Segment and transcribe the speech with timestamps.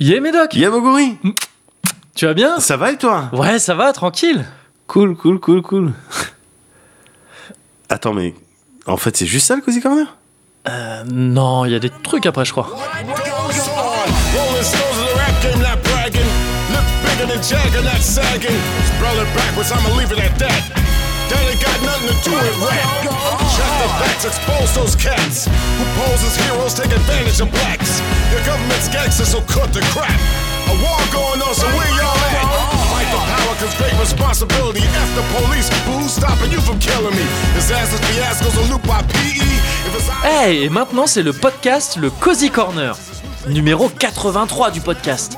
[0.00, 0.54] Yé Médoc.
[0.54, 1.18] Yamoguri
[2.14, 2.58] Tu vas bien?
[2.58, 3.28] Ça va et toi?
[3.34, 4.46] Ouais, ça va, tranquille.
[4.86, 5.92] Cool, cool, cool, cool.
[7.90, 8.34] Attends, mais
[8.86, 10.06] en fait, c'est juste ça le Cozy Corner?
[10.68, 12.70] Euh, non, il y a des trucs après, je crois.
[23.60, 24.38] It's
[40.24, 42.96] Hey, et maintenant c'est le podcast, le Cozy Corner,
[43.48, 45.36] numéro 83 du podcast.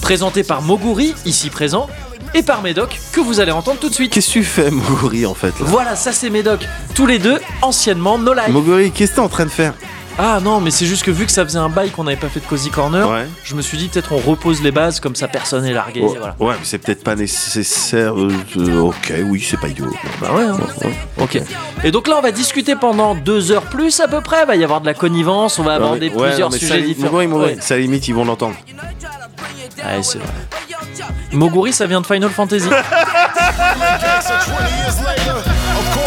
[0.00, 1.88] Présenté par Moguri, ici présent,
[2.34, 4.12] et par Médoc, que vous allez entendre tout de suite.
[4.12, 5.66] Qu'est-ce que tu fais, Moguri, en fait là?
[5.66, 6.60] Voilà, ça c'est Médoc,
[6.94, 8.48] tous les deux anciennement No Life.
[8.48, 9.74] Moguri, qu'est-ce que t'es en train de faire?
[10.18, 12.30] Ah non, mais c'est juste que vu que ça faisait un bail qu'on n'avait pas
[12.30, 13.26] fait de Cozy Corner, Ouais.
[13.44, 16.00] je me suis dit peut-être on repose les bases, comme ça personne est largué.
[16.02, 16.34] Oh, voilà.
[16.40, 18.18] Ouais, mais c'est peut-être pas nécessaire.
[18.18, 19.84] euh, euh, ok, oui, c'est pas idiot.
[20.22, 20.56] Bah ouais, hein.
[21.18, 21.38] Ok.
[21.84, 24.38] Et donc là, on va discuter pendant deux heures plus à peu près.
[24.44, 26.74] Il va y avoir de la connivence, on va aborder Ouais, plusieurs non, mais ça,
[26.74, 27.12] sujets différents.
[27.12, 27.58] Moguri, Moguri, Ouais.
[27.60, 28.56] ça limite, ils vont l'entendre.
[29.76, 30.28] Ouais, c'est vrai.
[31.32, 32.68] Moguri, ça vient de Final Fantasy.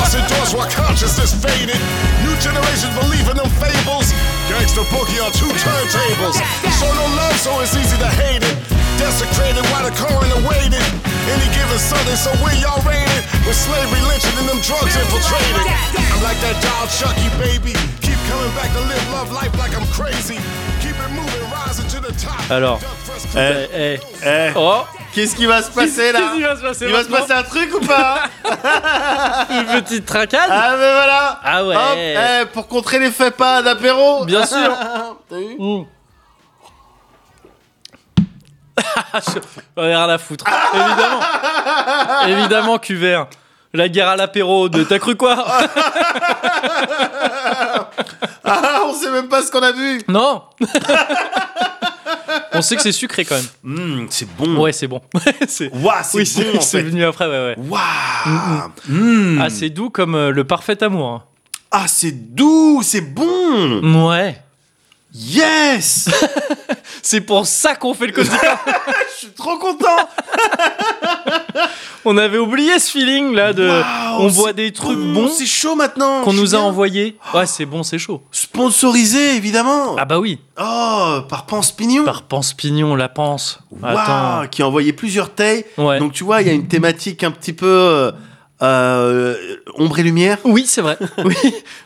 [0.10, 0.50] gangster 20 years.
[0.50, 1.80] Of course, endorsed while consciousness faded.
[2.26, 4.12] New generations believe in them fables.
[4.50, 6.38] Gangster boogie on two turntables.
[6.80, 8.56] Show no love, so it's easy to hate it.
[8.98, 10.84] Desecrated while the coroner waited.
[11.30, 13.24] Any given Sunday, so where y'all rated?
[13.46, 15.66] With slavery lynching and them drugs infiltrated.
[15.66, 17.78] I'm like that doll Chucky, baby.
[18.02, 20.42] Keep coming back to live love life like I'm crazy.
[20.82, 21.29] Keep it moving,
[22.50, 22.80] Alors,
[23.36, 24.00] eh, eh.
[24.26, 24.82] Eh, Oh,
[25.14, 27.34] qu'est-ce qui va se passer là Qu'est-ce qui va se passer Il va se passer
[27.34, 28.24] un truc ou pas
[29.50, 31.76] une petite tracade Ah, mais voilà Ah ouais.
[31.76, 34.72] Hop, eh, Pour contrer l'effet pas d'apéro Bien sûr.
[35.30, 35.84] T'as vu Mm.
[39.76, 40.46] J'en ai rien à foutre.
[40.74, 41.20] Évidemment.
[42.28, 43.28] Évidemment, cuvert.
[43.74, 45.36] La guerre à l'apéro de t'as cru quoi
[48.46, 50.44] Ah, on sait même pas ce qu'on a vu Non
[52.54, 53.78] On sait que c'est sucré quand même.
[53.80, 55.02] Hum, C'est bon Ouais, c'est bon.
[55.48, 55.72] c'est...
[55.74, 57.56] Oui, bon c'est, en fait venu après, ouais, ouais.
[57.68, 59.40] Waouh Hum.
[59.42, 61.08] Ah, c'est doux comme euh, le parfait amour.
[61.10, 61.24] hein.
[61.72, 64.42] Ah, c'est doux, c'est bon Ouais.
[65.14, 66.10] Yes
[67.02, 68.38] C'est pour ça qu'on fait le quotidien.
[69.16, 70.08] Je suis trop content
[72.06, 73.70] On avait oublié ce feeling là de.
[74.20, 76.68] On c'est des trucs bon, bons C'est chaud maintenant qu'on nous a bien.
[76.68, 77.18] envoyés.
[77.34, 78.22] Ouais, c'est bon, c'est chaud.
[78.32, 80.40] Sponsorisé, évidemment Ah bah oui.
[80.62, 83.60] Oh, par Pense Pignon Par Pense Pignon, la pense.
[83.84, 84.48] Attends.
[84.50, 85.66] qui a envoyé plusieurs tailles.
[85.78, 86.00] Ouais.
[86.00, 88.12] Donc tu vois, il y a une thématique un petit peu euh,
[88.62, 89.36] euh,
[89.76, 90.38] ombre et lumière.
[90.44, 90.98] Oui, c'est vrai.
[91.24, 91.36] Oui,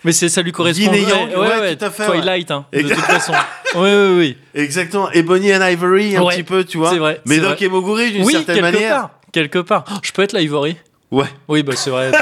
[0.03, 0.83] mais c'est ça lui correspond.
[0.83, 2.95] Yin et yang, ouais, ouais, ouais, tout à fait, Twilight, hein, de Exact.
[2.95, 3.33] toute façon.
[3.75, 4.37] Oui, oui, oui.
[4.55, 6.89] Exactement, Ebony and Ivory un petit peu, tu vois.
[6.91, 8.95] c'est vrai, Médoc et Moguri d'une Oui, certaine manière.
[8.95, 9.09] part.
[9.33, 9.83] Quelque part.
[10.03, 10.77] Je peux être l'Ivory
[11.11, 11.27] Ouais.
[11.47, 12.11] Oui, bah c'est vrai.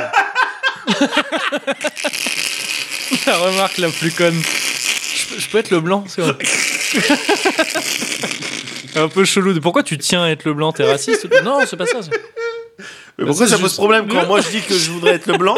[3.27, 4.41] la remarque la plus conne.
[4.41, 6.37] Je peux, je peux être le blanc, c'est vrai.
[8.95, 9.59] Un peu chelou.
[9.61, 10.71] Pourquoi tu tiens à être le blanc?
[10.71, 11.27] T'es raciste?
[11.43, 11.99] Non, c'est pas ça.
[13.17, 15.37] Mais pourquoi c'est ça pose problème quand moi je dis que je voudrais être le
[15.37, 15.55] blanc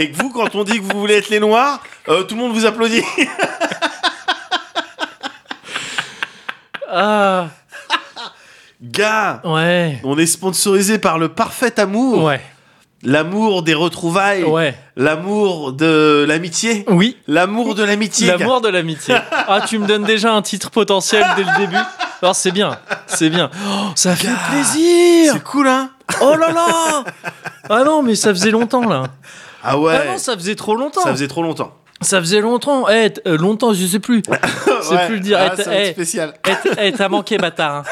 [0.00, 2.40] et que vous, quand on dit que vous voulez être les noirs, euh, tout le
[2.40, 3.02] monde vous applaudit?
[6.94, 7.48] Ah,
[8.82, 10.00] Gars, ouais.
[10.04, 12.40] on est sponsorisé par le parfait amour, Ouais,
[13.04, 14.74] l'amour des retrouvailles, ouais.
[14.96, 18.26] l'amour de l'amitié, Oui, l'amour de l'amitié.
[18.26, 19.14] L'amour de l'amitié.
[19.30, 21.76] Ah, tu me donnes déjà un titre potentiel dès le début.
[22.22, 22.76] Alors c'est bien,
[23.06, 23.50] c'est bien.
[23.68, 25.32] Oh, ça fait Gars, plaisir.
[25.34, 25.90] C'est cool, hein
[26.20, 27.04] Oh là là.
[27.70, 29.04] Ah non, mais ça faisait longtemps là.
[29.62, 29.96] Ah ouais.
[29.96, 31.02] Ah non, ça faisait trop longtemps.
[31.02, 31.72] Ça faisait trop longtemps.
[32.00, 32.88] Ça faisait longtemps.
[32.88, 34.22] Eh, t- euh, longtemps, je sais plus.
[34.82, 35.06] C'est Ouais.
[35.06, 35.38] plus le dire.
[35.40, 36.34] Ah, Eh, être eh, spécial.
[36.48, 36.52] eh,
[36.88, 37.76] eh, t'as manqué, bâtard.
[37.76, 37.82] hein.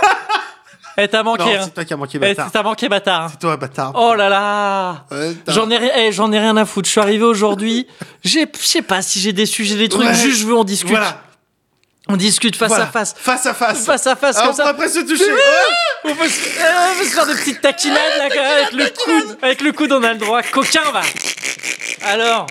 [0.99, 1.57] Eh, t'as Non, manqué.
[1.57, 1.61] hein.
[1.65, 2.51] c'est toi qui as manqué, Eh, bâtard.
[2.53, 3.29] t'as manqué, bâtard.
[3.31, 3.93] C'est toi, bâtard.
[3.95, 5.05] Oh là là.
[5.11, 6.87] Ouais, J'en ai, eh, j'en ai rien à foutre.
[6.87, 7.87] Je suis arrivé aujourd'hui.
[8.25, 10.07] J'ai, je sais pas si j'ai des sujets, des trucs.
[10.07, 10.15] Ouais.
[10.15, 10.91] Juste, je veux on discute.
[10.91, 11.23] Voilà.
[12.09, 12.85] On discute face Voilà.
[12.85, 13.15] à face.
[13.17, 13.85] Face à face.
[13.87, 14.75] Face à face, Ah, comme on ça.
[14.75, 15.25] presque se toucher.
[16.05, 18.25] On peut, se, euh, on peut se faire des petites taquinades là,
[18.57, 19.39] avec le coude.
[19.43, 20.43] Avec le coude, on a le droit.
[20.43, 21.03] Coquin, va.
[22.05, 22.47] Alors.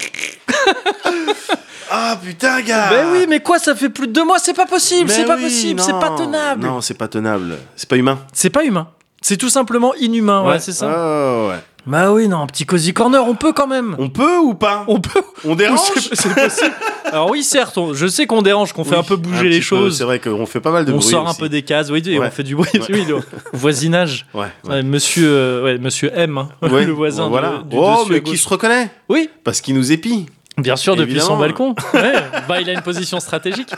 [1.91, 2.89] Ah putain, gars.
[2.89, 5.25] Ben oui, mais quoi, ça fait plus de deux mois, c'est pas possible, Mais c'est
[5.25, 6.65] pas oui, possible, c'est pas tenable.
[6.65, 7.57] Non, c'est pas tenable.
[7.75, 8.19] C'est pas humain.
[8.33, 8.88] C'est pas humain.
[9.21, 10.88] C'est tout simplement inhumain, ouais, c'est ça.
[10.95, 11.59] Oh, ouais.
[11.86, 13.95] Bah oui, non, un petit cozy corner, on peut quand même.
[13.97, 15.21] On peut ou pas On peut.
[15.45, 16.74] On dérange C'est c'est possible.
[17.06, 19.62] Alors oui, certes, on- je sais qu'on dérange, qu'on fait un peu bouger un les
[19.62, 19.97] choses.
[19.97, 21.09] C'est vrai qu'on fait pas mal de on bruit.
[21.09, 22.27] sort un peu des cases, oui, et Ouais.
[22.27, 22.69] on fait du bruit.
[22.74, 22.86] Ouais.
[22.89, 23.06] Oui,
[23.53, 24.27] voisinage.
[24.33, 24.47] Ouais.
[24.65, 24.69] ouais.
[24.69, 27.63] Ouais, monsieur, euh, ouais, monsieur M, hein, Ouais, le voisin de- Voilà.
[27.65, 30.27] du oh, dessus à mais qui se reconnaît Oui, Parce qu'il nous épie.
[30.62, 31.76] Bien sûr, depuis son balcon.
[31.94, 32.14] Ouais,
[32.48, 33.72] bah, il a une position stratégique.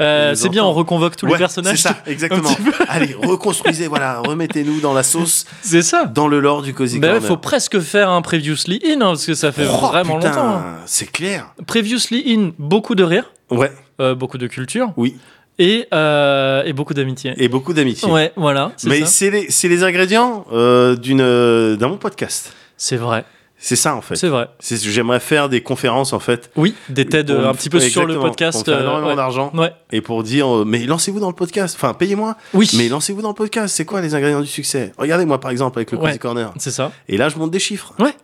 [0.00, 1.76] Euh, c'est bien, on reconvoque tous Ouais, les personnages.
[1.76, 2.50] C'est ça, exactement.
[2.88, 6.06] Allez, reconstruisez, voilà, remettez-nous dans la sauce, C'est ça.
[6.06, 7.28] dans le lore du Cozy Bah Corner.
[7.28, 10.48] faut presque faire un previously in hein, parce que ça fait Oh, vraiment putain, longtemps.
[10.56, 10.64] hein.
[10.86, 11.46] C'est clair.
[11.68, 13.70] Previously in, beaucoup de rire, Ouais,
[14.00, 15.16] euh, beaucoup de culture oui.
[15.60, 17.34] et, euh, et beaucoup d'amitié.
[17.36, 18.10] Et beaucoup d'amitié.
[18.10, 18.72] Ouais, voilà.
[18.86, 22.52] Mais c'est les, les ingrédients d'un bon podcast.
[22.76, 23.24] C'est vrai.
[23.64, 24.16] C'est ça en fait.
[24.16, 24.48] C'est vrai.
[24.60, 26.50] C'est j'aimerais faire des conférences en fait.
[26.54, 28.62] Oui, des TED Pour un petit peu sur le podcast.
[28.62, 29.16] Pour euh, énormément ouais.
[29.16, 29.50] d'argent.
[29.54, 29.72] Ouais.
[29.90, 31.74] Et pour dire, euh, mais lancez-vous dans le podcast.
[31.74, 32.36] Enfin, payez-moi.
[32.52, 32.70] Oui.
[32.76, 33.74] Mais lancez-vous dans le podcast.
[33.74, 34.92] C'est quoi les ingrédients du succès?
[34.98, 36.08] Regardez moi par exemple avec le Ouais.
[36.08, 36.52] Cozy Corner.
[36.58, 36.92] C'est ça.
[37.08, 37.94] Et là, je monte des chiffres.
[37.98, 38.14] Ouais.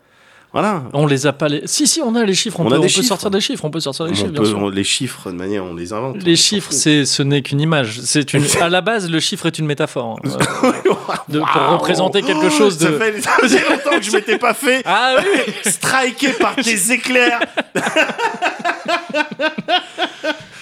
[0.53, 0.83] Voilà.
[0.93, 1.63] On les a pas les.
[1.67, 2.59] Si si, on a les chiffres.
[2.59, 3.65] On, On peut, sortir des chiffres.
[3.65, 4.27] On peut sortir des On chiffres.
[4.33, 4.59] peut- bien sûr.
[4.59, 6.23] on- les chiffres, de manière, on les invente.
[6.25, 8.01] Les chiffres, c'est ce n'est qu'une image.
[8.03, 8.45] C'est une.
[8.61, 10.19] À la base, le chiffre est une métaphore.
[10.25, 10.29] hein.
[11.29, 11.77] De- pour Waouh.
[11.79, 12.87] représenter quelque chose de.
[12.87, 15.53] Ça fait, ça faisait longtemps que je m'étais pas fait Ah oui.
[15.71, 17.41] striker par tes éclairs.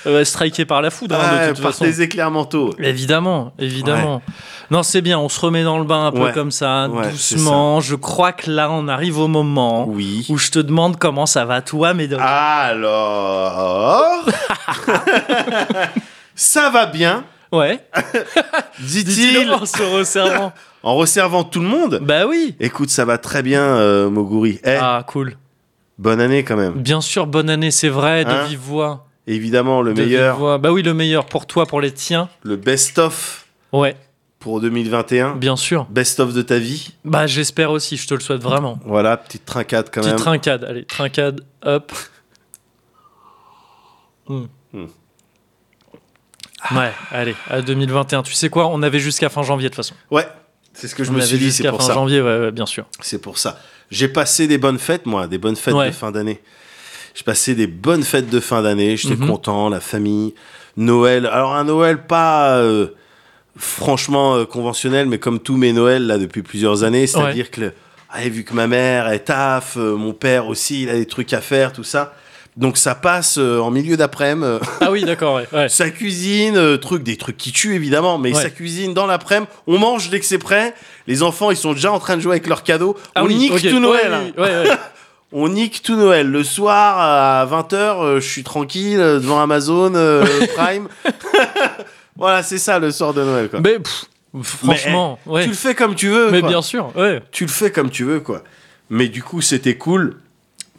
[0.08, 1.84] Euh, striké par la foudre, hein, de toute par façon.
[1.84, 2.70] tes éclairs mentaux.
[2.78, 4.22] Évidemment, évidemment.
[4.70, 6.32] Non, c'est bien, on se remet dans le bain un peu Ouais.
[6.32, 7.80] comme ça, Ouais, doucement.
[7.80, 10.26] Je crois que là, on arrive au moment Oui.
[10.30, 12.20] où je te demande comment ça va, toi, Médoc.
[12.22, 14.24] Alors.
[16.34, 17.80] ça va bien, Ouais,
[18.80, 20.52] dit-il, en se resservant.
[20.82, 22.00] en resservant tout le monde.
[22.02, 22.54] bah oui.
[22.60, 24.60] Écoute, ça va très bien, euh, Moguri.
[24.64, 25.36] Eh, Ah, cool.
[25.98, 26.74] bonne année quand même.
[26.74, 29.06] Bien sûr, bonne année, c'est vrai, de Hein vive voix.
[29.28, 30.58] Évidemment, le De meilleur.
[30.58, 32.28] Bah oui, le meilleur pour toi, pour les tiens.
[32.42, 33.94] le best-of Ouais,
[34.38, 35.34] pour 2021.
[35.36, 35.84] bien sûr.
[35.90, 36.92] Best-of de ta vie.
[37.04, 38.78] Bah j'espère aussi, je te le souhaite vraiment.
[38.84, 40.20] Voilà, petite trincade quand Petite même.
[40.20, 41.92] trincade, allez, trincade, hop.
[44.28, 44.44] Hmm.
[44.72, 44.86] Hmm.
[46.76, 48.22] Ouais, allez, à 2021.
[48.22, 49.94] Tu sais quoi On avait jusqu'à fin janvier de toute façon.
[50.10, 50.26] Ouais,
[50.72, 51.94] c'est ce que je On me suis dit, c'est pour fin ça.
[51.94, 52.86] janvier, ouais, ouais, bien sûr.
[53.00, 53.58] C'est pour ça.
[53.90, 55.86] J'ai passé des bonnes fêtes, moi, des bonnes fêtes Ouais.
[55.88, 56.40] de fin d'année.
[57.18, 58.96] J'ai passé des bonnes fêtes de fin d'année.
[58.96, 59.26] J'étais Mhm.
[59.26, 60.34] content, la famille,
[60.76, 61.26] Noël.
[61.26, 62.86] Alors un Noël pas euh,
[63.56, 67.72] franchement euh, conventionnel, mais comme tous mes Noëls là depuis plusieurs années, c'est-à-dire que le-
[68.10, 71.32] ah, vu que ma mère est taf, euh, mon père aussi, il a des trucs
[71.32, 72.14] à faire, tout ça.
[72.56, 74.46] Donc ça passe euh, en milieu d'après-midi.
[74.80, 75.48] Ah oui, d'accord, ouais.
[75.52, 75.68] ouais.
[75.68, 78.40] sa cuisine, euh, truc, des trucs qui tuent évidemment, mais Ouais.
[78.42, 80.72] sa cuisine dans l'après-midi, on mange dès que c'est prêt.
[81.08, 82.96] Les enfants, ils sont déjà en train de jouer avec leurs cadeaux.
[83.16, 84.32] Ah on oui, nique tout Noël.
[84.38, 84.50] Ouais,
[85.32, 86.30] On nique tout Noël.
[86.30, 90.24] Le soir à 20h, je suis tranquille euh, devant Amazon euh,
[90.56, 90.88] Prime.
[92.16, 93.60] voilà, c'est ça le soir de Noël quoi.
[93.60, 94.06] Mais pff,
[94.42, 95.42] franchement, ouais.
[95.42, 96.30] Tu le fais comme tu veux.
[96.30, 96.48] Mais quoi.
[96.48, 97.22] bien sûr, ouais.
[97.30, 98.42] Tu le fais comme tu veux quoi.
[98.90, 100.16] Mais du coup, c'était cool.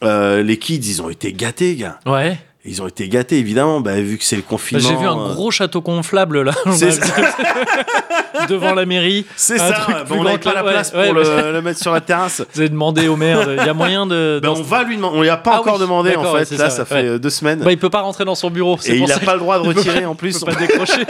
[0.03, 1.99] Euh, les kids, ils ont été gâtés, gars.
[2.05, 2.39] Ouais.
[2.65, 4.89] Ils ont été gâtés, évidemment, bah, vu que c'est le Bah, confinement.
[4.89, 6.51] J'ai vu un euh, gros château gonflable là.
[6.73, 6.99] C'est
[8.49, 9.25] devant la mairie.
[9.37, 12.01] C'est ça, bah, on n'avait pas la place ouais, pour le, le mettre sur la
[12.01, 12.41] terrasse.
[12.53, 14.39] Vous avez demandé au maire, il y a moyen de.
[14.43, 15.17] Dans- on va lui demander.
[15.17, 16.51] On lui a pas Ah encore oui, demandé en fait.
[16.51, 17.59] ouais, Là, ça, fait euh, deux semaines.
[17.59, 18.77] Bah, il peut pas rentrer dans son bureau.
[18.85, 20.35] et il ça a pas le droit de retirer en plus.
[20.41, 21.03] Il peut pas décrocher.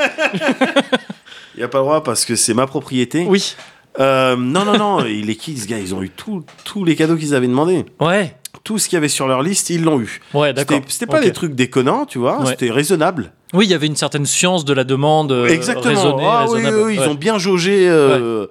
[1.58, 3.26] Il a pas le droit parce que c'est ma propriété.
[3.28, 3.56] oui.
[4.00, 5.00] Euh, non, non, non.
[5.00, 7.86] les kids, gars, ils ont eu tous les cadeaux qu'ils avaient demandé.
[8.00, 8.34] Ouais.
[8.64, 10.20] Tout ce qu'il y avait sur leur liste, ils l'ont eu.
[10.34, 10.80] Ouais, d'accord.
[10.88, 12.40] C'était pas des trucs déconnants, tu vois.
[12.42, 12.48] Ouais.
[12.52, 13.32] C'était raisonnable.
[13.54, 15.32] Oui, il y avait une certaine science de la demande.
[15.32, 15.86] euh, Exactement.
[15.96, 16.84] raisonnée, Ah oui, raisonnable.
[16.86, 17.08] oui, ils Ouais.
[17.08, 18.46] ont bien jaugé euh,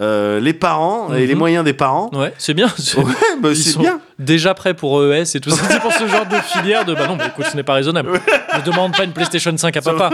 [0.00, 1.26] euh, les parents et Mhm.
[1.28, 2.10] les moyens des parents.
[2.12, 2.68] Ouais, c'est bien.
[2.76, 3.04] c'est- Ouais,
[3.40, 4.00] bah, Ils c'est sont bien.
[4.18, 5.62] Déjà prêts pour ES et tout ça.
[5.70, 8.10] C'est pour ce genre de filière de bah non, bah écoute, ce n'est pas raisonnable.
[8.12, 10.10] Ne demande pas une PlayStation 5 à papa.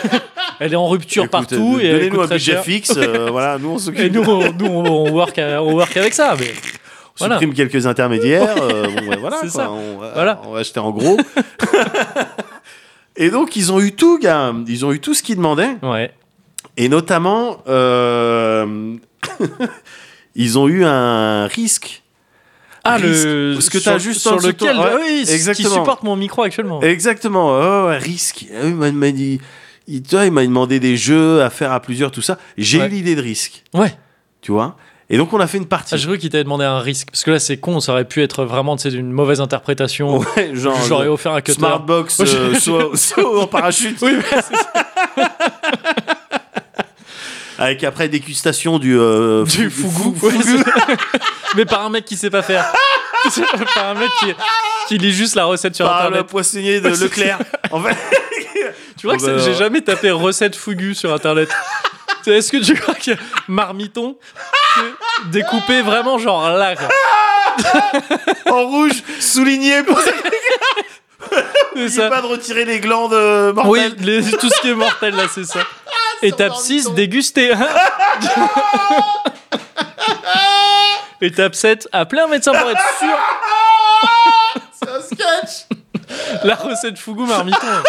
[0.60, 2.62] elle est en rupture Écoute, partout euh, et Donnez-nous un budget cher.
[2.62, 2.92] fixe.
[2.96, 4.00] euh, voilà, nous on s'occupe.
[4.04, 6.34] Et nous, on, nous, on, on work, on work avec ça.
[6.38, 6.52] Mais
[7.18, 7.34] Voilà.
[7.38, 8.54] supprime quelques intermédiaires.
[8.62, 9.70] euh, bon, ouais, voilà, quoi, ça.
[9.70, 10.40] On, va, Voilà.
[10.46, 11.16] on va acheter en gros.
[13.16, 14.52] et donc, ils ont eu tout, gars.
[14.66, 15.76] Ils ont eu tout ce qu'ils demandaient.
[15.82, 16.12] ouais.
[16.78, 18.94] Et notamment, euh,
[20.34, 22.02] ils ont eu un risque.
[22.84, 23.24] Ah, Risque.
[23.26, 23.52] le.
[23.54, 24.74] Parce que sur- t'as juste sur lequel.
[24.76, 24.94] toi.
[24.96, 26.80] Ouais, oui, qui supporte mon micro actuellement.
[26.80, 27.48] Exactement.
[27.50, 28.46] Oh, risque.
[28.54, 29.40] Ah Il m'a- il m'a dit.
[29.86, 32.38] Il, tu vois, il m'a demandé des jeux à faire à plusieurs, tout ça.
[32.56, 33.92] J'ai eu l'idée de risque, Ouais.
[34.40, 34.76] tu vois?
[35.10, 35.94] Et donc, on a fait une partie.
[35.94, 37.08] Ah, je crois qu'il t'avait demandé un risque.
[37.10, 40.18] Parce que là, c'est con, ça aurait pu être vraiment tu sais, d'une mauvaise interprétation.
[40.18, 40.78] Ouais, genre.
[40.88, 41.58] J'aurais offert un cutter.
[41.58, 43.98] Smartbox, euh, saut- saut en parachute.
[44.00, 44.72] Oui, mais c'est ça.
[47.58, 50.14] Avec après dégustation du, euh, Du fou- fougou.
[50.30, 50.42] fougou.
[50.42, 50.96] c'est-
[51.56, 52.64] mais par un mec qui sait pas faire.
[53.74, 54.26] par un mec qui,
[54.88, 56.26] qui lit juste la recette sur par le internet.
[56.30, 57.38] poissonnier de c'est- Leclerc.
[57.70, 57.96] En fait,
[58.98, 61.50] Tu vois que Oh, c'est- bah, j'ai jamais tapé recette fougu sur internet.
[62.26, 63.10] Est-ce que tu crois que
[63.48, 64.61] marmiton c'est
[65.26, 66.74] découpé vraiment genre là.
[68.50, 69.82] En rouge, souligné.
[69.82, 69.98] Pour...
[71.76, 73.94] N'oubliez pas de retirer les glandes euh, mortelles.
[73.98, 75.60] Oui, tout ce qui est mortel là, c'est ça.
[75.86, 75.90] Ah,
[76.22, 77.52] Étape 6, déguster.
[81.20, 83.16] Étape 7, appeler un médecin pour être sûr.
[84.80, 85.66] c'est un sketch.
[86.44, 87.82] La recette Fougou marmiton.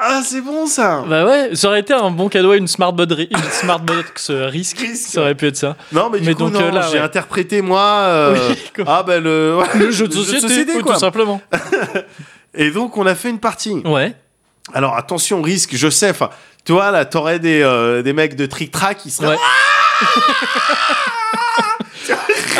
[0.00, 1.02] Ah, c'est bon ça.
[1.08, 3.80] Bah ouais, ça aurait été un bon cadeau à une smart, ri- une smart
[4.30, 4.78] euh, risque.
[4.78, 5.76] Risque, Ça aurait pu être ça.
[5.90, 7.04] Non, mais du Mais coup, donc, euh, j'ai ouais.
[7.04, 7.80] interprété moi.
[7.80, 9.56] euh, Oui, ah, ben le.
[9.56, 10.94] ouais, Le jeu de société, oui, quoi.
[10.94, 11.40] tout simplement.
[12.54, 13.82] Et donc, on a fait une partie.
[13.84, 14.14] Ouais.
[14.72, 16.10] Alors, attention, risque, je sais.
[16.10, 16.30] Enfin,
[16.64, 19.28] tu vois, là, t'aurais des, euh, des mecs de trick-track qui seraient.
[19.30, 19.36] Ouais.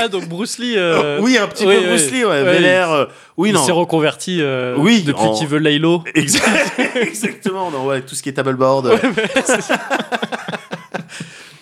[0.01, 0.75] Ah, donc Bruce Lee.
[0.77, 1.87] euh, oui, un petit oui, peu oui.
[1.89, 2.91] Bruce Lee, ouais, Ouais, vénère.
[2.93, 3.05] euh,
[3.37, 3.65] oui, il non.
[3.65, 6.03] s'est reconverti euh, Oui, depuis en- qu'il veut Laylo.
[6.15, 8.93] Exact- Exactement, non, ouais, tout ce qui est tabbleboard.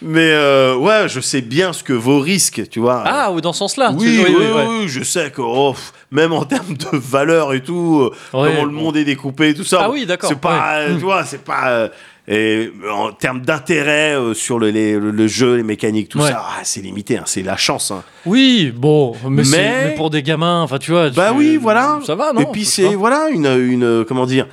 [0.02, 3.02] Mais euh, ouais, je sais bien ce que vaut risque, tu vois.
[3.04, 3.88] Ah, ou dans ce sens-là.
[3.90, 4.66] tu- oui, oui, oui, ouais.
[4.68, 5.74] oui, je sais que oh,
[6.12, 9.80] même en termes de valeur et tout, Ouais, comment le monde est découpé, tout ça.
[9.84, 10.94] Ah oui, d'accord, C'est pas, ouais.
[10.94, 11.88] tu vois, c'est pas.
[12.28, 16.18] Euh, et en termes d'intérêt euh, sur le, les- le, le jeu, les mécaniques, tout
[16.20, 16.30] Ouais.
[16.30, 17.90] ça, ah, c'est limité, hein, c'est la chance.
[17.90, 18.02] hein.
[18.24, 21.10] Oui, bon, mais, Mais- mais pour des gamins, enfin, tu vois.
[21.10, 22.00] Bah tu- oui, voilà.
[22.06, 24.46] Ça va, non Et puis c'est voilà une une comment dire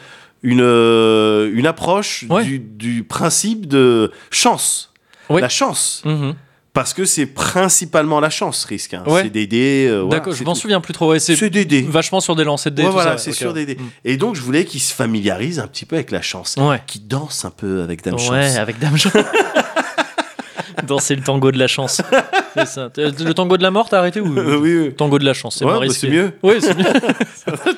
[0.43, 2.43] une euh, une approche Ouais.
[2.43, 4.91] du, du principe de chance.
[5.29, 5.41] Oui.
[5.41, 6.01] La chance.
[6.05, 6.35] Mhm.
[6.73, 8.95] Parce que c'est principalement la chance, risque.
[8.95, 9.03] hein.
[9.05, 9.21] Ouais.
[9.23, 9.85] C'est des dés.
[9.87, 11.11] euh, voilà, D'accord, je m'en souviens plus trop.
[11.11, 11.83] Ouais, c'est des dés.
[11.83, 12.83] vachement sur des lancers de dés.
[12.83, 13.35] Ouais, voilà, c'est ok.
[13.35, 13.75] sur des dés.
[13.75, 13.89] Mm.
[14.05, 16.55] Et donc, je voulais qu'ils se familiarisent un petit peu avec la chance.
[16.57, 16.81] Ouais.
[16.87, 18.55] Qu'ils dansent un peu avec Dame Ouais, Chance.
[18.57, 19.13] avec Dame Chance.
[20.87, 22.01] Danser le tango de la chance.
[22.55, 22.89] C'est ça.
[22.97, 24.93] Le tango de la mort, t'as arrêté ou Euh, oui, oui.
[24.95, 26.33] Tango de la chance, c'est Ouais, bah, c'est mieux.
[26.43, 26.85] Oui, c'est mieux.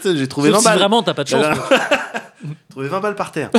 [0.17, 0.79] J'ai trouvé Sauf 20 si balles.
[0.79, 1.45] vraiment t'as pas de chance.
[2.71, 3.51] Trouvé 20 balles par terre.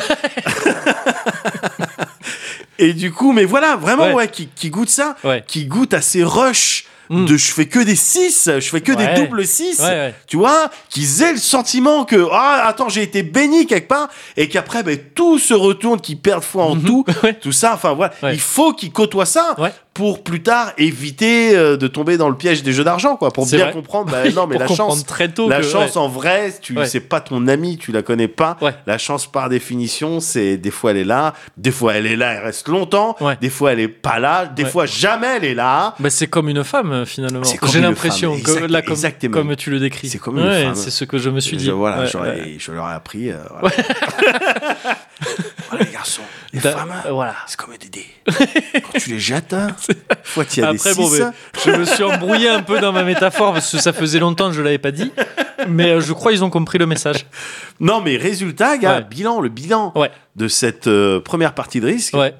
[2.79, 4.13] Et du coup, mais voilà, vraiment, Ouais.
[4.15, 5.43] ouais, qui, qui goûte ça, Ouais.
[5.47, 7.25] qui goûte à ces rushs Mm.
[7.27, 9.15] de je fais que des 6, je fais que Ouais.
[9.15, 9.79] des doubles 6.
[9.79, 10.15] Ouais, ouais.
[10.27, 14.49] Tu vois, qu'ils aient le sentiment que, ah, attends, j'ai été béni quelque part, et
[14.49, 17.35] qu'après, ben, tout se retourne, qu'ils perdent foi en tout, Ouais.
[17.35, 18.13] tout ça, enfin voilà.
[18.33, 19.73] Il faut qu'ils côtoient ça Ouais.
[19.97, 23.47] Pour plus tard éviter euh, de tomber dans le piège des jeux d'argent, quoi, pour
[23.47, 23.73] bien vrai.
[23.73, 25.07] comprendre, bah, non, mais la chance.
[25.07, 25.49] très tôt.
[25.49, 26.01] La que- chance ouais.
[26.03, 26.85] en vrai, tu Ouais.
[26.85, 28.59] c'est pas ton ami, tu la connais pas.
[28.61, 28.75] Ouais.
[28.87, 32.35] La chance par définition, c'est des fois elle est là, des fois elle est là,
[32.35, 33.39] elle reste longtemps, Ouais.
[33.41, 35.95] des fois elle est pas là, des fois jamais elle est là.
[35.99, 37.41] Bah, c'est comme une femme euh, finalement.
[37.59, 39.33] Comme J'ai l'impression exact- là comme, exactement.
[39.33, 40.11] comme tu le décris.
[40.11, 40.75] C'est comme une Ouais, femme.
[40.75, 41.65] C'est ce que je me suis dit.
[41.65, 43.31] Je, voilà, j'aurais- ai appris.
[43.31, 43.75] euh, voilà.
[46.65, 47.35] Euh, voilà.
[47.47, 48.07] c'est comme des dés.
[48.83, 49.69] Quand tu les jettes, hein,
[50.25, 51.31] fois qu'il y a Après, des bon, six, mais
[51.65, 54.55] je me suis embrouillé un peu dans ma métaphore parce que ça faisait longtemps que
[54.57, 55.13] je l'avais pas dit.
[55.69, 57.27] Mais euh, je crois qu'ils ont compris le message.
[57.81, 59.05] Non, mais résultat, gars, Ouais.
[59.09, 60.11] bilan, le bilan Ouais.
[60.37, 62.15] de cette euh, première partie de risque.
[62.15, 62.35] Ouais.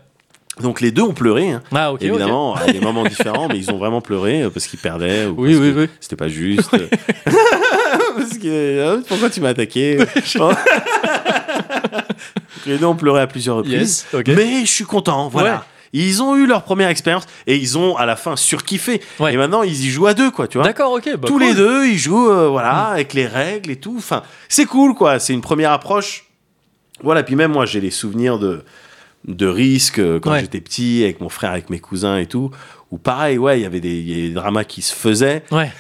[0.63, 1.51] Donc les deux ont pleuré.
[1.51, 1.63] hein.
[1.75, 1.93] Ah.
[2.01, 5.27] Évidemment, à des moments différents, mais ils ont vraiment pleuré parce qu'ils perdaient.
[5.27, 5.89] Ou Oui, parce oui, que oui.
[6.01, 6.71] C'était pas juste.
[8.17, 9.99] parce que, pourquoi tu m'as attaqué?
[12.67, 14.07] Les deux ont pleuré à plusieurs reprises.
[14.13, 14.25] Yes.
[14.29, 15.55] Mais je suis content, voilà.
[15.55, 15.61] Ouais.
[15.93, 19.01] Ils ont eu leur première expérience et ils ont à la fin surkiffé.
[19.21, 19.33] Ouais.
[19.33, 20.67] Et maintenant, ils y jouent à deux, quoi, tu vois.
[20.67, 21.05] D'accord, ok.
[21.17, 21.43] bah, Tous cool.
[21.45, 23.95] les deux, ils jouent, euh, voilà, avec les règles et tout.
[23.97, 25.19] Enfin, c'est cool, quoi.
[25.21, 26.25] C'est une première approche.
[27.03, 28.65] Voilà, puis même moi, j'ai les souvenirs de,
[29.27, 30.41] de risques euh, quand Ouais.
[30.41, 32.51] j'étais petit, avec mon frère, avec mes cousins et tout.
[32.91, 35.45] Où pareil, ouais, il y avait des, il y avait des dramas qui se faisaient.
[35.51, 35.71] Ouais.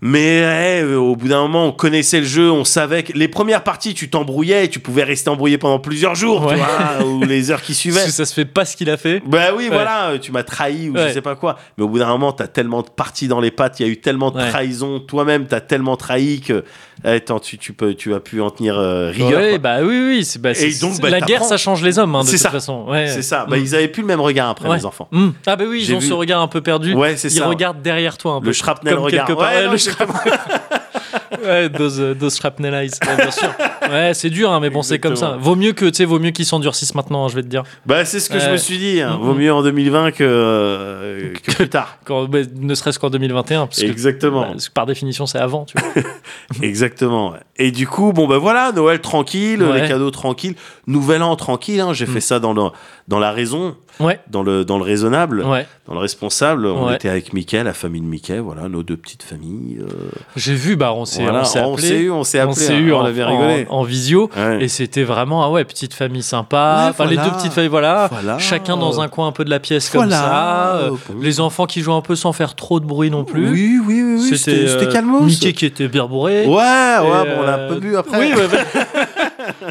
[0.00, 3.26] Mais ouais, euh, au bout d'un moment, on connaissait le jeu, on savait que les
[3.26, 6.54] premières parties, tu t'embrouillais tu pouvais rester embrouillé pendant plusieurs jours, Ouais.
[6.54, 7.96] tu vois, ou les heures qui suivaient.
[7.96, 9.20] Parce que ça se fait pas ce qu'il a fait.
[9.26, 11.56] Bah oui, voilà, tu m'as trahi ou je sais pas quoi.
[11.76, 13.92] Mais au bout d'un moment, t'as tellement de parties dans les pattes, il y a
[13.92, 16.64] eu tellement de trahison, toi-même, t'as tellement trahi que,
[17.04, 19.40] eh, attends, tu, tu peux, tu as pu en tenir euh, rigueur.
[19.40, 20.24] Ouais, bah oui, oui.
[20.24, 22.50] C'est, bah, donc, bah, la guerre, ça change les hommes, hein, de toute ça.
[22.50, 22.86] façon.
[23.06, 23.46] C'est ça.
[23.48, 23.60] Bah, Mm.
[23.62, 25.08] ils avaient plus le même regard après les enfants.
[25.10, 25.28] Mm.
[25.46, 26.94] Ah bah oui, ils ont vu- ce regard un peu perdu.
[26.94, 27.46] Ouais, c'est Ils ça.
[27.48, 28.46] regardent derrière toi un peu.
[28.46, 29.04] Le shrapnel Comme
[31.44, 32.90] Ouais, those, euh, those shrapnel eyes.
[33.06, 33.48] Ouais, bien sûr.
[33.90, 35.36] Ouais, c'est dur, hein, mais bon, c'est comme ça.
[35.40, 37.62] Vaut mieux que, tu sais, vaut mieux qu'ils s'endurcissent maintenant, hein, je vais te dire.
[37.86, 39.00] Bah, c'est ce que je me suis dit.
[39.00, 39.16] hein.
[39.18, 39.38] Mm, Vaut mm.
[39.38, 41.98] mieux en 2020 que, euh, que plus tard.
[42.04, 44.42] Quand, bah, ne serait-ce qu'en 2021, parce que, Exactement.
[44.42, 46.02] bah, parce que par définition, c'est avant, tu vois.
[46.62, 47.34] Exactement.
[47.56, 49.82] Et du coup, bon, ben voilà, Noël tranquille, Ouais.
[49.82, 50.54] les cadeaux tranquilles,
[50.86, 51.80] Nouvel An tranquille.
[51.80, 51.92] hein.
[51.94, 52.12] J'ai Mm.
[52.12, 52.62] fait ça dans le,
[53.06, 55.66] dans la raison, Ouais, dans le, dans le raisonnable, ouais.
[55.86, 56.66] dans le responsable.
[56.66, 56.94] On Ouais.
[56.94, 59.78] était avec Mickey, la famille de Mickey, voilà, nos deux petites familles.
[59.80, 59.86] euh,
[60.36, 61.40] J'ai vu, bah, on s'est, voilà.
[61.40, 62.54] on s'est on eu, on s'est on appelé.
[62.66, 62.78] s'est hein.
[62.78, 63.66] eu on en, avait rigolé.
[63.68, 64.30] en- en visio.
[64.60, 66.86] Et c'était vraiment, ah ouais, petite famille sympa.
[66.90, 68.08] Enfin, les deux petites familles, voilà.
[68.12, 68.38] Voilà.
[68.38, 70.76] Chacun dans un coin un peu de la pièce comme ça.
[70.76, 71.20] euh, Bon.
[71.20, 73.48] les enfants qui jouent un peu sans faire trop de bruit non plus.
[73.50, 75.22] Oui, oui, oui, oui, c'était euh, calmos.
[75.24, 76.46] Mickey qui était bien bourré.
[76.46, 78.18] Ouais, ouais, bon, on l'a un euh, peu bu après.
[78.20, 78.46] Oui, ouais.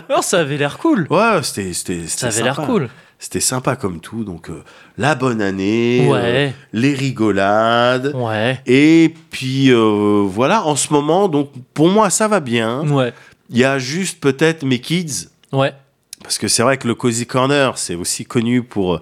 [0.09, 1.07] Alors, ça avait l'air cool.
[1.09, 2.89] Ouais, c'était c'était Ça avait l'air cool.
[3.19, 4.23] C'était sympa comme tout.
[4.23, 4.63] Donc, euh,
[4.97, 6.19] la bonne année, Ouais.
[6.23, 8.13] euh, les rigolades.
[8.15, 8.59] Ouais.
[8.67, 12.87] Et puis euh, voilà, en ce moment, donc pour moi ça va bien.
[12.89, 13.13] Ouais.
[13.49, 15.73] Il y a juste peut-être mes kids, Ouais.
[16.21, 19.01] parce que c'est vrai que le Cozy Corner, c'est aussi connu pour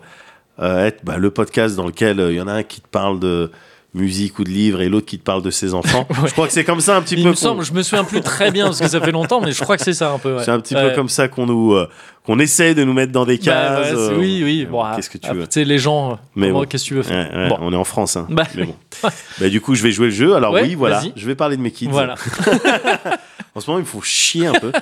[0.61, 3.51] être bah, le podcast dans lequel il y en a un qui te parle de
[3.95, 6.07] musique ou de livres et l'autre qui te parle de ses enfants.
[6.25, 7.29] Je crois que c'est comme ça un petit Il peu.
[7.29, 9.63] me semble, je me souviens plus très bien parce que ça fait longtemps, mais je
[9.63, 10.35] crois que c'est ça un peu.
[10.37, 10.43] ouais.
[10.43, 10.89] C'est un petit Ouais.
[10.89, 11.89] peu comme ça qu'on nous euh,
[12.25, 13.93] qu'on essaie de nous mettre dans des Bah, cases.
[13.93, 14.65] euh, oui, oui.
[14.65, 16.19] Bon, Qu'est-ce que tu ah, veux sais, les gens.
[16.35, 16.65] Mais bon.
[16.65, 17.57] Qu'est-ce que tu veux faire Bon.
[17.61, 18.27] On est en France, hein.
[18.29, 18.75] Bah, Mais bon.
[19.39, 20.35] Bah, du coup, je vais jouer le jeu.
[20.35, 21.01] Alors oui, voilà.
[21.15, 21.87] Je vais parler de mes kids.
[21.89, 22.15] Voilà.
[23.57, 24.73] En ce moment, ils me font chier un peu.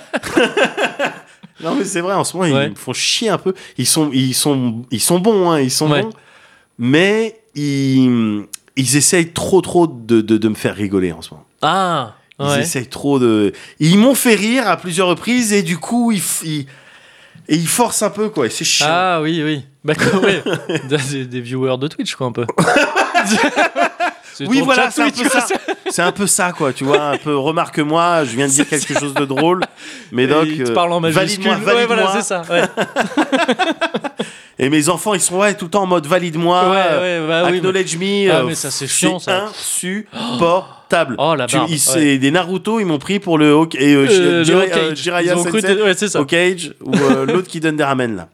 [1.63, 2.15] non, mais c'est vrai.
[2.15, 3.53] En ce moment, ils me font chier un peu.
[3.77, 5.59] Ils sont, ils sont, ils sont bons, hein.
[5.59, 6.09] Ils sont bons.
[6.79, 11.45] Mais ils, ils essayent trop, trop de, de, de me faire rigoler en ce moment.
[11.61, 12.61] Ah, Ils ouais.
[12.61, 13.53] essayent trop de.
[13.79, 16.65] Ils m'ont fait rire à plusieurs reprises et du coup, ils, ils,
[17.47, 18.47] et ils forcent un peu, quoi.
[18.47, 18.87] Et c'est chiant.
[18.89, 19.63] Ah oui, oui.
[19.83, 20.43] Bah, ouais.
[21.09, 22.45] des, des viewers de Twitch, quoi, un peu.
[24.39, 25.45] Oui, voilà, c'est un peu ça.
[25.89, 26.73] C'est un peu ça, quoi.
[26.73, 27.35] Tu vois, un peu.
[27.37, 29.61] Remarque-moi, je viens de dire quelque chose de drôle.
[30.11, 31.43] Il te euh, en majuscule.
[31.49, 32.21] valide-moi, ouais, voilà, valide-moi.
[32.21, 32.41] c'est ça.
[32.49, 32.63] Ouais,
[34.59, 36.69] Et mes enfants, ils sont ouais, tout le temps en mode valide-moi.
[36.69, 37.51] ouais, euh, ouais, bah oui.
[37.53, 38.29] mais- Acknowledge me.
[38.31, 39.45] Ah, euh, mais ça, c'est chiant, ça.
[39.49, 41.15] insupportable.
[41.17, 42.17] Oh, la Tu- barbe, ils- ouais.
[42.17, 44.77] Des Naruto, ils m'ont pris pour le Hawk et euh, Euh, Hokage.
[44.77, 46.17] euh, Jiraiya Sensei.
[46.17, 48.27] Hokage, ou euh, l'autre qui donne des ramen là.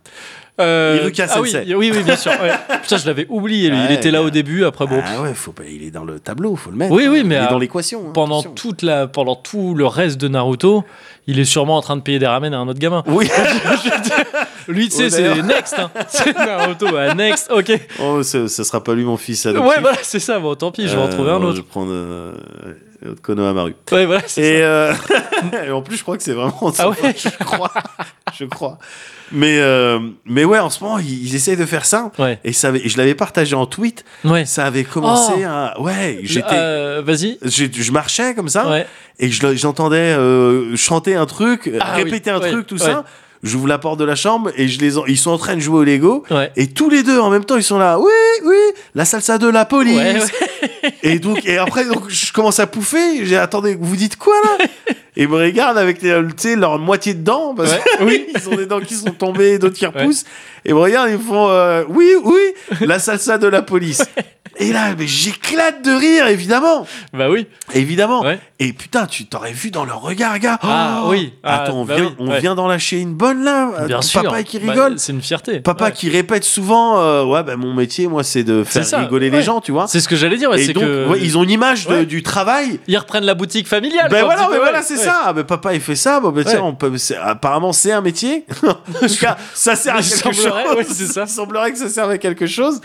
[0.61, 2.31] Euh, ah oui, oui, oui, bien sûr.
[2.33, 2.51] ouais.
[2.81, 3.77] Putain, je l'avais oublié, lui.
[3.77, 5.01] il Ouais, était là au début, après bon.
[5.05, 6.91] Ah ouais, faut pas, il est dans le tableau, faut le mettre.
[6.91, 8.01] Oui, oui, mais, il est euh, dans l'équation.
[8.09, 8.55] hein, pendant attention.
[8.55, 10.83] toute la, pendant tout le reste de Naruto,
[11.29, 13.03] il est sûrement en train de payer des ramen à un autre gamin.
[13.07, 13.29] Oui.
[14.67, 15.75] Lui, tu sais, c'est next.
[15.77, 15.89] Hein.
[16.07, 17.51] C'est Naruto, ouais, next.
[17.51, 17.71] Ok.
[18.01, 19.67] oh, ce, sera pas lui mon fils adoptif.
[19.69, 20.39] Ouais, voilà, c'est ça.
[20.39, 21.55] Bon, tant pis, je vais en Euh, trouver un Je autre.
[21.57, 21.91] vais prendre
[23.01, 24.93] Ouais, voilà, Et, euh,
[25.67, 26.83] et en plus, je crois que c'est vraiment ça.
[26.85, 27.71] Ah ouais Je crois.
[28.37, 28.77] Je crois.
[29.31, 32.11] Mais, euh, mais ouais, en ce moment, ils, essayent de faire ça.
[32.17, 34.03] Ouais, Et, ça avait- et je l'avais partagé en tweet.
[34.25, 34.45] ouais.
[34.45, 35.47] Ça avait commencé Oh.
[35.47, 35.79] à.
[35.79, 36.47] Ouais, j'étais.
[36.53, 37.37] Euh, Vas-y.
[37.43, 38.87] Je marchais comme ça Ouais.
[39.19, 43.05] et j'entendais euh, chanter un truc, Ah répéter oui, un truc, tout ça.
[43.41, 45.61] J'ouvre la porte de la chambre et je les en- ils sont en train de
[45.61, 46.25] jouer au Lego.
[46.29, 46.51] Ouais.
[46.57, 47.97] Et tous les deux en même temps, ils sont là.
[47.97, 48.11] Oui,
[48.43, 48.55] oui,
[48.95, 49.95] la salsa de la police.
[49.95, 50.68] Ouais, ouais.
[51.03, 53.25] Et donc, et après, donc, je commence à pouffer.
[53.25, 54.65] J'ai attendez, vous dites quoi là?
[55.15, 58.27] Et me regardent avec, les- tu sais, leur moitié de dents parce Ouais, que oui.
[58.35, 60.23] ils ont des dents qui sont tombées, d'autres qui repoussent.
[60.65, 62.39] Et ils me regardent, ils font euh, oui, oui,
[62.81, 64.03] la salsa de la police.
[64.57, 67.47] Et là, mais j'éclate de rire, évidemment, Bah oui.
[67.73, 68.21] évidemment.
[68.23, 68.39] Ouais.
[68.59, 70.59] Et putain, tu t'aurais vu dans leur regard, gars.
[70.61, 71.33] Ah, Oh oui.
[71.43, 72.39] Ah, Attends, on bah vient, oui, on ouais.
[72.41, 73.85] vient d'en lâcher une bonne là.
[73.87, 74.21] Bien Euh, sûr.
[74.23, 74.99] Papa qui Bah, rigole.
[74.99, 75.59] c'est une fierté.
[75.61, 75.91] Papa Ouais.
[75.93, 79.41] qui répète souvent, euh, ouais, bah, mon métier, moi, c'est de faire ça, rigoler les
[79.43, 79.87] gens, tu vois.
[79.87, 80.49] C'est ce que j'allais dire.
[80.49, 82.79] ouais, Et c'est donc, que ils ont une image de- du travail.
[82.87, 84.09] ils reprennent la boutique familiale.
[84.11, 85.21] Ben voilà, mais peu, voilà, c'est ça.
[85.25, 86.19] Ah, ben papa, il fait ça.
[86.19, 86.91] Bon, ben tiens, on peut.
[87.23, 88.45] Apparemment, c'est un métier.
[88.67, 88.73] en
[89.07, 90.43] tout cas, ça sert à quelque chose.
[91.07, 91.23] ça.
[91.23, 92.81] Il semblerait que ça serve à quelque chose.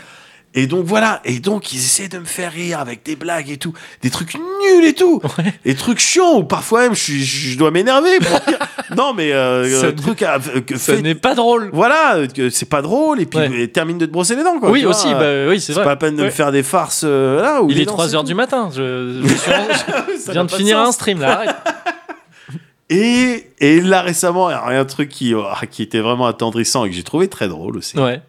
[0.56, 3.56] Et donc voilà, et donc ils essaient de me faire rire avec des blagues et
[3.56, 5.20] tout, des trucs nuls et tout,
[5.64, 8.18] des trucs chiants où parfois même je, suis- je dois m'énerver.
[8.96, 11.70] non mais euh, Ça euh, truc à, euh, que Ça n'est pas drôle.
[11.72, 13.66] voilà, euh, c'est pas drôle et puis Ouais.
[13.66, 14.70] termine de te brosser les dents quoi.
[14.70, 15.08] oui, vois, aussi.
[15.12, 15.82] euh, bah oui, c'est vrai.
[15.82, 16.26] pas la peine de Ouais.
[16.26, 17.60] me faire des farces euh, là.
[17.60, 18.28] où Il est dents, 3 c'est heures tout.
[18.28, 18.70] du matin.
[18.72, 21.42] Je, je, suis en- je viens de finir un stream là.
[22.90, 26.84] Et, et là récemment, il y a un truc qui, oh, qui était vraiment attendrissant
[26.84, 27.98] et que j'ai trouvé très drôle aussi.
[27.98, 28.20] Ouais,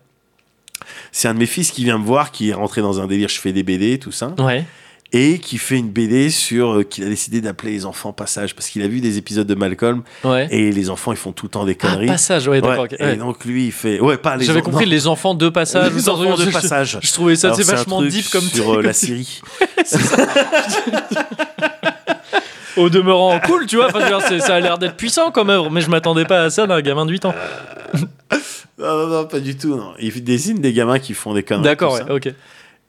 [1.17, 3.29] C'est un de mes fils qui vient me voir, qui est rentré dans un délire,
[3.29, 4.65] je fais des BD, tout ça, ouais.
[5.13, 8.67] et qui fait une BD sur euh, qu'il a décidé d'appeler les enfants passage parce
[8.67, 10.49] qu'il a vu des épisodes de Malcolm Ouais.
[10.51, 12.07] et les enfants ils font tout le temps des Ah, conneries.
[12.07, 12.87] passage, ouais, d'accord.
[12.91, 15.35] Ouais, ok, Et donc lui il fait ouais pas les J'avais compris non, les enfants
[15.35, 15.93] de passage.
[15.93, 16.99] les enfants de je- passage.
[17.01, 19.39] Je trouvais ça c'est vachement deep comme sur euh, la Syrie.
[22.77, 23.87] Au demeurant cool, tu vois.
[23.87, 26.67] Enfin, dire, ça a l'air d'être puissant comme œuvre, mais je m'attendais pas à ça
[26.67, 27.35] d'un gamin de 8 ans.
[28.77, 29.75] non, non, non, pas du tout.
[29.75, 29.93] Non.
[29.99, 31.63] Il dessine des gamins qui font des conneries.
[31.63, 32.33] D'accord, ouais, ok.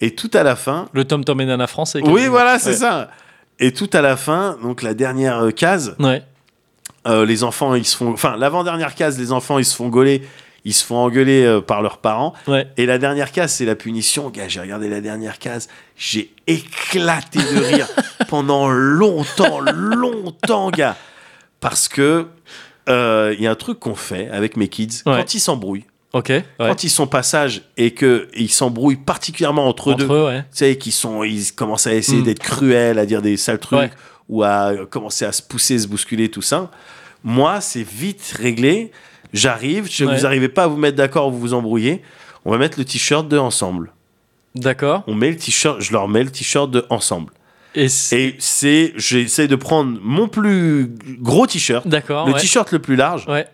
[0.00, 2.00] Et tout à la fin, Le Tom Tom et Nana français.
[2.04, 2.76] oui voilà c'est Ouais.
[2.76, 3.08] ça.
[3.58, 6.22] Et tout à la fin, donc la dernière euh, case, Ouais.
[7.06, 8.10] Euh, les enfants, ils se font.
[8.12, 10.22] Enfin, l'avant-dernière case, les enfants, ils se font gauler,
[10.68, 12.34] ils se font engueuler euh, par leurs parents.
[12.48, 12.66] Ouais.
[12.76, 14.28] Et la dernière case, c'est la punition.
[14.30, 17.86] Gars, j'ai regardé la dernière case, j'ai éclaté de rire
[18.28, 20.96] pendant longtemps, longtemps, gars.
[21.60, 22.26] Parce que
[22.88, 25.16] euh, il y a un truc qu'on fait avec mes kids Ouais.
[25.18, 25.84] quand ils s'embrouillent.
[26.14, 26.42] Ouais.
[26.58, 30.14] quand ils sont passage et que ils s'embrouillent particulièrement entre, Entre deux.
[30.14, 30.40] eux, ouais.
[30.42, 32.24] Tu sais, qui sont, ils commencent à essayer Mm.
[32.24, 33.90] d'être cruels, à dire des sales trucs, Ouais.
[34.30, 36.70] ou à commencer à se pousser, se bousculer, tout ça.
[37.22, 38.92] Moi, c'est vite réglé.
[39.32, 40.16] J'arrive, je- Ouais.
[40.16, 42.02] vous n'arrivez pas à vous mettre d'accord, vous vous embrouillez.
[42.44, 43.92] On va mettre le t-shirt de ensemble.
[44.54, 45.02] D'accord.
[45.06, 47.32] On met le t-shirt, je leur mets le t-shirt de ensemble.
[47.74, 48.36] Et c'est-
[48.96, 50.88] j'essaie de prendre mon plus
[51.20, 52.26] gros t-shirt, D'accord.
[52.26, 52.40] le ouais.
[52.40, 53.46] t-shirt le plus large, Ouais.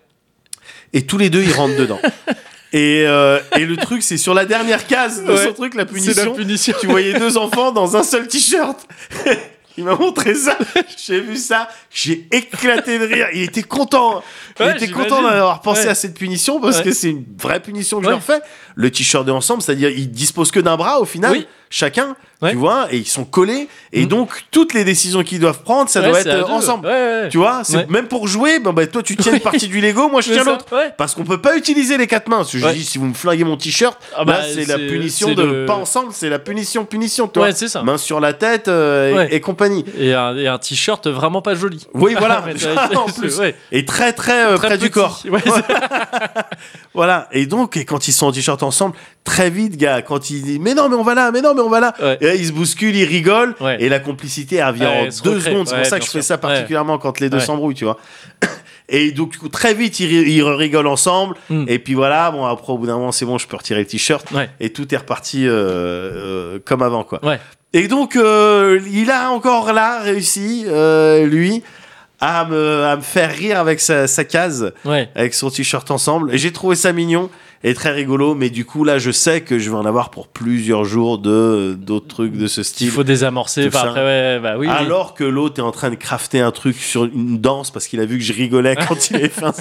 [0.93, 1.99] et tous les deux ils rentrent dedans.
[2.75, 5.45] Et, euh, et le truc, c'est sur la dernière case de Ouais.
[5.45, 6.35] son truc, la C'est la punition.
[6.35, 6.75] punition.
[6.81, 8.87] tu voyais deux enfants dans un seul t-shirt.
[9.79, 10.59] Il m'a montré ça,
[11.07, 13.29] j'ai vu ça, j'ai éclaté de rire.
[13.33, 14.23] Il était content,
[14.61, 15.89] il Ouais, était content d'avoir pensé Ouais.
[15.89, 16.85] à cette punition parce Ouais.
[16.85, 18.41] que c'est une vraie punition que je leur fais.
[18.75, 21.33] Le t-shirt de ensemble, c'est-à-dire il dispose que d'un bras au final.
[21.33, 21.47] Oui.
[21.73, 22.51] Chacun, Ouais.
[22.51, 23.69] tu vois, et ils sont collés.
[23.93, 24.09] Et Mm.
[24.09, 26.87] donc, toutes les décisions qu'ils doivent prendre, ça Ouais, doit être euh, ensemble.
[26.89, 27.29] Ouais.
[27.31, 30.09] Tu vois, c'est même pour jouer, ben, ben, toi tu tiens une partie du Lego,
[30.09, 30.67] moi je tiens l'autre.
[30.99, 32.45] Parce qu'on peut pas utiliser les quatre mains.
[32.45, 35.43] Que je dis, si vous me flinguez mon t-shirt, Ah bah, c'est la punition de
[35.43, 37.51] le- pas ensemble, c'est la punition, punition, toi.
[37.53, 37.83] C'est ça.
[37.83, 39.85] Main sur la tête euh, et- compagnie.
[39.99, 41.87] Et un, t-shirt vraiment pas joli.
[41.95, 42.45] Oui, voilà.
[42.97, 43.41] En plus.
[43.71, 45.23] Et très très, euh, Très près du corps.
[46.95, 47.29] Voilà.
[47.33, 50.59] Et donc, et quand ils sont en t-shirt ensemble, très vite, gars, quand ils disent
[50.61, 51.95] mais non, mais on va là, mais non, mais on va là.
[52.01, 52.19] Ouais.
[52.21, 53.55] Et là, ils se bousculent, ils rigolent.
[53.61, 53.77] Ouais.
[53.81, 55.51] Et la complicité, elle revient en deux recrée.
[55.51, 55.69] secondes.
[55.69, 57.99] C'est pour ça que je fais ça particulièrement quand les deux s'embrouillent, tu vois.
[58.89, 61.37] Et donc, du coup, très vite, ils, ils rigolent ensemble.
[61.49, 61.65] Mm.
[61.69, 63.87] Et puis voilà, bon, après, au bout d'un moment, c'est bon, je peux retirer le
[63.87, 64.31] t-shirt.
[64.33, 64.51] Ouais.
[64.61, 67.25] Et tout est reparti euh, euh, comme avant, quoi.
[67.25, 67.39] Ouais.
[67.73, 70.67] Et donc, euh, il a encore là réussi,
[71.25, 71.63] lui,
[72.21, 75.09] à me, à me faire rire avec sa, sa case, Ouais.
[75.15, 76.35] avec son t-shirt ensemble.
[76.35, 77.31] Et j'ai trouvé ça mignon
[77.65, 78.35] et très rigolo.
[78.35, 81.77] Mais du coup, là, je sais que je vais en avoir pour plusieurs jours de
[81.79, 82.87] d'autres trucs de ce style.
[82.89, 83.67] Il faut désamorcer.
[83.73, 84.69] Après, ouais, bah oui.
[84.69, 88.01] Alors que l'autre est en train de crafter un truc sur une danse parce qu'il
[88.01, 89.53] a vu que je rigolais quand il avait fait un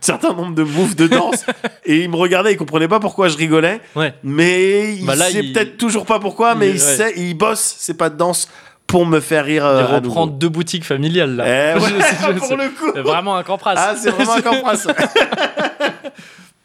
[0.00, 1.44] certain nombre de moves de danse
[1.84, 4.14] et il me regardait, il comprenait pas pourquoi je rigolais, Ouais.
[4.22, 7.34] mais il Bah là, sait il- peut-être toujours pas pourquoi, mais il- il sait, il
[7.34, 8.48] bosse, c'est pas de danse
[8.86, 9.64] pour me faire rire.
[9.64, 11.44] Il euh, à reprend deux boutiques familiales là.
[11.76, 12.90] Eh ouais, Je- je- pour le coup.
[12.94, 13.74] c'est Vraiment un campras.
[13.76, 14.74] Ah, c'est vraiment un campras.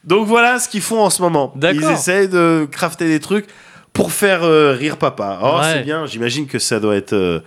[0.04, 1.54] Donc voilà ce qu'ils font en ce moment.
[1.62, 3.48] Ils essaient de crafter des trucs
[3.94, 5.40] pour faire euh, rire papa.
[5.44, 5.74] Oh, Ouais.
[5.74, 6.06] c'est bien.
[6.06, 7.14] J'imagine que ça doit être.
[7.14, 7.42] euh,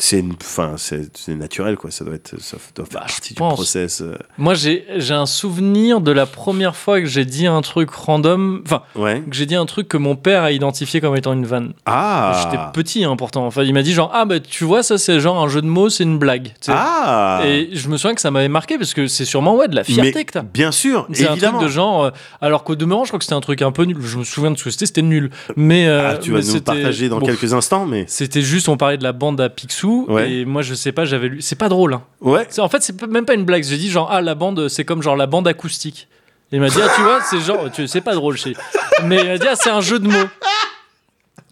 [0.00, 1.90] c'est une, enfin, c'est naturel quoi.
[1.90, 4.00] Ça doit être, ça doit faire Bah, partie du process.
[4.00, 4.16] euh.
[4.38, 8.62] Moi, j'ai j'ai un souvenir de la première fois que j'ai dit un truc random.
[8.64, 9.20] Enfin, Ouais.
[9.28, 11.72] que j'ai dit un truc que mon père a identifié comme étant une vanne.
[11.86, 12.40] Ah.
[12.44, 13.44] J'étais petit, hein, pourtant.
[13.46, 15.66] Enfin, il m'a dit genre, ah, bah, tu vois, ça, c'est genre un jeu de
[15.66, 16.54] mots, c'est une blague.
[16.68, 17.40] Ah.
[17.44, 19.84] Et je me souviens que ça m'avait marqué parce que c'est sûrement, ouais, de la
[19.84, 20.42] fierté Mais que t'as.
[20.42, 22.04] Bien sûr, C'est un truc de genre.
[22.04, 23.96] euh, alors qu'au demeurant, je crois que c'était un truc un peu nul.
[24.00, 25.30] Je me souviens de ce que c'était, c'était nul.
[25.56, 25.86] Mais.
[25.88, 28.76] euh, Ah, tu vas mais nous partager dans bon, quelques instants, mais C'était juste, on
[28.76, 29.87] parlait de la bande à Picsou.
[30.08, 30.30] Ouais.
[30.30, 31.40] Et moi, je sais pas, j'avais lu.
[31.42, 31.94] C'est pas drôle.
[31.94, 32.02] Hein.
[32.20, 32.46] ouais.
[32.48, 33.62] C'est- En fait, c'est même pas une blague.
[33.64, 36.08] J'ai dit genre, ah, la bande, c'est comme genre la bande acoustique.
[36.52, 38.36] Et il m'a dit, ah, tu vois, c'est genre, tu c'est pas drôle.
[39.04, 40.28] Mais il m'a dit, ah, c'est un jeu de mots.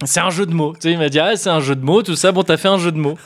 [0.05, 0.73] C'est un jeu de mots.
[0.73, 2.31] Tu sais, il m'a dit, ah, c'est un jeu de mots, tout ça.
[2.31, 3.17] Bon, t'as fait un jeu de mots.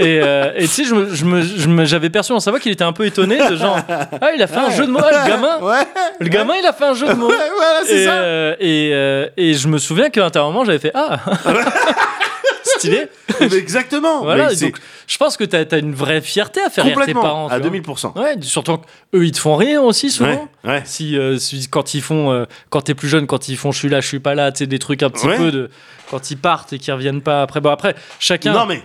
[0.00, 2.50] Et, euh, et tu sais, je me- je me- je me- j'avais perçu dans sa
[2.50, 4.90] voix qu'il était un peu étonné de genre, ah, il a fait un jeu de
[4.90, 5.58] mots, ah, le gamin.
[5.62, 5.86] Ouais.
[6.18, 7.28] Le gamin, il a fait un jeu de mots.
[7.28, 8.12] Ouais, voilà, c'est Et, ça.
[8.12, 11.18] euh, et, euh, et je me souviens qu'à un moment, j'avais fait, ah,
[12.78, 13.08] stylé.
[13.40, 14.22] Exactement.
[14.22, 17.48] Voilà, donc je pense que t'as as une vraie fierté à faire rire tes parents.
[17.48, 17.70] tu à vois.
[17.70, 18.18] 2000%.
[18.18, 20.48] Ouais, surtout qu'eux, ils te font rire aussi souvent.
[20.64, 20.82] Ouais, ouais.
[20.84, 23.78] Si, euh, si- quand ils font, euh, quand t'es plus jeune, quand ils font je
[23.78, 25.36] suis là, je suis pas là, tu sais, des trucs un petit Ouais.
[25.36, 25.70] peu de.
[26.10, 27.60] Quand ils partent et qu'ils reviennent pas après.
[27.60, 28.80] Bon, après, chacun, Non mais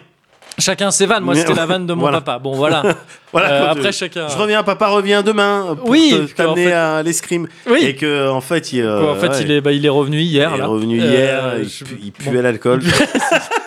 [0.58, 1.24] chacun ses vannes.
[1.24, 2.22] Moi, c'était la vanne de mon Voilà.
[2.22, 2.40] papa.
[2.40, 2.82] Bon, voilà.
[3.32, 3.52] voilà.
[3.52, 4.28] Euh, après, je, chacun.
[4.28, 7.48] je reviens, papa revient demain pour Oui, t'amener en fait- à l'escrime.
[7.70, 7.80] Oui.
[7.84, 10.52] Et que en fait, il, en fait, il, est, bah, il est revenu hier.
[10.56, 11.54] il est revenu Euh, hier.
[11.62, 12.12] il, je- bon.
[12.32, 12.82] puait l'alcool.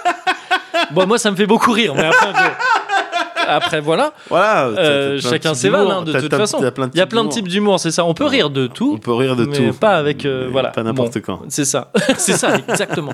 [0.94, 1.94] Bon, moi, ça me fait beaucoup rire.
[1.94, 4.14] Mais après, je- après voilà.
[4.30, 4.70] voilà.
[4.74, 5.98] t'as- Euh, t'as plein de chacun types ses vannes, d'humour.
[5.98, 6.60] hein, de T'as- toute t'as- façon.
[6.60, 7.34] t'as plein Il y a plein de d'humour.
[7.34, 8.04] types d'humour, c'est ça.
[8.06, 8.92] On peut rire de tout.
[8.94, 9.72] On peut rire de mais tout.
[9.78, 11.40] pas avec euh, Mais voilà Pas n'importe Bon, quand.
[11.50, 13.12] c'est ça c'est ça exactement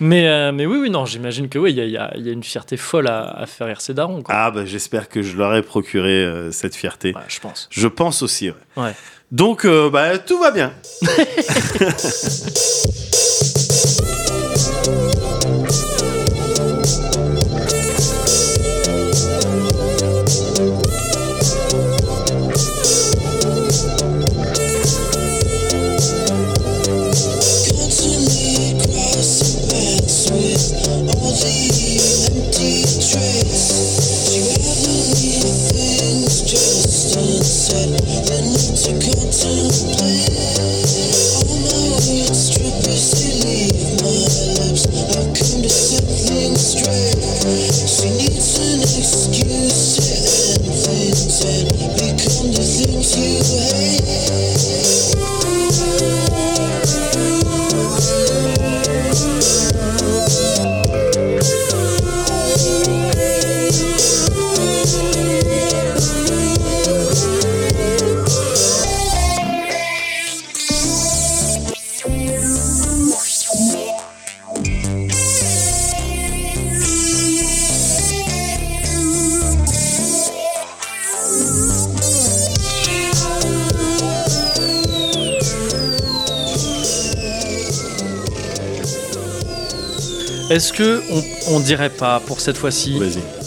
[0.00, 2.10] mais euh, mais oui oui non j'imagine que oui il y a, il y a-
[2.16, 4.32] il y a une fierté folle à, à faire rire ses darons quoi.
[4.36, 7.12] Ah bah j'espère que je leur ai procuré euh, cette fierté.
[7.14, 8.50] Ouais, je pense Je pense aussi.
[8.50, 8.56] ouais.
[8.76, 8.94] ouais
[9.32, 10.72] Donc euh, bah tout va bien.
[52.24, 53.40] become the things you
[55.18, 55.53] hate.
[90.54, 93.00] Est-ce que on, on dirait pas pour cette fois-ci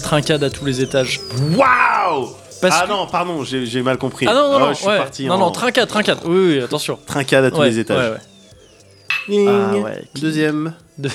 [0.03, 1.19] trincade à tous les étages
[1.55, 2.29] Waouh
[2.63, 4.25] Ah que- non, pardon, j'ai mal compris.
[4.27, 4.97] ah non non non je suis ouais.
[4.97, 7.97] parti non en non trincade trincade oui oui attention trincade à tous Ouais, les étages.
[7.97, 8.21] ouais, ouais.
[9.29, 9.47] Ding.
[9.49, 10.03] Ah ouais.
[10.15, 10.73] Deuxième.
[10.97, 11.09] De-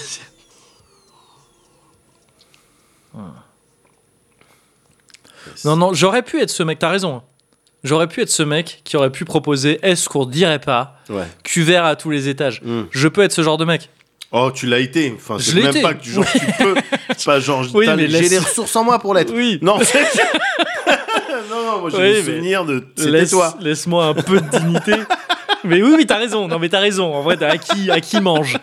[5.65, 7.23] Non, non, j'aurais pu être ce mec, t'as raison.
[7.85, 11.27] J'aurais pu être ce mec qui aurait pu proposer est-ce qu'on dirait pas Ouais.
[11.43, 12.63] cuvert à tous les étages.
[12.63, 12.83] Mm.
[12.91, 13.91] Je peux être ce genre de mec.
[14.33, 15.13] Oh, tu l'as été.
[15.17, 15.83] Enfin, Je c'est même été.
[15.83, 16.75] pas que genre, tu peux.
[17.17, 19.33] C'est pas genre, Oui, j'ai laisse- les ressources en moi pour l'être.
[19.35, 19.59] Oui.
[19.61, 20.01] Non, c'est-
[21.51, 22.85] non, non, moi j'ai Oui, des mais souvenirs de.
[22.97, 23.55] C'était toi.
[23.61, 24.95] Laisse-moi un peu de dignité.
[25.65, 26.49] mais oui, oui, t'as raison.
[26.49, 27.15] Non, mais t'as raison.
[27.15, 28.57] En vrai, t'as à qui, à qui mange.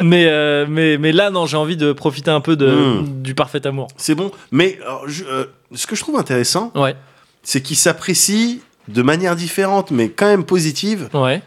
[0.00, 3.22] mais, euh, mais, mais là, non, j'ai envie de profiter un peu de, Mm.
[3.22, 3.88] du parfait amour.
[3.96, 4.30] C'est bon.
[4.50, 6.94] Mais alors, je- euh, ce que je trouve intéressant, Ouais,
[7.42, 11.42] c'est qu'il s'apprécie de manière différente, mais quand même positive, ouais,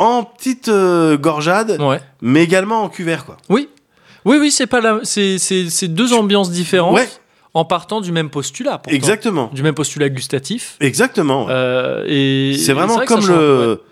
[0.00, 2.00] en petite euh, gorgeade, ouais.
[2.22, 3.36] mais également en cuvert, quoi.
[3.48, 3.68] Oui.
[4.24, 5.38] Oui, oui, c'est pas la, c'est,
[5.88, 7.08] deux ambiances différentes Ouais,
[7.54, 8.78] en partant du même postulat.
[8.78, 8.94] pourtant.
[8.96, 9.50] exactement.
[9.52, 10.76] Du même postulat gustatif.
[10.80, 11.46] Exactement.
[11.50, 13.28] Euh, et c'est vraiment vrai comme ouais.
[13.28, 13.82] le.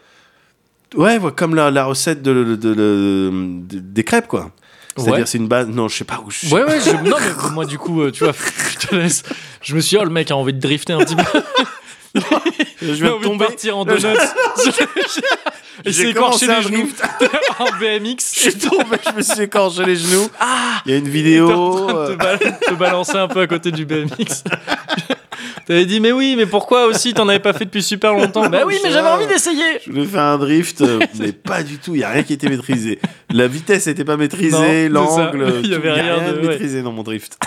[0.97, 3.31] Ouais, ouais, comme la, la recette de, de- de- de-
[3.69, 4.51] de- des crêpes, quoi.
[4.97, 5.27] C'est-à-dire, Ouais.
[5.27, 5.69] c'est une base.
[5.69, 6.53] Non, je sais pas où je.
[6.55, 8.33] Ouais, ouais, je- non, mais moi, du coup, euh, tu vois,
[8.81, 9.23] je te laisse.
[9.63, 11.23] Je me suis dit, oh, le mec a envie de drifter un petit peu.
[12.83, 13.47] je viens de tomber.
[13.47, 14.01] partir en donuts.
[15.87, 16.91] J'ai écorché les genoux
[17.61, 18.35] en BMX.
[18.35, 20.29] Je suis tombé, je me suis écorché les genoux.
[20.41, 21.49] Ah Il y a une en vidéo.
[21.49, 24.43] train de te, euh, bal- te balancer un peu à côté du BMX.
[25.67, 27.13] T'avais dit, mais oui, mais pourquoi aussi?
[27.15, 28.49] T'en avais pas fait depuis super longtemps.
[28.49, 29.63] Bah oui, mais j'avais envie d'essayer.
[29.87, 31.95] Je voulais faire un drift, euh, mais pas du tout.
[31.95, 32.99] Il y a rien qui était maîtrisé.
[33.31, 35.61] La vitesse n'était pas maîtrisée, Non, l'angle.
[35.63, 37.39] Il y avait rien de- maîtrisé dans mon drift.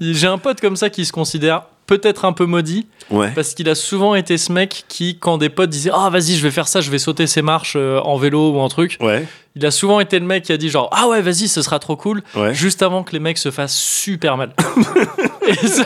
[0.00, 3.30] J'ai un pote comme ça qui se considère peut-être un peu maudit Ouais.
[3.34, 6.42] parce qu'il a souvent été ce mec qui, quand des potes disaient Ah, vas-y, je
[6.42, 9.26] vais faire ça, je vais sauter ces marches euh, en vélo ou en truc, Ouais.
[9.56, 11.78] il a souvent été le mec qui a dit genre Ah ouais, vas-y, ce sera
[11.78, 12.22] trop cool.
[12.34, 12.54] Ouais.
[12.54, 14.54] juste avant que les mecs se fassent super mal.
[15.46, 15.84] et ça,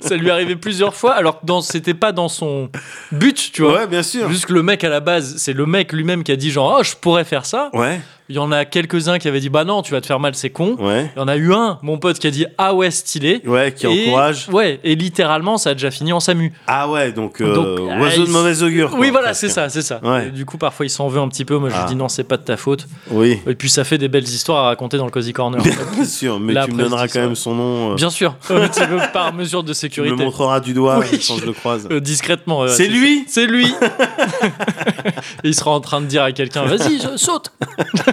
[0.00, 2.68] ça lui arrivait plusieurs fois, alors que dans- c'était pas dans son
[3.12, 3.72] but, tu vois.
[3.80, 4.28] Ouais, bien sûr.
[4.28, 6.76] Juste que le mec à la base, c'est le mec lui-même qui a dit genre,
[6.78, 7.70] oh, je pourrais faire ça.
[7.72, 8.00] Ouais.
[8.30, 10.34] Il y en a quelques-uns qui avaient dit, bah non, tu vas te faire mal,
[10.34, 10.76] c'est con.
[10.78, 11.10] Ouais.
[11.16, 13.40] Il y en a eu un, mon pote, qui a dit, ah ouais, stylé.
[13.46, 14.48] Ouais, qui Et- encourage.
[14.52, 16.52] Ouais, et littéralement, ça a déjà fini en SAMU.
[16.66, 18.90] Ah ouais, donc, euh, Donc, oiseau de il- mauvais augure.
[18.90, 20.00] quoi, oui, voilà, c'est ça, c'est ça.
[20.02, 20.28] Ouais.
[20.30, 21.56] Du coup, parfois, il s'en veut un petit peu.
[21.56, 21.88] Moi, je lui Ah.
[21.88, 22.86] dis, non, c'est pas de ta faute.
[23.10, 25.62] Oui, Et puis, ça fait des belles histoires à raconter dans le Cozy Corner.
[25.62, 26.38] bien sûr.
[26.38, 27.92] Mais Là, tu me après, donneras quand même son nom.
[27.92, 30.22] euh, Bien sûr, un petit peu par mesure de tu me sécurité.
[30.22, 31.18] montreras du doigt Oui.
[31.26, 31.88] quand je le croise.
[31.90, 32.68] Euh, discrètement.
[32.68, 33.72] C'est lui C'est lui
[35.44, 37.52] il sera en train de dire à quelqu'un Vas-y, saute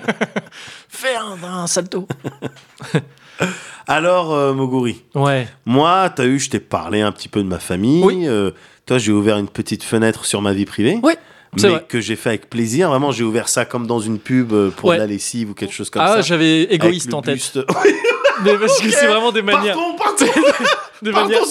[0.89, 2.07] Fais un, un salto
[3.87, 7.59] Alors, euh, Moguri, Ouais, moi, t'as eu, je t'ai parlé un petit peu de ma
[7.59, 8.03] famille.
[8.03, 8.27] Oui.
[8.27, 8.51] euh,
[8.85, 10.99] toi, j'ai ouvert une petite fenêtre sur ma vie privée.
[11.03, 11.13] Oui,
[11.61, 11.85] mais vrai.
[11.87, 12.89] que j'ai fait avec plaisir.
[12.89, 14.95] Vraiment, j'ai ouvert ça comme dans une pub euh, pour Ouais.
[14.95, 16.21] de la lessive ou quelque chose comme Ah, ça.
[16.21, 17.35] j'avais Avec égoïste en tête.
[17.35, 17.65] buste-
[18.43, 19.77] Mais parce que c'est vraiment des manières.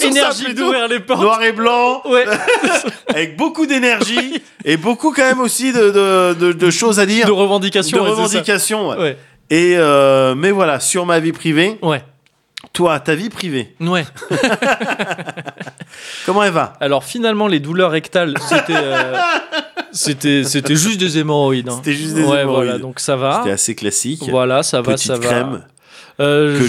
[0.01, 0.61] Ça, énergiques plutôt.
[0.65, 1.21] d'ouvrir les portes.
[1.21, 2.25] Noir et blanc, Ouais,
[3.09, 7.25] avec beaucoup d'énergie et beaucoup quand même aussi de, de, de- de choses à dire,
[7.25, 7.97] de de, revendications.
[8.01, 8.15] ouais, ça.
[8.15, 8.89] revendications.
[8.89, 8.97] ouais.
[8.97, 9.17] Ouais,
[9.49, 12.03] Et euh, mais voilà, sur ma vie privée, ouais,
[12.73, 14.05] toi, ta vie privée, ouais.
[16.25, 16.73] comment elle va?
[16.79, 18.73] Alors finalement, les douleurs rectales, c'était.
[18.75, 19.15] euh,
[19.91, 21.69] C'était, c'était juste des hémorroïdes.
[21.69, 21.75] hein.
[21.77, 22.65] C'était juste des ouais, hémorroïdes.
[22.71, 23.37] voilà, donc ça va.
[23.39, 24.27] C'était assez classique.
[24.29, 25.61] Voilà, ça va, Petite ça va.
[26.19, 26.65] Euh, que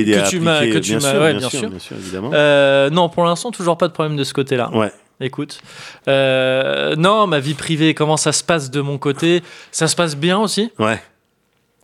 [0.00, 1.70] aidé que tu m'as- que tu bien, m'as- sûr, ouais, bien, bien sûr, sûr.
[1.70, 2.30] bien sûr, évidemment.
[2.34, 4.70] Euh, non, pour l'instant, toujours pas de problème de ce côté-là.
[4.74, 4.92] Ouais.
[5.20, 5.60] Écoute,
[6.08, 9.42] euh, non, ma vie privée, comment ça se passe de mon côté?
[9.70, 10.70] Ça se passe bien aussi?
[10.78, 11.00] Ouais.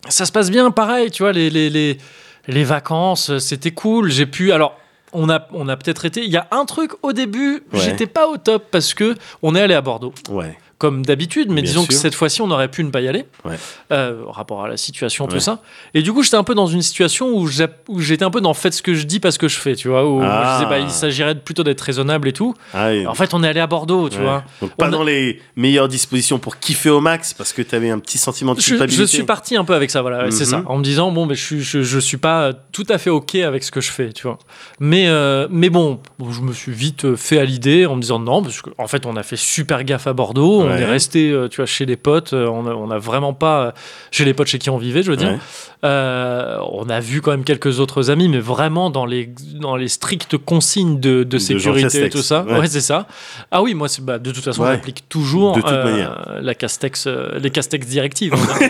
[0.08, 1.98] Ça se passe bien, pareil, tu vois, les, les, les,
[2.46, 4.10] les vacances, c'était cool.
[4.10, 4.52] J'ai pu.
[4.52, 4.76] Alors,
[5.12, 6.22] on a, on a peut-être été.
[6.24, 7.80] Il y a un truc au début, Ouais.
[7.80, 10.56] j'étais pas au top parce que on est allé à Bordeaux, Ouais.
[10.78, 13.24] Comme d'habitude, mais Bien disons que cette fois-ci, on aurait pu ne pas y aller,
[13.44, 13.56] Ouais.
[13.92, 15.40] euh, rapport à la situation, tout Ouais.
[15.40, 15.60] ça.
[15.92, 18.74] Et du coup, j'étais un peu dans une situation où j'étais un peu dans faites
[18.74, 20.52] ce que je dis, pas ce que je fais, tu vois, où Ah.
[20.60, 22.54] je disais, bah, il s'agirait plutôt d'être raisonnable et tout.
[22.74, 24.22] Ah, et- En fait, on est allé à Bordeaux, tu ouais.
[24.24, 24.44] vois.
[24.60, 27.90] Donc pas On a- dans les meilleures dispositions pour kiffer au max parce que t'avais
[27.90, 29.02] un petit sentiment de culpabilité.
[29.02, 30.50] je suis parti un peu avec ça, voilà, c'est Mhm.
[30.50, 33.34] ça, en me disant bon, mais je je, je suis pas tout à fait ok
[33.36, 34.38] avec ce que je fais, tu vois.
[34.78, 38.18] Mais, euh, mais bon, bon, je me suis vite fait à l'idée en me disant
[38.20, 41.48] non, parce qu'en fait, on a fait super gaffe à Bordeaux, on est resté, euh,
[41.48, 43.70] tu vois, chez les potes, euh, on a, on a vraiment pas euh,
[44.10, 45.38] chez les potes chez qui on vivait, je veux dire.
[45.84, 49.88] Euh, on a vu quand même quelques autres amis, mais vraiment dans les, dans les
[49.88, 52.42] strictes consignes de, sécurité et tout ça.
[52.44, 52.66] Ouais.
[52.66, 53.06] C'est ça.
[53.50, 54.72] Ah oui, moi, c'est, bah, de toute façon, Ouais.
[54.72, 58.34] j'applique toujours De toute euh, la Castex, les Castex directives.
[58.34, 58.68] hein,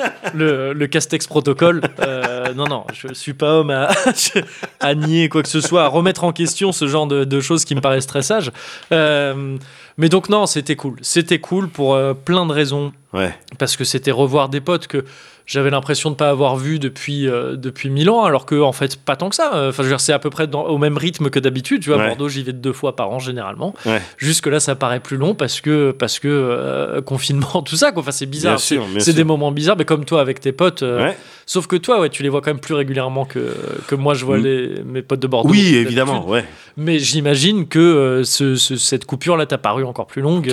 [0.34, 1.80] le, le Castex protocole.
[2.00, 3.88] euh, non, non, je suis pas homme à,
[4.80, 7.64] à nier quoi que ce soit, à remettre en question ce genre de, de choses
[7.64, 8.50] qui me paraissent très sages.
[8.92, 9.56] Euh,
[10.00, 10.96] mais donc, non, c'était cool.
[11.02, 13.34] C'était cool pour euh, plein de raisons Ouais.
[13.58, 15.04] parce que c'était revoir des potes que
[15.52, 18.96] j'avais l'impression de pas avoir vu depuis euh, depuis mille ans alors que en fait
[18.96, 20.78] pas tant que ça Euh, enfin je veux dire c'est à peu près dans- au
[20.78, 22.06] même rythme que d'habitude tu vois Ouais.
[22.06, 24.00] Bordeaux j'y vais deux fois par an généralement Ouais.
[24.16, 28.02] jusque là ça paraît plus long parce que parce que euh, confinement tout ça quoi
[28.02, 31.16] enfin c'est bizarre c'est des moments bizarres mais comme toi avec tes potes euh, Ouais.
[31.46, 33.52] sauf que toi ouais tu les vois quand même plus régulièrement que
[33.88, 34.42] que moi je vois Mm.
[34.44, 36.44] les mes potes de Bordeaux Oui, évidemment, ouais.
[36.76, 40.48] Mais j'imagine que ce- ce- cette coupure là t'a paru encore plus longue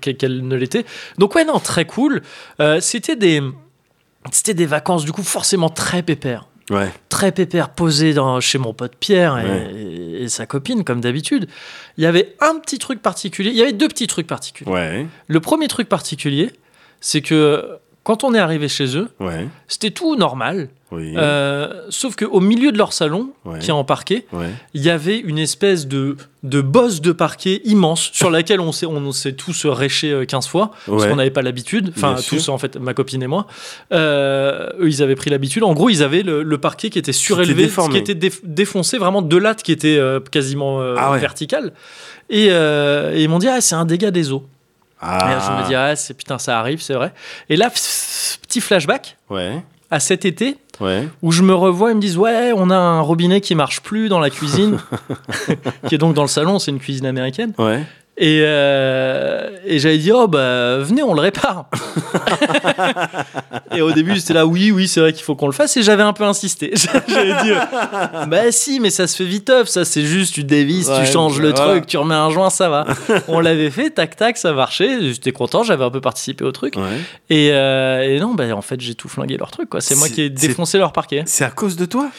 [0.00, 0.84] qu'elle ne l'était.
[1.18, 2.22] Donc ouais non très cool.
[2.80, 3.42] C'était des
[4.32, 6.46] c'était des vacances du coup forcément très pépères.
[6.70, 6.88] Ouais.
[7.08, 9.72] Très pépère, posé dans, chez mon pote Pierre et, Ouais.
[9.74, 11.48] et- et sa copine, comme d'habitude.
[11.96, 13.50] Il y avait un petit truc particulier.
[13.50, 14.70] Il y avait deux petits trucs particuliers.
[14.70, 15.06] Ouais.
[15.26, 16.52] Le premier truc particulier,
[17.00, 19.46] c'est que quand on est arrivé chez eux, Ouais.
[19.68, 20.68] c'était tout normal.
[20.92, 21.14] Oui.
[21.16, 23.60] Euh, sauf qu'au milieu de leur salon, Ouais.
[23.60, 24.48] qui est en parquet, Ouais.
[24.74, 28.86] il y avait une espèce de, de bosse de parquet immense sur laquelle on s'est,
[28.86, 31.92] on s'est tous réchés euh, 15 fois parce qu'on n'avait pas l'habitude.
[31.96, 32.52] Enfin, Bien tous sûr.
[32.54, 33.46] en fait, ma copine et moi.
[33.92, 35.62] Euh, eux, ils avaient pris l'habitude.
[35.62, 39.22] En gros, ils avaient le, le parquet qui était surélevé, qui était déf- défoncé, vraiment
[39.22, 41.72] de lattes qui étaient euh, quasiment euh, Ah verticales.
[42.30, 44.44] Et, euh, et ils m'ont dit, ah, c'est un dégât des eaux.
[45.02, 45.64] Et là, je me Ah.
[45.66, 47.12] dis, ah, c'est, putain, ça arrive, c'est vrai.
[47.48, 49.62] Et là, petit flashback Ouais.
[49.90, 51.08] à cet été Ouais.
[51.22, 54.08] où je me revois, ils me disent ouais, on a un robinet qui marche plus
[54.08, 54.78] dans la cuisine,
[55.88, 57.52] qui est donc dans le salon, c'est une cuisine américaine.
[57.58, 57.82] Ouais.
[58.16, 61.70] Et, euh, et j'avais dit oh bah venez, on le répare.
[63.74, 65.82] et au début j'étais là oui oui c'est vrai qu'il faut qu'on le fasse et
[65.82, 66.72] j'avais un peu insisté.
[67.08, 70.88] j'avais dit euh, bah si mais ça se fait viteuf, ça c'est juste tu dévisses,
[70.88, 71.72] Ouais, tu changes le voilà.
[71.72, 72.84] truc, tu remets un joint, ça va.
[73.28, 75.12] on l'avait fait, tac tac, ça marchait.
[75.12, 76.76] J'étais content, j'avais un peu participé au truc.
[76.76, 76.82] Ouais.
[77.30, 79.80] Et, euh, et non bah en fait j'ai tout flingué leur truc quoi.
[79.80, 82.10] C'est moi qui ai défoncé leur parquet C'est à cause de toi?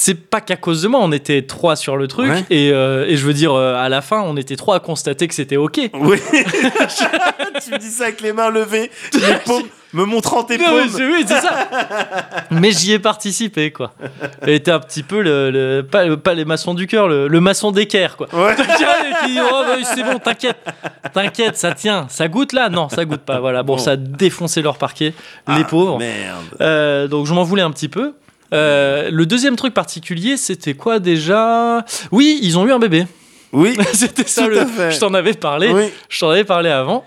[0.00, 2.44] C'est pas qu'à cause de moi, on était trois sur le truc Ouais.
[2.50, 5.26] et, euh, et je veux dire euh, à la fin on était trois à constater
[5.28, 5.80] que c'était ok.
[5.94, 6.18] Oui.
[7.64, 10.88] tu me dis ça avec les mains levées, les paumes, me montrant tes Non, paumes.
[10.98, 11.68] oui, c'est ça.
[12.50, 13.92] mais j'y ai participé quoi.
[14.46, 17.40] Et t'es un petit peu le, le- pas, pas les maçons du cœur, le, le
[17.40, 18.28] maçon d'équerre quoi.
[18.32, 18.54] Ouais.
[19.40, 20.56] Oh, bah, c'est bon, t'inquiète,
[21.12, 23.40] t'inquiète, ça tient, ça goûte là, non, ça goûte pas.
[23.40, 23.78] Voilà, bon, Bon.
[23.82, 25.12] ça a défoncé leur parquet,
[25.48, 25.98] les Ah, pauvres.
[25.98, 26.44] Merde.
[26.60, 28.14] Euh, donc je m'en voulais un petit peu.
[28.52, 31.84] Euh, le deuxième truc particulier, c'était quoi déjà?
[32.12, 33.06] Oui, ils ont eu un bébé.
[33.52, 33.76] Oui.
[33.94, 34.90] C'était ça, Tout le- à fait.
[34.92, 35.70] je t'en avais parlé.
[35.72, 35.84] Oui.
[36.08, 37.04] Je t'en avais parlé avant.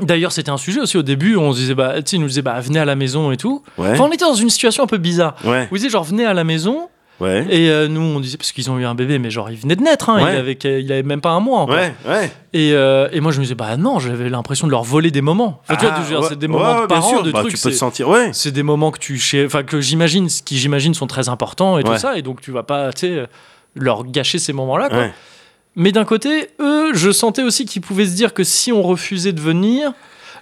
[0.00, 1.36] D'ailleurs, c'était un sujet aussi au début.
[1.36, 3.62] On se disait, bah, ils nous disaient, bah, venez à la maison et tout.
[3.76, 3.90] Ouais.
[3.92, 5.34] Enfin, on était dans une situation un peu bizarre.
[5.44, 5.66] Ouais.
[5.70, 6.88] Vous disiez, genre, venez à la maison.
[7.20, 7.44] Ouais.
[7.50, 9.74] Et euh, nous, on disait, parce qu'ils ont eu un bébé, mais genre, il venait
[9.74, 10.08] de naître.
[10.08, 10.34] Hein, Ouais.
[10.34, 11.74] il, avait, il avait même pas un mois encore.
[11.76, 12.30] Ouais.
[12.52, 15.20] Et, euh, et moi, je me disais, bah non, j'avais l'impression de leur voler des
[15.20, 15.60] moments.
[15.68, 17.54] Enfin, tu vois, Ah, c'est des moments de parents, de Bah, trucs.
[17.56, 18.08] Tu peux te sentir.
[18.08, 18.30] Ouais.
[18.32, 21.96] c'est des moments que tu enfin que j'imagine qui j'imagine sont très importants et tout
[21.96, 23.26] ça et donc tu vas pas tu sais
[23.74, 25.06] leur gâcher ces moments-là quoi.
[25.76, 29.32] Mais d'un côté eux je sentais aussi qu'ils pouvaient se dire que si on refusait
[29.32, 29.92] de venir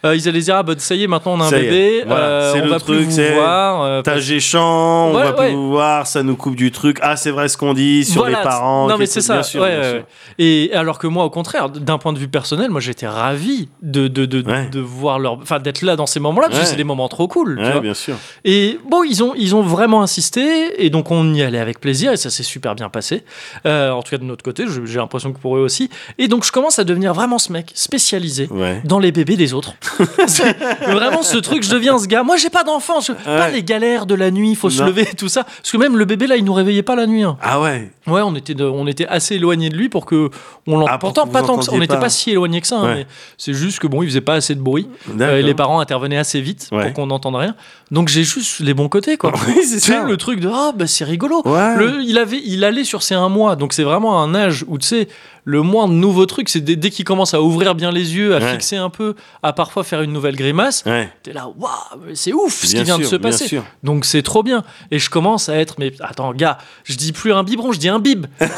[0.04, 2.04] euh, ils allaient dire ah bah ça y est maintenant on a un Ça bébé
[2.06, 5.32] voilà, euh, on le va truc, plus vous voir euh, T'as géchant, on Ouais, va
[5.32, 5.52] plus ouais.
[5.54, 6.98] vous voir, ça nous coupe du truc.
[7.02, 8.88] Ah, c'est vrai ce qu'on dit sur Voilà, les parents.
[8.88, 9.34] Non, mais c'est ça.
[9.34, 9.94] bien sûr, ouais, bien ouais, sûr.
[9.98, 10.04] ouais.
[10.38, 14.08] Et alors que moi, au contraire, d'un point de vue personnel, moi, j'étais ravi de,
[14.08, 17.08] de, de, voir leur, enfin, d'être là dans ces moments-là, parce que c'est des moments
[17.08, 17.56] trop cool.
[17.56, 17.80] tu Ouais, vois.
[17.80, 18.16] bien sûr.
[18.44, 22.12] Et bon, ils ont, ils ont vraiment insisté, et donc on y allait avec plaisir,
[22.12, 23.24] et ça s'est super bien passé.
[23.66, 25.88] Euh, en tout cas, de notre côté, j'ai l'impression que pour eux aussi.
[26.18, 28.48] Et donc, je commence à devenir vraiment ce mec spécialisé
[28.84, 29.72] dans les bébés des autres.
[30.88, 32.22] Vraiment ce truc, je deviens ce gars.
[32.22, 33.12] Moi, j'ai pas d'enfant, je...
[33.12, 35.44] pas les galères de la nuit, il faut se lever, tout ça.
[35.44, 37.22] Parce que même le bébé là, il nous réveillait pas la nuit.
[37.22, 37.36] hein.
[37.42, 37.90] Ah ouais.
[38.06, 40.30] Ouais, on était, de- on était assez éloigné de lui pour que
[40.66, 40.88] on l'entende.
[40.92, 41.72] Ah, pour Pourtant, pas tant que ça.
[41.74, 42.08] On n'était pas.
[42.08, 43.06] si éloigné que ça, hein, Ouais.
[43.36, 44.88] c'est juste que bon, il faisait pas assez de bruit.
[45.20, 46.84] Euh, et les parents intervenaient assez vite Ouais.
[46.84, 47.54] pour qu'on n'entende rien.
[47.90, 49.32] Donc j'ai juste les bons côtés, quoi.
[49.46, 50.02] Oui, c'est ça.
[50.04, 51.42] le truc de ah bah c'est rigolo.
[51.44, 51.76] Ouais.
[51.76, 54.78] Le, il avait, il allait sur ses un mois, donc c'est vraiment un âge où
[54.78, 55.08] tu sais
[55.48, 58.38] le moindre nouveau truc, c'est dès, dès qu'il commence à ouvrir bien les yeux, à
[58.40, 58.52] Ouais.
[58.54, 59.14] fixer un peu,
[59.44, 60.82] à parfois faire une nouvelle grimace.
[60.86, 61.08] Ouais.
[61.22, 61.70] T'es là, waouh,
[62.14, 63.60] c'est ouf ce qui vient de se passer.
[63.84, 64.64] Donc c'est trop bien.
[64.90, 67.88] Et je commence à être, mais attends, gars, je dis plus un biberon, je dis
[67.88, 67.95] un
[68.38, 68.54] tu sais,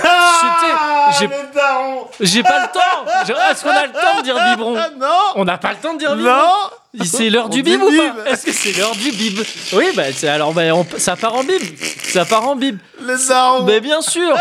[1.19, 1.29] j'ai-
[2.21, 3.41] j'ai pas le temps.
[3.51, 5.95] Est-ce qu'on a le temps de dire biberon Ah, Non On n'a pas le temps
[5.95, 6.37] de dire biberon.
[6.37, 6.71] Non
[7.05, 9.39] C'est l'heure du bib ou pas Est-ce que c'est l'heure du bib
[9.75, 11.61] Oui, bah alors bah, on- ça part en bib.
[12.05, 12.79] Ça part en bib.
[13.01, 14.35] Le daron Mais bien sûr,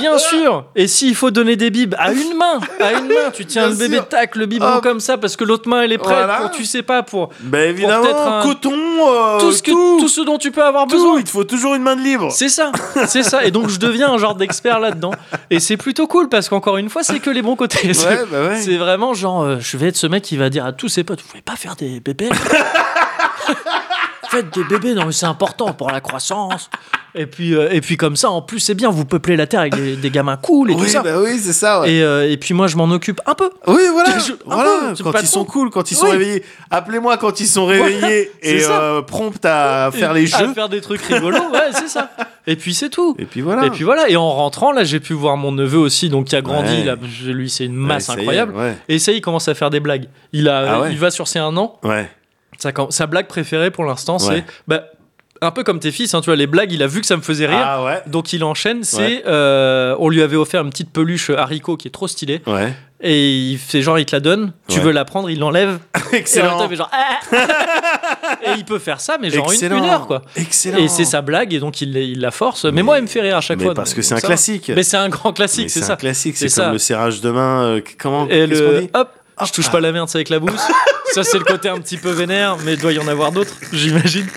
[0.00, 0.64] bien sûr.
[0.74, 3.70] Et s'il faut donner des bibs à une main, à une main, tu tiens Bien
[3.70, 4.08] le bébé, sûr.
[4.08, 4.82] tac, le biberon Hop.
[4.82, 6.38] comme ça parce que l'autre main elle est prête Voilà.
[6.38, 9.98] pour tu sais pas pour Ben évidemment, peut-être un- coton, euh, tout ce que tout,
[10.00, 10.94] tout ce dont tu peux avoir tout.
[10.96, 11.18] besoin.
[11.18, 12.32] il te faut toujours une main de libre.
[12.32, 12.72] C'est ça,
[13.06, 13.44] c'est ça.
[13.44, 15.12] Et donc je deviens un genre d'expert là-dedans.
[15.50, 17.94] Et c'est plutôt cool parce qu'encore une fois, c'est que les bons côtés.
[17.94, 18.60] C'est- bah ouais.
[18.60, 21.04] C'est vraiment genre, euh, je vais être ce mec qui va dire à tous ses
[21.04, 22.30] potes, vous pouvez pas faire des bébés.
[24.30, 26.70] faites des bébés, non mais c'est important pour la croissance.
[27.16, 29.60] Et puis, euh, et puis comme ça, en plus, c'est bien, vous peuplez la Terre
[29.60, 31.02] avec des, des gamins cool et tout Oui, ça.
[31.02, 31.80] bah oui, c'est ça.
[31.80, 31.90] Ouais.
[31.92, 33.50] Et, euh, et puis moi, je m'en occupe un peu.
[33.66, 34.16] Oui, voilà.
[34.20, 34.92] Je- voilà.
[34.96, 35.26] peu, quand ils trop.
[35.26, 36.12] sont cool, quand ils sont Oui.
[36.12, 36.44] réveillés.
[36.70, 40.54] Appelez-moi quand ils sont réveillés et euh, prompt à faire les À jeux.
[40.54, 42.10] faire des trucs rigolos, ouais, c'est ça.
[42.46, 43.16] Et puis c'est tout.
[43.18, 43.66] Et puis voilà.
[43.66, 46.36] Et puis voilà, et en rentrant, là, j'ai pu voir mon neveu aussi, donc qui
[46.36, 46.84] a grandi, Ouais.
[46.84, 48.54] là, je- lui, c'est une masse est, incroyable.
[48.88, 50.06] Et ça, il commence à faire des blagues.
[50.32, 51.80] Il, a, Ah il va sur ses un an.
[51.82, 52.08] Ouais.
[52.60, 54.84] Sa, sa blague préférée pour l'instant, c'est bah,
[55.42, 57.16] un peu comme tes fils, hein, tu vois, les blagues, il a vu que ça
[57.16, 57.62] me faisait rire.
[57.64, 58.02] Ah ouais.
[58.06, 59.22] Donc il enchaîne, c'est Ouais.
[59.26, 62.74] euh, on lui avait offert une petite peluche haricot qui est trop stylée Ouais.
[63.00, 65.98] et il fait genre il te la donne, tu veux la prendre, il l'enlève et
[65.98, 66.62] en même temps, Excellent.
[66.64, 67.18] il fait genre Ah
[68.44, 70.22] et il peut faire ça mais genre une, heure quoi.
[70.36, 70.76] Excellent.
[70.78, 72.64] Et c'est sa blague et donc il, il la force.
[72.66, 73.74] Mais, moi il me fait rire à chaque Mais fois.
[73.74, 74.70] parce donc- que c'est un ça classique.
[74.74, 75.96] Mais c'est un grand classique, c'est un ça.
[75.96, 76.36] classique.
[76.36, 76.64] C'est C'est ça.
[76.64, 77.62] comme le serrage de main.
[77.64, 78.90] euh, comment Et le dit?
[79.46, 80.60] Je touche pas la merde, c'est avec la bouse.
[81.14, 83.54] ça c'est le côté un petit peu vénère, mais il doit y en avoir d'autres,
[83.72, 84.26] j'imagine.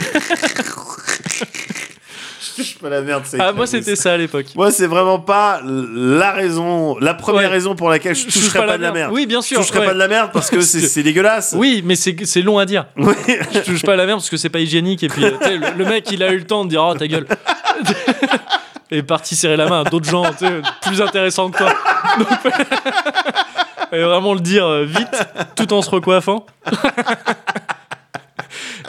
[2.56, 3.24] Je touche pas la merde.
[3.26, 4.46] c'est Ah moi c'était ça à l'époque.
[4.56, 7.48] Moi, c'est vraiment pas la raison, la première Ouais.
[7.48, 9.12] raison pour laquelle je Je touche toucherais pas, de la merde.
[9.12, 9.60] Oui bien Je sûr.
[9.60, 9.86] toucherais ouais.
[9.88, 11.56] pas de la merde parce que c'est dégueulasse.
[11.58, 12.86] Oui, mais c'est long à dire.
[12.98, 13.16] Oui.
[13.56, 16.12] je touche pas la merde parce que c'est pas hygiénique et puis le, le mec
[16.12, 17.26] il a eu le temps de dire oh ta gueule
[18.92, 20.24] et parti serrer la main à d'autres gens
[20.84, 21.74] plus intéressants que toi
[22.20, 22.28] Donc,
[23.94, 25.26] et vraiment le dire euh, vite
[25.56, 26.46] tout en se recoiffant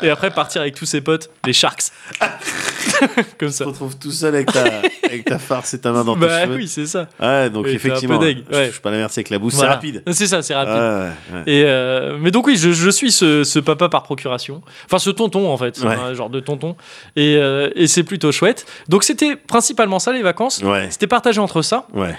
[0.03, 1.85] et après partir avec tous ses potes les sharks
[3.39, 4.65] comme Tu ça te retrouves tout seul avec ta,
[5.05, 6.57] avec ta farce et ta main dans tes bah cheveux.
[6.57, 8.69] oui c'est ça Ouais, donc Et t'es effectivement, un peu deg, je ouais.
[8.69, 9.71] touche pas la merde, c'est avec la bouse, Voilà.
[9.71, 10.03] c'est rapide.
[10.13, 11.43] c'est ça c'est rapide Ouais, ouais, ouais.
[11.53, 14.63] Et euh, mais donc oui, je, je suis ce, ce papa par procuration.
[14.87, 15.95] Enfin, ce tonton en fait, Ouais.
[15.95, 16.77] un genre de tonton.
[17.17, 18.67] Et, euh, et c'est plutôt chouette.
[18.89, 20.61] Donc c'était principalement ça les vacances.
[20.63, 22.17] Ouais, C'était partagé entre ça ouais.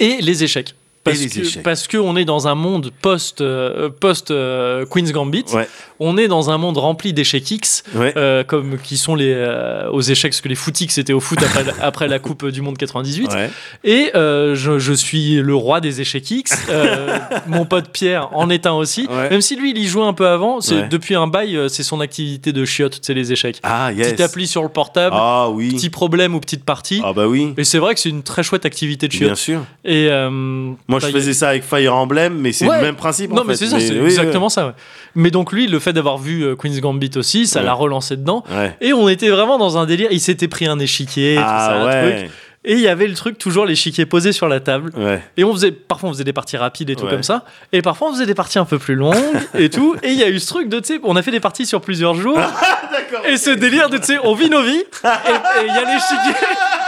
[0.00, 0.74] et les échecs.
[1.04, 1.62] Parce les que, échecs.
[1.62, 5.44] Parce qu'on est dans un monde post, euh, post euh, Queen's Gambit.
[5.52, 5.68] Ouais.
[5.98, 8.12] On est dans un monde rempli d'échecs X, Ouais.
[8.16, 9.32] euh, comme qui sont les
[9.92, 12.60] aux échecs, parce que les footix c'était au foot après, la- après la Coupe du
[12.62, 13.32] Monde 98.
[13.32, 13.50] Ouais.
[13.84, 16.66] Et je, je suis le roi des échecs X.
[17.46, 19.08] Mon pote Pierre en est un aussi.
[19.30, 20.60] Même si lui, il y jouait un peu avant.
[20.60, 23.58] C'est depuis un bail, c'est son activité de chiotte, c'est les échecs.
[23.62, 24.08] Ah, yes.
[24.08, 25.70] Petite appli sur le portable, Ah oui.
[25.74, 27.00] petit problème ou petite partie.
[27.04, 27.54] Ah bah oui.
[27.56, 29.36] Et c'est vrai que c'est une très chouette activité de Bien chiotte.
[29.36, 29.60] sûr.
[29.84, 32.76] Et euh, Moi, je faisais ça avec Fire Emblem, mais c'est Ouais.
[32.78, 33.32] le même principe.
[33.32, 34.66] Non, en mais c'est ça, c'est oui, exactement ça.
[34.68, 34.72] ouais.
[35.14, 38.44] Mais donc lui, le fait d'avoir vu euh, Queen's Gambit aussi, ça l'a relancé dedans.
[38.80, 40.08] Et on était vraiment dans un délire.
[40.12, 42.16] Il s'était pris un échiquier, tout ça, Ah un ouais.
[42.20, 42.30] truc.
[42.64, 44.92] Et il y avait le truc, toujours l'échiquier posé sur la table.
[45.36, 47.44] Et on faisait, parfois on faisait des parties rapides et tout comme ça.
[47.72, 49.16] Et parfois on faisait des parties un peu plus longues
[49.58, 49.96] et tout.
[50.04, 51.66] Et il y a eu ce truc de, tu sais, on a fait des parties
[51.66, 52.38] sur plusieurs jours.
[53.28, 54.70] Et ce délire de, tu sais, on vit nos vies.
[54.78, 56.46] Et il y a l'échiquier,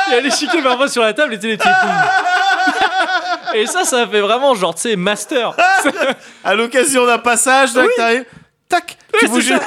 [0.09, 1.69] il y a l'échiquier parfois sur la table et tu sais, les petits-
[3.55, 5.55] Et ça, ça fait vraiment genre, tu sais, master.
[6.45, 8.25] À l'occasion d'un passage, que t'arrives,
[8.69, 9.45] tac, tu Ouais, bouges.
[9.45, 9.65] c'est ça,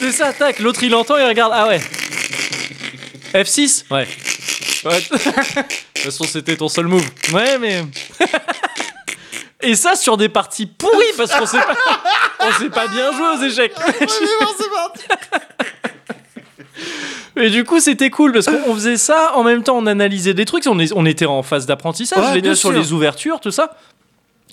[0.00, 0.58] c'est ça, tac.
[0.58, 1.52] L'autre il entend, il regarde.
[1.54, 1.80] Ah ouais.
[3.34, 4.08] F6 Ouais.
[4.84, 5.00] Ouais.
[5.10, 7.04] De toute façon, c'était ton seul move.
[7.32, 7.84] Ouais, mais.
[9.60, 11.76] Et ça sur des parties pourries parce qu'on sait pas,
[12.40, 13.74] on sait pas bien jouer aux échecs.
[17.40, 20.44] Et du coup, c'était cool parce qu'on faisait ça en même temps, on analysait des
[20.44, 23.50] trucs, on, est- on était en phase d'apprentissage, Ouais, les deux sur les ouvertures, tout
[23.50, 23.76] ça.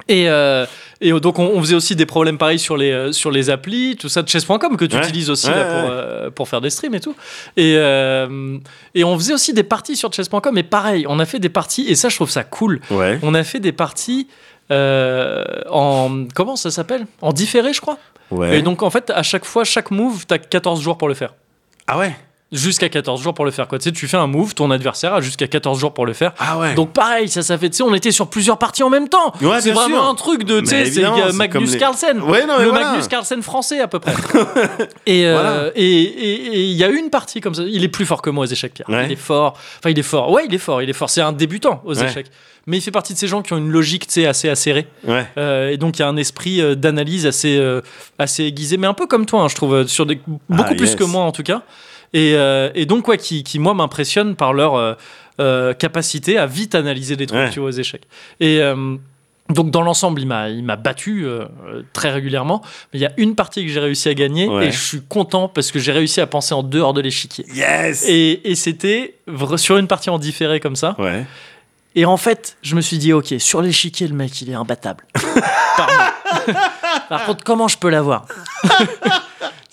[0.09, 0.65] Et, euh,
[0.99, 3.95] et donc, on, on faisait aussi des problèmes pareils sur les, euh, sur les applis,
[3.97, 5.01] tout ça de chess.com que tu Ouais.
[5.03, 5.95] utilises aussi Ouais, là, pour, ouais.
[5.95, 7.15] euh, pour faire des streams et tout.
[7.57, 11.49] Et, et on faisait aussi des parties sur chess.com, et pareil, on a fait des
[11.49, 12.81] parties, et ça, je trouve ça cool.
[13.23, 14.27] On a fait des parties
[14.69, 16.25] en.
[16.33, 17.05] Comment ça s'appelle?
[17.21, 17.97] En différé, je crois.
[18.51, 21.33] Et donc, en fait, à chaque fois, chaque move, t'as 14 jours pour le faire.
[21.87, 22.15] Ah ouais?
[22.55, 23.67] Jusqu'à 14 jours pour le faire.
[23.67, 23.77] Quoi.
[23.79, 26.33] Tu sais, tu fais un move, ton adversaire a jusqu'à 14 jours pour le faire.
[26.39, 26.73] Ah ouais.
[26.73, 29.33] Donc pareil, ça, ça fait, tu sais, on était sur plusieurs parties en même temps.
[29.41, 30.09] Ouais, c'est vraiment sûr.
[30.09, 31.01] un truc de, tu sais, c'est
[31.33, 32.21] Magnus les- Carlsen.
[32.21, 32.91] Ouais, non, le voilà.
[32.91, 34.13] Magnus Carlsen français à peu près.
[35.05, 35.71] et euh, Voilà.
[35.75, 37.63] et et- il y a une partie comme ça.
[37.63, 38.89] Il est plus fort que moi aux échecs, Pierre.
[38.89, 39.05] Ouais.
[39.05, 39.53] Il est fort.
[39.79, 40.31] Enfin, il est fort.
[40.31, 40.81] Ouais, il est fort.
[40.81, 41.09] Il est fort.
[41.09, 42.27] C'est un débutant aux échecs.
[42.67, 44.87] Mais il fait partie de ces gens qui ont une logique, tu sais, assez acérée.
[45.07, 45.27] Ouais.
[45.37, 47.61] Euh, et donc il y a un esprit euh, d'analyse assez,
[48.17, 50.87] assez aiguisé, mais un peu comme toi, hein, je trouve, sur des, beaucoup Ah, plus
[50.87, 50.95] yes.
[50.95, 51.61] que moi en tout cas.
[52.15, 54.93] Et, euh, et donc, ouais, qui, qui moi m'impressionne par leur euh,
[55.41, 57.49] euh, capacité à vite analyser des trucs, Ouais.
[57.51, 58.03] tu vois, aux échecs.
[58.39, 58.61] Et
[59.49, 61.45] donc dans l'ensemble, il m'a, il m'a battu euh,
[61.93, 62.63] très régulièrement.
[62.91, 64.67] Mais il y a une partie que j'ai réussi à gagner Ouais.
[64.67, 67.45] et je suis content parce que j'ai réussi à penser en dehors de l'échiquier.
[67.53, 68.05] Yes.
[68.09, 69.13] Et, et c'était
[69.57, 70.95] sur une partie en différé comme ça.
[70.97, 71.25] Ouais.
[71.93, 75.03] Et en fait, je me suis dit, ok, sur l'échiquier, le mec, il est imbattable.
[77.09, 78.25] Par contre, comment je peux l'avoir?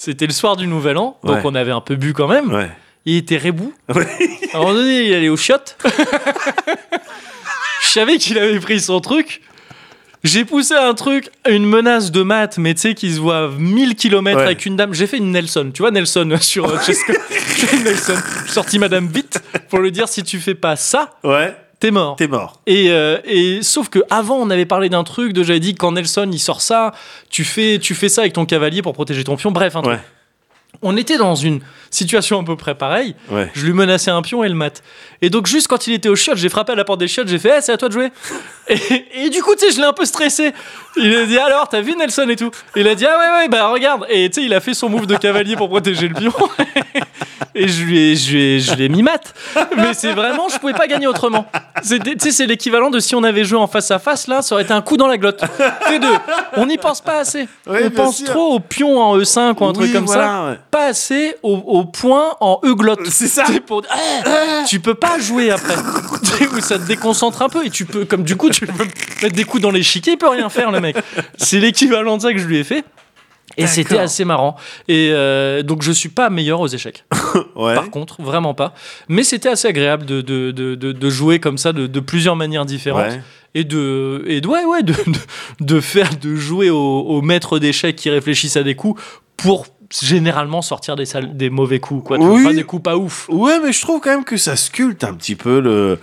[0.05, 1.41] C'était le soir du Nouvel An, donc Ouais.
[1.45, 2.53] on avait un peu bu quand même.
[2.53, 2.69] Ouais.
[3.05, 3.73] Il était rebou.
[3.95, 4.05] Ouais.
[4.53, 5.55] À un moment donné, il allait au shot.
[7.83, 9.43] je savais qu'il avait pris son truc.
[10.25, 13.95] J'ai poussé un truc, une menace de maths, mais tu sais, qui se voit 1000
[13.95, 14.43] km Ouais.
[14.45, 14.93] avec une dame.
[14.93, 17.13] J'ai fait une Nelson, tu vois, Nelson sur euh, Chesco.
[17.31, 18.15] J'ai fait une Nelson.
[18.47, 22.15] J'ai sorti Madame vite pour lui dire si tu fais pas ça, Ouais, t'es mort.
[22.17, 22.61] t'es mort.
[22.67, 25.93] Et, euh, et sauf que avant on avait parlé d'un truc de j'avais dit quand
[25.93, 26.93] Nelson il sort ça
[27.29, 29.95] tu fais tu fais ça avec ton cavalier pour protéger ton pion bref un truc.
[29.95, 30.01] Ouais,
[30.81, 31.61] on était dans une
[31.93, 33.51] situation à peu près pareille ouais.
[33.55, 34.83] je lui menaçais un pion et le mat.
[35.21, 37.29] Et donc juste quand il était au chiottes j'ai frappé à la porte des chiottes
[37.29, 38.11] j'ai fait Eh, c'est à toi de jouer.
[38.69, 38.79] Et,
[39.25, 40.53] et du coup tu sais je l'ai un peu stressé.
[40.97, 42.51] Il a dit alors t'as vu Nelson et tout?
[42.77, 44.07] Il a dit ah ouais ouais bah regarde.
[44.09, 46.33] Et tu sais il a fait son move de cavalier pour protéger le pion.
[47.55, 49.35] Et je lui ai, je lui ai, je lui ai mis mat.
[49.77, 51.45] Mais c'est vraiment je pouvais pas gagner autrement.
[51.87, 54.55] Tu sais c'est l'équivalent de si on avait joué en face à face là ça
[54.55, 55.43] aurait été un coup dans la glotte.
[55.89, 56.09] C'est deux
[56.57, 57.47] on n'y pense pas assez.
[57.67, 58.29] Ouais, on pense sûr.
[58.29, 60.47] trop au pion en E5 ou un truc comme ça.
[60.47, 60.59] ouais.
[60.71, 63.07] pas assez au, au point en E-glotte.
[63.09, 63.45] C'est ça.
[63.67, 65.75] Pour- Eh, tu peux pas jouer après.
[66.57, 68.85] Où ça te déconcentre un peu et tu peux, comme du coup, tu peux
[69.23, 70.97] mettre des coups dans l'échiquier, il peut rien faire, le mec.
[71.37, 72.85] C'est l'équivalent de ça que je lui ai fait.
[73.59, 74.57] Et c'était assez marrant.
[74.89, 77.05] Et euh, donc, je suis pas meilleur aux échecs.
[77.57, 77.75] Ouais.
[77.75, 78.75] Par contre, vraiment pas.
[79.09, 83.13] Mais c'était assez agréable de, de, de, jouer comme ça de, plusieurs manières différentes.
[83.13, 83.23] Ouais.
[83.55, 87.59] Et de, et de, ouais, ouais, de, de, de faire, de jouer au, au maître
[87.59, 89.01] d'échecs qui réfléchissent à des coups
[89.37, 89.67] pour
[90.01, 92.19] généralement sortir des, sales- des mauvais coups, quoi.
[92.19, 92.45] Tu Oui.
[92.45, 93.29] pas des coups pas ouf.
[93.29, 95.99] Ouais, mais je trouve quand même que ça sculpte un petit peu le,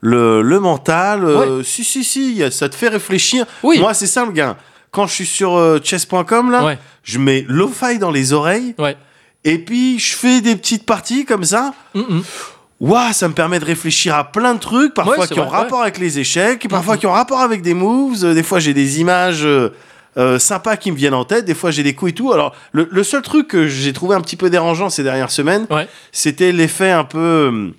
[0.00, 1.24] le, le mental.
[1.24, 3.46] euh, Si, si, si, ça te fait réfléchir.
[3.62, 3.78] Oui.
[3.78, 4.56] Moi, c'est ça le gars.
[4.90, 6.78] Quand je suis sur euh, chess.com, là, Ouais.
[7.02, 8.96] je mets lo-fi dans les oreilles Ouais.
[9.44, 11.74] et puis je fais des petites parties comme ça.
[11.94, 12.22] Mm, mm.
[13.12, 15.98] Ça me permet de réfléchir à plein de trucs, parfois Ouais, qui ont rapport avec
[15.98, 18.24] les échecs, parfois qui ont rapport avec des moves.
[18.24, 19.70] euh, Des fois, j'ai des images euh,
[20.16, 21.44] euh, sympas qui me viennent en tête.
[21.44, 22.32] Des fois, j'ai des coups et tout.
[22.32, 25.66] Alors, le, le seul truc que j'ai trouvé un petit peu dérangeant ces dernières semaines,
[25.70, 25.88] Ouais.
[26.12, 27.70] c'était l'effet un peu, euh,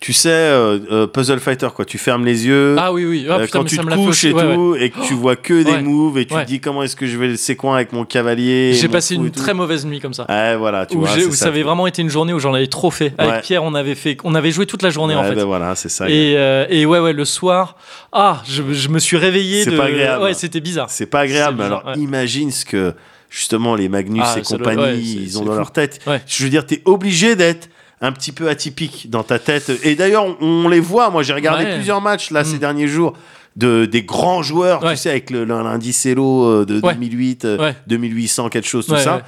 [0.00, 1.84] tu sais, euh, euh, puzzle fighter quoi.
[1.84, 2.74] Tu fermes les yeux.
[2.78, 3.26] Ah oui, oui.
[3.28, 4.54] Ah, euh, putain, quand tu te couches et Ouais, ouais.
[4.54, 5.82] tout, et que tu vois que des Ouais.
[5.82, 8.72] moves, et tu te dis comment est-ce que je vais le séquin avec mon cavalier.
[8.72, 10.24] J'ai passé une très mauvaise nuit comme ça.
[10.26, 11.10] Ouais, voilà, tu où vois.
[11.18, 13.12] où ça, avait vraiment été une journée où j'en avais trop fait.
[13.18, 13.42] Avec.
[13.42, 15.34] Pierre, on avait fait, on avait joué toute la journée en Ouais, fait.
[15.34, 16.08] ben voilà, c'est ça.
[16.08, 17.76] Et, euh, et ouais, ouais, le soir,
[18.12, 19.64] ah, je, je me suis réveillé.
[19.64, 19.76] C'est de...
[19.76, 20.22] pas agréable.
[20.24, 20.88] Ouais, c'était bizarre.
[20.88, 22.94] C'est pas agréable, alors imagine ce que
[23.28, 26.00] justement les Magnus Ah, et compagnie ils ont dans leur tête.
[26.26, 27.68] Je veux dire, t'es obligé d'être
[28.00, 29.70] un petit peu atypique dans ta tête.
[29.84, 31.10] Et d'ailleurs, on, on les voit.
[31.10, 31.74] Moi, j'ai regardé Ouais.
[31.74, 32.60] plusieurs matchs là ces Mm.
[32.60, 33.12] derniers jours
[33.56, 34.92] de des grands joueurs, Ouais.
[34.92, 36.94] tu sais, avec le- l'indice Elo euh, de Ouais.
[36.94, 37.76] 2008, euh, Ouais.
[37.88, 39.22] 2800, quelque chose, tout ça.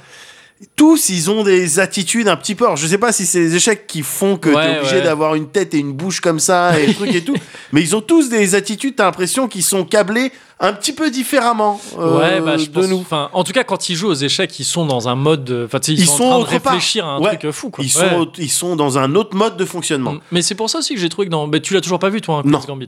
[0.75, 2.65] Tous, ils ont des attitudes un petit peu.
[2.65, 5.01] Alors, je sais pas si c'est les échecs qui font que Ouais, t'es obligé ouais.
[5.03, 7.35] d'avoir une tête et une bouche comme ça et trucs et tout.
[7.71, 11.81] Mais ils ont tous des attitudes, t'as l'impression qu'ils sont câblés un petit peu différemment
[11.99, 12.87] euh, ouais, bah, je de pense.
[12.87, 12.99] nous.
[12.99, 15.63] Enfin, en tout cas, quand ils jouent aux échecs, ils sont dans un mode.
[15.65, 16.73] Enfin, ils, Ils sont, sont en train de part.
[16.73, 17.29] réfléchir à un Ouais.
[17.29, 17.69] truc euh, fou.
[17.69, 17.83] Quoi.
[17.83, 18.09] Ils Ouais.
[18.09, 20.13] sont, ils sont dans un autre mode de fonctionnement.
[20.13, 20.19] Mm.
[20.31, 21.47] Mais c'est pour ça aussi que j'ai trouvé que dans.
[21.47, 22.59] Mais tu l'as toujours pas vu, toi, Non.
[22.59, 22.87] Queen's Gambit.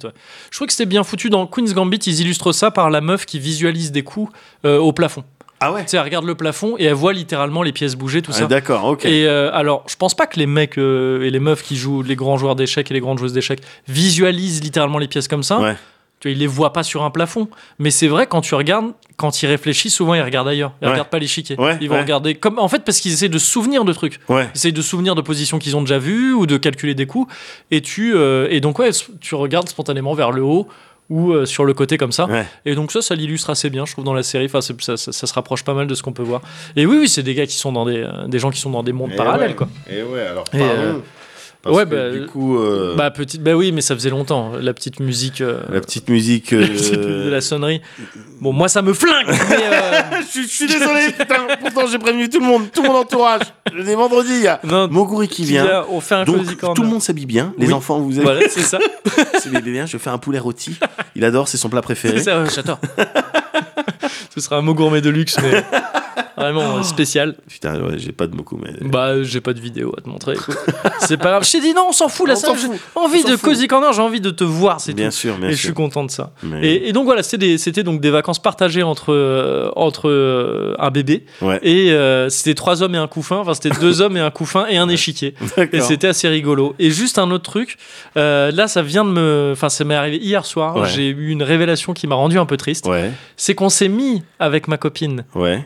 [0.51, 1.29] Je trouve que c'était bien foutu.
[1.29, 4.31] Dans Queen's Gambit, ils illustrent ça par la meuf qui visualise des coups
[4.65, 5.23] euh, au plafond.
[5.65, 8.21] Ah ouais Tu sais, elle regarde le plafond et elle voit littéralement les pièces bouger,
[8.21, 8.45] tout Ah, ça.
[8.47, 9.05] D'accord, ok.
[9.05, 12.01] Et euh, alors, je pense pas que les mecs euh, et les meufs qui jouent
[12.03, 15.59] les grands joueurs d'échecs et les grandes joueuses d'échecs visualisent littéralement les pièces comme ça.
[15.59, 15.75] Ouais.
[16.19, 17.49] Tu vois, ils les voient pas sur un plafond.
[17.79, 20.71] Mais c'est vrai, quand tu regardes, quand ils réfléchissent, souvent ils regardent ailleurs.
[20.81, 20.91] Ils Ouais.
[20.91, 21.59] regardent pas l'échiquier.
[21.59, 24.19] Ouais, ils vont regarder comme en fait parce qu'ils essaient de souvenir de trucs.
[24.29, 24.47] Ouais.
[24.53, 27.33] Ils essayent de souvenir de positions qu'ils ont déjà vues ou de calculer des coups.
[27.71, 30.67] Et tu euh, et donc ouais, tu regardes spontanément vers le haut
[31.09, 32.25] ou euh, sur le côté comme ça.
[32.25, 32.45] Ouais.
[32.65, 34.45] Et donc ça, ça l'illustre assez bien, je trouve, dans la série.
[34.45, 36.41] Enfin, ça, ça- ça se rapproche pas mal de ce qu'on peut voir.
[36.75, 38.71] Et oui, oui, c'est des gars qui sont dans des, euh, des gens qui sont
[38.71, 39.55] dans des mondes Et parallèles, ouais.
[39.55, 39.67] quoi.
[39.89, 41.01] Et ouais, alors Et, pardon.
[41.65, 44.09] Euh, Parce ouais, que bah, du coup, euh, Bah petite, bah oui, mais ça faisait
[44.09, 44.51] longtemps.
[44.61, 46.51] La petite musique, euh, la petite musique.
[46.51, 47.81] la euh, petite musique de la sonnerie.
[48.39, 49.25] Bon, moi, ça me flingue.
[49.27, 51.47] mais, euh, je, suis- je suis désolé, putain.
[51.59, 53.41] Pourtant, j'ai prévenu tout le monde, tout mon entourage.
[53.73, 55.85] Le vendredi, il y a non, Moguri qui vient.
[55.89, 56.37] On fait un Donc,
[56.75, 57.53] tout le monde s'habille bien.
[57.57, 57.73] Les Oui.
[57.73, 58.23] enfants, vous avez.
[58.23, 58.77] Voilà, c'est ça.
[59.39, 59.85] C'est bien.
[59.85, 60.77] Je fais un poulet rôti.
[61.15, 62.17] Il adore, c'est son plat préféré.
[62.17, 62.79] C'est ça, ouais, j'adore.
[64.33, 65.63] Ce sera un mot gourmet de luxe, mais
[66.37, 67.35] vraiment spécial.
[67.47, 68.71] Putain, ouais, j'ai pas de beaucoup, mais.
[68.87, 70.35] Bah, j'ai pas de vidéo à te montrer.
[70.99, 71.45] C'est pas grave.
[71.45, 72.27] Je t'ai dit non, on s'en fout.
[72.27, 73.93] Là, ça, j'ai envie On de cozy corner.
[73.93, 75.15] J'ai envie de te voir, c'est Bien tout.
[75.15, 76.31] sûr, bien Et je suis content de ça.
[76.43, 80.91] Mais- Et, et donc voilà, c'était donc des vacances partagées entre euh, entre euh, un
[80.91, 81.59] bébé Ouais.
[81.63, 83.37] et euh, c'était trois hommes et un couffin.
[83.37, 85.35] Enfin, c'était deux hommes et un couffin et un échiquier.
[85.71, 86.75] Et c'était assez rigolo.
[86.79, 87.77] Et juste un autre truc,
[88.17, 90.75] euh, là, ça vient de me, enfin, ça m'est arrivé hier soir.
[90.77, 90.87] Ouais.
[90.89, 92.85] J'ai eu une révélation qui m'a rendu un peu triste.
[92.87, 95.63] Ouais, C'est qu'on s'est mis avec ma copine ouais,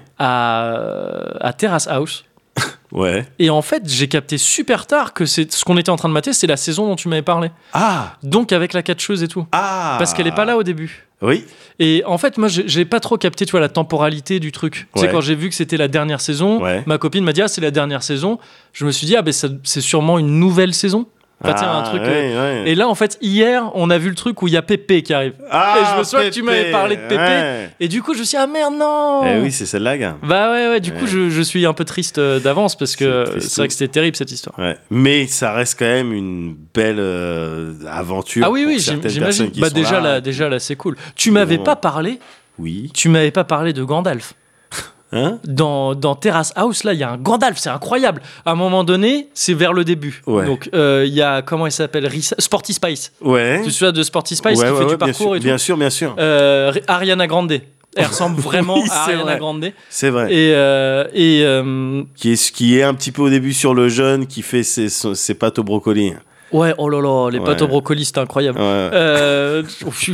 [0.60, 2.26] à à Terrace House.
[2.92, 3.26] ouais.
[3.40, 6.14] Et en fait, j'ai capté super tard que c'est ce qu'on était en train de
[6.14, 7.52] mater, c'est la saison dont tu m'avais parlé.
[7.74, 9.46] Ah, Donc avec la catcheuse et tout.
[9.52, 9.96] ah.
[9.98, 11.06] Parce qu'elle est pas là au début.
[11.22, 11.46] Oui.
[11.80, 14.88] Et en fait, moi, j'ai pas trop capté, tu vois, la temporalité du truc.
[14.94, 15.12] Tu sais, Ouais.
[15.12, 16.82] quand j'ai vu que c'était la dernière saison, Ouais.
[16.86, 18.40] ma copine m'a dit, ah, c'est la dernière saison.
[18.74, 21.08] Je me suis dit, ah, ben, c'est sûrement une nouvelle saison.
[21.42, 22.02] Enfin, un Ah, truc.
[22.02, 22.70] ouais, euh, ouais.
[22.72, 25.02] Et là, en fait, hier, on a vu le truc où il y a Pépé
[25.04, 25.34] qui arrive.
[25.50, 27.16] Ah, et je me souviens que tu m'avais parlé de Pépé.
[27.16, 27.70] ouais.
[27.80, 30.18] Et du coup, je me suis dit, ah merde, non Eh oui, c'est celle-là, gars.
[30.22, 33.26] Bah ouais, ouais, du coup, je, je suis un peu triste euh, d'avance parce que
[33.40, 34.60] C'est vrai que c'était terrible cette histoire.
[34.60, 34.78] Ouais.
[34.90, 38.44] Mais ça reste quand même une belle euh, aventure.
[38.46, 39.50] Ah oui, oui, j'imagine.
[39.60, 40.14] Bah déjà là.
[40.16, 40.98] là, déjà là, c'est cool.
[41.16, 42.20] Tu m'avais pas parlé,
[42.58, 42.92] Oui.
[42.94, 44.34] tu m'avais pas parlé de Gandalf.
[45.12, 48.22] Hein Dans, dans Terrace House, là, il y a un Gandalf, c'est incroyable.
[48.46, 50.22] À un moment donné, c'est vers le début.
[50.28, 50.46] Ouais.
[50.46, 53.12] Donc, euh, il y a, comment il s'appelle Risa- Sporty Spice.
[53.22, 53.60] Ouais.
[53.64, 55.40] Tu te souviens de Sporty Spice ouais, qui ouais, fait du bien parcours sûr, et
[55.40, 56.16] tout bien sûr, bien sûr.
[56.20, 57.60] Euh, Ariana Grande.
[57.96, 59.38] Elle ressemble vraiment Oui, à Ariana vrai.
[59.40, 59.72] Grande.
[59.90, 60.32] C'est vrai.
[60.32, 61.44] Et, euh, et
[62.16, 64.90] Qui est, qui est un petit peu au début sur le jeune qui fait ses,
[64.90, 66.14] ses pâtes au brocoli.
[66.52, 67.46] Ouais, oh là là, les Ouais.
[67.46, 68.60] pâtes au brocoli, c'était incroyable.
[68.60, 68.66] Ouais.
[68.66, 69.64] Euh,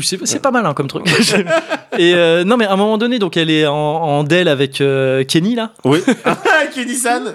[0.01, 1.05] c'est pas mal hein, comme truc.
[1.97, 4.81] et euh, non, mais à un moment donné, donc elle est en, en Dell avec
[4.81, 5.71] euh, Kenny là.
[5.83, 5.99] Oui.
[6.25, 6.38] Ah,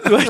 [0.11, 0.24] Ouais.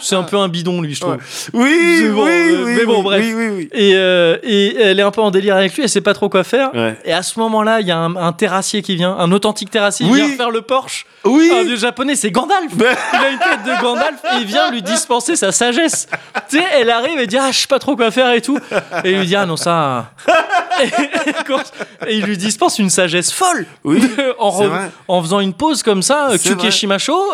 [0.00, 1.16] C'est un peu un bidon lui, je trouve.
[1.52, 2.74] Oui, bon, oui, euh, oui.
[2.76, 3.24] mais bon, oui, bref.
[3.24, 3.68] Oui, oui, oui.
[3.72, 6.28] Et, euh, et elle est un peu en délire avec lui, elle sait pas trop
[6.28, 6.74] quoi faire.
[6.74, 6.96] Ouais.
[7.04, 10.06] Et à ce moment-là, il y a un, un terrassier qui vient, un authentique terrassier,
[10.08, 10.18] Oui.
[10.20, 11.06] il vient faire le Porsche.
[11.24, 11.50] Oui.
[11.54, 12.72] Un vieux japonais, c'est Gandalf.
[12.74, 16.08] Il a une tête de Gandalf et il vient lui dispenser sa sagesse.
[16.48, 18.58] Tu sais, elle arrive et dit Ah, je sais pas trop quoi faire et tout.
[19.04, 20.12] Et il lui dit Ah non, ça.
[22.06, 23.66] Et, il lui dispense une sagesse folle.
[23.84, 24.00] Oui,
[24.38, 26.28] en, faisant une pause comme ça,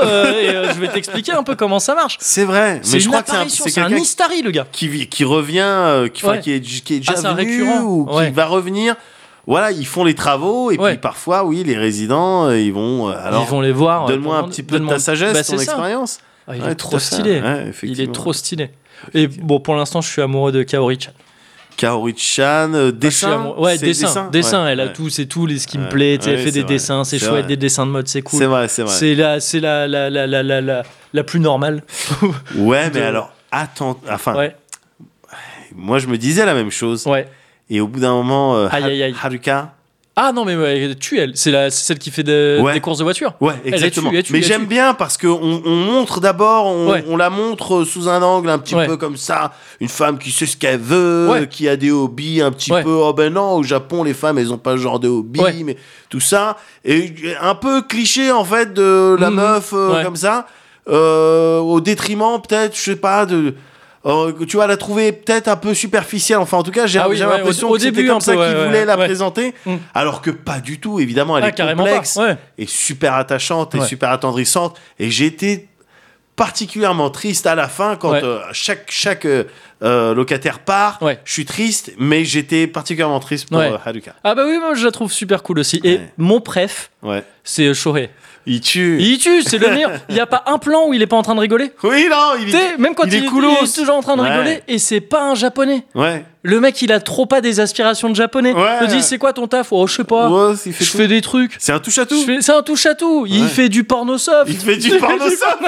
[0.03, 2.17] euh, et euh, je vais t'expliquer un peu comment ça marche.
[2.21, 2.81] C'est vrai.
[2.83, 4.67] C'est Mais je une crois que c'est un, apparition, c'est un quelqu'un Istari, le gars.
[4.73, 6.41] qui, revient, euh, qui, enfin, Ouais.
[6.41, 7.83] qui, est, qui est déjà Ah, c'est un venu récurrent.
[7.85, 8.97] ou qui va revenir.
[9.47, 10.93] Voilà, ils font les travaux et Ouais.
[10.93, 13.11] puis parfois, oui, les résidents, euh, ils vont.
[13.11, 14.07] euh, alors, Ils vont les voir.
[14.07, 16.19] donne-moi un petit peu de ta sagesse, Bah, ton expérience.
[16.49, 17.43] Ah, il Ouais, est trop stylé.
[17.83, 18.71] Il est trop stylé.
[19.13, 21.11] Et bon, pour l'instant, je suis amoureux de Kaori-chan.
[21.77, 23.33] Kaori-chan, euh, suis dessin.
[23.33, 24.29] amoureux- Ouais, dessin.
[24.31, 24.93] Dessin, Ouais, elle a ouais.
[24.93, 26.15] tout, c'est tout les, ce qui me plaît.
[26.15, 26.69] elle fait des vrai.
[26.75, 27.43] dessins, c'est chouette, vrai.
[27.43, 28.39] des dessins de mode, c'est cool.
[28.39, 28.93] C'est vrai, c'est vrai.
[28.95, 31.83] C'est la, c'est la, la, la, la, la, la, plus normale.
[32.57, 33.99] Ouais, mais alors, attends.
[34.11, 34.57] Enfin, Ouais,
[35.75, 37.07] moi, je me disais la même chose.
[37.07, 37.29] ouais.
[37.71, 39.15] Et au bout d'un moment, euh, Aïe, aïe, aïe.
[39.23, 39.73] Haruka.
[40.17, 41.33] Ah non, mais ouais, tue elle.
[41.35, 42.73] C'est la- celle qui fait de- Ouais.
[42.75, 43.33] des courses de voiture.
[43.41, 44.11] Ouais, exactement.
[44.11, 47.05] tue, elle tue, mais j'aime bien parce que on, on montre d'abord, on, Ouais.
[47.09, 50.47] on la montre sous un angle un petit peu comme ça, une femme qui sait
[50.47, 52.93] ce qu'elle veut, qui a des hobbies un petit peu.
[52.93, 55.77] Oh ben non, au Japon les femmes elles ont pas ce genre de hobby, mais
[56.11, 59.37] tout ça et un peu cliché en fait de la Mhm.
[59.37, 60.47] meuf euh, comme ça,
[60.89, 63.55] euh, au détriment peut-être, je sais pas de.
[64.07, 66.39] Euh, tu vas la trouver peut-être un peu superficielle.
[66.39, 68.45] Enfin, en tout cas, j'ai Ah oui, ouais, l'impression que c'était comme un ça peu,
[68.47, 69.77] qu'il voulait ouais, la présenter, Mm.
[69.95, 71.01] alors que pas du tout.
[71.01, 72.19] Évidemment, elle Ah, est complexe
[72.59, 74.79] est super attachante et super attendrissante.
[74.99, 75.69] Et j'ai été
[76.37, 80.99] particulièrement triste à la fin quand euh, chaque, chaque euh, locataire part.
[81.25, 84.15] Je suis triste, mais j'étais particulièrement triste pour Haruka.
[84.25, 85.81] Ah bah oui, moi je la trouve super cool aussi.
[85.85, 86.91] Et mon préf,
[87.45, 88.11] c'est Shohei.
[88.47, 88.99] Il tue.
[89.01, 89.91] Il tue, c'est le meilleur.
[90.09, 91.73] Il n'y a pas un plan où il est pas en train de rigoler.
[91.83, 94.23] Oui, non, il sais, même quand il il, est il est toujours en train de
[94.23, 94.31] Ouais.
[94.31, 95.85] rigoler, et c'est pas un japonais.
[95.95, 96.25] Ouais.
[96.43, 98.53] Le mec, il a trop pas des aspirations de japonais.
[98.53, 98.61] Ouais.
[98.83, 99.69] Il te dit, c'est quoi ton taf?
[99.71, 100.29] Oh, je sais pas.
[100.29, 100.99] Ouais, il fait je tout.
[100.99, 101.57] fais des trucs.
[101.59, 102.21] C'est un touche à tout.
[102.23, 103.25] Fais- C'est un touche à tout.
[103.27, 104.51] Il fait du porno soft.
[104.51, 105.63] Il fait du porno soft,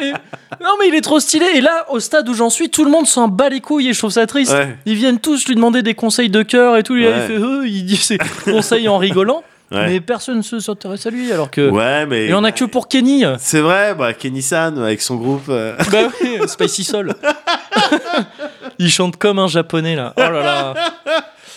[0.00, 0.12] Et-
[0.60, 1.46] Non, mais il est trop stylé.
[1.54, 3.92] Et là, au stade où j'en suis, tout le monde s'en bat les couilles et
[3.92, 4.54] je trouve ça triste.
[4.84, 6.96] Ils viennent tous lui demander des conseils de cœur et tout.
[6.96, 9.44] Il, fait, euh, il dit ses conseils en rigolant.
[9.70, 9.86] Ouais.
[9.86, 11.30] Mais personne ne se- s'intéresse à lui.
[11.32, 11.68] Alors que.
[11.68, 12.26] Ouais, mais.
[12.26, 13.24] Il en a que pour Kenny.
[13.38, 15.44] C'est vrai, bah, Kenny-san avec son groupe.
[15.50, 17.14] euh, Bah oui, Spicy Soul.
[18.78, 20.12] il chante comme un japonais là.
[20.16, 20.74] Oh là là.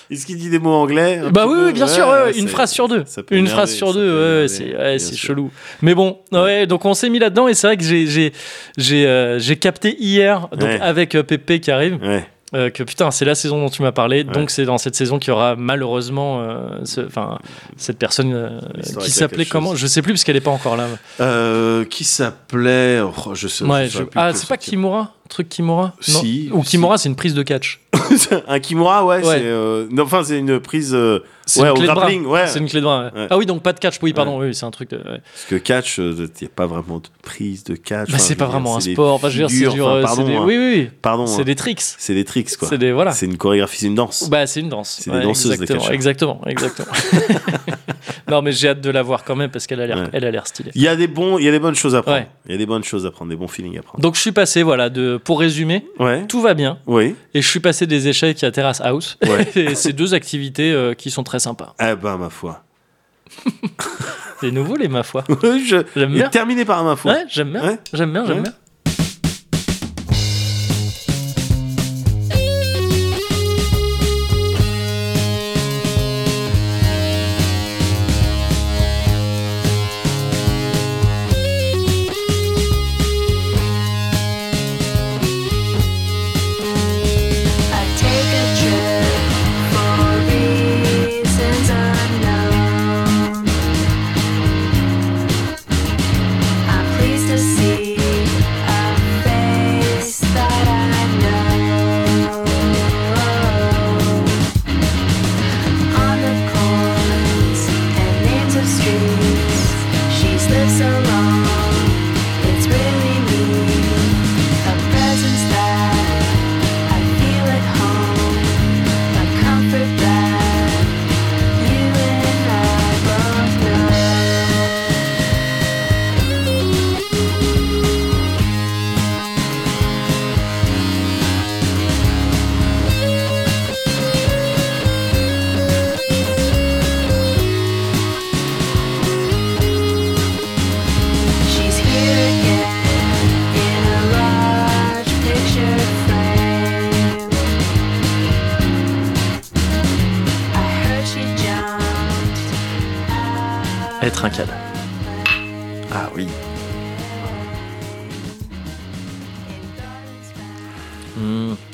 [0.09, 3.05] Est-ce qu'il dit des mots anglais Bah oui, bien sûr, ouais, une phrase sur deux.
[3.32, 5.51] Une énerver, phrase sur deux, ouais, c'est chelou.
[5.82, 8.34] Mais bon, ouais, donc on s'est mis là-dedans et c'est vrai que j'ai
[9.07, 12.26] euh, capté hier donc avec euh, Pépé qui arrive Ouais.
[12.53, 15.19] Euh, que putain c'est la saison dont tu m'as parlé donc c'est dans cette saison
[15.19, 17.07] qu'il y aura malheureusement euh, ce-
[17.77, 18.59] cette personne euh,
[18.99, 19.75] qui s'appelait comment?
[19.75, 20.87] Je sais plus parce qu'elle est pas encore là.
[21.21, 22.99] Euh, qui s'appelait.
[23.01, 24.57] oh, je sais Ouais, je Ah c'est pas.
[24.57, 25.13] Kimura?
[25.32, 26.71] Truc Kimura Non Si, ou si.
[26.71, 27.79] Kimura c'est une prise de catch.
[28.47, 29.41] un kimura, ouais, Ouais.
[29.43, 30.93] euh, non, enfin, c'est une prise.
[30.93, 32.07] euh, C'est ouais, une clé de bras.
[32.07, 32.47] ouais.
[32.47, 33.11] C'est une clé de bras.
[33.13, 33.27] ouais.
[33.29, 34.97] Ah oui donc pas de catch oui pardon oui c'est un truc de.
[34.97, 38.11] Parce que catch, il n'y a pas vraiment de prise de catch.
[38.11, 39.13] Bah, c'est pas vraiment un sport.
[39.13, 40.43] Enfin, je veux dire, c'est enfin, euh, pardon, des- hein.
[40.45, 40.89] Oui, oui, oui.
[41.01, 41.27] Pardon.
[41.27, 41.45] C'est hein.
[41.45, 41.82] des tricks.
[41.82, 42.67] C'est des tricks, quoi.
[42.67, 43.11] C'est des voilà.
[43.11, 44.29] C'est une chorégraphie, c'est une danse.
[44.29, 44.99] Bah, c'est une danse.
[45.01, 45.51] C'est des danseuses,
[45.91, 46.88] exactement, exactement.
[48.32, 50.09] non, mais j'ai hâte de la voir quand même parce qu'elle a l'air, Ouais.
[50.13, 50.71] elle a l'air stylée.
[50.73, 52.17] Il y a des bons, il y a des bonnes choses à prendre.
[52.19, 52.27] Ouais.
[52.45, 54.01] Il y a des bonnes choses à prendre, des bons feelings à prendre.
[54.01, 55.17] Donc, je suis passé, voilà, de.
[55.23, 56.25] Pour résumer, Ouais.
[56.27, 57.15] tout va bien Oui.
[57.34, 59.17] et je suis passé des échecs à Terrace House.
[59.55, 61.75] Et c'est deux activités euh, qui sont très sympas.
[61.82, 62.63] Eh ben, ma foi.
[64.41, 65.23] C'est nouveau les ma foi.
[65.95, 66.29] J'aime bien.
[66.29, 67.13] terminé par ma foi.
[67.13, 67.77] Ouais, j'aime bien.
[67.93, 68.53] J'aime bien, j'aime bien.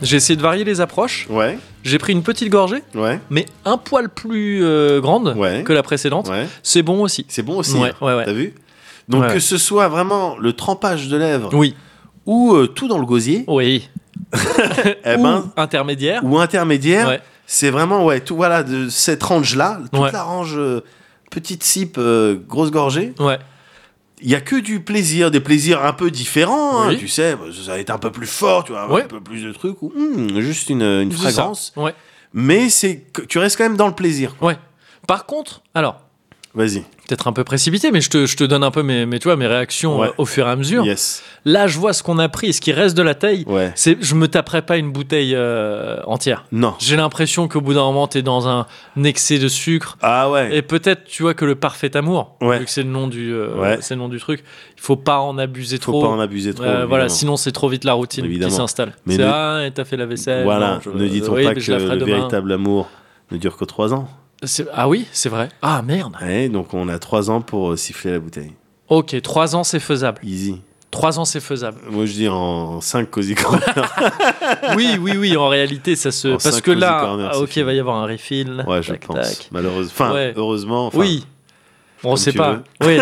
[0.08, 1.28] J'ai essayé de varier les approches.
[1.30, 5.64] Ouais, J'ai pris une petite gorgée, ouais, mais un poil plus euh, grande Ouais.
[5.64, 6.28] que la précédente.
[6.30, 6.48] ouais.
[6.64, 7.26] C'est bon aussi.
[7.30, 7.76] C'est bon aussi.
[7.78, 8.26] Ouais, ouais.
[8.26, 8.54] T'as vu?
[9.10, 11.76] Donc que ce soit vraiment le trempage de lèvres Oui,
[12.26, 13.88] ou euh, tout dans le gosier, oui.
[15.06, 16.22] eh Ou ben, intermédiaire.
[16.26, 17.22] ou intermédiaire, Ouais.
[17.46, 20.82] c'est vraiment ouais tout voilà de cette range là, toute la range euh,
[21.32, 23.14] petite cipe euh, grosse gorgée.
[23.20, 23.38] Ouais.
[24.22, 26.82] Il y a que du plaisir, des plaisirs un peu différents.
[26.84, 29.04] hein, tu sais, bah, ça va être un peu plus fort, tu vois, Ouais.
[29.04, 31.72] un peu plus de trucs ou hmm, juste une, une fragrance.
[31.76, 31.94] Ouais.
[32.34, 34.36] Mais c'est que tu restes quand même dans le plaisir.
[34.42, 34.58] Ouais.
[35.08, 36.02] Par contre, alors,
[36.54, 36.80] Vas-y.
[37.08, 39.28] peut-être un peu précipité, mais je te, je te donne un peu mes, mes, tu
[39.28, 40.08] vois, mes réactions Ouais.
[40.08, 40.84] euh, au fur et à mesure.
[40.86, 41.24] Yes.
[41.46, 43.44] Là, je vois ce qu'on a pris et ce qui reste de la taille.
[43.48, 43.72] Ouais.
[43.76, 46.46] C'est, je me taperai pas une bouteille euh, entière.
[46.52, 46.74] Non.
[46.80, 48.66] J'ai l'impression qu'au bout d'un moment, t'es dans un
[49.04, 49.98] excès de sucre.
[50.02, 50.56] Ah ouais.
[50.58, 52.60] Et peut-être, tu vois, que le parfait amour, Ouais.
[52.60, 54.44] vu que c'est le nom du, euh, c'est le nom du truc,
[54.76, 56.02] il faut pas en abuser Faut trop.
[56.02, 56.66] pas en abuser trop.
[56.90, 58.50] Voilà, sinon c'est trop vite la routine Évidemment.
[58.50, 58.94] qui s'installe.
[59.06, 60.44] Mais C'est ne- ah, et t'as fait la vaisselle.
[60.44, 62.06] Voilà, non, je- ne dit-on oui, pas que le demain.
[62.18, 62.90] véritable amour
[63.32, 64.10] ne dure que 3 ans
[64.74, 65.50] Ah oui, c'est vrai.
[65.62, 66.16] Ah merde.
[66.22, 68.54] Ouais, donc on a 3 ans pour euh, siffler la bouteille.
[68.90, 70.20] Ok, 3 ans c'est faisable.
[70.24, 70.62] Easy.
[70.92, 71.80] 3 ans c'est faisable.
[71.90, 73.62] Moi je dis en 5 cozy corner.
[74.78, 76.28] oui, oui, oui, en réalité ça se.
[76.30, 77.66] En Parce que là, ah, ok, fini.
[77.66, 78.64] va y avoir un refill.
[78.68, 79.16] ouais, je tac, pense.
[79.38, 79.48] tac.
[79.52, 79.92] Malheureusement.
[80.06, 80.34] Enfin, Ouais.
[80.36, 80.88] heureusement.
[80.88, 81.26] enfin, oui.
[82.04, 82.60] On comme sait pas.
[82.86, 83.00] Oui.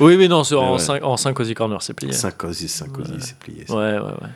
[0.00, 0.78] oui, mais non, Mais en ouais.
[0.78, 2.12] 5 en cinq cozy corner, c'est plié.
[2.12, 3.64] 5 cozy, 5 cozy, c'est plié.
[3.68, 3.74] ça.
[3.74, 4.28] Ouais, ouais, ouais.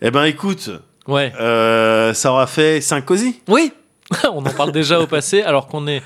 [0.00, 0.70] Eh ben écoute,
[1.08, 1.32] Ouais.
[1.40, 3.42] euh, ça aura fait 5 cozy?
[3.48, 3.72] Oui.
[4.32, 6.02] On en parle déjà au passé, alors qu'on est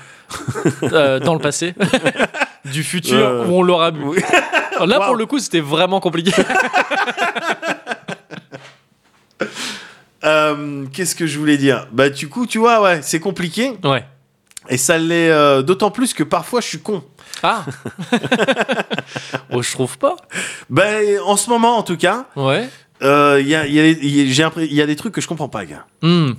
[0.83, 1.73] euh, dans le passé.
[2.65, 4.01] du futur Euh, où on l'aura bu.
[4.03, 4.19] oui.
[4.85, 5.05] Là, Wow.
[5.05, 6.33] pour le coup, c'était vraiment compliqué.
[10.23, 11.87] Euh, Qu'est-ce que je voulais dire?
[11.91, 13.73] Bah du coup, tu vois, ouais, c'est compliqué.
[13.83, 14.03] ouais.
[14.67, 17.03] Et ça l'est euh, d'autant plus que parfois je suis con.
[17.43, 17.63] Ah
[19.53, 20.15] oh, Je trouve pas.
[20.71, 22.67] Ben en ce moment en tout cas, Ouais.
[23.03, 25.85] euh, il y, a, y a des trucs que je comprends pas, gars.
[26.01, 26.31] Hmm.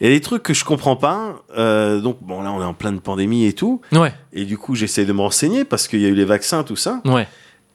[0.00, 1.42] Il y a des trucs que je comprends pas.
[1.56, 3.80] euh, donc bon là on est en pleine pandémie et tout.
[3.92, 6.62] Ouais, Et du coup j'essaie de me renseigner parce qu'il y a eu les vaccins,
[6.62, 7.00] tout ça.
[7.04, 7.26] ouais.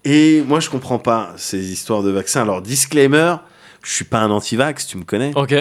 [0.06, 2.42] Et moi je comprends pas ces histoires de vaccins.
[2.42, 3.36] Alors disclaimer,
[3.84, 5.32] je suis pas un anti-vax, tu me connais.
[5.36, 5.56] Ok.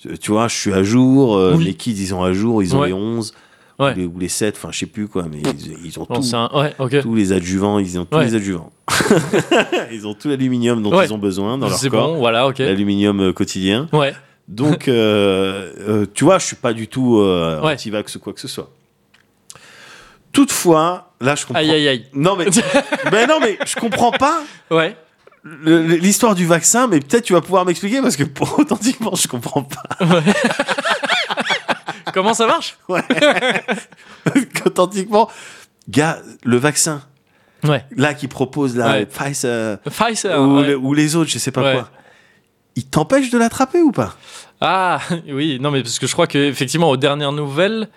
[0.00, 1.36] Tu- Tu vois, je suis à jour.
[1.36, 1.64] euh, Oui.
[1.64, 2.88] Les kids ils sont à jour, ils ont Ouais.
[2.88, 3.34] les 11
[3.78, 3.92] Ouais.
[3.92, 6.16] ou, les, ou les 7, enfin je sais plus quoi, mais ils, ils ont Bon,
[6.16, 6.22] tout.
[6.22, 7.00] c'est un- Ouais, ok.
[7.02, 8.70] tous les adjuvants, ils ont tous les adjuvants.
[9.92, 12.12] ils ont tout l'aluminium dont ils ont besoin dans leur C'est corps.
[12.14, 12.58] bon, voilà, ok.
[12.58, 13.88] L'aluminium euh, quotidien.
[13.92, 14.12] Ouais.
[14.50, 17.74] Donc, euh, euh, tu vois, je suis pas du tout euh, Ouais.
[17.74, 18.68] anti-vax ou quoi que ce soit.
[20.32, 21.60] Toutefois, là, je comprends.
[21.60, 22.06] Aïe, aïe, aïe.
[22.12, 22.46] Non mais,
[23.12, 24.96] ben non mais, je comprends pas Ouais.
[25.44, 29.62] l'histoire du vaccin, mais peut-être tu vas pouvoir m'expliquer parce que pour authentiquement, je comprends
[29.62, 29.82] pas.
[32.12, 32.76] Comment ça marche?
[32.88, 33.02] Ouais.
[34.66, 35.30] authentiquement,
[35.88, 37.02] gars, le vaccin,
[37.64, 37.84] Ouais.
[37.96, 39.06] là, qui propose la Ouais.
[39.06, 40.40] Pfizer Pfizer.
[40.40, 40.66] ou, ouais.
[40.68, 41.90] le- ou les autres, je sais pas quoi.
[42.76, 44.16] Il t'empêche de l'attraper ou pas?
[44.60, 47.88] Ah, oui, non, mais parce que je crois qu'effectivement, aux dernières nouvelles.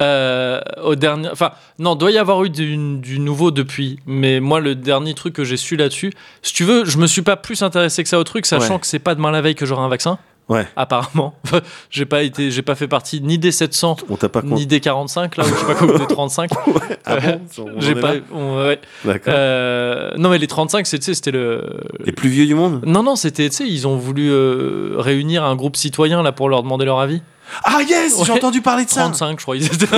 [0.00, 4.60] Euh, au dernier, enfin, non, doit y avoir eu du, du nouveau depuis, mais moi,
[4.60, 7.62] le dernier truc que j'ai su là-dessus, si tu veux, je me suis pas plus
[7.62, 8.80] intéressé que ça au truc, sachant Ouais.
[8.80, 10.66] que c'est pas demain la veille que j'aurai un vaccin, Ouais.
[10.76, 11.34] apparemment.
[11.90, 14.80] j'ai pas été, j'ai pas fait partie ni des 700, On t'a pas ni des
[14.80, 16.50] 45, là, ou je sais pas quoi, des 35.
[17.04, 17.40] Ah bon
[17.76, 18.80] On J'ai pas, on- ouais.
[19.28, 21.62] Euh, non, mais les 35, c'est- tu sais, c'était le,
[22.04, 25.44] Les plus vieux du monde non, non, c'était, tu sais, ils ont voulu euh, réunir
[25.44, 27.20] un groupe citoyen là pour leur demander leur avis.
[27.64, 28.38] Ah yes J'ai Ouais.
[28.38, 29.56] entendu parler de ça 35, je crois.
[29.56, 29.86] Ils étaient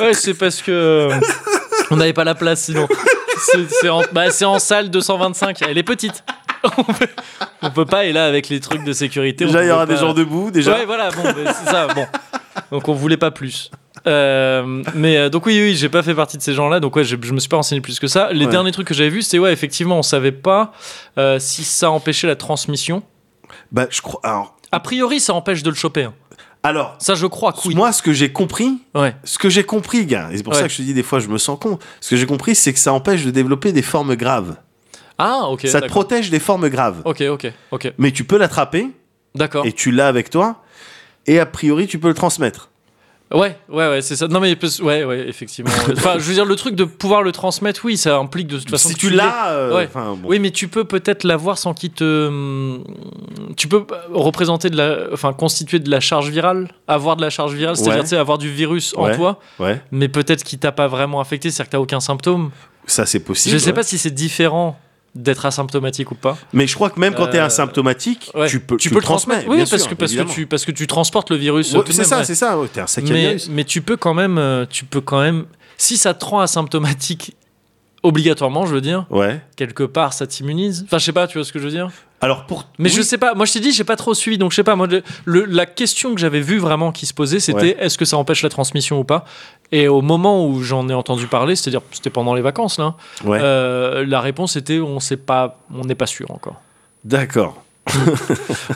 [0.00, 1.20] ouais, c'est parce que euh,
[1.90, 2.88] on n'avait pas la place sinon.
[3.80, 5.62] C'est en, bah, en salle 225.
[5.68, 6.24] Elle est petite.
[6.78, 7.06] on, peut,
[7.62, 8.04] on peut pas.
[8.06, 10.72] Et là, avec les trucs de sécurité, Déjà, il y aura des gens debout, déjà.
[10.74, 11.10] Ouais, voilà.
[11.10, 11.86] Bon, c'est ça.
[11.88, 12.06] Bon.
[12.72, 13.70] Donc on voulait pas plus.
[14.06, 16.80] Euh, mais euh, donc oui, oui, j'ai pas fait partie de ces gens-là.
[16.80, 18.30] Donc ouais, je, je me suis pas renseigné plus que ça.
[18.32, 18.50] Les Ouais.
[18.50, 20.72] derniers trucs que j'avais vus, c'était ouais, effectivement, on savait pas
[21.18, 23.02] euh, si ça empêchait la transmission.
[23.72, 24.20] Bah, je crois.
[24.22, 26.04] Alors, A priori, ça empêche de le choper.
[26.04, 26.14] hein.
[26.66, 29.14] Alors Ça, je crois moi, ce que j'ai compris, Ouais.
[29.24, 30.58] ce que j'ai compris, gars, et c'est pour Ouais.
[30.60, 31.78] ça que je te dis des fois, je me sens con.
[32.00, 34.56] Ce que j'ai compris, c'est que ça empêche de développer des formes graves.
[35.18, 35.66] Ah, ok.
[35.66, 37.00] ça te protège des formes graves.
[37.04, 37.92] Ok, ok, ok.
[37.98, 38.88] Mais tu peux l'attraper
[39.34, 39.64] D'accord.
[39.64, 40.62] et tu l'as avec toi.
[41.26, 42.70] Et a priori, tu peux le transmettre.
[43.34, 44.28] Ouais, ouais, ouais, c'est ça.
[44.28, 45.70] Non, mais ouais, ouais, effectivement.
[45.96, 48.70] enfin, je veux dire, le truc de pouvoir le transmettre, oui, ça implique de toute
[48.70, 48.88] façon.
[48.88, 49.88] si que tu l'as, euh, Ouais.
[49.92, 50.18] bon.
[50.24, 52.78] Oui, mais tu peux peut-être l'avoir sans qu'il te.
[53.56, 54.98] Tu peux représenter de la.
[55.12, 58.02] Enfin, constituer de la charge virale, avoir de la charge virale, c'est-à-dire, Ouais.
[58.02, 61.50] tu sais, avoir du virus en toi, ouais, mais peut-être qu'il t'a pas vraiment affecté,
[61.50, 62.50] c'est-à-dire que t'as aucun symptôme.
[62.86, 63.52] ça c'est possible.
[63.52, 64.78] je sais pas si c'est différent
[65.16, 66.36] d'être asymptomatique ou pas.
[66.52, 68.48] Mais je crois que même quand t'es Euh, asymptomatique, Ouais.
[68.48, 69.48] tu peux, tu peux le transmettre.
[69.48, 71.72] Oui, bien parce sûr, que parce que tu parce que tu transportes le virus.
[71.72, 72.24] Ouais, c'est ça, ouais.
[72.24, 72.52] c'est ça.
[72.54, 73.48] un mais, virus.
[73.50, 75.46] mais tu peux quand même, euh, tu peux quand même,
[75.76, 77.34] si ça te rend asymptomatique
[78.06, 79.40] obligatoirement, je veux dire, Ouais.
[79.56, 80.84] quelque part, ça t'immunise.
[80.86, 81.90] Enfin, je sais pas, tu vois ce que je veux dire.
[82.22, 82.64] Alors pour.
[82.78, 82.94] Mais oui.
[82.96, 83.34] je sais pas.
[83.34, 84.74] Moi, je t'ai dit, j'ai pas trop suivi, donc je sais pas.
[84.76, 87.76] Moi, le- le- la question que j'avais vue vraiment qui se posait, c'était Ouais.
[87.78, 89.24] est-ce que ça empêche la transmission ou pas?
[89.72, 92.94] Et au moment où j'en ai entendu parler, c'est-à-dire c'était pendant les vacances là,
[93.24, 93.38] Ouais.
[93.42, 96.60] euh, la réponse était on sait pas, on n'est pas sûr encore.
[97.04, 97.62] D'accord.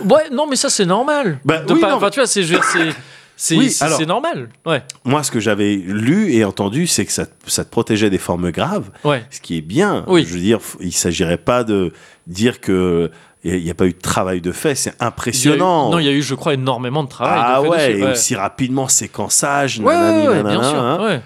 [0.04, 1.40] Ouais, non, mais ça c'est normal.
[1.44, 2.42] Bah, De oui, pas- non, tu vois, c'est
[3.42, 3.74] c'est Oui,
[4.06, 4.50] normal.
[4.66, 8.18] Ouais, Moi, ce que j'avais lu et entendu, c'est que ça, ça te protégeait des
[8.18, 9.24] formes graves, ouais.
[9.30, 10.04] ce qui est bien.
[10.08, 10.26] Oui.
[10.28, 11.92] Je veux dire, il s'agirait pas de
[12.26, 13.10] dire que
[13.42, 14.74] il n'y a pas eu de travail de fait.
[14.74, 15.90] C'est Il eu- impressionnant.
[15.90, 17.40] non, il y a eu, je crois, énormément de travail.
[17.42, 19.80] ah de fait ouais, dessus, et aussi rapidement séquençage.
[19.80, 20.78] Nanani, ouais, nanana, bien sûr.
[20.78, 21.22] hein.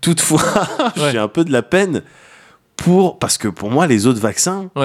[0.00, 0.42] Toutefois,
[1.10, 2.02] j'ai un peu de la peine
[2.76, 4.82] pour parce que pour moi, les autres vaccins, tu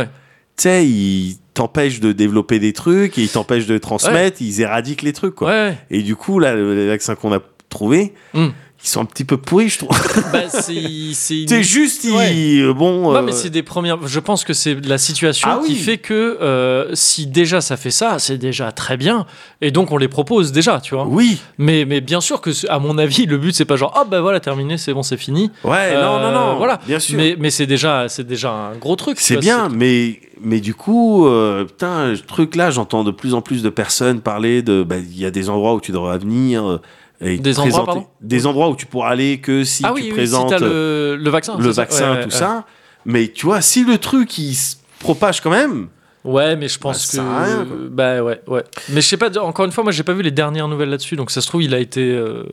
[0.57, 5.13] sais, ils t'empêchent de développer des trucs et ils t'empêchent de transmettre, ils éradiquent les
[5.13, 5.49] trucs quoi.
[5.49, 5.77] Ouais.
[5.89, 7.39] Et du coup, là, le- les vaccins qu'on a
[7.69, 8.47] trouvés, Hmm.
[8.87, 9.89] Ils sont un petit peu pourris, je trouve.
[10.31, 12.61] Bah, c'est une- juste, Ouais.
[12.73, 13.11] bon.
[13.11, 13.97] Ouais, euh, mais c'est des premières.
[14.07, 15.77] Je pense que c'est la situation Ah qui oui.
[15.77, 19.25] fait que euh, si déjà ça fait ça, c'est déjà très bien.
[19.61, 21.05] Et donc on les propose déjà, tu vois.
[21.07, 24.05] oui, Mais, mais bien sûr que, à mon avis, le but c'est pas genre, ah
[24.09, 25.51] bah voilà, terminé, c'est bon, c'est fini.
[25.63, 26.79] ouais, non, non, Euh, non, Voilà.
[26.87, 27.17] bien sûr.
[27.17, 29.17] Mais, mais c'est déjà, c'est déjà un gros truc.
[29.19, 33.63] c'est bien, mais, mais du coup, euh, putain, ce truc-là, j'entends de plus en plus
[33.63, 34.83] de personnes parler de.
[34.83, 36.79] bah, Il y a des endroits où tu devras venir.
[37.21, 40.01] Et Des endroits, pardon Des endroits où tu pourras aller que si ah tu oui,
[40.03, 41.57] oui, si présentes le, le vaccin.
[41.57, 42.65] le ça vaccin, tout ça.
[43.05, 45.87] Mais tu vois, si le truc, il se propage quand même.
[46.23, 47.45] Ouais, mais je pense Bah, ça que.
[47.45, 48.63] rien, bah ouais, ouais.
[48.89, 51.15] Mais je sais pas, encore une fois, moi j'ai pas vu les dernières nouvelles là-dessus,
[51.15, 52.43] donc ça se trouve, il a été euh,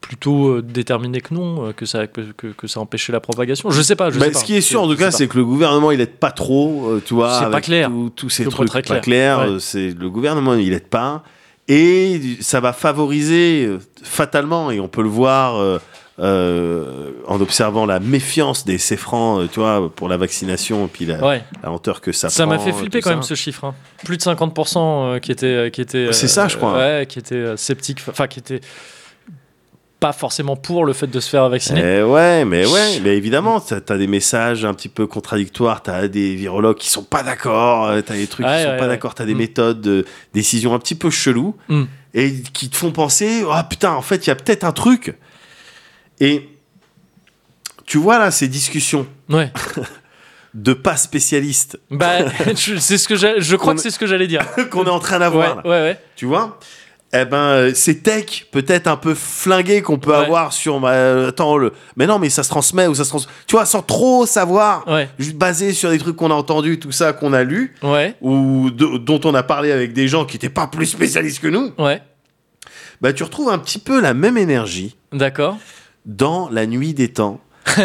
[0.00, 3.70] plutôt euh, déterminé que non, euh, que ça, que, que, que ça empêchait la propagation.
[3.70, 4.38] Je sais pas, je Bah, sais pas.
[4.40, 6.98] ce qui est sûr, en tout cas, c'est que le gouvernement, il aide pas trop,
[7.06, 7.38] tu vois.
[7.38, 7.92] C'est pas clair.
[8.16, 9.38] Tous ces pas trucs pas clair.
[9.38, 9.44] Ouais.
[9.50, 11.22] euh, C'est le gouvernement, il aide pas,
[11.74, 15.78] et ça va favoriser euh, fatalement, et on peut le voir euh,
[16.18, 18.78] euh, en observant la méfiance des
[19.40, 21.24] euh, tu vois, pour la vaccination, et puis la.
[21.24, 21.42] Ouais.
[21.62, 22.28] la lenteur que ça.
[22.28, 23.14] Ça m'a prend, fait flipper quand ça.
[23.16, 23.64] même ce chiffre.
[23.64, 23.74] hein.
[24.04, 26.12] Plus de 50% euh, qui étaient, qui étaient.
[26.12, 26.76] C'est ça, je crois.
[26.76, 28.60] Ouais, qui étaient sceptiques, enfin qui étaient
[30.02, 31.80] pas forcément pour le fait de se faire vacciner.
[31.98, 36.08] Eh ouais, mais ouais, mais évidemment, t'as as des messages un petit peu contradictoires, t'as
[36.08, 38.82] des virologues qui sont pas d'accord, euh, t'as des trucs Ouais, qui sont ouais, pas
[38.82, 38.88] ouais.
[38.88, 39.38] d'accord, t'as des Mm.
[39.38, 41.84] méthodes de décision un petit peu cheloues Mm.
[42.14, 45.16] et qui te font penser, ah putain, en fait, il y a peut-être un truc.
[46.18, 46.48] Et
[47.86, 49.52] tu vois là ces discussions Ouais.
[50.54, 52.18] de pas spécialistes Bah,
[52.56, 54.44] c'est ce que je crois que c'est ce que j'allais dire.
[54.70, 56.00] qu'on est en train d'avoir, ouais, ouais.
[56.16, 56.58] tu vois?
[57.14, 60.16] Eh ben, euh, ces techs peut-être un peu flingués qu'on peut Ouais.
[60.16, 60.80] avoir sur.
[60.80, 61.72] bah, euh, attends, le.
[61.96, 63.30] Mais non, mais ça se transmet ou ça se transmet.
[63.46, 64.86] Tu vois, sans trop savoir.
[64.88, 68.14] Ouais, juste basé sur des trucs qu'on a entendus, tout ça, qu'on a lu, ouais,
[68.22, 71.48] ou de- dont on a parlé avec des gens qui n'étaient pas plus spécialistes que
[71.48, 71.72] nous,
[73.00, 75.58] bah tu retrouves un petit peu la même énergie D'accord.
[76.06, 77.40] dans La Nuit des Temps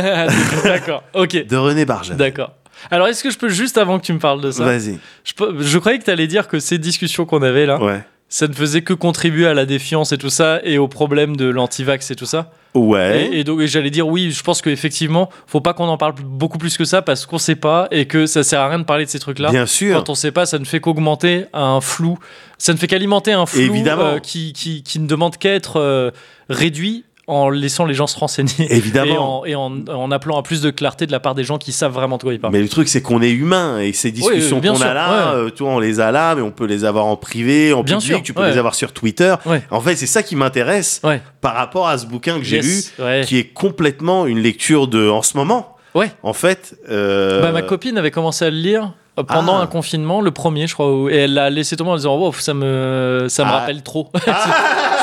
[0.63, 1.03] D'accord.
[1.13, 1.31] Ok.
[1.47, 2.17] de René Barjavel.
[2.17, 2.53] D'accord.
[2.91, 4.99] Alors, est-ce que je peux juste avant que tu me parles de ça, Vas-y.
[5.23, 8.03] je, je croyais que tu allais dire que ces discussions qu'on avait là, Ouais.
[8.29, 11.45] Ça ne faisait que contribuer à la défiance et tout ça, et au problème de
[11.45, 12.51] l'antivax et tout ça.
[12.73, 13.29] Ouais.
[13.31, 16.57] Et, et donc j'allais dire oui, je pense qu'effectivement, faut pas qu'on en parle beaucoup
[16.57, 19.05] plus que ça parce qu'on sait pas et que ça sert à rien de parler
[19.05, 19.49] de ces trucs-là.
[19.49, 19.95] Bien sûr.
[19.97, 22.19] Quand on sait pas, ça ne fait qu'augmenter un flou.
[22.59, 24.03] Ça ne fait qu'alimenter un flou Évidemment.
[24.03, 26.11] euh, qui, qui, qui ne demande qu'à être euh,
[26.49, 28.51] réduit en laissant les gens se renseigner.
[28.73, 29.45] Évidemment.
[29.45, 31.57] Et, en, et en, en appelant à plus de clarté de la part des gens
[31.57, 32.53] qui savent vraiment de quoi ils parlent.
[32.53, 35.35] Mais le truc, c'est qu'on est humain et ces discussions qu'on a là, ouais.
[35.35, 37.83] euh, tu vois, on les a là, mais on peut les avoir en privé, en
[37.83, 38.51] Bien public, sûr, tu peux ouais.
[38.51, 39.35] les avoir sur Twitter.
[39.45, 39.61] Ouais.
[39.71, 41.01] En fait, c'est ça qui m'intéresse
[41.41, 45.09] par rapport à ce bouquin que j'ai Yes, lu, qui est complètement une lecture de
[45.09, 45.75] en ce moment.
[45.95, 46.11] Ouais.
[46.23, 46.75] En fait.
[46.89, 48.93] euh, Bah, ma copine avait commencé à le lire
[49.23, 49.61] pendant Ah.
[49.63, 52.33] un confinement, le premier, je crois, où- et elle l'a laissé tomber en disant Wow,
[52.33, 53.59] ça me, ça me Ah.
[53.59, 54.09] rappelle trop.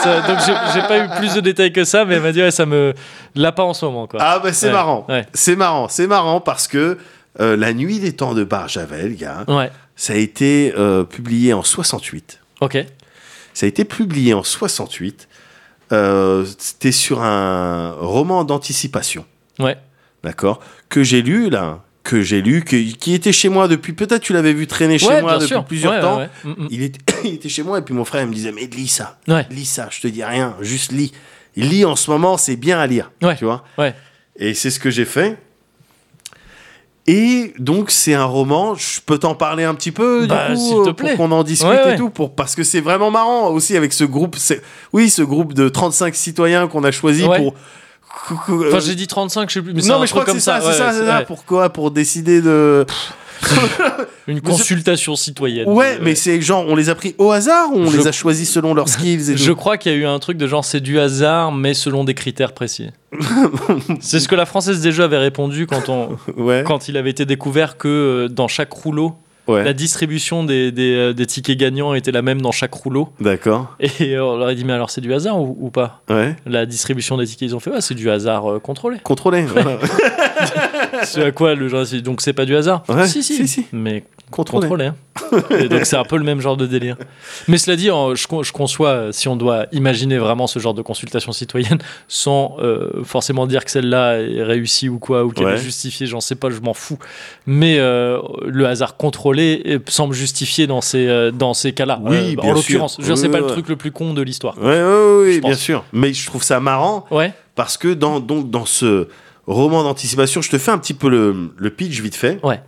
[0.03, 2.41] Ça- donc j'ai j'ai pas eu plus de détails que ça, mais elle m'a dit
[2.43, 2.93] ouais, ça me.
[3.35, 4.21] L'a pas en ce moment, quoi.
[4.23, 5.07] Ah bah c'est Ouais, marrant.
[5.09, 5.27] ouais.
[5.33, 6.99] C'est marrant, c'est marrant parce que
[7.41, 11.63] euh, La Nuit des Temps de Barjavel, gars, Ouais, ça a été euh, publié en
[11.63, 12.41] 68.
[12.61, 12.85] ok.
[13.55, 15.29] Ça a été publié en 68.
[15.93, 19.25] Euh, C'était sur un roman d'anticipation,
[19.59, 19.77] Ouais,
[20.23, 23.93] d'accord, que j'ai lu là, que j'ai lu, que- qui était chez moi depuis.
[23.95, 25.65] Peut-être tu l'avais vu traîner chez ouais moi depuis sûr.
[25.65, 26.19] plusieurs Ouais, temps.
[26.19, 26.29] ouais.
[26.45, 26.69] Mm, mm.
[26.71, 28.89] Il, était, il était chez moi et puis mon frère il me disait mais lis
[28.89, 29.19] ça,
[29.51, 31.13] lis ça, je te dis rien, juste lis.
[31.57, 33.65] Lis en ce moment, c'est bien à lire, tu vois.
[33.79, 33.95] Ouais.
[34.37, 35.39] Et c'est ce que j'ai fait.
[37.07, 40.85] Et donc c'est un roman, je peux t'en parler un petit peu du Bah, coup,
[40.87, 41.11] te plaît.
[41.17, 43.93] pour qu'on en discute Ouais, et tout pour parce que c'est vraiment marrant aussi avec
[43.93, 44.63] ce groupe c'est
[44.95, 47.37] oui ce groupe de 35 citoyens qu'on a choisi Ouais.
[47.37, 47.55] pour
[48.31, 50.61] Enfin, j'ai dit 35, je sais plus, mais non, mais je crois que c'est ça,
[50.61, 51.23] c'est ça, c'est ça.
[51.27, 51.71] Pourquoi?
[51.71, 52.87] Pour décider de.
[54.27, 55.69] Une consultation citoyenne.
[55.69, 58.13] Ouais, Euh, mais c'est genre, on les a pris au hasard ou on les a
[58.13, 60.65] choisis selon leurs skills et Je crois qu'il y a eu un truc de genre
[60.65, 62.89] c'est du hasard, mais selon des critères précis.
[64.01, 66.17] c'est ce que la française des jeux avait répondu quand, on,
[66.65, 69.15] quand il avait été découvert que euh, dans chaque rouleau,
[69.49, 69.65] ouais.
[69.65, 73.09] la distribution des, des, euh, des tickets gagnants était la même dans chaque rouleau.
[73.21, 73.77] D'accord.
[73.81, 76.03] Et euh, on leur a dit mais alors c'est du hasard ou, ou pas?
[76.11, 76.37] Ouais.
[76.47, 78.99] La distribution des tickets ils ont fait ouais c'est du hasard euh, contrôlé.
[79.03, 79.43] Contrôlé.
[79.43, 79.79] voilà.
[81.03, 83.67] c'est à quoi le dit, donc c'est pas du hasard Ouais, si, si si, si.
[83.73, 84.63] mais Contrôlé.
[84.69, 84.87] contrôlé.
[84.87, 84.95] hein.
[85.61, 86.97] Et donc c'est un peu le même genre de délire.
[87.47, 90.83] Mais cela dit, je, con- je conçois si on doit imaginer vraiment ce genre de
[90.83, 91.79] consultation citoyenne
[92.09, 95.53] sans euh, forcément dire que celle-là est réussie ou quoi, ou qu'elle Ouais.
[95.55, 96.99] est justifiée, j'en sais pas, je m'en fous.
[97.47, 102.01] Mais euh, le hasard contrôlé euh, semble justifié dans ces, dans ces cas-là.
[102.03, 103.47] Oui, Euh, bien en l'occurrence, je dire, c'est Oui, pas ouais.
[103.47, 104.57] le truc le plus con de l'histoire.
[104.59, 104.75] Ouais,
[105.35, 105.85] Je bien sûr.
[105.93, 109.07] Mais je trouve ça marrant Ouais, parce que dans, donc, dans ce
[109.47, 112.39] roman d'anticipation, je te fais un petit peu le, le pitch vite fait.
[112.45, 112.61] ouais,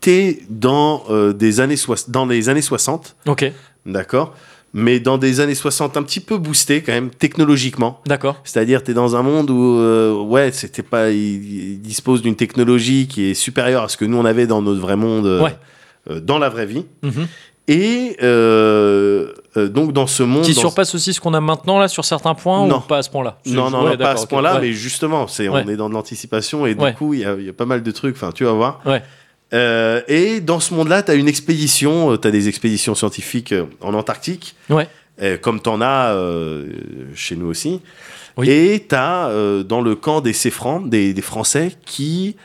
[0.00, 1.76] T'es dans, euh, des années
[2.08, 3.52] dans les années 60, ok,
[3.86, 4.34] d'accord
[4.72, 8.00] Mais dans des années 60 un petit peu boosté quand même, technologiquement.
[8.06, 8.40] d'accord.
[8.44, 12.36] C'est-à-dire, tu es dans un monde où, euh, ouais, c'était pas, il, il dispose d'une
[12.36, 15.42] technologie qui est supérieure à ce que nous on avait dans notre vrai monde, euh,
[15.42, 15.56] Ouais.
[16.10, 16.84] euh, dans la vraie vie.
[17.02, 17.26] Mhm.
[17.68, 21.88] Et euh, euh, donc dans ce monde, Qui surpasse aussi ce qu'on a maintenant là
[21.88, 22.78] sur certains points Non.
[22.78, 23.38] ou pas à ce point-là?
[23.46, 25.62] Non, non, Ouais, non, pas à ce point-là, mais justement, c'est, Ouais.
[25.66, 27.66] on est dans de l'anticipation et du coup, il y a, il y a pas
[27.66, 28.14] mal de trucs.
[28.16, 28.80] Enfin, tu vas voir.
[29.52, 33.64] Euh, et dans ce monde-là, tu as une expédition, tu as des expéditions scientifiques euh,
[33.80, 36.68] en Antarctique, euh, comme tu en as euh,
[37.16, 37.80] chez nous aussi.
[38.36, 38.48] Oui.
[38.48, 39.28] Et tu as
[39.66, 42.36] dans le camp des Céfrans, des, des Français, qui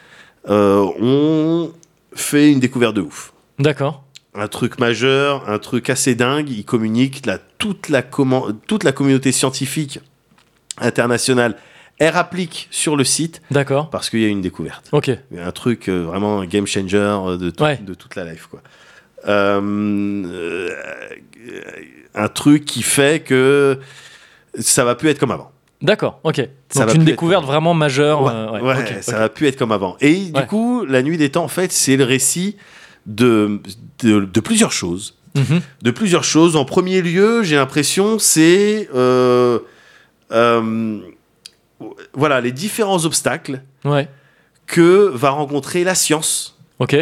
[0.50, 1.72] euh, ont
[2.16, 3.34] fait une découverte de ouf.
[3.60, 4.02] D'accord.
[4.38, 6.50] Un truc majeur, un truc assez dingue.
[6.50, 10.00] Ils communiquent, là, toute, la toute la communauté scientifique
[10.80, 11.56] internationale,
[12.00, 13.90] elle applique sur le site D'accord.
[13.90, 14.90] parce qu'il y a une découverte.
[14.92, 15.10] Ok.
[15.38, 17.78] Un truc euh, vraiment un game changer euh, de, tout- Ouais.
[17.78, 18.48] de toute la life.
[18.52, 18.62] Quoi.
[19.28, 20.70] Euh,
[22.14, 23.80] un truc qui fait que
[24.60, 25.52] ça va plus être comme avant.
[25.82, 26.48] D'accord, ok.
[26.70, 28.24] Ça Donc une être- découverte vraiment majeure.
[28.24, 29.18] Ouais, euh, ouais, ouais, ok, ça ok.
[29.20, 29.98] va plus être comme avant.
[30.02, 32.58] Et du coup, La Nuit des Temps, en fait, c'est le récit
[33.06, 33.60] de,
[34.00, 35.16] de, de plusieurs choses.
[35.36, 35.62] Mhm.
[35.82, 36.56] De plusieurs choses.
[36.56, 39.60] En premier lieu, j'ai l'impression, c'est euh,
[40.32, 41.00] euh,
[42.14, 44.08] voilà les différents obstacles Ouais,
[44.66, 46.96] que va rencontrer la science, ok.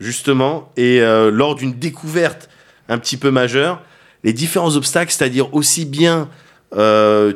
[0.00, 2.48] justement, et euh, lors d'une découverte
[2.88, 3.82] un petit peu majeure,
[4.24, 6.28] les différents obstacles, c'est-à-dire aussi bien,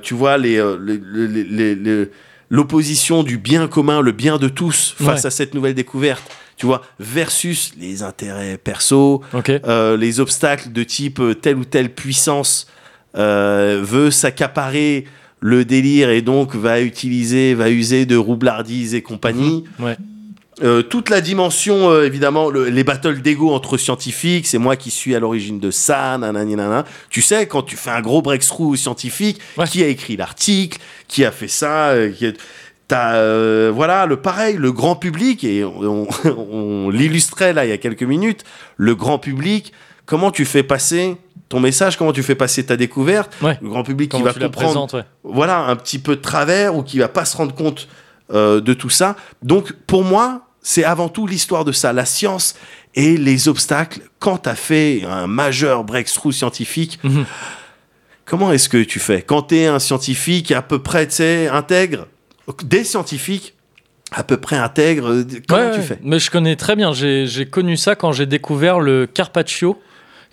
[0.02, 2.10] tu vois, les, les- les- les- les-
[2.48, 5.26] l'opposition du bien commun, le bien de tous face Ouais.
[5.26, 6.22] à cette nouvelle découverte,
[6.60, 11.88] tu vois, versus les intérêts perso, euh, les obstacles de type euh, telle ou telle
[11.88, 12.66] puissance
[13.16, 15.06] euh, veut s'accaparer
[15.40, 19.64] le délire et donc va utiliser, va user de roublardise et compagnie.
[19.78, 19.96] Ouais.
[20.62, 24.90] Euh, toute la dimension, euh, évidemment, le- les battles d'ego entre scientifiques, c'est moi qui
[24.90, 26.84] suis à l'origine de ça, nanani, nanana.
[27.08, 29.66] Tu sais, quand tu fais un gros breakthrough scientifique, Ouais.
[29.66, 32.32] qui a écrit l'article, qui a fait ça, euh, qui a-
[32.90, 36.08] T'as, euh, voilà, le pareil, le grand public, et on, on-
[36.86, 38.42] on l'illustrait là il y a quelques minutes,
[38.76, 39.72] le grand public,
[40.06, 41.16] comment tu fais passer
[41.48, 43.56] ton message, comment tu fais passer ta découverte, Ouais.
[43.62, 45.04] le grand public Comment qui va comprendre présentes, ouais.
[45.22, 47.86] voilà, un petit peu de travers ou qui va pas se rendre compte
[48.32, 49.14] euh, de tout ça.
[49.44, 52.54] Donc, pour moi, c'est avant tout l'histoire de ça, la science
[52.96, 54.00] et les obstacles.
[54.18, 57.24] Quand tu as fait un majeur breakthrough scientifique, Mhm.
[58.24, 59.22] comment est-ce que tu fais?
[59.22, 62.06] Quand tu es un scientifique à peu près, tu sais, intègre,
[62.64, 63.54] des scientifiques
[64.12, 65.98] à peu près intègres, euh, comment Ouais, tu fais?
[66.02, 66.92] Mais je connais très bien.
[66.92, 69.80] J'ai connu ça quand j'ai découvert le carpaccio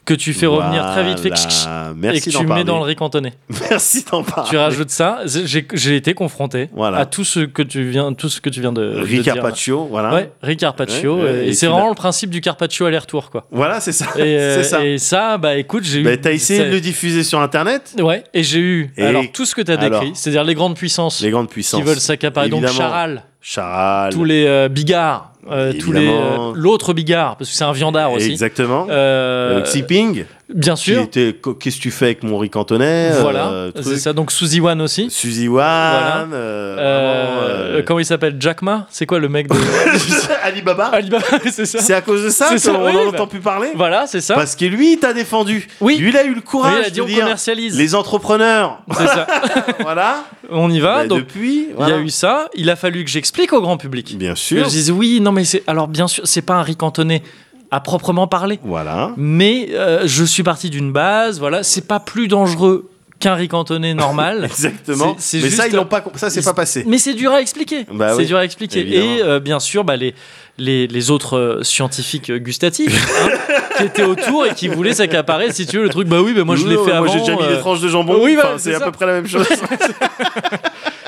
[0.08, 3.34] que tu fais revenir très vite fait, et que tu mets dans le riz cantonné.
[3.70, 4.50] Merci d'en parler.
[4.50, 5.20] Tu rajoutes ça.
[5.26, 7.00] J'ai été confronté Voilà.
[7.00, 9.34] à tout ce que tu viens, tout ce que tu viens de, de Riz dire.
[9.36, 10.14] Carpaccio, voilà.
[10.14, 11.18] Ouais, riz carpaccio.
[11.18, 13.46] Ouais, euh, et et c'est vraiment le principe du carpaccio aller-retour, quoi.
[13.52, 14.06] Voilà, c'est ça.
[14.16, 14.84] Et, euh, ça.
[14.86, 16.04] et ça, bah écoute, j'ai eu.
[16.04, 19.46] Bah, t'as essayé de le diffuser sur Internet Ouais, et j'ai eu Et- alors tout
[19.46, 21.82] ce que tu as alors décrit, c'est-à-dire les grandes puissances Les grandes puissances.
[21.82, 22.48] qui veulent s'accaparer.
[22.50, 22.66] Donc.
[22.68, 24.14] Charal, Charal.
[24.14, 25.37] tous les euh, bigards, euh,
[25.80, 28.32] tous les euh, l'autre bigard parce que c'est un viandard aussi.
[28.32, 28.88] Exactement.
[28.90, 31.02] Euh, Euh, Xi Ping, bien sûr.
[31.02, 33.86] était qu'est-ce que tu fais avec mon riz cantonais Voilà, euh, truc.
[33.86, 34.14] c'est ça.
[34.14, 35.10] Donc Suzy One aussi.
[35.10, 36.28] Suzy Wan, Voilà.
[36.34, 38.36] euh, Euh, vraiment, Comment il s'appelle?
[38.40, 38.88] Jack Ma?
[38.90, 39.56] C'est quoi le mec de
[40.44, 40.86] Alibaba.
[40.88, 41.80] Alibaba C'est ça.
[41.80, 43.10] C'est à cause de ça qu'on oui, en bah.
[43.10, 43.70] entend plus parler?
[43.76, 44.36] Voilà, c'est ça.
[44.36, 45.68] Parce que lui, il t'a défendu.
[45.82, 45.98] Oui.
[45.98, 47.78] Lui, il a eu le Oui, courage il a dit de on dire commercialise.
[47.78, 48.80] les entrepreneurs.
[48.98, 49.28] C'est ça.
[49.82, 50.24] voilà.
[50.50, 51.00] On y va.
[51.02, 51.96] Bah, donc depuis, il voilà.
[51.96, 52.48] y a eu ça.
[52.56, 54.18] Il a fallu que j'explique au grand public.
[54.18, 54.64] Bien Que sûr.
[54.66, 57.22] je dise oui, non mais c'est alors bien sûr c'est pas un riz cantonné
[57.72, 59.12] à proprement parler, Voilà.
[59.18, 61.40] mais euh, je suis parti d'une base.
[61.40, 62.90] Voilà, c'est pas plus dangereux
[63.20, 64.46] qu'un riz cantonné normal.
[64.52, 65.16] Exactement.
[65.34, 66.84] Mais ça, ils l'ont pas, ça, c'est pas passé.
[66.88, 67.86] Mais c'est dur à expliquer.
[67.92, 68.80] Bah c'est oui, dur à expliquer.
[68.82, 69.06] évidemment.
[69.16, 70.14] Et euh, bien sûr, bah, les,
[70.60, 73.30] les, les autres euh, scientifiques gustatifs hein,
[73.78, 76.08] qui étaient autour et qui voulaient s'accaparer, si tu veux, le truc.
[76.08, 77.08] Bah oui, bah moi je l'ai fait moi, avant.
[77.12, 78.20] j'ai déjà mis des tranches de jambon.
[78.24, 79.48] oui, Enfin, c'est à peu près la même chose.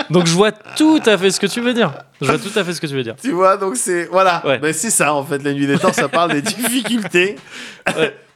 [0.10, 1.92] Donc je vois tout à fait ce que tu veux dire.
[2.22, 3.16] Je vois tout à fait ce que tu veux dire.
[3.22, 4.42] tu vois, donc c'est voilà.
[4.46, 4.58] Ouais.
[4.60, 5.42] Ben, c'est ça en fait.
[5.44, 7.36] La nuit des temps, ça parle des difficultés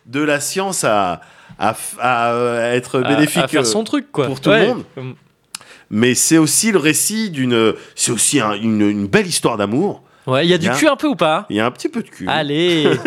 [0.05, 1.21] de la science à
[1.59, 3.43] à, f- à, euh, être bénéfique.
[3.43, 4.26] à, faire euh, son truc, quoi.
[4.26, 4.84] pour tout le monde.
[5.89, 7.74] Mais c'est aussi le récit d'une.
[7.95, 10.01] C'est aussi un- une, une belle histoire d'amour.
[10.26, 11.45] Ouais, il y a du cul un peu ou pas?
[11.49, 12.26] Il y a un petit peu de cul.
[12.30, 12.89] Allez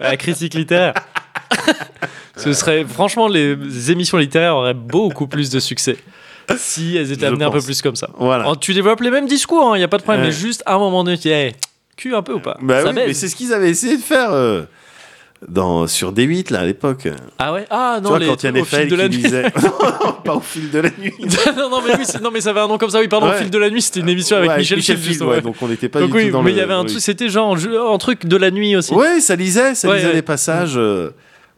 [0.00, 0.94] La critique littéraire.
[2.42, 5.96] Ce serait franchement les émissions littéraires auraient beaucoup plus de succès
[6.56, 8.08] si elles étaient amenées un peu plus comme ça.
[8.18, 8.52] Voilà.
[8.60, 10.78] Tu développes les mêmes discours, il n'y a pas de problème, mais juste à un
[10.78, 11.52] moment donné, tu dis, hey,
[11.96, 12.56] cul un peu ou pas?
[12.60, 13.04] Bah Ça oui, baise.
[13.06, 14.62] mais c'est ce qu'ils avaient essayé de faire euh,
[15.48, 17.06] dans, sur D8 là à l'époque.
[17.38, 17.66] Ah ouais?
[17.70, 19.18] Ah tu non, vois, les, quand il y a Nefel de la nuit.
[19.18, 19.42] disait.
[19.62, 21.14] non, pas au fil de la nuit.
[21.56, 23.28] non, non, mais oui, c'est- non, mais ça avait un nom comme ça, oui, pardon,
[23.28, 23.34] Ouais.
[23.34, 25.42] au fil de la nuit, c'était une émission avec Michel, Field, Field, justement, ouais, ouais.
[25.42, 26.56] donc on n'était pas Donc du oui, tout dans mais le.
[26.56, 26.86] il y avait un oui.
[26.88, 28.92] truc, c'était genre un truc de la nuit aussi.
[28.92, 30.74] Ouais, ça lisait, ça Ouais, lisait des passages.
[30.76, 31.10] euh,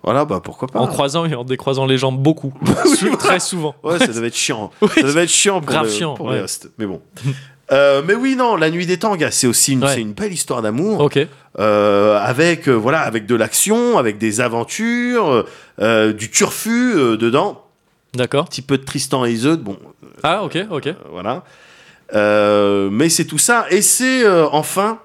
[0.04, 0.80] Voilà, bah pourquoi pas.
[0.80, 2.52] En croisant et en décroisant les jambes beaucoup.
[2.96, 3.74] Sou- Très souvent.
[3.84, 4.70] Ouais, ça devait être chiant.
[4.82, 4.88] Oui.
[4.94, 6.36] Ça devait être chiant pour, Grave le- chiant, pour ouais.
[6.36, 6.70] les hosts.
[6.78, 7.00] Mais bon.
[7.70, 9.94] Euh, mais oui, non, La Nuit des Tangas, c'est aussi une, Ouais.
[9.94, 11.00] c'est une belle histoire d'amour.
[11.00, 11.18] Ok.
[11.58, 15.46] euh, avec, euh, voilà, avec de l'action, avec des aventures,
[15.80, 17.64] du turfu dedans.
[18.14, 18.42] D'accord.
[18.42, 19.78] Un petit peu de Tristan et Iseud, bon,
[20.22, 20.94] Ah, ok, ok.
[21.12, 21.44] voilà.
[22.90, 23.64] Mais c'est tout ça.
[23.70, 24.98] Et c'est enfin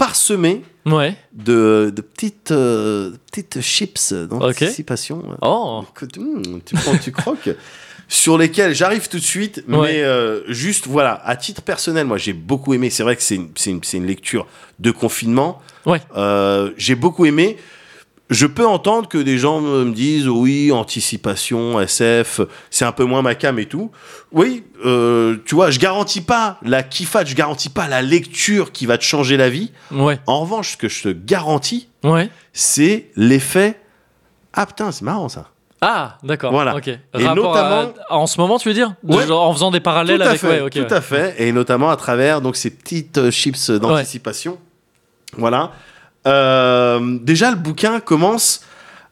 [0.00, 1.14] parsemé Ouais.
[1.34, 5.22] de, de petites, euh, petites chips d'anticipation.
[5.42, 5.84] Oh.
[5.94, 7.50] que tu, hmm, tu prends, tu croques.
[8.08, 9.92] Sur lesquels j'arrive tout de suite, Ouais.
[9.92, 12.90] mais euh, juste voilà, à titre personnel, moi j'ai beaucoup aimé.
[12.90, 14.46] C'est vrai que c'est une, une, une lecture
[14.80, 15.60] de confinement.
[15.86, 16.00] Ouais.
[16.16, 17.56] Euh, j'ai beaucoup aimé.
[18.30, 23.22] Je peux entendre que des gens me disent oui, anticipation, SF, c'est un peu moins
[23.22, 23.90] ma cam et tout.
[24.32, 28.86] Oui, euh, tu vois, je garantis pas la kiffade, je garantis pas la lecture qui
[28.86, 29.72] va te changer la vie.
[29.90, 30.20] Ouais.
[30.28, 32.30] En revanche, ce que je te garantis, Ouais.
[32.52, 33.76] c'est l'effet
[34.52, 35.46] ah putain, c'est marrant ça.
[35.80, 36.50] Ah, d'accord.
[36.52, 36.74] Voilà.
[37.14, 38.94] Et à- notamment- en ce moment, tu veux dire?
[39.04, 39.26] De- Ouais.
[39.26, 40.40] genre en faisant des parallèles tout à avec.
[40.40, 40.92] fait, ouais, tout ouais.
[40.92, 44.58] à fait, et notamment à travers donc ces petites euh, chips d'anticipation.
[45.38, 45.70] Voilà.
[46.26, 48.60] Euh, déjà, le bouquin commence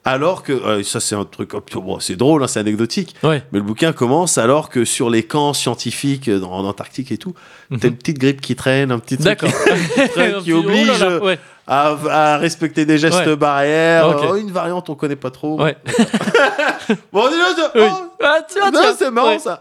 [0.05, 3.43] alors que euh, ça c'est un truc, bon, c'est drôle, hein, c'est anecdotique, Ouais.
[3.53, 7.19] mais le bouquin commence alors que sur les camps scientifiques euh, dans- en Antarctique et
[7.19, 7.35] tout,
[7.79, 11.19] t'as une petite grippe qui traîne, un petit truc traîne qui oh là oblige là,
[11.23, 11.39] ouais.
[11.67, 13.37] à, à respecter des gestes Ouais.
[13.37, 14.17] barrières.
[14.31, 15.59] Oh, une variante on connaît pas trop.
[17.13, 17.87] Bon, c'est- Oui.
[17.91, 18.39] oh, Ah,
[18.99, 19.61] c'est marrant ça.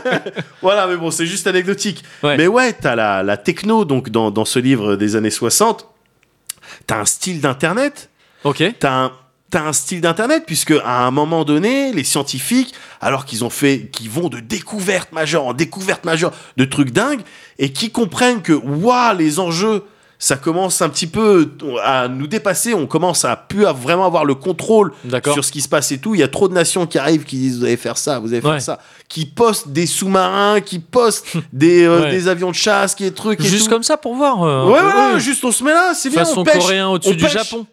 [0.62, 2.02] voilà, mais bon, c'est juste anecdotique.
[2.22, 5.86] Mais ouais, t'as la, la techno, donc dans, dans ce livre des années 60,
[6.86, 8.10] t'as un style d'internet,
[8.44, 8.62] Ok.
[8.78, 9.12] t'as un,
[9.50, 13.88] t'as un style d'internet, puisque à un moment donné, les scientifiques, alors qu'ils ont fait,
[13.92, 17.20] qui vont de découverte majeure en découverte majeure de trucs dingues,
[17.58, 19.84] et qui comprennent que, waouh, les enjeux,
[20.18, 21.50] ça commence un petit peu
[21.82, 24.92] à nous dépasser, on commence à plus à vraiment avoir le contrôle
[25.34, 26.14] sur ce qui se passe et tout.
[26.14, 28.28] Il y a trop de nations qui arrivent qui disent vous allez faire ça, vous
[28.32, 28.60] allez faire Ouais.
[28.60, 28.78] ça,
[29.12, 32.10] qui postent des sous-marins, qui postent des, euh, Ouais.
[32.10, 33.70] des avions de chasse, qui des trucs et Juste tout.
[33.70, 34.42] comme ça pour voir.
[34.42, 35.20] euh, Ouais, voilà, ouais.
[35.20, 36.20] juste on se met là, c'est bien.
[36.24, 37.32] Façon on pêche, coréen au-dessus du pêche.
[37.34, 37.66] Japon.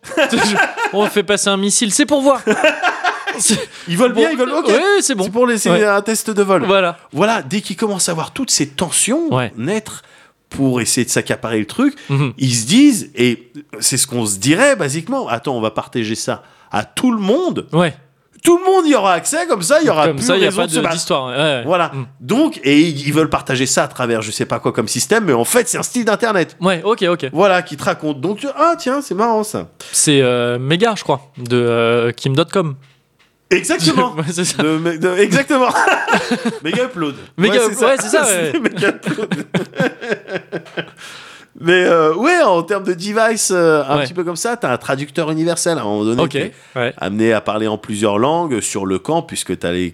[0.93, 2.41] On fait passer un missile, c'est pour voir.
[3.87, 4.57] Ils volent bien, ils volent.
[4.59, 4.67] Ok.
[4.67, 5.23] Ouais, c'est bon.
[5.23, 5.85] C'est pour laisser Ouais.
[5.85, 6.65] un test de vol.
[6.65, 6.97] Voilà.
[7.13, 9.53] Voilà, dès qu'ils commencent à avoir toutes ces tensions Ouais.
[9.55, 10.01] naître
[10.49, 12.33] pour essayer de s'accaparer le truc, Mhm.
[12.37, 16.43] ils se disent, et c'est ce qu'on se dirait basiquement, attends, on va partager ça
[16.71, 17.67] à tout le monde.
[17.71, 17.95] Ouais.
[18.43, 20.41] Tout le monde y aura accès, comme ça, il y aura Comme plus ça, il
[20.41, 21.27] n'y a pas d'histoire.
[21.29, 21.63] ouais, ouais.
[21.65, 21.91] Voilà.
[21.93, 22.05] Mm.
[22.21, 25.33] Donc, et ils veulent partager ça à travers je sais pas quoi comme système, mais
[25.33, 26.55] en fait, c'est un style d'internet.
[26.61, 27.27] Ouais, ok, ok.
[27.33, 28.21] Voilà, qui te raconte.
[28.21, 29.67] Donc, tu- ah, tiens, c'est marrant ça.
[29.91, 32.75] C'est euh, Méga, je crois, de euh, Kim.com.
[33.51, 34.13] Exactement.
[34.17, 34.61] Ouais, c'est ça.
[34.61, 35.69] De- de- exactement.
[36.63, 37.15] Méga upload.
[37.37, 38.53] Méga up- ouais, c'est ça, ouais.
[38.61, 39.45] Méga upload.
[41.59, 44.03] Mais euh, ouais, en termes de device, euh, un Ouais.
[44.05, 46.21] petit peu comme ça, t'as un traducteur universel à un moment donné.
[46.21, 46.29] Ok.
[46.29, 46.93] qui est Ouais.
[46.97, 49.93] Amené à parler en plusieurs langues sur le camp, puisque t'as les,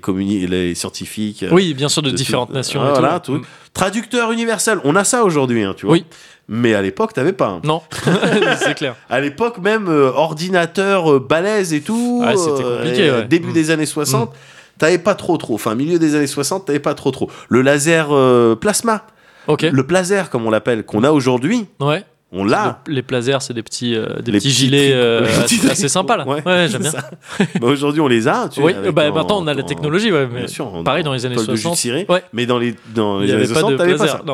[0.75, 1.43] scientifiques.
[1.43, 2.81] euh, Oui, bien sûr, de, de différentes tout- nations.
[2.83, 3.39] Ah, et voilà, tout.
[3.39, 3.45] tout.
[3.73, 5.93] Traducteur universel, on a ça aujourd'hui, hein, tu vois.
[5.93, 6.05] Oui.
[6.47, 7.47] Mais à l'époque, t'avais pas.
[7.47, 7.61] hein.
[7.63, 7.81] Non,
[8.59, 8.95] c'est clair.
[9.09, 12.21] À l'époque, même euh, ordinateur balèze et tout.
[12.25, 13.23] Ah, c'était compliqué.
[13.27, 13.53] Début Mm.
[13.53, 14.31] des années 60,
[14.77, 15.55] t'avais pas trop trop.
[15.55, 17.31] Enfin, milieu des années 60, t'avais pas trop trop.
[17.49, 19.05] Le laser euh, plasma,
[19.47, 22.03] Le plaser comme on l'appelle, qu'on a aujourd'hui, Ouais.
[22.31, 22.81] on l'a.
[22.87, 26.17] Le- les plasers, c'est des petits, euh, des petits petits gilets euh, petits assez, sympas
[26.17, 26.27] là.
[26.27, 26.91] Ouais, Ouais, j'aime bien.
[27.61, 28.49] Bah, aujourd'hui, on les a.
[28.49, 31.13] Tu Oui, bah, en- maintenant on a la technologie, ouais, mais Bien sûr, pareil dans
[31.13, 31.77] les années toile de jus de 60.
[31.77, 32.05] ciré.
[32.09, 32.23] Ouais.
[32.33, 34.21] Mais dans les, dans les années avait pas 60, de t'avais pas ça.
[34.25, 34.33] Non.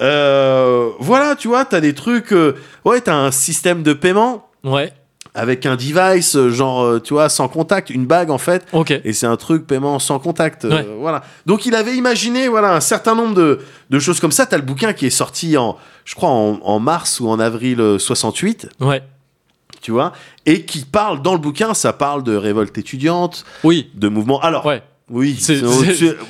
[0.00, 2.32] Euh, voilà, tu vois, t'as des trucs.
[2.32, 2.54] euh,
[2.84, 4.92] ouais, t'as un système de paiement Ouais.
[5.40, 8.66] Avec un device, euh, genre, euh, tu vois, sans contact, une bague en fait.
[8.72, 8.90] Ok.
[9.04, 10.64] Et c'est un truc paiement sans contact.
[10.64, 11.22] euh, voilà.
[11.46, 14.46] Donc il avait imaginé voilà, un certain nombre de, de choses comme ça.
[14.46, 17.80] T'as le bouquin qui est sorti en, je crois, en, en mars ou en avril
[17.80, 19.02] euh, 68, Ouais.
[19.80, 20.12] tu vois,
[20.46, 23.90] et qui parle, dans le bouquin, ça parle de révolte étudiante, Oui.
[23.94, 24.40] de mouvement.
[24.40, 24.82] Alors, Ouais.
[25.08, 25.60] oui, tu-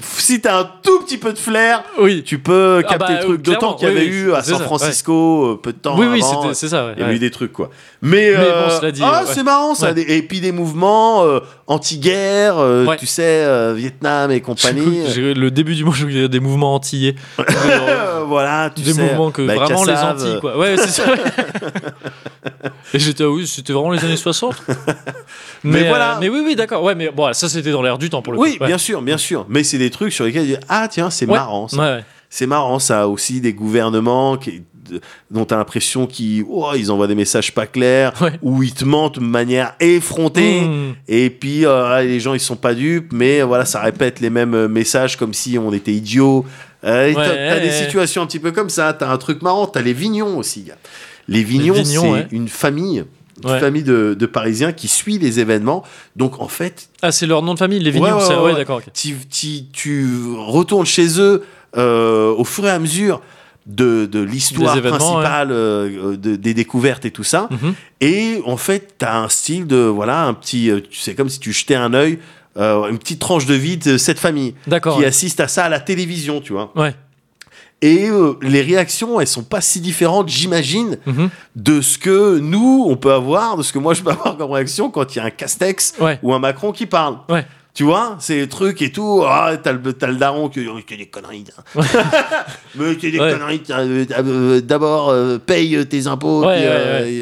[0.02, 2.22] si t'as un tout petit peu de flair, Oui.
[2.24, 3.42] tu peux Ah capter bah, le truc.
[3.42, 6.06] D'autant qu'il y avait oui, eu oui, à San ça, Francisco peu de temps Oui,
[6.10, 6.86] oui, avant, c'était- c'est ça.
[6.86, 6.94] Ouais.
[6.96, 7.70] Il y a eu des trucs, quoi.
[8.02, 9.30] Mais, euh, bon, cela dit, ah, ouais.
[9.32, 9.92] c'est marrant, ça.
[9.92, 10.00] Ouais.
[10.08, 12.96] Et puis des mouvements euh, anti-guerre, euh, Ouais.
[12.96, 15.02] tu sais, euh, Vietnam et compagnie.
[15.12, 17.14] J'ai- Le début du mot, dire des mouvements antillais.
[17.40, 19.02] Euh, voilà, tu des sais.
[19.02, 20.56] mouvements que bah, vraiment les Antilles, quoi.
[20.56, 21.04] Ouais, c'est ça.
[22.94, 24.54] Et j'étais, ah oui, c'était vraiment les années 60.
[25.64, 26.14] Mais Mais, voilà.
[26.16, 26.82] euh, mais oui, oui, d'accord.
[26.82, 28.62] Ouais, mais bon, ça c'était dans l'air du temps pour le Oui, coup.
[28.64, 28.68] Ouais.
[28.68, 29.46] bien sûr, bien sûr.
[29.48, 31.68] Mais c'est des trucs sur lesquels ah tiens, c'est marrant.
[31.68, 31.98] ça.
[32.32, 34.62] C'est marrant, ça a aussi des gouvernements qui,
[35.30, 38.32] dont tu as l'impression qu'ils oh, ils envoient des messages pas clairs, Ouais.
[38.42, 40.62] ou ils te mentent de manière effrontée.
[40.62, 40.94] Mmh.
[41.08, 44.30] Et puis euh, les gens ils sont pas dupes, mais euh, voilà ça répète les
[44.30, 46.44] mêmes euh, messages comme si on était idiots.
[46.84, 48.92] Euh, Ouais, t'as ouais, des situations un petit peu comme ça.
[48.94, 49.66] T'as un truc marrant.
[49.66, 50.64] T'as les Vignons aussi.
[51.28, 53.04] Les Vignons, Vignons, c'est une famille,
[53.44, 55.84] une famille de, de Parisiens qui suit les événements.
[56.16, 58.16] Donc en fait, Ah, c'est leur nom de famille, les Vignons.
[58.42, 58.78] Ouais, d'accord.
[58.78, 58.84] ok.
[58.94, 60.08] tu, tu- tu
[60.38, 61.44] retournes chez eux
[61.76, 63.20] euh, au fur et à mesure
[63.74, 67.48] de, de l'histoire principale, euh, de- des découvertes et tout ça.
[67.50, 67.74] Mhm.
[68.00, 71.28] Et en fait, tu as un style de, voilà, un petit, euh, tu sais, comme
[71.28, 72.18] si tu jetais un œil,
[72.56, 74.70] euh, une petite tranche de vie de cette famille qui
[75.00, 75.04] ouais.
[75.06, 76.72] assiste à ça à la télévision, tu vois.
[76.76, 76.94] Ouais.
[77.82, 81.30] Et euh, les réactions, elles sont pas si différentes, j'imagine, Mhm.
[81.56, 84.50] de ce que nous, on peut avoir, de ce que moi, je peux avoir comme
[84.50, 86.18] réaction quand il y a un Castex Ouais.
[86.22, 87.18] ou un Macron qui parle.
[87.30, 87.46] Ouais.
[87.80, 89.22] Tu vois, c'est le truc et tout.
[89.26, 91.46] Ah, t'as le, t'as le daron qui oh, y a des conneries.
[91.56, 91.80] hein.
[92.74, 93.32] Mais des Ouais.
[93.32, 93.62] conneries.
[93.70, 96.70] euh, euh, D'abord, euh, paye tes impôts, Ouais, puis, ouais,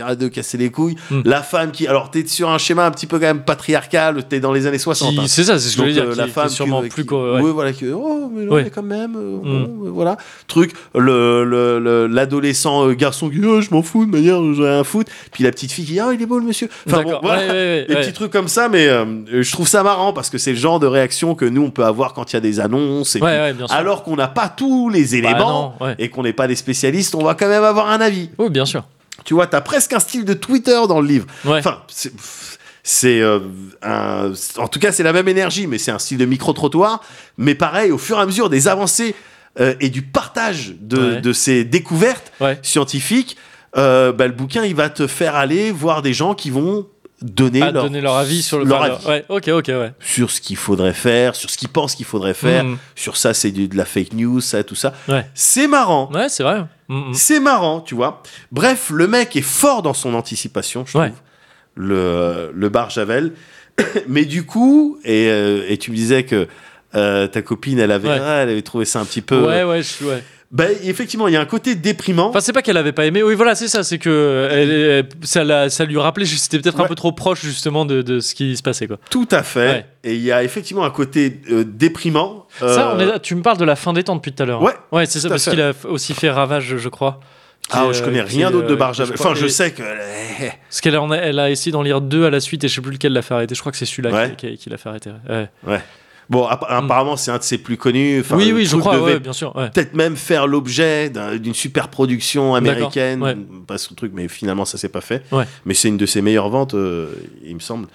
[0.01, 0.97] euh, arrête de casser les couilles.
[1.13, 1.21] Mm.
[1.27, 1.87] La femme qui.
[1.87, 4.79] Alors, t'es sur un schéma un petit peu quand même patriarcal, t'es dans les années
[4.79, 5.13] 60.
[5.15, 5.25] Qui- hein.
[5.29, 6.03] C'est ça, c'est ce que je voulais dire.
[6.09, 7.05] euh, qui- la qui femme sûrement qui, plus.
[7.05, 7.41] ouais.
[7.41, 8.65] ouais, voilà oh mais non Ouais.
[8.65, 9.43] mais quand même euh, Mm.
[9.43, 10.17] bon, euh, voilà
[10.49, 14.65] truc le le- le- l'adolescent euh, garçon qui oh, je m'en fous de manière j'ai
[14.65, 17.03] rien à foutre puis la petite fille qui ah il est beau le monsieur enfin
[17.05, 17.87] bon, voilà ouais.
[17.89, 19.05] petits trucs comme ça mais euh,
[19.43, 21.85] je trouve ça marrant parce que c'est le genre de réaction que nous on peut
[21.85, 23.77] avoir quand il y a des annonces et Ouais, puis- ouais, bien sûr.
[23.77, 27.15] alors qu'on n'a pas tous les Bah, éléments non, et qu'on n'est pas des spécialistes
[27.15, 28.85] on va quand même avoir un avis Oui, bien sûr.
[29.25, 31.27] tu vois t'as presque un style de Twitter dans le livre.
[31.47, 32.13] Enfin, c'est-
[32.83, 33.41] c'est euh,
[33.83, 37.03] un- en tout cas c'est la même énergie, mais c'est un style de micro trottoir.
[37.37, 39.15] Mais pareil, au fur et à mesure des avancées
[39.61, 41.21] euh, et du partage de, Ouais.
[41.21, 42.59] de ces découvertes Ouais.
[42.63, 43.37] scientifiques,
[43.77, 46.87] euh, bah, le bouquin il va te faire aller voir des gens qui vont
[47.23, 49.07] donner, Ah, leur, donner leur avis sur le leur avis.
[49.07, 49.93] Ouais, ok, ok, ouais.
[50.01, 52.79] sur ce qu'il faudrait faire, sur ce qu'ils pensent qu'il faudrait faire, Mhm.
[52.95, 54.95] sur ça c'est de la fake news, ça tout ça.
[55.09, 55.27] Ouais.
[55.35, 56.11] C'est marrant.
[56.13, 56.65] Ouais, c'est vrai.
[56.89, 57.13] Mhm.
[57.15, 58.23] C'est marrant, tu vois.
[58.53, 61.07] Bref, le mec est fort dans son anticipation, je Ouais.
[61.09, 61.21] trouve.
[61.75, 63.33] Le, le bar Javel.
[64.09, 66.49] Mais du coup, et, euh, et tu me disais que
[66.95, 69.45] euh, ta copine, elle avait, ah, elle avait trouvé ça un petit peu.
[69.47, 70.23] Ouais, ouais, je- ouais.
[70.51, 72.29] Ben, effectivement, il y a un côté déprimant.
[72.31, 73.23] Enfin, c'est pas qu'elle avait pas aimé.
[73.23, 73.83] Oui, voilà, c'est ça.
[73.85, 76.25] C'est que elle, elle- ça, l'a- ça lui rappelait.
[76.25, 78.97] C'était peut-être un peu trop proche justement de, de ce qui se passait, quoi.
[79.11, 79.69] tout à fait.
[79.69, 79.87] Ouais.
[80.05, 82.47] Et il y a effectivement un côté euh, déprimant.
[82.61, 84.47] Ça, on Euh, est- tu me parles de la fin des temps depuis tout à
[84.47, 84.63] l'heure.
[84.63, 84.65] hein.
[84.65, 87.21] Ouais, Ouais, c'est ça parce qu'il a aussi fait ravage, je crois.
[87.71, 89.17] Ah, euh, je connais qui, rien d'autre de euh, bar Javel.
[89.17, 89.83] crois- Enfin, je sais que.
[90.71, 92.75] Parce qu'elle en a, elle a essayé d'en lire deux à la suite et je
[92.77, 93.55] sais plus lequel l'a fait arrêter.
[93.55, 94.35] Je crois que c'est celui-là Ouais.
[94.39, 95.11] qui, qui- qui l'a fait arrêter.
[95.29, 95.81] ouais.
[96.31, 98.21] Bon, app- apparemment, c'est un de ses plus connus.
[98.21, 99.55] Enfin, oui, oui, je crois, ouais, bien sûr.
[99.57, 99.71] ouais.
[99.71, 103.37] peut-être même faire l'objet d'un- d'une super production américaine, ouais.
[103.67, 105.23] pas ce truc, mais finalement ça s'est pas fait.
[105.65, 107.09] Mais c'est une de ses meilleures ventes, euh,
[107.45, 107.87] il me semble.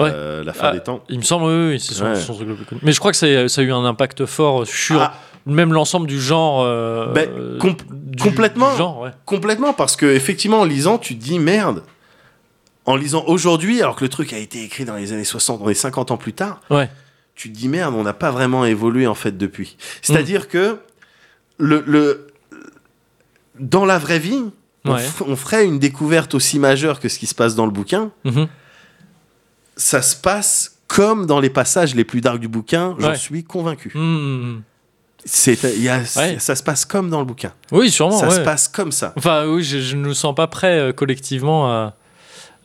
[0.00, 1.02] Euh, la fin Ah, des temps.
[1.08, 2.80] Il me semble, oui, oui, c'est son, truc le plus connu.
[2.84, 5.14] Mais je crois que ça, ça a eu un impact fort sur Ah,
[5.46, 6.62] même l'ensemble du genre.
[6.62, 7.28] euh, Ben,
[7.58, 8.70] com- du- complètement.
[8.72, 9.10] du genre, ouais.
[9.24, 11.82] complètement, parce que effectivement, en lisant, tu te dis merde.
[12.84, 15.68] En lisant aujourd'hui, alors que le truc a été écrit dans les années 60, on
[15.70, 16.88] est 50 ans plus tard, Ouais.
[17.36, 19.76] Tu te dis merde, on n'a pas vraiment évolué en fait depuis.
[20.02, 20.46] C'est-à-dire Mm.
[20.46, 20.78] que
[21.58, 22.26] le, le,
[23.60, 24.42] dans la vraie vie,
[24.84, 25.00] on, Ouais.
[25.02, 28.10] f- on ferait une découverte aussi majeure que ce qui se passe dans le bouquin.
[28.24, 28.48] Mhm.
[29.78, 33.16] ça se passe comme dans les passages les plus darks du bouquin, j'en Ouais.
[33.16, 33.92] suis convaincu.
[35.24, 36.38] C'est, y a- Ouais.
[36.38, 37.52] Ça se passe comme dans le bouquin.
[37.72, 38.18] Oui, sûrement.
[38.18, 39.12] ça se passe comme ça.
[39.16, 41.94] Enfin, oui, je, je ne nous sens pas prêt euh, collectivement à,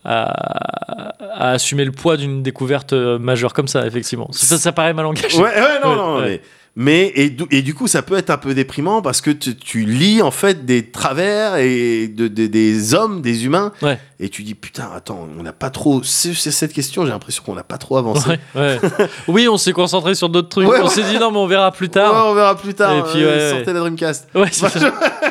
[0.06, 4.28] à, à assumer le poids d'une découverte euh, majeure comme ça, effectivement.
[4.32, 5.38] Ça, ça paraît mal engagé.
[5.38, 6.22] Ouais, ouais, non, Ouais, non, ouais.
[6.28, 6.42] mais.
[6.78, 9.58] Mais et, du- et du coup, ça peut être un peu déprimant parce que tu,
[9.58, 14.00] tu lis en fait des travers et de, de- des hommes, des humains, Ouais.
[14.22, 16.02] et tu dis putain, attends, on n'a pas trop.
[16.02, 18.40] C'est cette question, j'ai l'impression qu'on n'a pas trop avancé.
[19.28, 20.70] Oui, on s'est concentré sur d'autres trucs.
[20.70, 22.28] Ouais, on s'est dit non, mais on verra plus Ouais, tard.
[22.28, 22.96] on verra plus tard.
[22.96, 24.30] Et puis, euh, ouais, sortez la Dreamcast.
[24.34, 24.94] Ouais, c'est ça.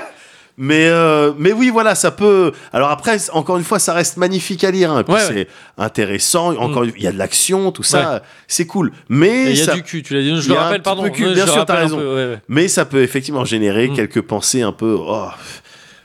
[0.63, 2.53] Mais, euh, mais oui, voilà, ça peut.
[2.75, 4.91] Alors après, encore une fois, ça reste magnifique à lire.
[4.93, 5.03] hein.
[5.09, 5.49] Ouais, c'est ouais.
[5.79, 6.55] intéressant.
[6.57, 8.23] Encore, une- il y a de l'action, tout ça.
[8.47, 8.93] C'est cool.
[9.09, 10.39] Mais Il y a ça, du cul, tu l'as dit.
[10.41, 11.09] Je le rappelle, pardon.
[11.11, 11.97] cul, bien je sûr, t'as raison.
[11.97, 13.95] peu, mais ça peut effectivement générer Mm.
[13.97, 14.97] quelques pensées un peu.
[15.01, 15.29] Oh,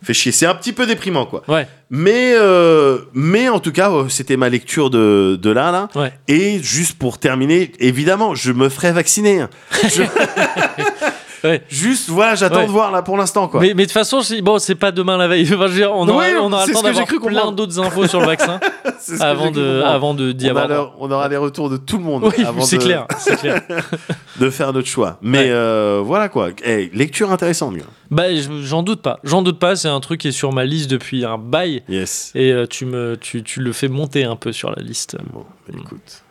[0.04, 0.32] fait chier.
[0.32, 1.44] C'est un petit peu déprimant, quoi.
[1.50, 5.90] Ouais, Mais, euh, mais en tout cas, euh, c'était ma lecture de, de là, là.
[5.96, 6.14] ouais.
[6.28, 9.42] Et juste pour terminer, évidemment, je me ferai vacciner.
[9.42, 9.50] hein.
[11.46, 11.64] ouais.
[11.70, 12.66] Juste, voilà, j'attends Ouais.
[12.68, 13.60] de voir là pour l'instant, quoi.
[13.62, 15.44] Mais, mais de toute façon, c'est- bon, c'est pas demain la veille.
[15.54, 18.08] Enfin, je veux dire, on aura, Oui, on aura le temps d'avoir plein d'autres infos
[18.08, 18.60] sur le vaccin
[19.20, 20.94] avant de, avant de d'y on, avoir.
[21.00, 23.08] on aura les retours de tout le monde Oui, avant c'est de, clair,
[24.40, 25.18] de faire notre choix.
[25.22, 26.50] Mais euh, voilà quoi.
[26.64, 27.76] Eh, lecture intéressante.
[28.12, 29.20] Bah, je- j'en doute pas.
[29.24, 29.76] J'en doute pas.
[29.76, 31.84] C'est un truc qui est sur ma liste depuis un bail.
[31.90, 32.32] Yes.
[32.36, 35.18] Et euh, tu, me, tu, tu le fais monter un peu sur la liste.
[35.34, 36.22] Bon, bah, écoute.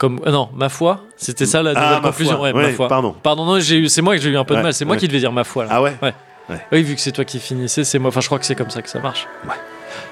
[0.00, 2.36] Comme, euh, non, ma foi, c'était ça la Ah, nouvelle ma conclusion.
[2.38, 2.48] foi.
[2.48, 2.88] Ouais, Ouais, ma foi.
[2.88, 3.14] pardon.
[3.22, 4.72] Pardon, non, j'ai eu- c'est moi que j'ai eu un peu de Ouais, mal.
[4.72, 4.98] C'est moi ouais.
[4.98, 5.64] qui devais dire ma foi.
[5.66, 5.70] Là.
[5.74, 6.14] Ah ouais Ouais.
[6.48, 6.60] Ouais.
[6.72, 8.08] Oui, vu que c'est toi qui finissais, c'est moi.
[8.08, 9.28] Enfin, je crois que c'est comme ça que ça marche.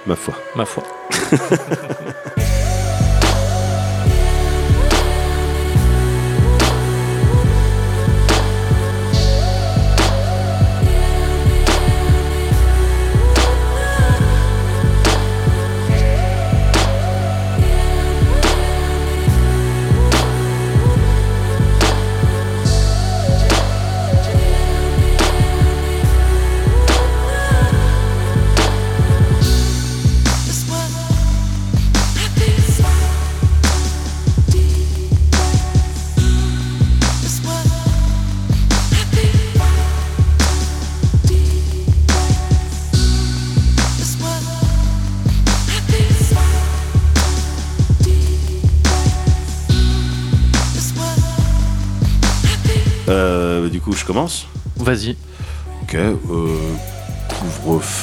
[0.07, 0.35] Ma foi.
[0.55, 0.85] Ma foi.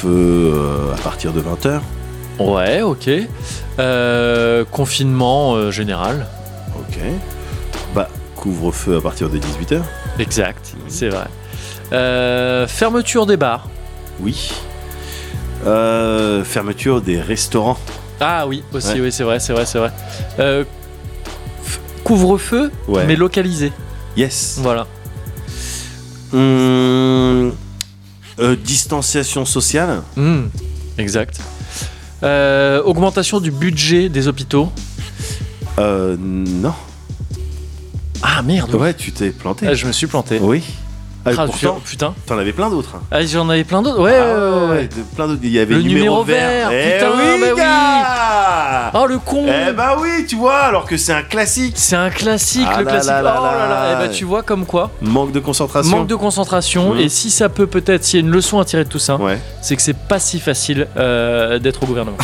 [0.06, 1.80] Euh, à partir de 20h.
[2.38, 3.10] Ouais, ok.
[3.78, 6.26] Euh, confinement euh, général.
[6.78, 6.98] Ok.
[7.94, 9.80] Bah, couvre-feu à partir de 18h.
[10.18, 11.26] Exact, c'est vrai.
[11.92, 13.68] Euh, fermeture des bars.
[14.20, 14.52] Oui.
[16.44, 17.78] Fermeture des restaurants.
[18.20, 19.00] Ah oui, aussi, Ouais.
[19.00, 20.64] oui, c'est vrai, c'est vrai, c'est vrai.
[22.04, 23.04] Couvre-feu, Ouais.
[23.06, 23.72] mais localisé.
[24.16, 24.58] Yes.
[24.62, 24.86] Voilà.
[26.32, 27.52] Hum,
[28.38, 30.02] euh, distanciation sociale.
[30.16, 30.46] Hmm,
[30.98, 31.40] exact.
[32.22, 34.70] Euh, augmentation du budget des hôpitaux.
[35.78, 36.74] Euh, non.
[38.22, 38.74] Ah merde.
[38.74, 39.66] Ouais, tu t'es planté.
[39.66, 40.38] Ah, je me suis planté.
[40.40, 40.62] Oui.
[41.26, 42.14] Ah, Ah, pourtant, putain.
[42.26, 42.96] t'en avais plein d'autres.
[43.10, 44.00] Ah, j'en avais plein d'autres.
[44.00, 45.40] Ouais, Ah ouais, ouais, de- plein d'autres.
[45.42, 49.00] Il y avait Le numéro, numéro vert, Eh putain, oui, bah oui.
[49.02, 49.44] Oh le con.
[49.48, 51.74] Eh bah oui, tu vois, alors que c'est un classique.
[51.76, 53.10] C'est un classique, Ah le là classique.
[53.10, 53.68] là là oh là là.
[53.68, 53.98] là.
[54.02, 54.90] Eh ben, tu vois comme quoi.
[55.02, 55.90] Manque de concentration.
[55.98, 56.94] Manque de concentration.
[56.94, 57.00] Mhm.
[57.00, 59.16] Et si ça peut peut-être, s'il y a une leçon à tirer de tout ça,
[59.16, 59.38] Ouais.
[59.60, 62.16] c'est que c'est pas si facile euh, d'être au gouvernement.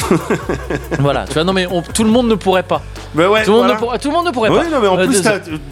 [1.00, 1.24] voilà.
[1.26, 2.82] Tu vois, non mais on- tout le monde ne pourrait pas.
[3.14, 3.44] Bah ouais.
[3.44, 4.64] Tout le monde, ne, pourrait, tout le monde ne pourrait Oui, pas.
[4.70, 5.22] non, mais en Euh, plus,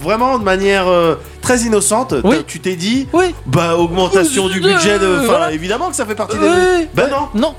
[0.02, 1.14] vraiment de manière euh,
[1.50, 2.36] très innocente, Oui.
[2.46, 3.34] tu t'es dit, Oui.
[3.46, 5.18] bah augmentation du budget de.
[5.18, 5.52] Enfin, voilà.
[5.52, 6.46] évidemment que ça fait partie des.
[6.46, 6.88] Oui.
[6.94, 7.28] Bah non.
[7.34, 7.54] Non.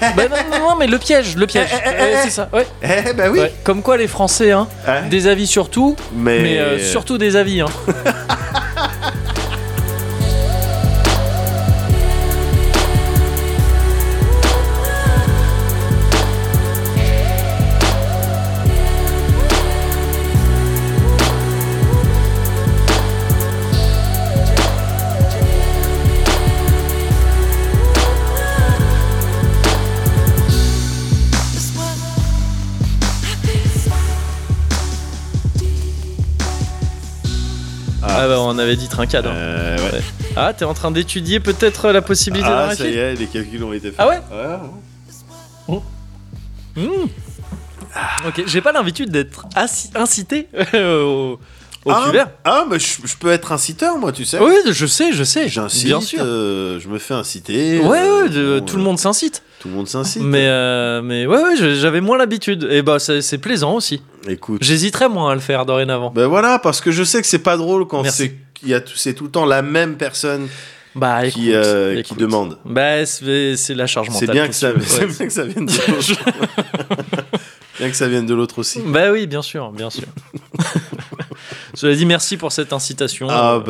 [0.00, 1.68] bah non, non, non, mais le piège, le piège.
[1.72, 2.48] Eh, eh, eh, c'est ça.
[2.52, 2.66] Ouais.
[2.82, 3.40] Eh bah oui.
[3.40, 3.52] Ouais.
[3.64, 4.68] Comme quoi les Français, hein,
[5.10, 7.60] des avis sur tout, mais mais euh, surtout des avis.
[7.60, 7.66] Hein.
[38.24, 39.26] Ah, bah on avait dit trincade.
[39.26, 39.34] hein.
[39.34, 40.00] Euh, ouais.
[40.34, 43.62] Ah, t'es en train d'étudier peut-être la possibilité Ah, d'arrêter ça y est, les calculs
[43.62, 43.96] ont été faits.
[43.98, 44.20] Ah ouais
[45.68, 45.80] Ouais.
[46.76, 47.06] Hmm.
[48.26, 49.44] Ok, j'ai pas l'habitude d'être
[49.94, 51.38] incité au,
[51.84, 52.30] au ah, cuvert.
[52.44, 54.38] ah, mais je, je peux être inciteur, moi, tu sais.
[54.40, 55.48] Oui, je sais, je sais.
[55.48, 56.20] J'incite, Bien sûr.
[56.24, 57.78] euh, je me fais inciter.
[57.80, 59.42] Ouais, euh, ouais, bon, tout le euh, monde s'incite.
[59.64, 60.20] Tout le monde s'incite.
[60.20, 62.68] Mais, euh, mais ouais, ouais, j'avais moins l'habitude.
[62.70, 64.02] Et bah, c'est plaisant aussi.
[64.28, 64.62] Écoute.
[64.62, 66.10] J'hésiterais moins à le faire dorénavant.
[66.10, 69.46] Ben voilà, parce que je sais que c'est pas drôle quand c'est tout, le temps
[69.46, 70.48] la même personne
[70.94, 72.58] Bah, écoute, qui, euh, qui demande.
[72.66, 74.26] Bah, c'est la charge mentale.
[74.26, 74.72] C'est bien, que ça,
[75.06, 76.12] bien que ça vienne de l'autre.
[77.78, 78.82] bien que ça vienne de l'autre aussi.
[78.84, 80.08] Bah oui, bien sûr, bien sûr.
[81.74, 83.26] Cela dit, merci pour cette incitation.
[83.30, 83.60] Ah, Euh,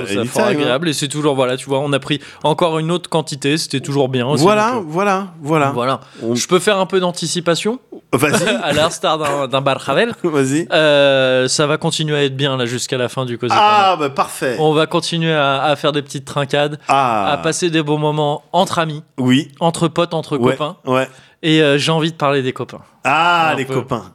[0.00, 0.48] bah, je ça hein.
[0.50, 0.88] agréable.
[0.88, 4.08] Et c'est toujours, voilà, tu vois, on a pris encore une autre quantité, c'était toujours
[4.08, 4.42] bien aussi.
[4.42, 5.68] Voilà, donc, voilà, voilà.
[5.68, 6.00] euh, voilà.
[6.22, 7.78] On- Je peux faire un peu d'anticipation
[8.12, 10.14] Vas-y, à l'instar d'un d'un Barjavel.
[10.22, 10.66] vas-y.
[10.72, 14.08] Euh, ça va continuer à être bien là jusqu'à la fin du Cozy Ah, bah
[14.10, 14.56] parfait.
[14.60, 18.42] On va continuer à, à faire des petites trincades, Ah, à passer des bons moments
[18.52, 19.50] entre amis, oui.
[19.60, 20.76] entre potes, entre Ouais, copains.
[20.86, 21.08] ouais.
[21.42, 22.80] Et euh, j'ai envie de parler des copains.
[23.04, 23.74] Ah, les peu.
[23.74, 24.12] copains.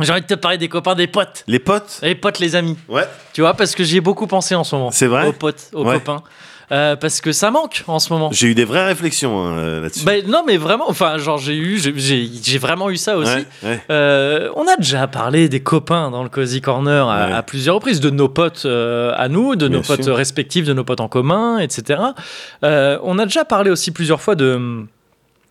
[0.00, 1.42] J'ai envie de te parler des copains, des potes.
[1.46, 1.98] Les potes?
[2.02, 2.76] Les potes, les amis.
[2.88, 3.04] Ouais.
[3.32, 4.90] Tu vois, parce que j'y ai beaucoup pensé en ce moment.
[4.90, 5.26] C'est vrai?
[5.26, 5.94] Aux potes, aux Ouais.
[5.94, 6.22] copains.
[6.72, 8.28] Euh, parce que ça manque en ce moment.
[8.32, 10.04] J'ai eu des vraies réflexions hein, euh, là-dessus.
[10.04, 13.30] Ben, non, mais vraiment, enfin, genre, j'ai eu, j'ai- vraiment eu ça aussi.
[13.32, 13.80] ouais, ouais.
[13.88, 17.32] Euh, on a déjà parlé des copains dans le Cozy Corner à, Ouais.
[17.34, 21.00] à plusieurs reprises, de nos potes à nous, de nos potes respectifs, de nos potes
[21.00, 22.00] en commun, etc.
[22.62, 24.84] On a déjà parlé aussi plusieurs fois de,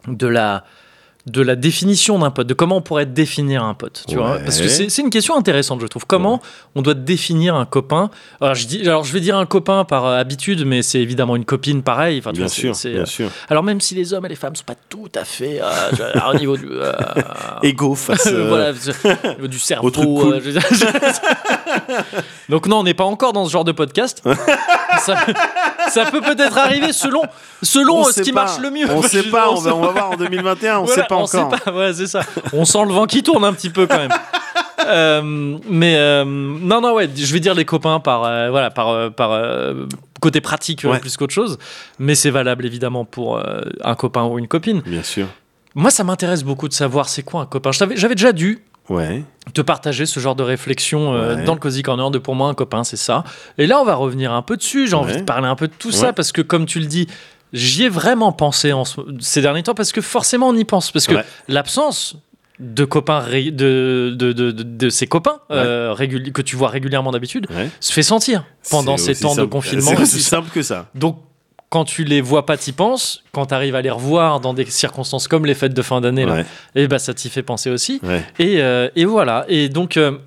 [0.10, 0.66] de la
[1.26, 4.60] de la définition d'un pote, de comment on pourrait définir un pote, tu vois, parce
[4.62, 6.06] que c'est une question intéressante, je trouve.
[6.06, 6.40] Comment
[6.76, 8.12] on doit définir un copain?
[8.42, 11.36] Alors je dis, alors je vais dire un copain par euh, habitude, mais c'est évidemment
[11.36, 12.20] une copine pareil.
[12.20, 13.30] Enfin, tu Bien vois, sûr, bien euh, sûr.
[13.50, 16.38] Alors même si les hommes et les femmes sont pas tout à fait euh, au
[16.38, 16.94] niveau du euh,
[17.64, 18.28] Égaux face.
[18.32, 19.90] voilà, au niveau du cerveau.
[19.90, 20.40] cool.
[20.44, 20.86] je je-
[22.50, 24.22] Donc non, on n'est pas encore dans ce genre de podcast.
[25.00, 25.16] ça,
[25.90, 27.24] ça peut peut-être arriver selon,
[27.64, 28.44] selon on ce qui pas.
[28.46, 28.86] marche le mieux.
[28.90, 31.15] On Je- sait pas, on va, on va voir en 2021, on Voilà, sait pas
[31.24, 31.52] encore.
[31.56, 32.22] sait pas, ouais, c'est ça.
[32.54, 34.12] On sent le vent qui tourne un petit peu quand même.
[34.88, 39.12] Euh, mais euh, non, non, ouais, je vais dire les copains par, euh, voilà, par,
[39.14, 39.86] par euh,
[40.22, 41.00] côté pratique Ouais.
[41.00, 41.58] plus qu'autre chose.
[41.98, 44.82] Mais c'est valable évidemment pour euh, un copain ou une copine.
[44.86, 45.28] Bien sûr.
[45.74, 47.72] Moi, ça m'intéresse beaucoup de savoir c'est quoi un copain.
[47.72, 49.24] J'avais déjà dû Ouais.
[49.56, 51.44] te partager ce genre de réflexion euh, Ouais.
[51.44, 53.24] dans le Cozy Corner de pour moi un copain, c'est ça.
[53.58, 54.88] Et là, on va revenir un peu dessus.
[54.88, 57.08] J'ai envie de parler un peu de tout ça parce que, comme tu le dis,
[57.56, 60.92] j'y ai vraiment pensé en ce- ces derniers temps parce que forcément, on y pense.
[60.92, 61.26] Parce que Ouais.
[61.48, 62.16] l'absence
[62.60, 67.12] de copains, ré- de, de, de, de, ces copains euh, réguli- que tu vois régulièrement
[67.12, 67.70] d'habitude Ouais.
[67.80, 69.92] se fait sentir pendant ces temps de confinement.
[69.96, 70.88] C'est aussi simple que ça.
[70.96, 71.18] Donc,
[71.70, 73.24] quand tu les vois pas, t'y penses.
[73.34, 76.24] Quand tu arrives à les revoir dans des circonstances comme les fêtes de fin d'année,
[76.26, 76.46] Ouais.
[76.76, 78.00] et bah, ça t'y fait penser aussi.
[78.04, 78.24] Ouais.
[78.40, 79.46] Et, euh, et voilà.
[79.50, 80.18] Et donc, euh,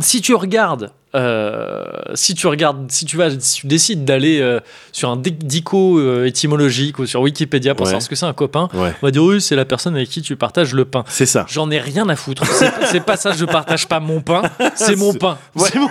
[0.00, 1.84] si tu regardes, euh,
[2.14, 4.60] si tu regardes, si tu vas, si tu décides d'aller euh,
[4.92, 7.90] sur un dic- dico euh, étymologique ou sur Wikipédia pour Ouais.
[7.90, 8.92] savoir ce que c'est un copain, Ouais.
[9.02, 11.04] on va dire oui, c'est la personne avec qui tu partages le pain.
[11.08, 11.44] C'est ça.
[11.48, 12.44] J'en ai rien à foutre.
[12.46, 14.42] C'est c'est pas ça, je partage pas mon pain,
[14.74, 15.36] c'est mon pain.
[15.54, 15.68] Ouais.
[15.70, 15.88] C'est mon-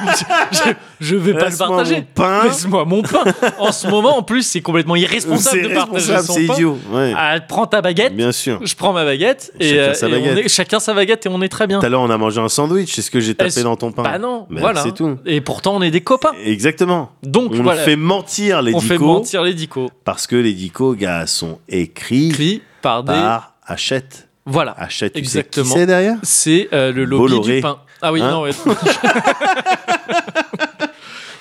[0.52, 1.96] je, je vais pas le partager.
[1.98, 2.44] mon pain.
[2.46, 3.24] Laisse-moi mon pain.
[3.60, 6.54] En ce moment, en plus, c'est complètement irresponsable C'est de partager son c'est pain.
[6.54, 6.78] idiot.
[6.92, 7.14] Ouais.
[7.16, 8.16] Ah, prends ta baguette.
[8.16, 8.60] Bien sûr.
[8.64, 10.46] Je prends ma baguette et, Chacun sa et on baguette.
[10.46, 11.80] est- chacun sa baguette et on est très bien.
[11.80, 12.94] Tout à l'heure, on a mangé un sandwich.
[12.96, 14.04] C'est ce que j'ai tapé dans ton pain.
[14.04, 14.82] Bah non, Ben, voilà.
[14.82, 15.11] c'est tout.
[15.26, 16.32] Et pourtant, on est des copains.
[16.44, 17.12] Exactement.
[17.24, 19.90] Donc On voilà, fait mentir les on fait dicos mentir les dicos.
[20.06, 23.14] parce que les dicos, gars, sont écrits Écrit par des.
[23.14, 24.28] par Hachette.
[24.46, 24.74] Voilà.
[24.78, 25.66] Hachette, tu Exactement.
[25.66, 27.56] sais qui c'est derrière C'est euh, le lobby Bolloré.
[27.58, 27.78] du pain.
[28.02, 28.52] Ah oui, Hein non, ouais.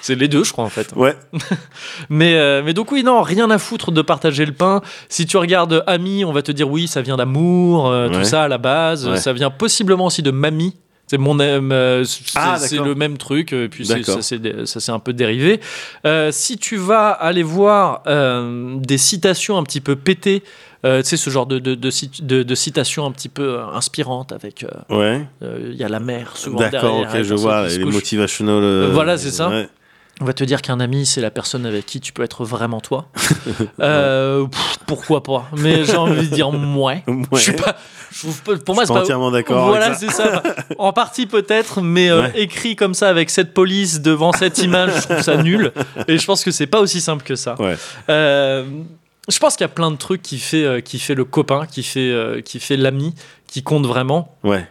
[0.03, 0.93] C'est les deux, je crois, en fait.
[0.97, 1.15] Ouais.
[2.09, 4.81] Mais, euh, mais donc, oui, non, rien à foutre de partager le pain.
[5.11, 8.45] Si tu regardes Ami, on va te dire oui, ça vient d'amour, euh, tout ça
[8.45, 9.07] à la base.
[9.07, 9.19] Ouais.
[9.19, 10.75] Ça vient possiblement aussi de Mamie.
[11.11, 11.41] C'est mon
[11.73, 12.87] euh, c'est Ah, c'est d'accord.
[12.87, 14.23] le même truc et puis D'accord.
[14.23, 14.23] ça
[14.79, 15.59] s'est un peu dérivé.
[16.07, 20.45] Euh, si tu vas aller voir euh, des citations un petit peu pétées,
[20.87, 21.91] euh, tu sais ce genre de de, de,
[22.23, 22.45] de-
[23.07, 25.27] un petit peu euh, inspirantes avec euh, Ouais.
[25.43, 27.67] euh, il y a la mer souvent D'accord, derrière, ok, la je vois.
[27.67, 28.63] Les motivational.
[28.63, 29.49] euh, Voilà, c'est ça.
[29.49, 29.69] ouais.
[30.23, 32.81] On va te dire qu'un ami, c'est la personne avec qui tu peux être vraiment
[32.81, 33.07] toi.
[33.81, 35.49] Euh, pff, pourquoi pas?
[35.57, 37.03] Mais j'ai envie de dire ouais.
[37.09, 37.25] Ouais.
[37.33, 37.77] Je suis pas.
[38.13, 39.05] je trouve pour moi, Je c'est suis pas.
[39.05, 39.69] entièrement d'accord.
[39.69, 40.43] Voilà, c'est ça.
[40.79, 42.33] En partie peut-être, mais euh, Ouais.
[42.35, 45.73] écrit comme ça avec cette police devant cette image, je trouve ça nul.
[46.09, 47.55] Et je pense que c'est pas aussi simple que ça.
[47.61, 47.77] Ouais.
[48.11, 48.65] Euh,
[49.29, 51.83] je pense qu'il y a plein de trucs qui fait, qui fait le copain, qui
[51.83, 53.15] fait, qui fait l'ami,
[53.47, 54.69] qui compte vraiment Ouais.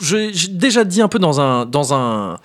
[0.00, 2.38] j'ai déjà dit un peu dans un dans un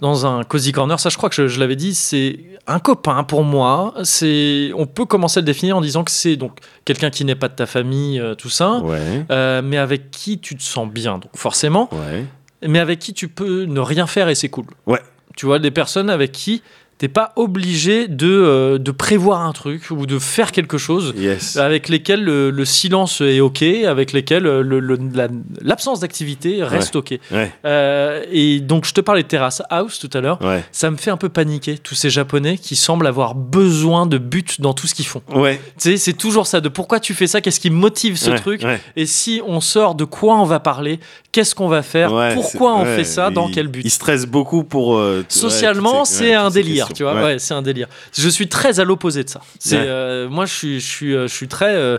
[0.00, 3.22] dans un cozy corner ça je crois que je, je l'avais dit c'est un copain
[3.24, 7.10] pour moi c'est on peut commencer à le définir en disant que c'est donc quelqu'un
[7.10, 9.24] qui n'est pas de ta famille euh, tout ça Ouais.
[9.30, 12.24] euh, mais avec qui tu te sens bien donc forcément Ouais.
[12.66, 15.00] mais avec qui tu peux ne rien faire et c'est cool Ouais.
[15.36, 16.62] tu vois des personnes avec qui
[17.00, 21.56] t'es pas obligé de euh, de prévoir un truc ou de faire quelque chose Yes.
[21.56, 25.28] avec lesquels le, le silence est ok, avec lesquels euh, le- le- la-
[25.62, 27.18] l'absence d'activité reste ok.
[27.32, 27.50] Ouais.
[27.64, 30.38] Euh, et donc je te parlais de Terrace House tout à l'heure.
[30.42, 30.62] Ouais.
[30.72, 34.60] Ça me fait un peu paniquer tous ces Japonais qui semblent avoir besoin de but
[34.60, 35.22] dans tout ce qu'ils font.
[35.34, 35.58] Ouais.
[35.80, 38.62] Tu sais, c'est toujours ça de pourquoi tu fais ça, qu'est-ce qui motive ce truc.
[38.96, 41.00] Et si on sort de quoi on va parler,
[41.32, 43.80] qu'est-ce qu'on va faire, pourquoi on fait ça, dans quel but.
[43.86, 44.98] Il stresse beaucoup pour.
[44.98, 47.14] euh, Socialement, c'est un délire, tu vois.
[47.14, 47.22] Ouais.
[47.22, 47.88] Ouais, c'est un délire.
[48.16, 49.40] Je suis très à l'opposé de ça.
[49.58, 49.84] C'est Ouais.
[49.86, 51.74] euh, moi, je suis, je suis, euh, je suis très.
[51.74, 51.98] euh,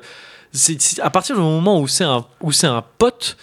[0.51, 3.37] c'est- à partir du moment où c'est un, où c'est un pote.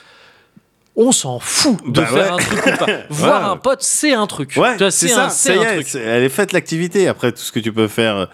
[1.01, 2.29] On s'en fout de Bah faire ouais.
[2.31, 2.87] un truc ou pas.
[3.11, 4.59] Voir un pote, c'est un truc.
[4.91, 5.29] C'est ça.
[5.31, 5.55] c'est
[5.95, 7.07] elle est faite l'activité.
[7.07, 8.27] Après tout ce que tu peux faire.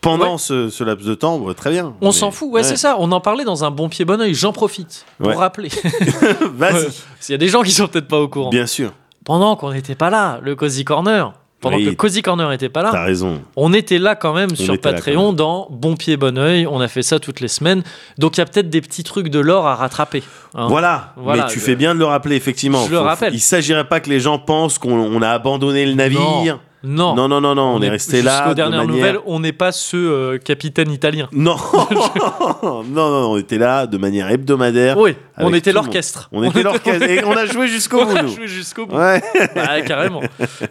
[0.00, 0.38] pendant Ouais.
[0.38, 1.94] ce, ce laps de temps, bah, très bien.
[2.00, 2.96] On s'en fout, ouais, c'est ça.
[2.98, 4.34] On en parlait dans un bon pied bon oeil.
[4.34, 5.34] J'en profite pour Ouais.
[5.36, 5.68] rappeler.
[6.56, 6.88] Vas-y,
[7.20, 8.50] S'il y a des gens qui sont peut-être pas au courant.
[8.50, 8.92] bien sûr,
[9.24, 11.32] Pendant qu'on n'était pas là, le Cozy Corner,
[11.62, 11.86] pendant Oui.
[11.86, 13.40] que Cozy Corner n'était pas là, raison.
[13.56, 16.66] on était là quand même sur Patreon dans Bon Pied Bon Oeil.
[16.66, 17.82] On a fait ça toutes les semaines.
[18.18, 20.22] Donc il y a peut-être des petits trucs de l'or à rattraper.
[20.54, 20.66] hein.
[20.68, 21.14] Voilà.
[21.16, 22.84] Voilà, mais tu je- fais bien de le rappeler, effectivement.
[22.86, 23.32] Je le rappelle.
[23.32, 26.20] Il s'agirait pas que les gens pensent qu'on on a abandonné le navire.
[26.20, 26.60] Non.
[26.84, 28.38] Non, non, non, non, on, est resté là.
[28.38, 28.94] Jusqu'aux de dernières manière...
[28.96, 31.28] nouvelles, on n'est pas ce euh, capitaine italien.
[31.32, 31.56] Non.
[32.62, 34.96] non, non, on était là de manière hebdomadaire.
[34.98, 36.28] Oui, on était l'orchestre.
[36.32, 38.16] On était l'orchestre et on a joué jusqu'au On bout.
[38.16, 38.28] a nous.
[38.34, 38.96] joué jusqu'au bout.
[38.96, 39.22] Ouais.
[39.54, 40.20] Bah, carrément.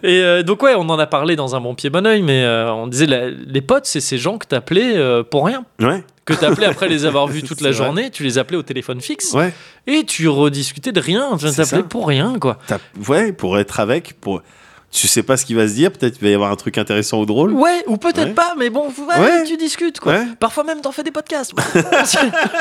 [0.02, 2.42] Et euh, donc, ouais, on en a parlé dans un bon pied bon oeil, mais
[2.44, 4.94] euh, on disait la- les potes, c'est ces gens que t'appelais
[5.30, 5.64] pour rien.
[5.80, 6.04] Ouais.
[6.24, 7.84] Que t'appelais après les avoir vus toute la vrai.
[7.84, 9.52] journée, tu les appelais au téléphone fixe Ouais.
[9.86, 11.36] et tu rediscutais de rien.
[11.38, 12.58] Tu t'appelais pour rien, quoi.
[13.08, 14.42] Ouais, pour être avec, pour.
[14.92, 16.76] Tu sais pas ce qu'il va se dire, peut-être qu'il va y avoir un truc
[16.76, 17.52] intéressant ou drôle.
[17.52, 18.34] Ouais, ou peut-être Ouais.
[18.34, 19.44] pas, mais bon, ouais, Ouais.
[19.44, 20.20] tu discutes, quoi.
[20.38, 21.52] Parfois même, t'en fais des podcasts.
[21.56, 22.18] on, sait,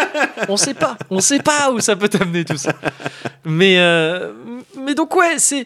[0.50, 2.72] on sait pas, on sait pas où ça peut t'amener tout ça.
[3.44, 4.32] Mais, euh,
[4.80, 5.66] mais donc, ouais, c'est.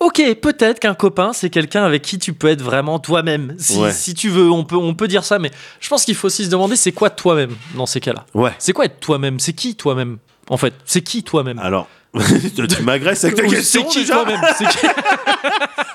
[0.00, 3.54] Ok, peut-être qu'un copain, c'est quelqu'un avec qui tu peux être vraiment toi-même.
[3.58, 3.92] Si, Ouais.
[3.92, 6.44] si tu veux, on peut, on peut dire ça, mais je pense qu'il faut aussi
[6.44, 8.26] se demander c'est quoi toi-même dans ces cas-là?
[8.34, 8.52] Ouais.
[8.58, 9.38] C'est quoi être toi-même?
[9.40, 10.18] C'est qui toi-même
[10.50, 11.58] En fait, c'est qui toi-même?
[11.58, 11.88] Alors,
[12.68, 14.24] tu m'agresses avec ta Ou question C'est qui déjà
[14.58, 14.86] qui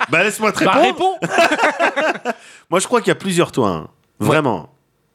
[0.10, 1.18] Bah laisse-moi te Bah, répondre.
[1.22, 2.31] réponds
[2.69, 3.69] Moi, je crois qu'il y a plusieurs toi.
[3.69, 3.88] hein.
[4.19, 4.69] Vraiment.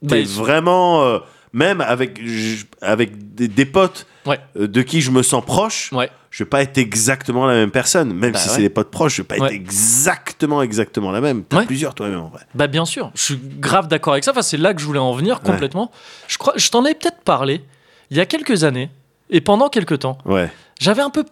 [0.07, 1.19] T'es Bah, vraiment, euh,
[1.53, 4.41] même avec, je- avec des, des potes Ouais.
[4.59, 6.11] euh, de qui je me sens proche, Ouais.
[6.31, 8.13] je vais pas être exactement la même personne.
[8.13, 8.55] Même Bah si ouais.
[8.57, 9.47] c'est des potes proches, je vais pas Ouais.
[9.47, 11.45] être exactement, exactement la même.
[11.45, 11.67] T'as Ouais.
[11.67, 12.43] plusieurs toi-même en vrai.
[12.55, 14.33] Bah bien sûr, je suis grave d'accord avec ça.
[14.33, 15.91] Enfin, c'est là que je voulais en venir complètement.
[16.27, 17.63] Je crois, je t'en ai peut-être parlé
[18.11, 18.91] il y a quelques années
[19.31, 21.25] et pendant quelques temps, Ouais, j'avais un peu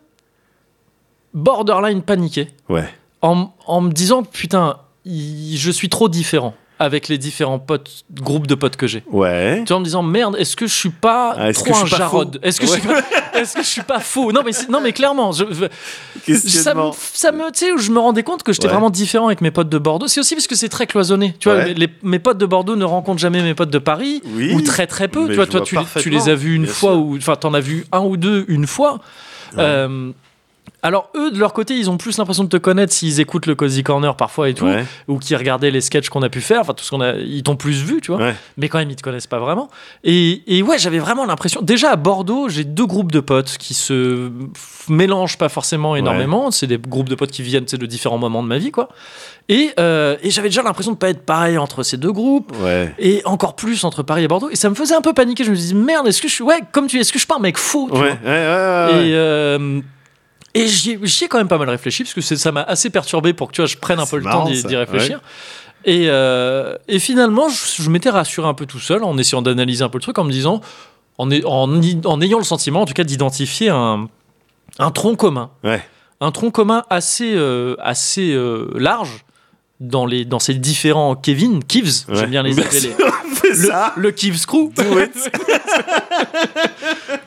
[1.33, 2.89] borderline paniqué ouais.
[3.23, 8.57] en, en me disant putain, je suis trop différent avec les différents potes, groupes de
[8.57, 9.05] potes que j'ai.
[9.13, 9.59] Ouais.
[9.65, 12.41] Tu vois, en me disant merde, est-ce que je suis pas Ah, trop un Jarod
[12.43, 13.01] Est-ce que, je suis pas-
[13.35, 14.33] est-ce que je suis pas faux?
[14.33, 15.45] Non mais non mais clairement, je-
[16.27, 18.73] je- ça me, ça me, tu sais, où je me rendais compte que j'étais Ouais.
[18.73, 20.09] vraiment différent avec mes potes de Bordeaux.
[20.09, 21.35] C'est aussi parce que c'est très cloisonné.
[21.39, 21.75] Tu vois, Ouais.
[21.75, 24.53] les- mes potes de Bordeaux ne rencontrent jamais mes potes de Paris Oui.
[24.53, 25.29] ou très très peu.
[25.29, 27.01] Tu vois, toi, tu, les- tu parfaitement, les as vus une fois sûr.
[27.01, 28.99] ou enfin, t'en as vu un ou deux une fois.
[29.59, 30.13] Euh,
[30.83, 33.55] alors eux, de leur côté, ils ont plus l'impression de te connaître s'ils écoutent le
[33.55, 34.85] Cozy Corner parfois et tout, Ouais.
[35.09, 36.61] ou qui regardaient les sketchs qu'on a pu faire.
[36.61, 38.35] Enfin, tout ce qu'on a, ils t'ont plus vu, tu vois Ouais.
[38.59, 39.69] mais quand même ils te connaissent pas vraiment.
[40.05, 41.63] Et, et ouais, j'avais vraiment l'impression.
[41.63, 44.31] Déjà à Bordeaux, j'ai deux groupes de potes qui se
[44.89, 46.51] mélangent pas forcément énormément.
[46.51, 48.89] C'est des groupes de potes qui viennent de différents moments de ma vie, quoi.
[49.49, 52.53] Et, euh, et j'avais déjà l'impression de pas être pareil entre ces deux groupes.
[52.99, 54.51] Et encore plus entre Paris et Bordeaux.
[54.51, 55.45] Et ça me faisait un peu paniquer.
[55.45, 56.45] Je me disais, merde, est-ce que je suis.
[56.45, 58.01] Ouais, comme tu est-ce que je un mec faux tu Ouais.
[58.01, 58.09] vois?
[58.09, 58.17] Ouais.
[58.25, 58.31] Ouais.
[58.31, 59.09] ouais, ouais.
[59.09, 59.81] Et, euh,
[60.55, 63.49] et j'y ai, quand même pas mal réfléchi parce que ça m'a assez perturbé pour
[63.49, 65.21] que tu vois, je prenne un peu le temps marrant, d'y réfléchir.
[65.85, 69.85] Et, euh, et finalement, je, je m'étais rassuré un peu tout seul en essayant d'analyser
[69.85, 70.61] un peu le truc, en me disant,
[71.19, 74.09] en, ayant le sentiment, en tout cas, d'identifier un,
[74.79, 75.51] un tronc commun.
[75.63, 75.83] Ouais.
[76.21, 79.25] Un tronc commun assez, euh, assez euh, large
[79.81, 82.17] dans, les, dans ces différents Kevin, Kivs, Ouais.
[82.17, 82.95] j'aime bien les Bien appeler.
[83.47, 83.93] Le, ça.
[83.97, 84.71] le Kivs Crew.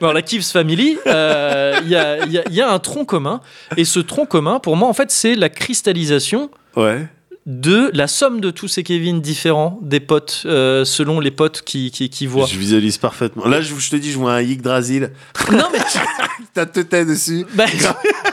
[0.02, 2.80] Dans la Kivs Family, euh, il y, a, il y a- il y a un
[2.80, 3.40] tronc commun.
[3.78, 7.08] Et ce tronc commun, pour moi, en fait, c'est la cristallisation Ouais.
[7.46, 11.92] de la somme de tous ces Kevin différents des potes, euh, selon les potes qui,
[11.92, 12.46] qui, qui voient.
[12.48, 13.48] Je visualise parfaitement.
[13.48, 15.12] Là, je, je te dis, je vois un Yggdrasil.
[15.52, 15.80] Non, mais.
[16.54, 17.46] Ta tête dessus.
[17.54, 17.66] bah,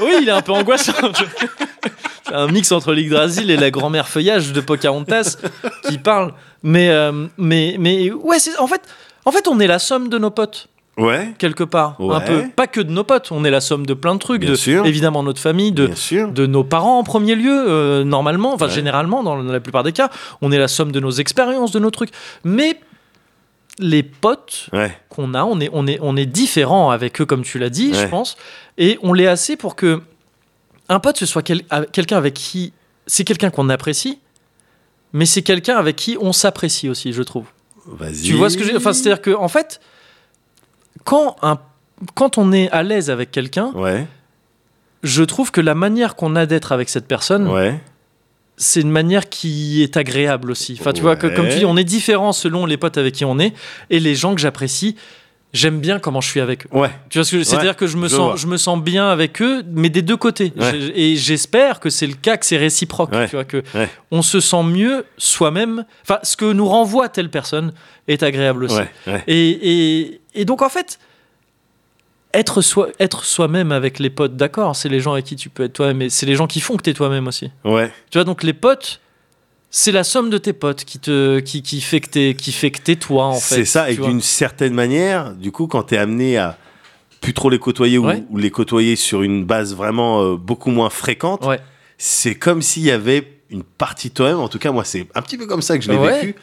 [0.01, 0.93] oui, il est un peu angoissant.
[1.19, 1.25] Je-
[2.33, 5.37] un mix entre l'Yggdrasil et la grand-mère feuillage de Pocahontas
[5.89, 6.33] qui parle.
[6.63, 8.81] Mais, euh, mais, mais ouais, c'est, en, fait,
[9.25, 10.69] en fait, on est la somme de nos potes.
[10.97, 11.35] Ouais.
[11.39, 12.45] quelque part, un peu.
[12.55, 14.55] Pas que de nos potes, on est la somme de plein de trucs, Bien de
[14.55, 14.87] sûr.
[14.87, 15.91] évidemment notre famille, de,
[16.31, 18.71] de nos parents en premier lieu, euh, normalement, enfin Ouais.
[18.71, 20.09] généralement dans la plupart des cas,
[20.41, 22.11] on est la somme de nos expériences, de nos trucs.
[22.45, 22.79] Mais
[23.81, 24.97] les potes Ouais.
[25.09, 27.93] qu'on a, on est, on est, on est différents avec eux, comme tu l'as dit,
[27.93, 28.37] je pense,
[28.79, 30.01] et on l'est assez pour que
[30.89, 31.63] un pote ce soit quel-
[31.93, 32.73] quelqu'un avec qui
[33.07, 34.19] c'est quelqu'un qu'on apprécie,
[35.13, 37.47] mais c'est quelqu'un avec qui on s'apprécie aussi, je trouve.
[37.87, 38.23] Vas-y.
[38.23, 39.81] Tu vois ce que je Enfin, c'est-à-dire que en fait,
[41.05, 41.59] quand un
[42.15, 44.07] quand on est à l'aise avec quelqu'un, Ouais.
[45.05, 47.81] je trouve que la manière qu'on a d'être avec cette personne, Ouais.
[48.57, 50.77] c'est une manière qui est agréable aussi.
[50.81, 53.25] Enfin, tu vois, que, comme tu dis, on est différent selon les potes avec qui
[53.25, 53.53] on est
[53.91, 54.97] et les gens que j'apprécie.
[55.55, 56.69] J'aime bien comment je suis avec eux.
[56.73, 56.91] Ouais.
[57.09, 58.33] Tu vois ce que je- c'est-à-dire que je me je vois.
[58.33, 60.53] sens, je me sens bien avec eux, mais des deux côtés.
[60.57, 60.91] Ouais.
[60.97, 63.13] Et j'espère que c'est le cas, que c'est réciproque.
[63.13, 63.29] Ouais.
[63.29, 63.63] Tu vois que
[64.11, 65.85] on se sent mieux soi-même.
[66.03, 67.73] Enfin, ce que nous renvoie telle personne
[68.09, 68.81] est agréable aussi.
[69.29, 69.51] Et,
[70.03, 70.99] et, et donc, en fait,
[72.33, 75.63] être, soi, être soi-même avec les potes, d'accord, c'est les gens avec qui tu peux
[75.65, 77.51] être toi-même, mais c'est les gens qui font que tu es toi-même aussi.
[77.65, 77.93] Ouais.
[78.11, 79.01] Tu vois, donc les potes,
[79.77, 82.71] c'est la somme de tes potes qui te qui, qui fait que t'es qui fait
[82.71, 83.57] que t'es toi en fait.
[83.57, 86.57] C'est ça, et d'une certaine manière, du coup, quand t'es amené à
[87.21, 91.45] plus trop les côtoyer ou- les côtoyer sur une base vraiment euh, beaucoup moins fréquente,
[91.45, 91.59] Ouais.
[91.99, 95.23] c'est comme s'il y avait une partie de toi-même, en tout cas, moi, c'est un
[95.23, 96.21] petit peu comme ça que je l'ai Ouais.
[96.21, 96.35] vécu,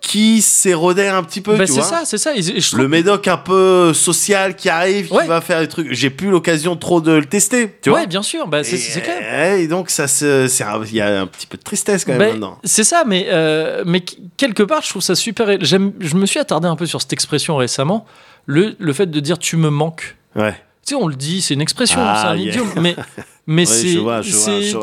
[0.00, 1.88] qui s'érodait un petit peu, Bah, tu c'est vois.
[1.88, 2.30] ça, c'est ça.
[2.36, 5.26] Je Le médoc un peu social qui arrive, qui Ouais.
[5.26, 5.92] va faire des trucs.
[5.92, 8.00] J'ai plus l'occasion trop de le tester, tu vois.
[8.00, 8.46] ouais, bien sûr.
[8.46, 9.54] Bah, c'est clair.
[9.58, 12.58] Et donc, ça il y a un petit peu de tristesse quand même Ben, maintenant.
[12.64, 15.48] c'est ça, mais, euh, mais qu- quelque part, je trouve ça super.
[15.60, 18.06] J'aime, je me suis attardé un peu sur cette expression récemment,
[18.46, 20.16] le, le fait de dire tu me manques.
[20.36, 20.52] Ouais.
[20.86, 22.48] Tu sais, on le dit, c'est une expression, Ah, c'est un yeah.
[22.52, 22.94] idiome, mais,
[23.48, 23.96] mais c'est.
[24.22, 24.30] Tu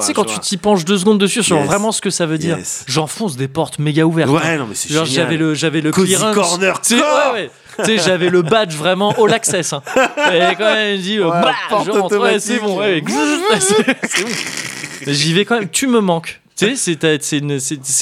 [0.01, 1.65] sais, quand tu t'y penches deux secondes dessus sur Yes.
[1.67, 2.83] vraiment ce que ça veut dire, Yes.
[2.87, 4.29] j'enfonce des portes méga ouvertes.
[4.31, 4.33] hein.
[4.33, 7.01] Ouais, non, mais c'est Genre, j'avais le, j'avais le Cozy corner Tu ouais,
[7.33, 7.49] ouais.
[7.77, 9.71] Tu sais, j'avais le badge vraiment all access.
[9.73, 9.81] Hein.
[9.95, 11.53] Et quand même, il dit, euh, Ouais, bah,
[12.39, 13.03] c'est bon, ouais.
[15.07, 16.41] J'y vais quand même, tu me manques.
[16.57, 16.97] Tu sais,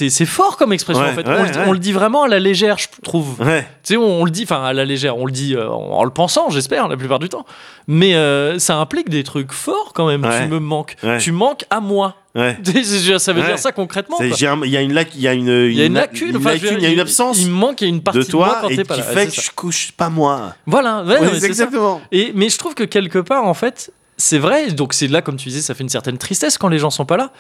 [0.10, 1.28] c'est- fort comme expression Ouais, en fait.
[1.28, 1.64] ouais, on, le- ouais.
[1.68, 3.38] on le dit vraiment à la légère, je trouve.
[3.40, 3.46] Tu
[3.84, 6.04] sais, on, on le dit, enfin à la légère, on le dit euh, en, en
[6.04, 7.46] le pensant, j'espère, la plupart du temps.
[7.88, 10.22] Mais euh, ça implique des trucs forts quand même.
[10.22, 10.96] Tu me manques.
[11.20, 12.16] Tu manques à moi.
[12.36, 12.58] Ouais.
[13.18, 13.48] Ça veut Ouais.
[13.48, 14.18] dire ça concrètement.
[14.20, 14.30] Il
[14.70, 16.44] y a une lac- il y a une, Il y a une la- lacune, une
[16.44, 18.20] lacune, dire, il y a une absence Il me manque, il y a une partie
[18.20, 19.04] de de, moi toi quand et qui pas là.
[19.04, 20.56] fait Ouais, que je couche pas moi.
[20.66, 21.46] Voilà, ouais, non, ça.
[21.46, 22.02] exactement.
[22.12, 24.72] Et, mais je trouve que quelque part, en fait, c'est vrai.
[24.72, 27.06] Donc c'est là, comme tu disais, ça fait une certaine tristesse quand les gens sont
[27.06, 27.32] pas là.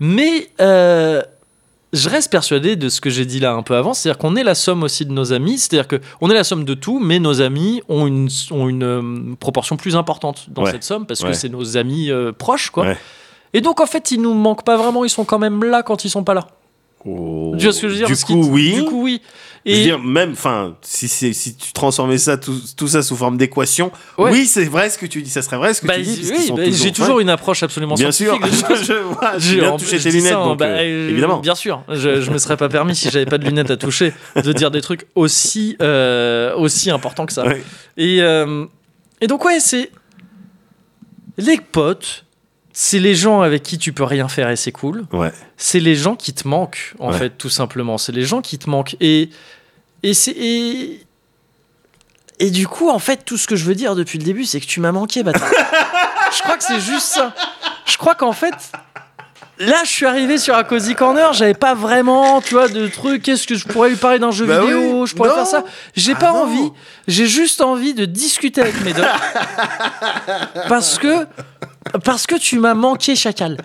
[0.00, 1.22] Mais euh,
[1.92, 4.42] je reste persuadé de ce que j'ai dit là un peu avant, c'est-à-dire qu'on est
[4.44, 5.58] la somme aussi de nos amis.
[5.58, 8.82] C'est-à-dire que on est la somme de tout, mais nos amis ont une ont une
[8.82, 10.70] euh, proportion plus importante dans Ouais.
[10.72, 11.28] cette somme parce Ouais.
[11.30, 12.84] que c'est nos amis euh, proches, quoi.
[12.86, 12.98] Ouais.
[13.52, 15.04] Et donc en fait, ils nous manquent pas vraiment.
[15.04, 16.46] Ils sont quand même là quand ils sont pas là.
[17.04, 17.54] Oh.
[17.58, 18.06] Tu vois ce que je veux dire?
[18.06, 18.74] Du coup, oui.
[18.74, 19.22] Du coup, oui.
[19.66, 23.14] Je veux Et dire, même, enfin, si, si tu transformais ça, tout, tout ça sous
[23.14, 24.30] forme d'équation, Ouais.
[24.32, 26.30] oui, c'est vrai ce que tu dis, ça serait vrai ce que bah, tu dis.
[26.32, 28.86] oui, bah, j'ai toujours une approche absolument Bien sûr, scientifique des choses.
[28.86, 30.58] je vois, J'ai- je viens en de plus, toucher je tes dis lunettes, ça, donc,
[30.58, 31.40] bah, euh, évidemment.
[31.40, 34.14] Bien sûr, je, je me serais pas permis si j'avais pas de lunettes à toucher
[34.34, 37.44] de dire des trucs aussi euh, aussi importants que ça.
[37.46, 37.62] Ouais.
[37.98, 38.64] Et euh,
[39.20, 39.90] et donc ouais, c'est
[41.36, 42.24] les potes,
[42.82, 45.04] c'est les gens avec qui tu peux rien faire et c'est cool.
[45.12, 45.32] Ouais.
[45.58, 47.18] C'est les gens qui te manquent en Ouais.
[47.18, 47.98] fait, tout simplement.
[47.98, 49.28] C'est les gens qui te manquent et
[50.02, 51.04] et c'est et
[52.38, 54.60] et du coup, en fait, tout ce que je veux dire depuis le début, c'est
[54.60, 55.50] que tu m'as manqué, bâtard.
[56.34, 57.34] je crois que c'est juste ça.
[57.84, 58.54] Je crois qu'en fait,
[59.58, 63.22] là, je suis arrivé sur un cozy corner, j'avais pas vraiment, tu vois, de trucs.
[63.24, 65.34] Qu'est-ce que je pourrais lui parler d'un jeu Bah vidéo oui, Je pourrais non.
[65.34, 65.64] faire ça.
[65.94, 66.44] J'ai Ah pas non.
[66.44, 66.70] envie.
[67.08, 69.04] J'ai juste envie de discuter avec mes docs.
[70.70, 71.26] parce que
[72.04, 73.56] parce que tu m'as manqué, chacal.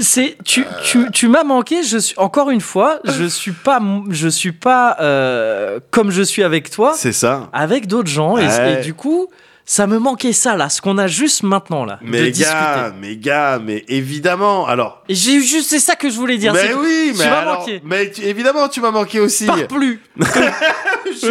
[0.00, 1.82] C'est tu tu, tu m'as manqué.
[1.82, 3.80] Je suis encore une fois, je suis pas
[4.10, 7.48] je suis pas euh, comme je suis avec toi C'est ça.
[7.52, 8.80] avec d'autres gens et, Ouais.
[8.80, 9.28] et du coup
[9.68, 12.92] ça me manquait ça là ce qu'on a juste maintenant là de Mais discuter gars,
[13.00, 14.64] mais gars, mais évidemment.
[14.66, 15.02] Alors.
[15.08, 17.44] j'ai juste c'est ça que je voulais dire Mais c'est que oui, tu mais m'as
[17.44, 19.44] manqué Mais tu- évidemment, tu m'as manqué aussi.
[19.46, 20.00] pars plus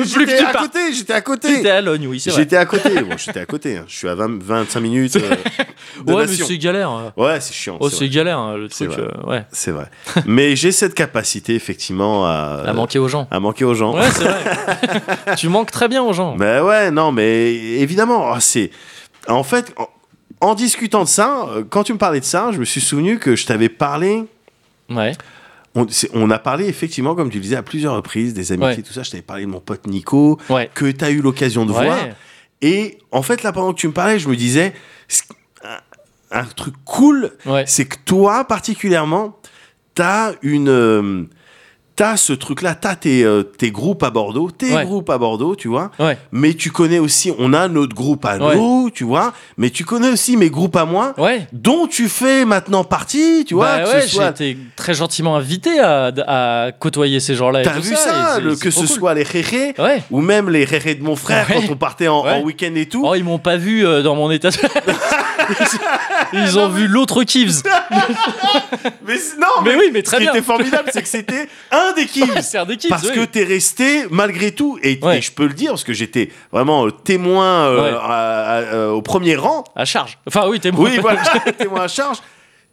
[0.04, 0.62] J'étais à pars.
[0.64, 1.70] côté, j'étais à côté.
[1.70, 2.90] à Logne oui c'est vrai J'étais à côté.
[3.02, 3.78] Bon, j'étais à côté.
[3.78, 3.86] hein.
[3.88, 5.20] Je suis à 20, 25 minutes euh,
[6.06, 6.46] de ouais mais nation.
[6.48, 7.14] c'est galère hein.
[7.18, 7.78] Ouais, c'est chiant.
[7.80, 9.86] oh c'est galère hein, le truc euh, ouais C'est vrai.
[10.26, 13.96] Mais j'ai cette capacité, effectivement, à, à manquer aux gens à manquer aux gens.
[13.96, 18.40] ouais c'est vrai tu manques très bien aux gens Ben ouais, non, mais évidemment, oh,
[18.40, 18.72] c'est.
[19.28, 19.90] En fait, en,
[20.42, 23.20] en discutant de ça, euh, quand tu me parlais de ça, je me suis souvenu
[23.20, 24.24] que je t'avais parlé.
[24.90, 25.14] ouais
[26.14, 28.82] On, a parlé effectivement, comme tu le disais, à plusieurs reprises, des amitiés, Ouais.
[28.82, 29.04] tout ça.
[29.04, 31.86] Je t'avais parlé de mon pote Nico, ouais que tu as eu l'occasion de Ouais.
[31.86, 31.98] voir.
[32.62, 34.74] Et en fait, là, pendant que tu me parlais, je me disais,
[36.32, 37.32] un, un truc cool,
[37.66, 39.38] c'est que toi, particulièrement,
[39.96, 40.70] t'as une.
[40.70, 41.24] euh,
[41.98, 44.84] T'as ce truc-là, t'as tes, euh, tes groupes à Bordeaux, tes Ouais.
[44.84, 45.92] groupes à Bordeaux, tu vois.
[45.98, 48.58] ouais Mais tu connais aussi, on a notre groupe à Ouais.
[48.58, 49.32] nous, tu vois.
[49.58, 51.14] Mais tu connais aussi mes groupes à moi,
[51.54, 53.78] dont tu fais maintenant partie, tu vois.
[53.78, 57.62] bah j'ai soit, été très gentiment invité à, à côtoyer ces gens-là.
[57.64, 58.88] t'as vu ça, le- que ce cool.
[58.90, 59.74] soit les rérés,
[60.12, 63.04] ou même les rérés de mon frère quand on partait en, en week-end et tout.
[63.06, 64.50] Oh, ils m'ont pas vu euh, dans mon état.
[66.34, 67.62] ils ont vu l'autre Kivs.
[69.08, 70.32] Mais non, Mais oui, mais très qui bien.
[70.34, 72.32] était formidable, c'est que c'était un des Kivs.
[72.42, 72.90] C'est un des Kivs.
[72.90, 73.14] Parce oui.
[73.16, 75.20] que t'es resté malgré tout, et, Ouais.
[75.20, 77.98] et je peux le dire parce que j'étais vraiment euh, témoin euh, Ouais.
[78.02, 79.64] à- à- euh, au premier rang.
[79.76, 80.18] À charge.
[80.28, 81.22] Enfin, oui, t'es Oui, voilà,
[81.58, 82.18] témoin à charge.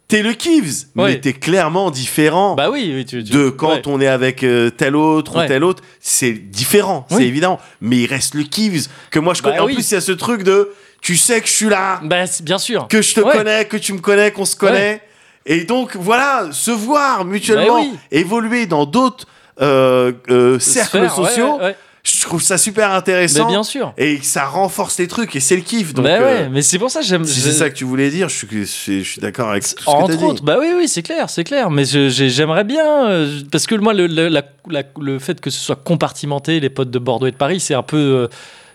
[0.09, 2.55] T'es le Kivs, mais t'es clairement différent.
[2.55, 5.63] Bah oui, oui, tu, tu- de quand on est avec euh, tel autre ou tel
[5.63, 7.57] autre, c'est différent, c'est évident.
[7.81, 9.61] Mais il reste le Kivs que moi je Bah connais.
[9.61, 10.71] en plus, il y a ce truc de
[11.01, 12.87] tu sais que je suis là, Bah, bien sûr.
[12.89, 15.01] que je te connais, que tu me connais, qu'on se connaît.
[15.45, 17.97] Et donc voilà, se voir mutuellement Bah oui.
[18.11, 19.25] évoluer dans d'autres
[19.61, 21.75] euh, euh, cercles Sphère, sociaux, ouais, ouais.
[22.03, 23.45] je trouve ça super intéressant.
[23.45, 23.93] Mais bien sûr.
[23.97, 25.93] Et que ça renforce les trucs, et c'est le kiff.
[25.93, 27.25] Donc, bah euh, mais c'est pour ça que j'aime.
[27.25, 28.65] si c'est ça que tu voulais dire, je suis,
[29.03, 30.23] je suis, d'accord avec tout ce que Entre dit.
[30.23, 31.69] autres, bah oui, oui, c'est clair, c'est clair.
[31.69, 35.59] Mais j'aimerais bien, euh, parce que moi, le, le, la- la- le fait que ce
[35.59, 38.27] soit compartimenté, les potes de Bordeaux et de Paris, c'est un peu, euh,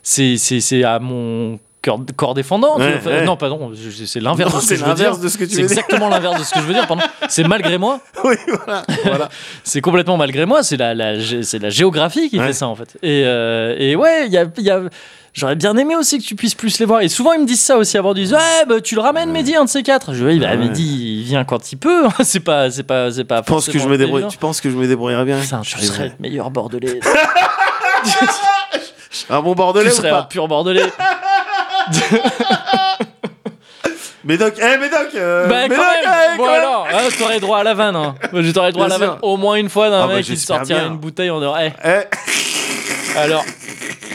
[0.02, 1.58] c'est à mon
[2.16, 2.78] corps défendant.
[2.78, 3.24] Ouais, ouais.
[3.24, 5.04] Non, pardon, je- je- c'est l'inverse Non, de ce c'est que je veux dire.
[5.06, 6.86] l'inverse de ce que tu C'est exactement l'inverse de ce que je veux dire.
[6.86, 7.02] Pardon.
[7.28, 8.00] C'est malgré moi.
[8.24, 8.34] oui,
[8.64, 8.82] voilà.
[9.04, 9.28] voilà.
[9.64, 10.62] C'est complètement malgré moi.
[10.62, 12.46] C'est la, la, gé- c'est la géographie qui Ouais.
[12.48, 12.96] fait ça en fait.
[13.02, 14.80] Et, euh, et ouais, il y a, il y a-
[15.34, 17.00] J'aurais bien aimé aussi que tu puisses plus les voir.
[17.02, 18.12] Et souvent, ils me disent ça aussi avant.
[18.14, 20.12] Ils disent Ouais, bah, tu le ramènes, Mehdi, un de ces quatre.
[20.12, 20.56] Je dis bah.
[20.56, 22.04] Mehdi, il vient quand il peut.
[22.24, 23.42] c'est pas, c'est pas, c'est pas.
[23.42, 25.70] Tu penses que je me débrouille, tu penses que je me débrouillerais bien Putain, tu
[25.70, 25.94] J'arriverais.
[25.96, 26.98] serais le meilleur bordelais.
[29.30, 30.82] Un bon bordelais tu ou serais un pur bordelais.
[34.24, 36.12] Médoc, eh Médoc euh, bah, quand Médoc, même.
[36.34, 36.60] eh, Bon, quand même.
[36.60, 37.96] alors, hein, t'aurais droit à la vanne.
[37.96, 38.14] Hein.
[38.34, 39.12] Je t'aurais droit à Bien la sûr.
[39.14, 40.88] vanne au moins une fois d'un Ah bah, mec qui te j'espère sortirait bien.
[40.90, 41.56] une bouteille en dehors.
[41.58, 43.44] Eh, Eh, alors.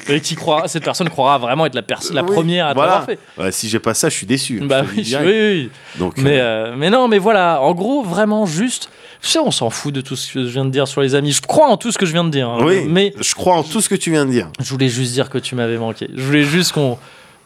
[0.10, 1.82] Et qui croira, cette personne croira vraiment être la,
[2.12, 2.92] la oui, première à voilà.
[2.92, 3.20] t'avoir fait.
[3.38, 4.60] Ouais, si j'ai pas ça, je suis déçu.
[4.60, 5.28] Bah je te le oui, dis je- direct.
[5.30, 5.72] oui, oui.
[5.98, 8.90] Donc, Mais, euh, euh, mais non, mais voilà, en gros, vraiment juste.
[9.22, 11.16] Tu sais, on s'en fout de tout ce que je viens de dire sur les
[11.16, 11.32] amis.
[11.32, 12.50] Je crois en tout ce que je viens de dire.
[12.50, 12.58] hein.
[12.66, 14.50] oui, Mais je crois en tout ce que tu viens de dire.
[14.60, 16.10] je voulais juste dire que tu m'avais manqué.
[16.14, 17.00] Je voulais juste qu'on.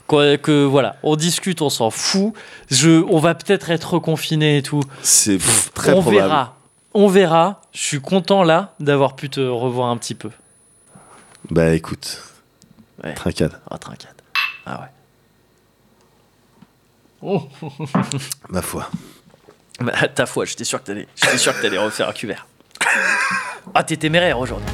[0.08, 2.34] Que voilà, on discute, on s'en fout.
[2.72, 4.82] Je, on va peut-être être reconfiné et tout.
[5.04, 5.38] C'est
[5.74, 6.22] très on probable.
[6.28, 6.58] verra.
[6.94, 7.62] On verra.
[7.74, 10.30] Je suis content là d'avoir pu te revoir un petit peu.
[11.52, 12.22] Bah écoute,
[13.04, 13.14] Ouais.
[13.14, 14.16] trincade, Ah, trincade.
[14.66, 14.88] Ah
[17.22, 17.40] ouais.
[18.50, 18.90] ma foi.
[19.80, 22.48] Bah, ta foi, j'étais sûr que t'allais, j'étais sûr que t'allais refaire un cuvert.
[23.76, 24.68] Ah, t'es téméraire aujourd'hui.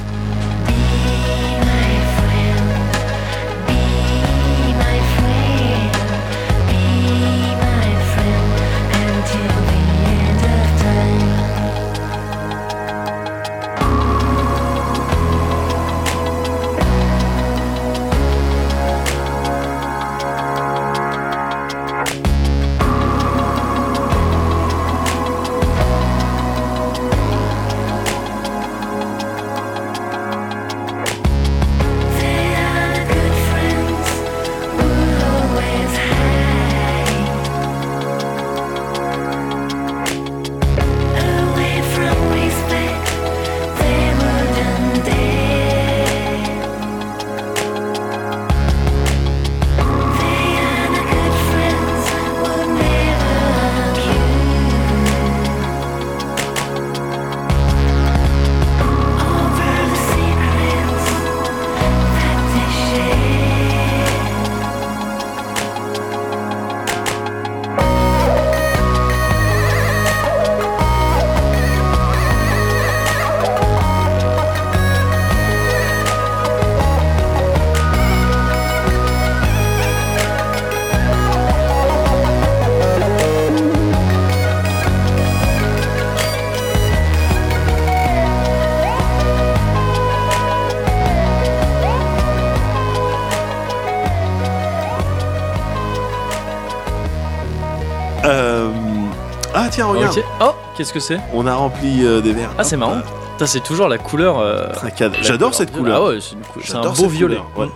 [100.76, 102.52] Qu'est-ce que c'est on a rempli euh, des verres.
[102.58, 103.02] Ah, c'est marrant.
[103.34, 104.40] Putain, c'est toujours la couleur.
[104.40, 105.14] euh, Trincade.
[105.16, 106.02] la J'adore cette couleur.
[106.04, 107.36] Ah ouais, c'est, une cou- c'est un J'adore beau cette violet.
[107.38, 107.74] couleur, ouais.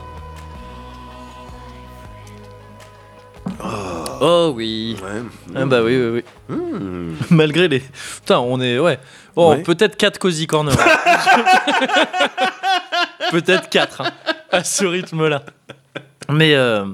[4.19, 4.98] Oh oui.
[5.03, 5.22] Ouais.
[5.56, 6.56] Ah bah oui, oui, oui.
[6.56, 7.14] Mmh.
[7.36, 7.80] Malgré les.
[7.80, 8.80] Putain, on est.
[8.80, 8.99] Ouais.
[9.36, 9.61] Oh, Ouais.
[9.61, 10.74] peut-être 4 cozy corners.
[13.32, 14.02] peut-être 4
[14.52, 15.44] à ce rythme-là.
[16.30, 16.86] Mais, euh,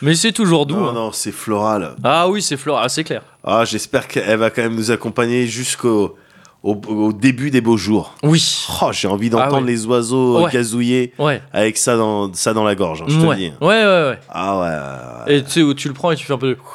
[0.00, 0.76] mais c'est toujours doux.
[0.76, 0.92] Non, hein.
[0.94, 1.94] non, c'est floral.
[2.02, 3.22] Ah oui, c'est Flora, ah, c'est clair.
[3.44, 6.16] Ah, j'espère qu'elle va quand même nous accompagner jusqu'au
[6.62, 8.14] au, au début des beaux jours.
[8.22, 8.42] Oui.
[8.80, 9.66] Oh, j'ai envie d'entendre Ah ouais.
[9.66, 10.50] les oiseaux Ouais.
[10.50, 11.42] gazouiller Ouais.
[11.52, 13.52] avec ça dans, ça dans la gorge, hein, je te le dis.
[13.60, 14.18] ouais, ouais, ouais.
[14.30, 15.34] Ah ouais.
[15.36, 16.56] Et tu sais où tu le prends et tu fais un peu de.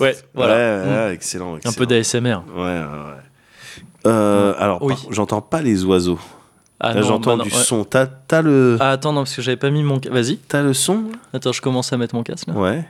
[0.00, 0.54] Ouais, voilà.
[0.54, 0.90] Ouais, Mm.
[1.08, 2.36] ouais, excellent, Un peu d'ASMR.
[2.54, 2.86] Ouais, ouais, ouais.
[4.06, 4.94] Euh, alors, Oui.
[4.94, 6.20] par contre, j'entends pas les oiseaux.
[6.80, 7.82] Ah Là, j'entends bah du son.
[7.84, 10.00] T'as t'as le, Ah, attends, non, parce que j'avais pas mis mon.
[10.10, 10.36] Vas-y.
[10.36, 11.06] t'as le son?
[11.34, 12.54] Attends, je commence à mettre mon casque là.
[12.54, 12.84] Ouais.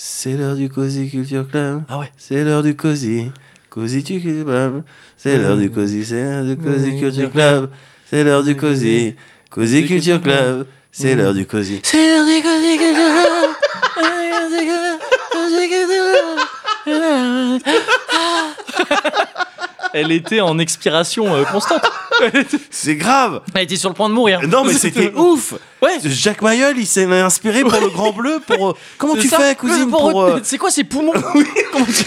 [0.00, 1.82] C'est l'heure du Cozy Culture Club.
[1.88, 2.08] Ah ouais.
[2.16, 3.32] C'est l'heure du Cozy.
[3.68, 4.84] Cozy tu Club.
[5.16, 6.04] C'est l'heure du Cozy.
[6.04, 7.70] C'est l'heure du Cozy Culture Club.
[8.08, 9.16] C'est l'heure du Cozy.
[9.50, 10.68] Cozy Culture Club.
[10.92, 11.80] C'est l'heure du Cozy.
[11.82, 12.94] C'est l'heure du Cozy Culture
[20.00, 21.82] Elle était en expiration euh, constante.
[22.70, 23.40] C'est grave.
[23.54, 24.40] Elle était sur le point de mourir.
[24.48, 25.54] Non, mais c'était ouf.
[25.82, 25.98] Ouais.
[26.04, 28.40] Jacques Mayol, il s'est inspiré pour le Grand Bleu.
[28.46, 29.38] Pour euh, comment tu ça.
[29.38, 31.12] fais, cousine, Pour- pour euh, C'est quoi ces poumons
[31.86, 32.04] tu-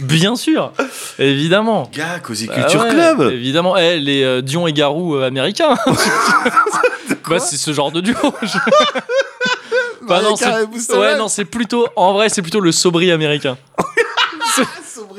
[0.00, 0.72] Bien sûr,
[1.18, 1.88] évidemment.
[1.92, 3.20] Gars, Cozy Bah Culture ouais, Club.
[3.32, 5.76] Évidemment, eh, les euh, Dion et Garou euh, américains.
[7.28, 8.16] bah, c'est ce genre de duo.
[10.02, 10.34] Bah, non.
[10.98, 11.86] Ouais, non, c'est plutôt.
[11.96, 13.56] En vrai, c'est plutôt le Sobri américain.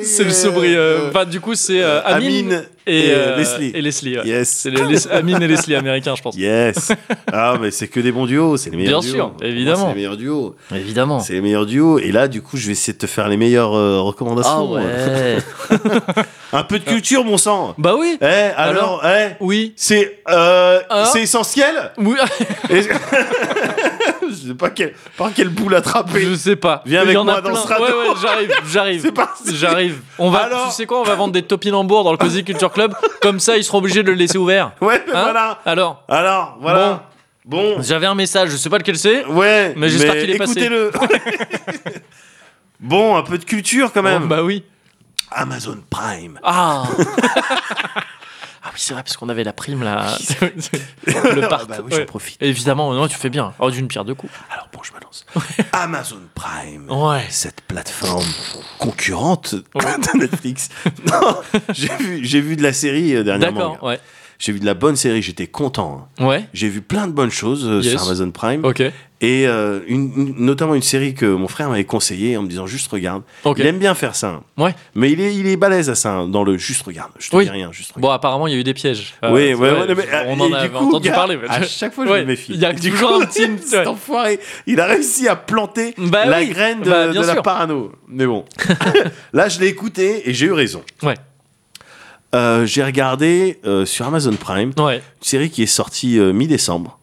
[0.03, 0.75] C'est le Sobri.
[0.75, 3.71] euh, Enfin, du coup, c'est euh, Amine, Amine et, et, euh, Leslie.
[3.73, 4.25] Et Leslie, ouais.
[4.27, 4.49] Yes.
[4.49, 6.35] C'est les, les- Amine et Leslie américains, je pense.
[6.35, 6.91] Yes.
[7.37, 9.15] Ah, mais c'est que des bons duos, c'est les meilleurs Bien duos.
[9.17, 9.81] sûr, Pour moi, évidemment.
[9.87, 10.55] C'est les meilleurs duos.
[10.73, 11.19] Évidemment.
[11.19, 11.99] C'est les meilleurs duos.
[11.99, 14.71] Et là, du coup, je vais essayer de te faire les meilleures euh, Ah recommandations.
[14.73, 15.37] ouais.
[16.53, 17.73] Un peu de culture, mon sang.
[17.77, 18.17] bah oui.
[18.21, 19.73] Eh, alors, eh, Oui.
[19.75, 21.91] c'est euh, Hein c'est essentiel.
[21.97, 22.15] Oui.
[24.29, 26.21] Je sais pas quel, par quel bout l'attraper.
[26.21, 26.81] Je sais pas.
[26.85, 27.59] Viens avec en moi a dans plein.
[27.61, 27.83] ce radeau.
[27.85, 29.01] Ouais, ouais, j'arrive, j'arrive.
[29.01, 29.55] C'est parti.
[29.55, 30.01] J'arrive.
[30.17, 32.71] On va, Alors tu sais quoi, on va vendre des topinambours dans le Cozy Culture
[32.71, 32.93] Club.
[33.21, 34.71] Comme ça, ils seront obligés de le laisser ouvert.
[34.81, 35.59] Ouais, mais Hein voilà.
[35.65, 37.03] Alors, Alors, voilà.
[37.45, 37.81] Bon.
[37.81, 39.23] j'avais un message, je sais pas lequel c'est.
[39.25, 40.51] Ouais, Mais j'espère qu'il est passé.
[40.63, 40.91] écoutez-le.
[42.79, 44.23] bon, un peu de culture quand même.
[44.25, 44.63] Oh, bah oui.
[45.31, 46.39] Amazon Prime.
[46.43, 46.83] Ah.
[48.75, 50.17] Ah oui, c'est vrai, parce qu'on avait la prime là.
[51.07, 51.67] le part.
[51.67, 52.41] Bah oui, j'en profite.
[52.41, 53.53] Évidemment, non, tu fais bien.
[53.59, 54.33] Oh, d'une pierre deux coups.
[54.51, 55.25] Alors bon, je me lance.
[55.71, 56.89] Amazon Prime.
[56.89, 57.25] Ouais.
[57.29, 58.25] Cette plateforme
[58.79, 60.69] concurrente de Netflix.
[61.07, 61.37] Non,
[61.69, 63.71] j'ai vu, j'ai vu de la série euh, dernièrement.
[63.71, 63.99] D'accord, ouais.
[64.39, 66.07] J'ai vu de la bonne série, j'étais content.
[66.19, 66.25] hein.
[66.25, 66.45] Ouais.
[66.53, 67.91] J'ai vu plein de bonnes choses euh, Yes.
[67.93, 68.65] sur Amazon Prime.
[68.65, 68.81] Ok.
[69.21, 72.67] Et euh, une- une- notamment une série que mon frère m'avait conseillée en me disant
[72.67, 73.23] juste regarde.
[73.45, 73.57] Ok.
[73.59, 74.27] Il aime bien faire ça.
[74.27, 74.43] hein.
[74.61, 74.75] Ouais.
[74.93, 77.11] Mais il est, il est balèze à ça, hein, dans le juste regarde.
[77.17, 77.45] Je te Oui.
[77.45, 78.01] dis rien, juste regarde.
[78.01, 79.13] Bon, apparemment, il y a eu des pièges.
[79.23, 81.15] Euh, oui, c'est ouais, vrai, ouais, mais, on et en du avait coup, entendu gars,
[81.15, 81.37] parler.
[81.41, 82.51] mais À chaque fois, je Ouais, me méfie.
[82.53, 83.47] Il y a Du toujours coup, un petit.
[83.65, 84.37] cet enfoiré,
[84.67, 87.41] il a réussi à planter Bah la oui, graine de, bah, bien de la sûr.
[87.41, 87.93] parano.
[88.09, 88.43] Mais bon,
[89.33, 90.83] là, je l'ai écouté et j'ai eu raison.
[91.03, 91.15] Ouais.
[92.35, 94.97] Euh, j'ai regardé euh, sur Amazon Prime Ouais.
[94.97, 96.99] une série qui est sortie euh, mi-décembre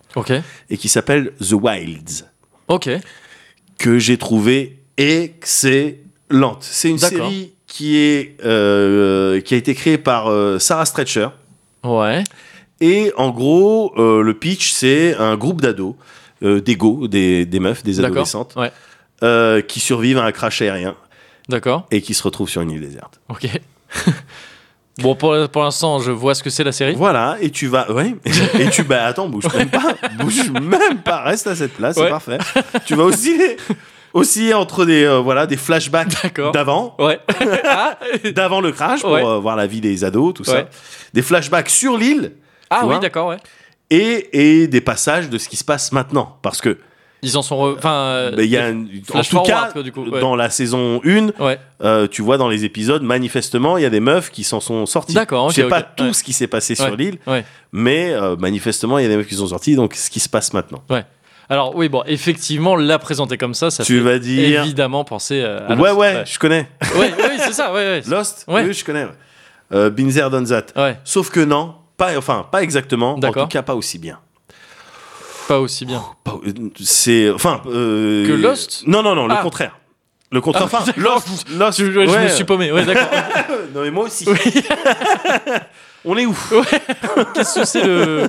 [0.68, 2.26] et qui s'appelle The Wilds,
[2.68, 2.90] Ok.
[3.78, 6.58] que j'ai trouvé excellente.
[6.60, 10.30] C'est une série qui, est, qui a été créée par
[10.60, 11.28] Sarah Stretcher.
[11.82, 12.24] Ouais.
[12.82, 15.94] Et en gros, le pitch, c'est un groupe d'ados,
[16.42, 19.62] euh, d'égos, des, des meufs, des adolescentes, Ouais.
[19.66, 20.94] qui survivent à un crash aérien
[21.48, 21.86] D'accord.
[21.90, 23.18] et qui se retrouvent sur une île déserte.
[23.30, 23.48] Ok.
[24.98, 26.94] bon, pour, pour l'instant, je vois ce que c'est la série.
[26.94, 27.90] Voilà, et tu vas.
[27.90, 28.14] Ouais,
[28.58, 28.82] et tu.
[28.84, 29.94] Bah attends, bouge même pas.
[30.18, 31.22] Bouge même pas.
[31.22, 32.38] Reste à cette place, c'est parfait.
[32.84, 33.56] Tu vas osciller.
[34.14, 37.18] Osciller entre des, euh, voilà, des flashbacks d'avant, Ouais.
[37.64, 37.96] ah,
[38.34, 39.24] d'avant le crash pour Ouais.
[39.24, 40.66] euh, voir la vie des ados, tout ça.
[41.14, 42.32] Des flashbacks sur l'île
[42.68, 43.38] ah oui, d'accord, ouais.
[43.88, 46.36] et, et des passages de ce qui se passe maintenant.
[46.42, 46.76] Parce que
[47.24, 47.56] Ils en sont.
[47.56, 47.92] re- Enfin.
[47.92, 48.84] euh, il y a un-
[49.14, 50.20] en tout cas, quoi, du coup, ouais.
[50.20, 51.58] dans la saison 1, Ouais.
[51.84, 54.86] euh, tu vois dans les épisodes, manifestement, il y a des meufs qui s'en sont
[54.86, 55.14] sorties.
[55.14, 56.12] D'accord, Je sais pas tout ouais.
[56.12, 56.84] ce qui s'est passé Ouais.
[56.86, 57.44] sur l'île, Ouais.
[57.70, 60.28] mais euh, manifestement, il y a des meufs qui sont sorties, donc ce qui se
[60.28, 60.82] passe maintenant.
[60.90, 61.04] Ouais.
[61.48, 64.62] Alors, oui, bon, effectivement, la présenter comme ça, ça tu fait vas dire.
[64.62, 65.98] évidemment penser à Ouais, Lost.
[65.98, 66.68] ouais, je connais.
[66.96, 68.02] Ouais, oui, c'est ça, ouais, ouais.
[68.08, 68.44] Lost?
[68.48, 68.64] Ouais.
[68.66, 69.04] Oui, je connais.
[69.04, 69.10] ouais.
[69.74, 70.66] Euh, done that.
[70.76, 73.14] Ouais, Sauf que non, pas, enfin, pas exactement.
[73.14, 74.18] En tout cas, pas aussi bien.
[75.52, 76.02] Pas aussi bien.
[76.28, 77.30] Euh, C'est.
[77.30, 77.60] Enfin.
[77.66, 79.42] euh, Que Lost Non, non, non, le Ah.
[79.42, 79.78] contraire.
[80.30, 80.66] Le contraire.
[80.72, 81.02] Ah, enfin, d'accord.
[81.26, 81.48] Lost.
[81.50, 82.24] Lost Je, ouais, je ouais.
[82.24, 83.08] me suis paumé, ouais, d'accord.
[83.74, 84.26] Non, mais moi aussi.
[86.04, 86.36] On est où?
[87.34, 88.28] Qu'est-ce que c'est le.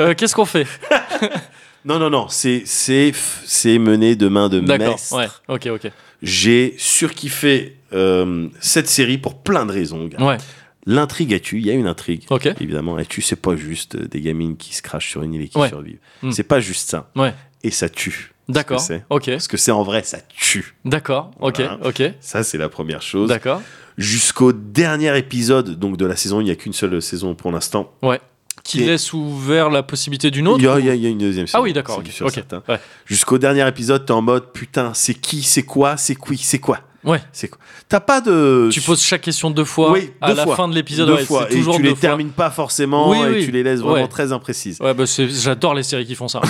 [0.00, 0.66] Euh, Qu'est-ce qu'on fait?
[1.86, 2.28] Non, non, non.
[2.30, 3.12] C'est c'est
[3.44, 5.12] c'est mené de main de D'accord, maître.
[5.12, 5.92] ouais, ok, ok.
[6.22, 10.06] J'ai surkiffé euh, cette série pour plein de raisons.
[10.06, 10.24] gars.
[10.26, 10.38] Ouais,
[10.86, 11.58] L'intrigue a tu.
[11.58, 12.24] Il y a une intrigue.
[12.30, 12.46] ok.
[12.60, 15.48] Évidemment, et tu c'est pas juste des gamines qui se crachent sur une île et
[15.48, 15.68] qui Ouais.
[15.68, 15.98] survivent.
[16.22, 16.30] Hmm.
[16.30, 17.10] C'est pas juste ça.
[17.16, 17.32] Ouais,
[17.62, 18.32] Et ça tue.
[18.48, 18.82] d'accord.
[19.10, 20.74] Ok, Parce que c'est en vrai, ça tue.
[20.84, 21.78] d'accord, ok, Voilà.
[21.84, 22.02] ok.
[22.20, 23.28] Ça, c'est la première chose.
[23.30, 23.62] D'accord.
[23.96, 27.92] Jusqu'au dernier épisode donc de la saison, il n'y a qu'une seule saison pour l'instant.
[28.02, 28.20] Ouais.
[28.62, 31.46] Qui Et- laisse ouvert la possibilité d'une autre Il y, a, y y une deuxième
[31.46, 31.58] saison.
[31.58, 32.14] Ah oui, d'accord, c'est ok.
[32.14, 32.32] sûr, ok.
[32.32, 32.62] certain.
[32.68, 32.78] Ouais.
[33.06, 36.80] Jusqu'au dernier épisode, t'es en mode putain, c'est qui, c'est quoi, c'est qui, c'est quoi,
[37.04, 37.20] Ouais.
[37.32, 37.58] c'est quoi.
[37.88, 38.68] T'as pas de.
[38.72, 41.06] Tu poses chaque question deux fois Oui, à la fin de l'épisode.
[41.08, 42.00] deux ouais, fois et toujours tu deux les fois.
[42.00, 43.44] termines pas forcément Oui, et oui.
[43.44, 44.08] tu les laisses vraiment Ouais.
[44.08, 44.80] très imprécises.
[44.80, 46.40] Ouais, bah j'adore les séries qui font ça.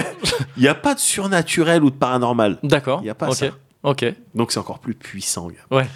[0.56, 3.02] Il y a pas de surnaturel ou de paranormal, D'accord.
[3.04, 3.34] Y a pas ok.
[3.34, 3.46] ça.
[3.82, 4.04] Ok.
[4.34, 5.48] donc c'est encore plus puissant.
[5.70, 5.86] Ouais.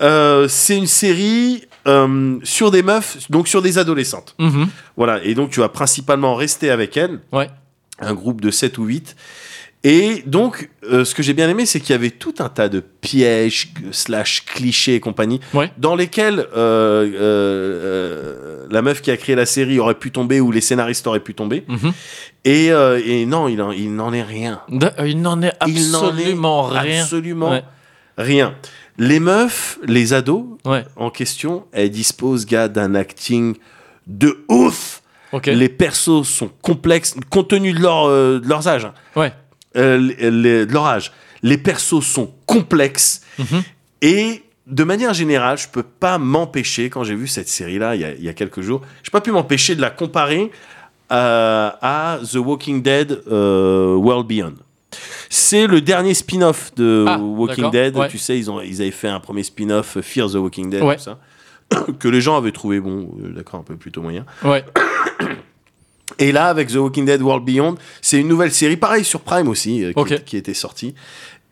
[0.00, 4.36] Euh, c'est une série euh, sur des meufs, donc sur des adolescentes.
[4.38, 4.68] Mhm.
[4.96, 7.50] Voilà, et donc tu vas principalement rester avec elles, Ouais.
[7.98, 9.16] un groupe de 7 ou 8.
[9.84, 12.68] Et donc, euh, ce que j'ai bien aimé, c'est qu'il y avait tout un tas
[12.68, 15.70] de pièges, slash clichés et compagnie, Ouais.
[15.78, 17.06] dans lesquels euh,
[17.62, 21.20] euh, la meuf qui a créé la série aurait pu tomber ou les scénaristes auraient
[21.20, 21.64] pu tomber.
[21.68, 21.92] Mhm.
[22.44, 24.60] Et, et non, il, en- il n'en est rien.
[24.68, 27.02] Il n'en est Il n'en est absolument rien.
[27.02, 27.62] Absolument Ouais.
[28.16, 28.54] rien.
[28.98, 30.84] Les meufs, les ados Ouais.
[30.96, 33.54] en question, elles disposent, gars, d'un acting
[34.08, 35.02] de ouf.
[35.46, 38.88] Les persos sont complexes, compte tenu de leur, de leurs âges.
[39.14, 39.32] Ouais.
[39.76, 41.12] Euh, les- les- de leur âge.
[41.42, 43.62] Les persos sont complexes Mhm.
[44.02, 48.04] et de manière générale, je peux pas m'empêcher, quand j'ai vu cette série-là il y
[48.04, 50.50] a, il y a quelques jours, je peux pas pu m'empêcher de la comparer
[51.10, 54.54] euh, à The Walking Dead euh, World Beyond.
[55.30, 57.96] C'est le dernier spin-off de Ah, Walking Dead.
[57.96, 58.08] ouais.
[58.08, 60.96] Tu sais, ils, ont, ils avaient fait un premier spin-off, Fear the Walking Dead, Ouais.
[60.96, 61.18] tout ça,
[61.98, 64.24] que les gens avaient trouvé, bon, euh, d'accord, un peu plutôt moyen.
[64.44, 64.64] Ouais.
[66.18, 69.48] Et là, avec The Walking Dead World Beyond, c'est une nouvelle série, pareil sur Prime
[69.48, 70.24] aussi, euh, qui, Ok.
[70.24, 70.94] qui était sortie,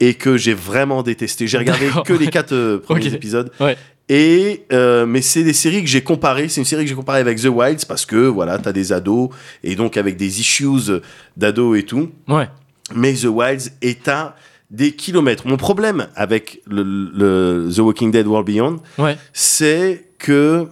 [0.00, 1.46] et que j'ai vraiment détesté.
[1.46, 3.50] J'ai regardé que les quatre euh, premiers épisodes.
[3.60, 3.76] Ouais.
[4.08, 6.48] Et euh, mais c'est des séries que j'ai comparées.
[6.48, 9.30] C'est une série que j'ai comparée avec The Wilds parce que voilà, t'as des ados
[9.64, 11.00] et donc avec des issues
[11.36, 12.10] d'ados et tout.
[12.28, 12.48] Ouais.
[12.94, 14.36] Mais The Wilds est à
[14.70, 15.46] des kilomètres.
[15.48, 19.16] Mon problème avec le, le The Walking Dead World Beyond, Ouais.
[19.32, 20.68] c'est que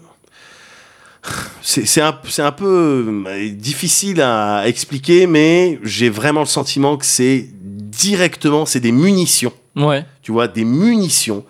[1.62, 6.96] c'est c'est un, c'est un peu euh, difficile à expliquer, mais j'ai vraiment le sentiment
[6.96, 10.04] que c'est directement, c'est des munitions, Ouais.
[10.22, 11.44] tu vois, des munitions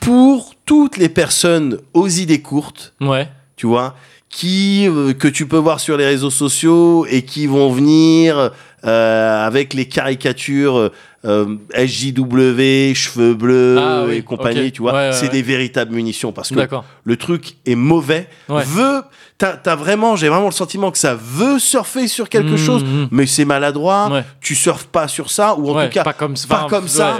[0.00, 3.28] pour toutes les personnes aux idées courtes, Ouais.
[3.56, 3.94] tu vois,
[4.28, 8.50] qui euh, que tu peux voir sur les réseaux sociaux et qui vont venir
[8.84, 10.90] euh, avec les caricatures
[11.24, 15.32] euh, SJW, cheveux bleus Ah oui, et compagnie, tu vois, Ouais, ouais, c'est ouais.
[15.32, 16.60] des véritables munitions parce que
[17.04, 19.02] le truc est mauvais, veut,
[19.38, 23.08] t'as, vraiment, j'ai vraiment le sentiment que ça veut surfer sur quelque Mmh, chose, mmh.
[23.10, 24.22] mais c'est maladroit.
[24.40, 27.18] Tu surfes pas sur ça, ou en tout cas pas comme, pas comme ça,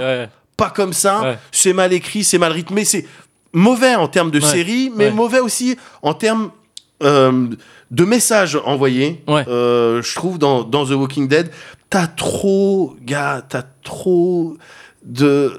[0.57, 1.37] pas comme ça.
[1.51, 3.05] C'est mal écrit, c'est mal rythmé, c'est
[3.53, 6.51] mauvais en termes de série, mais mauvais aussi en termes
[7.03, 7.47] euh,
[7.91, 9.21] de messages envoyés.
[9.27, 9.43] Ouais.
[9.47, 11.51] Euh, je trouve dans, dans The Walking Dead,
[11.95, 14.57] t'as trop, gars, t'as trop
[15.05, 15.53] de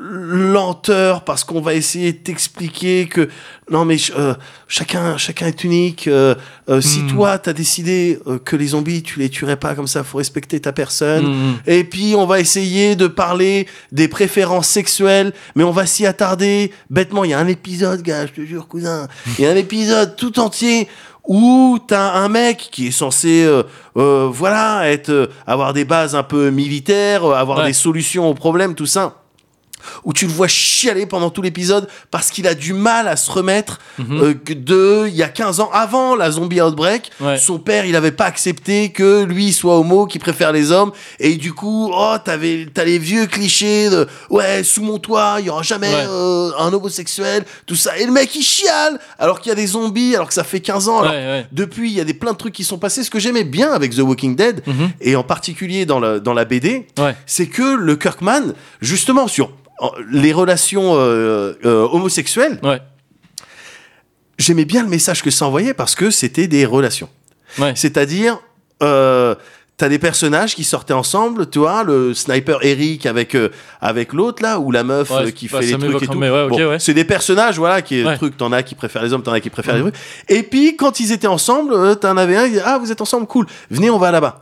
[0.00, 3.28] lenteur parce qu'on va essayer de t'expliquer que
[3.70, 4.34] non mais euh,
[4.68, 6.34] chacun chacun est unique euh,
[6.68, 7.08] euh, si Hmm.
[7.08, 10.72] toi t'as décidé que les zombies tu les tuerais pas comme ça faut respecter ta
[10.72, 11.54] personne Mhm.
[11.66, 16.70] et puis on va essayer de parler des préférences sexuelles, mais on va s'y attarder
[16.90, 17.24] bêtement.
[17.24, 19.06] Il y a un épisode, gars, je te jure, cousin.
[19.38, 20.88] Il y a un épisode tout entier
[21.26, 23.62] où t'as un mec qui est censé, euh,
[23.96, 27.66] euh, voilà, être, euh, avoir des bases un peu militaires, avoir Ouais.
[27.66, 29.14] des solutions aux problèmes, tout ça.
[30.04, 33.30] Où tu le vois chialer pendant tout l'épisode parce qu'il a du mal à se
[33.30, 34.20] remettre Mhm.
[34.22, 37.38] euh, de il y a 15 ans avant la zombie outbreak Ouais.
[37.38, 41.34] son père il avait pas accepté que lui soit homo qui préfère les hommes et
[41.36, 45.50] du coup oh t'avais t'as les vieux clichés de ouais sous mon toit il y
[45.50, 46.06] aura jamais Ouais.
[46.08, 49.66] euh, un homosexuel tout ça et le mec il chiale alors qu'il y a des
[49.68, 52.32] zombies alors que ça fait 15 ans alors Ouais, depuis il y a des plein
[52.32, 54.90] de trucs qui sont passés ce que j'aimais bien avec The Walking Dead Mhm.
[55.00, 56.86] et en particulier dans la, dans la BD
[57.26, 59.50] c'est que le Kirkman justement sur
[60.10, 62.80] les relations euh, euh, homosexuelles Ouais.
[64.38, 67.08] j'aimais bien le message que ça envoyait parce que c'était des relations
[67.58, 67.72] Ouais.
[67.76, 68.40] c'est-à-dire,
[68.82, 69.34] euh,
[69.76, 73.48] t'as des personnages qui sortaient ensemble, tu vois, le sniper Eric avec, euh,
[73.80, 76.18] avec l'autre là, ou la meuf Ouais, euh, qui fait les trucs et tout?
[76.18, 76.78] mais ouais, ok, Bon, ouais.
[76.78, 79.40] C'est des personnages, voilà, qui est truc, t'en as qui préfèrent les hommes, t'en as
[79.40, 79.86] qui préfèrent Mhm.
[79.86, 80.02] les trucs.
[80.28, 83.00] Et puis, quand ils étaient ensemble, euh, t'en avais un, il dit, ah, vous êtes
[83.00, 84.38] ensemble, cool, venez, on va là-bas.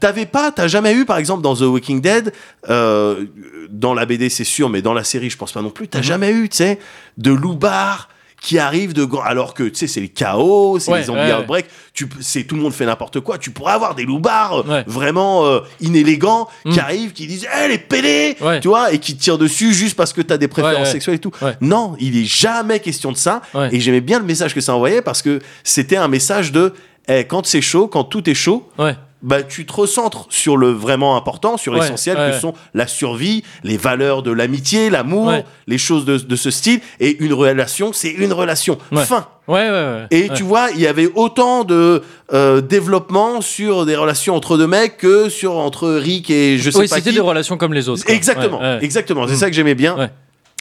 [0.00, 2.32] T'avais pas, t'as jamais eu, par exemple, dans The Walking Dead,
[2.68, 5.98] dans la BD, c'est sûr, mais dans la série, je pense pas non plus, t'as
[5.98, 6.04] Mhm.
[6.04, 6.78] jamais eu, tu sais,
[7.16, 8.08] de loubar
[8.42, 11.20] qui arrive de grand, alors que, tu sais, c'est le chaos, c'est Ouais, les zombies
[11.48, 11.64] ouais,
[11.94, 15.46] tu, c'est tout le monde fait n'importe quoi, tu pourrais avoir des loubards euh, vraiment
[15.46, 16.80] euh, inélégants qui Mm.
[16.80, 18.58] arrivent, qui disent, eh, les pédés, Ouais.
[18.60, 21.30] tu vois, et qui tirent dessus juste parce que t'as des préférences sexuelles et tout.
[21.60, 25.02] Non, il est jamais question de ça, et j'aimais bien le message que ça envoyait
[25.02, 26.74] parce que c'était un message de,
[27.08, 28.96] eh, quand c'est chaud, quand tout est chaud, Ouais.
[29.22, 32.40] Bah, tu te recentres sur le vraiment important, sur Ouais, l'essentiel ouais, que ouais.
[32.40, 35.32] sont la survie, les valeurs de l'amitié, l'amour,
[35.66, 36.80] les choses de, de ce style.
[37.00, 38.78] Et une relation, c'est une relation.
[38.94, 39.26] Fin.
[39.48, 40.06] Ouais, ouais, ouais.
[40.10, 44.66] Et tu vois, il y avait autant de euh, développement sur des relations entre deux
[44.68, 47.16] mecs que sur entre Rick et je sais Oui, pas c'était qui.
[47.16, 48.04] des relations comme les autres.
[48.04, 48.14] quoi.
[48.14, 49.26] Exactement, exactement.
[49.26, 49.38] C'est Mm.
[49.38, 50.10] ça que j'aimais bien.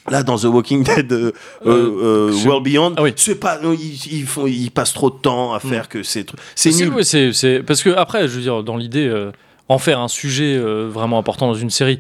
[0.10, 1.32] Là, dans The Walking Dead euh,
[1.66, 3.14] euh, euh, World Beyond, Ah oui.
[3.16, 6.34] c'est pas, ils, ils font, ils passent trop de temps à faire que c'est, tr-
[6.56, 6.92] c'est nul.
[7.06, 9.14] c'est- parce que après, je veux dire, dans l'idée,
[9.70, 12.00] en faire un sujet vraiment important dans une série,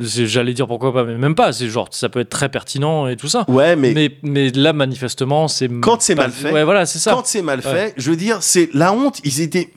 [0.00, 1.52] j'allais dire pourquoi pas, mais même pas.
[1.52, 3.44] C'est genre, ça peut être très pertinent et tout ça.
[3.48, 7.12] Ouais, mais, Mais, mais là, manifestement, c'est Quand c'est mal fait, Ouais, voilà, c'est ça.
[7.12, 9.20] quand c'est mal fait, je veux dire, c'est la honte.
[9.24, 9.70] Ils étaient.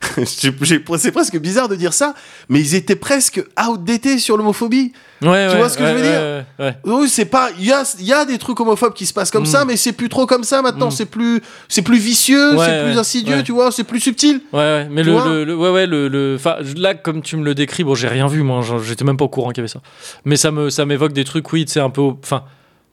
[0.24, 2.14] C'est presque bizarre de dire ça,
[2.48, 4.92] mais ils étaient presque outdated sur l'homophobie.
[5.22, 6.74] Ouais, Tu ouais, vois ce que je veux dire.
[6.84, 7.50] Oui, c'est pas.
[7.58, 9.46] Il y a, il y a des trucs homophobes qui se passent comme Mm.
[9.46, 10.88] ça, mais c'est plus trop comme ça maintenant.
[10.88, 10.92] Mm.
[10.92, 14.40] C'est plus, c'est plus vicieux, c'est plus insidieux, tu vois, c'est plus subtil.
[14.52, 16.38] Ouais, ouais, mais le, vois le, le- ouais, ouais, le, le,
[16.76, 19.28] là, comme tu me le décris, bon, j'ai rien vu, moi, j'étais même pas au
[19.28, 19.80] courant qu'il y avait ça.
[20.24, 22.44] Mais ça me, ça m'évoque des trucs, oui, tu sais, un peu, enfin,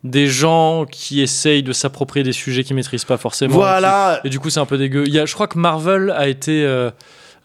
[0.09, 3.53] des gens qui essayent de s'approprier des sujets qu'ils maîtrisent pas forcément.
[3.55, 4.19] Voilà.
[4.23, 5.03] Et du coup, c'est un peu dégueu.
[5.07, 6.89] Il y a, je crois que Marvel a été, euh,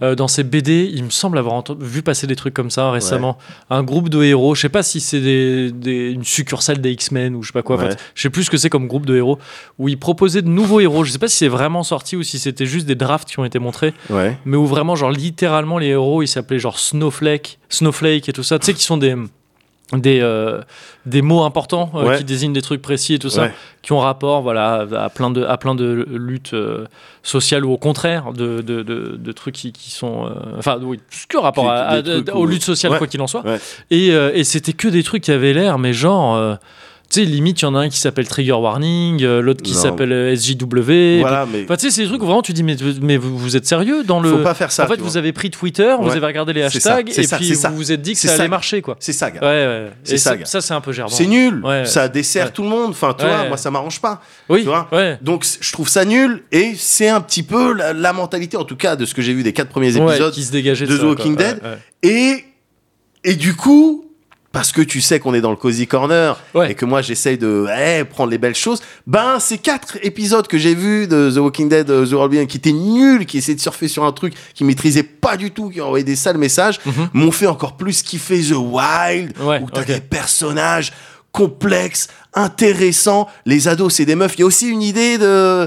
[0.03, 2.91] euh, dans ces BD, il me semble avoir enten- vu passer des trucs comme ça
[2.91, 3.39] récemment.
[3.71, 7.37] Un groupe de héros, je sais pas si c'est des, des- une succursale des X-Men
[7.37, 7.77] ou je sais pas quoi.
[7.77, 7.97] Enfin, Ouais.
[8.15, 9.39] je sais plus ce que c'est comme groupe de héros
[9.79, 11.05] où ils proposaient de nouveaux héros.
[11.05, 13.45] Je sais pas si c'est vraiment sorti ou si c'était juste des drafts qui ont
[13.45, 14.37] été montrés, Ouais.
[14.45, 18.59] mais où vraiment genre littéralement les héros ils s'appelaient genre Snowflake, Snowflake et tout ça.
[18.59, 19.15] Tu sais qui sont des
[19.95, 20.61] des, euh,
[21.07, 22.19] des mots importants euh, Ouais.
[22.19, 23.53] qui désignent des trucs précis et tout ça Ouais.
[23.83, 26.87] qui ont rapport voilà à plein de à plein de luttes euh,
[27.23, 31.27] sociales ou au contraire de, de, de, de trucs qui, qui sont enfin oui plus
[31.29, 32.99] que rapport à, à- aux luttes sociales Ouais.
[32.99, 33.43] quoi qu'il en soit
[33.91, 36.57] et, et c'était que des trucs qui avaient l'air mais genre
[37.13, 40.13] sais limite il y en a un qui s'appelle Trigger Warning euh, l'autre qui s'appelle
[40.13, 42.77] euh, SJW Voilà, mais Enfin, tu sais, c'est des trucs où vraiment tu dis, mais,
[43.01, 44.31] mais vous, vous êtes sérieux dans le.
[44.31, 44.85] faut pas faire ça.
[44.85, 45.19] en fait, tu vous vois.
[45.19, 47.71] avez pris Twitter, vous avez regardé les hashtags, et ça, puis vous ça.
[47.71, 48.97] vous êtes dit que ça allait marcher, quoi.
[49.01, 49.41] C'est ça, gars.
[49.41, 49.91] Ouais, ouais.
[50.05, 50.45] C'est ça, ça, gars.
[50.47, 51.15] ça, c'est un peu gerbant.
[51.15, 51.63] C'est nul.
[51.85, 52.91] Ça dessert tout le monde.
[52.91, 53.49] Enfin, tu Ouais.
[53.49, 54.21] moi, ça m'arrange pas.
[54.49, 55.25] Oui, tu.
[55.25, 56.43] Donc, je trouve ça nul.
[56.53, 59.43] Et c'est un petit peu la, mentalité, en tout cas, de ce que j'ai vu
[59.43, 60.33] des quatre premiers épisodes.
[60.33, 61.37] qui se dégageait de The Walking.
[61.37, 61.61] Dead.
[62.03, 62.45] Et,
[63.25, 64.12] et du coup,
[64.53, 66.73] parce que tu sais qu'on est dans le cozy corner Ouais.
[66.73, 70.59] et que moi j'essaye de eh, prendre les belles choses, ben ces quatre épisodes que
[70.59, 73.61] j'ai vus de The Walking Dead, euh, The World qui étaient nuls, qui essayaient de
[73.61, 77.09] surfer sur un truc qui maîtrisaient pas du tout, qui envoyaient des sales messages, Mhm.
[77.15, 79.87] m'ont fait encore plus kiffer The Wild, Ouais, où t'as ok.
[79.87, 80.93] des personnages
[81.33, 83.29] complexes, intéressants.
[83.47, 84.35] Les ados, c'est des meufs.
[84.37, 85.67] Il y a aussi une idée de euh,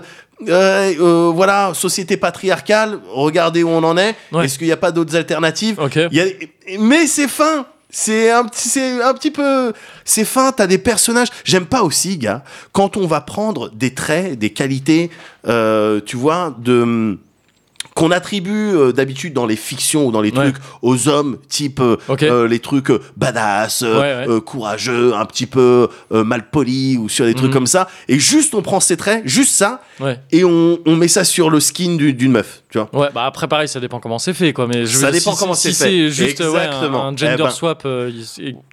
[0.49, 2.99] euh, voilà, société patriarcale.
[3.11, 4.15] Regardez où on en est.
[4.31, 4.45] Ouais.
[4.45, 5.95] Est-ce qu'il n'y a pas d'autres alternatives Ok.
[6.11, 7.65] il y a- mais c'est fin.
[7.97, 9.71] C'est un petit, c'est un petit peu,
[10.03, 10.51] c'est fin.
[10.51, 11.29] T'as des personnages.
[11.45, 12.43] J'aime pas aussi, gars,
[12.73, 15.09] quand on va prendre des traits, des qualités,
[15.47, 17.17] euh, tu vois, de
[17.95, 20.51] qu'on attribue euh, d'habitude dans les fictions ou dans les Ouais.
[20.51, 24.41] trucs aux hommes, type euh, euh, les trucs badass, Ouais, ouais.
[24.41, 27.53] courageux, un petit peu mal poli ou sur des trucs Mhm.
[27.53, 27.87] comme ça.
[28.09, 29.81] Et juste on prend ces traits, juste ça,
[30.31, 32.89] et on, on met ça sur le skin du- d'une meuf, tu vois.
[32.93, 34.67] Ouais, bah après pareil, ça dépend comment c'est fait, quoi.
[34.67, 35.89] Mais je Ça veux dépend si- comment si c'est fait.
[35.91, 37.05] c'est juste un- Exactement.
[37.05, 37.49] un, gender Eh ben.
[37.49, 37.87] swap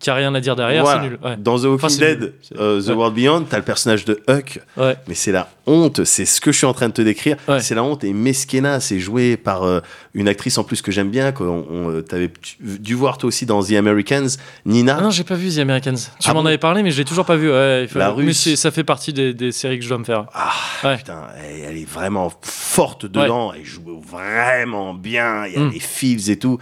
[0.00, 1.00] qui a rien à dire derrière, Voilà.
[1.02, 1.18] c'est nul.
[1.38, 2.88] Dans The Walking Enfin, Dead, The.
[2.90, 6.56] World Beyond, t'as le personnage de Huck, mais c'est la honte, c'est ce que je
[6.58, 7.36] suis en train de te décrire.
[7.60, 9.80] C'est la honte et Mesquena, c'est joué par euh,
[10.14, 12.30] une actrice en plus que j'aime bien, que euh, t'avais
[12.60, 14.28] dû voir toi aussi dans The Americans,
[14.66, 14.96] Nina.
[14.98, 15.94] Ah non, j'ai pas vu The Americans.
[16.18, 17.50] Tu Ah m'en bon avais parlé, mais je l'ai toujours pas vu.
[17.50, 18.54] Ouais, faut- La Russe.
[18.54, 20.26] ça fait partie des, des séries que je dois me faire.
[20.34, 20.50] Ah,
[20.84, 20.96] Ouais.
[20.96, 25.70] putain, elle, elle est vraiment forte dedans, elle joue vraiment bien, il y a Mm.
[25.70, 26.58] des fils et tout.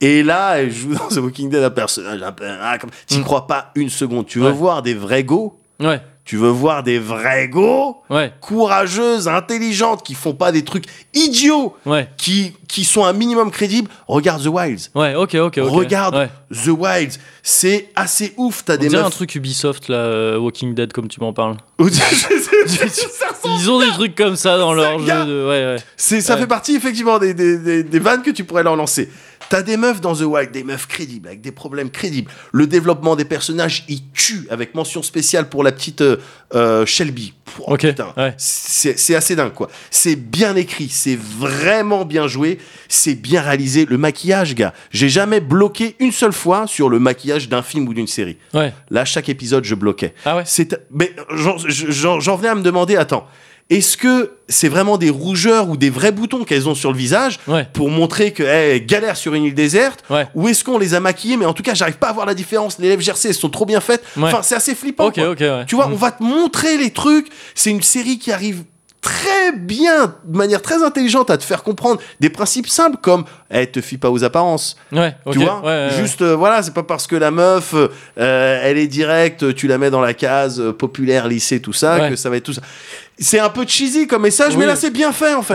[0.00, 2.44] Et là, elle joue dans The Walking Dead un personnage un peu.
[2.46, 3.24] ah, comme- T'y Mm.
[3.24, 4.26] crois pas une seconde.
[4.26, 4.52] Tu veux Ouais.
[4.52, 10.14] voir des vrais go Ouais, Tu veux voir des vrais go ouais, courageuses, intelligentes, qui
[10.14, 14.90] font pas des trucs idiots, ouais, qui, qui sont un minimum crédibles, regarde The Wilds.
[14.94, 15.58] ouais, ok, ok.
[15.58, 15.70] ok.
[15.70, 16.30] Regarde Ouais.
[16.50, 17.18] The Wilds.
[17.42, 18.64] C'est assez ouf.
[18.64, 19.04] T'as des meufs.
[19.04, 21.56] un truc Ubisoft, là, euh, Walking Dead, comme tu m'en parles.
[21.78, 25.26] Ils ont des trucs comme ça dans leur jeu.
[25.26, 25.46] De...
[25.48, 26.20] Ouais, ouais.
[26.20, 29.08] Ça fait partie effectivement des, des, des, des vannes que tu pourrais leur lancer.
[29.48, 32.30] T'as des meufs dans The Wild, des meufs crédibles, avec des problèmes crédibles.
[32.52, 36.16] Le développement des personnages, il tue, avec mention spéciale pour la petite euh,
[36.54, 37.34] euh, Shelby.
[37.44, 38.12] Pouah, Ok, putain.
[38.16, 38.34] ouais.
[38.38, 39.68] C'est, assez dingue, quoi.
[39.90, 42.58] C'est bien écrit, c'est vraiment bien joué,
[42.88, 43.86] c'est bien réalisé.
[43.86, 47.94] Le maquillage, gars, j'ai jamais bloqué une seule fois sur le maquillage d'un film ou
[47.94, 48.38] d'une série.
[48.54, 48.72] Ouais.
[48.90, 50.14] Là, chaque épisode, je bloquais.
[50.24, 50.44] Ah ouais
[50.90, 53.26] mais j'en venais à me demander, attends,
[53.70, 57.38] est-ce que c'est vraiment des rougeurs ou des vrais boutons qu'elles ont sur le visage
[57.48, 57.66] Ouais.
[57.72, 60.26] pour montrer qu'elles galèrent sur une île déserte Ouais.
[60.34, 62.34] Ou est-ce qu'on les a maquillées Mais en tout cas, j'arrive pas à voir la
[62.34, 62.78] différence.
[62.78, 64.02] Les lèvres gercées, elles sont trop bien faites.
[64.16, 64.24] Ouais.
[64.24, 65.06] Enfin, c'est assez flippant.
[65.06, 65.30] Ok, quoi.
[65.30, 65.64] ok, ouais.
[65.66, 65.92] Tu vois, Mm.
[65.92, 67.28] on va te montrer les trucs.
[67.54, 68.64] C'est une série qui arrive
[69.04, 73.66] très bien, de manière très intelligente, à te faire comprendre des principes simples comme eh,
[73.66, 74.76] te fie pas aux apparences.
[74.92, 75.14] Ouais.
[75.30, 75.90] Tu vois ouais, ouais, ouais.
[75.98, 79.76] Juste, euh, voilà, c'est pas parce que la meuf, euh, elle est directe, tu la
[79.76, 82.62] mets dans la case euh, populaire, lycée, tout ça, que ça va être tout ça.
[83.18, 84.60] C'est un peu cheesy comme message, Oui.
[84.60, 85.54] mais là, c'est bien fait, en fait.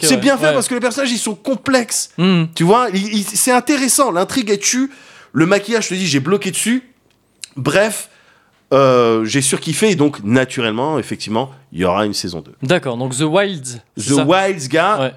[0.00, 2.10] C'est bien fait parce que les personnages, ils sont complexes.
[2.16, 2.44] Hmm.
[2.54, 2.88] Tu vois,
[3.34, 4.10] c'est intéressant.
[4.10, 4.90] L'intrigue est tue.
[5.32, 6.82] Le maquillage, je te dis, j'ai bloqué dessus.
[7.56, 8.08] Bref,
[8.72, 9.90] euh, j'ai surkiffé.
[9.90, 12.52] Et donc, naturellement, effectivement, il y aura une saison 2.
[12.62, 13.80] D'accord, donc The Wilds.
[13.96, 14.24] The ça?
[14.24, 15.12] Wilds, gars, Ouais.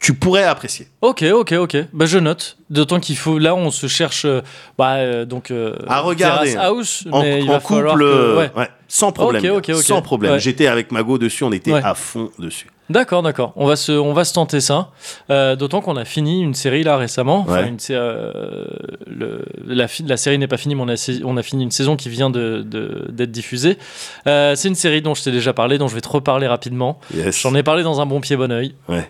[0.00, 0.88] Tu pourrais apprécier.
[1.02, 1.76] Ok, ok, ok.
[1.92, 2.56] Bah, je note.
[2.70, 3.38] D'autant qu'il faut.
[3.38, 4.24] Là, on se cherche.
[4.24, 4.40] euh,
[4.78, 5.50] bah, euh, donc.
[5.50, 6.56] euh, À regarder.
[6.56, 8.50] House, En, mais il en va couple, que- ouais.
[8.56, 9.44] ouais, sans problème.
[9.44, 9.82] Ok, ok, gars, ok.
[9.82, 10.32] Sans problème.
[10.32, 10.40] Ouais.
[10.40, 12.66] J'étais avec Mago dessus, on était à fond dessus.
[12.88, 13.52] D'accord, d'accord.
[13.54, 14.88] On va se, on va se tenter ça.
[15.30, 17.40] Euh, D'autant qu'on a fini une série là récemment.
[17.46, 17.68] Enfin, Ouais.
[17.68, 18.64] une euh,
[19.06, 21.94] le- la, la série n'est pas finie, mais on a, on a fini une saison
[21.96, 23.78] qui vient de- de- d'être diffusée.
[24.26, 26.98] Euh, C'est une série dont je t'ai déjà parlé, dont je vais te reparler rapidement.
[27.14, 27.40] Yes.
[27.42, 28.74] J'en ai parlé dans un bon pied, bon oeil.
[28.88, 29.08] Ouais.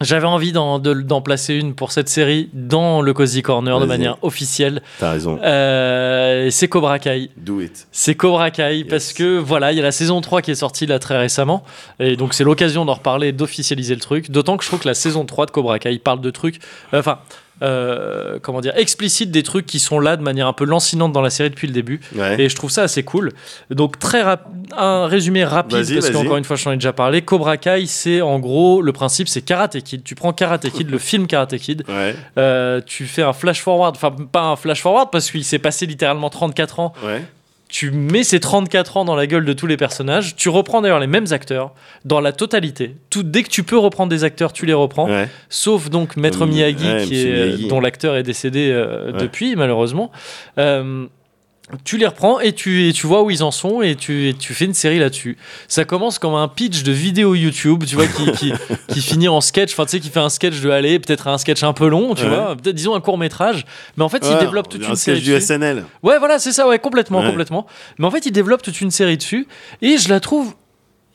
[0.00, 3.84] J'avais envie d'en, de- d'en placer une pour cette série dans le Cozy Corner de
[3.86, 4.80] manière officielle.
[4.98, 5.38] T'as raison.
[5.42, 7.30] Euh, c'est Cobra Kai.
[7.36, 7.86] Do it.
[7.92, 10.86] C'est Cobra Kai parce que voilà, il y a la saison 3 qui est sortie
[10.86, 11.62] là très récemment.
[11.98, 14.30] Et donc c'est l'occasion d'en reparler, d'officialiser le truc.
[14.30, 16.60] D'autant que je trouve que la saison 3 de Cobra Kai parle de trucs.
[16.94, 17.18] Enfin.
[17.32, 21.20] euh, comment dire, explicite des trucs qui sont là de manière un peu lancinante dans
[21.20, 22.00] la série depuis le début.
[22.14, 22.40] Ouais.
[22.40, 23.32] Et je trouve ça assez cool.
[23.70, 24.22] Donc, très
[24.76, 27.22] un résumé rapide, parce qu'encore une fois, je t'en ai déjà parlé.
[27.22, 30.02] Cobra Kai, c'est en gros, le principe, c'est Karate Kid.
[30.04, 32.14] Tu prends Karate Kid, le film Karate Kid, Ouais.
[32.38, 35.86] euh, tu fais un flash forward, enfin, pas un flash forward, parce qu'il s'est passé
[35.86, 36.92] littéralement 34 ans.
[37.04, 37.22] Ouais.
[37.70, 40.34] Tu mets ces 34 ans dans la gueule de tous les personnages.
[40.36, 41.72] Tu reprends d'ailleurs les mêmes acteurs
[42.04, 42.96] dans la totalité.
[43.10, 45.08] Tout, dès que tu peux reprendre des acteurs, tu les reprends.
[45.08, 45.28] Ouais.
[45.48, 47.68] Sauf donc Maître Comme- Miyagi, ouais, qui Monsieur est, Miyagi.
[47.68, 49.20] dont l'acteur est décédé euh, Ouais.
[49.20, 50.10] depuis, malheureusement.
[50.58, 51.06] Euh,
[51.84, 54.34] tu les reprends et tu, et tu vois où ils en sont et tu, et
[54.34, 55.36] tu fais une série là-dessus.
[55.68, 58.52] Ça commence comme un pitch de vidéo YouTube, tu vois, qui, qui,
[58.88, 61.38] qui finit en sketch, enfin tu sais, qui fait un sketch de aller, peut-être un
[61.38, 62.28] sketch un peu long, tu Ouais.
[62.28, 63.64] vois, peut-être disons un court métrage,
[63.96, 65.20] mais en fait il développe toute une un sketch série.
[65.20, 65.46] du dessus.
[65.46, 65.84] SNL.
[66.02, 67.28] Ouais, voilà, c'est ça, ouais, complètement, Ouais.
[67.30, 67.66] complètement.
[67.98, 69.46] Mais en fait, il développe toute une série dessus,
[69.82, 70.54] et je la trouve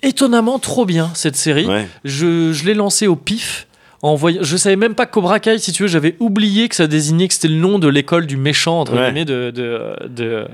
[0.03, 1.67] étonnamment trop bien, cette série.
[2.03, 3.67] Je, je l'ai lancée au pif.
[4.05, 6.85] En voyant, je savais même pas Cobra Kai, si tu veux, j'avais oublié que ça
[6.85, 9.05] désignait que c'était le nom de l'école du méchant, entre Ouais.
[9.05, 10.45] guillemets, de, de, de,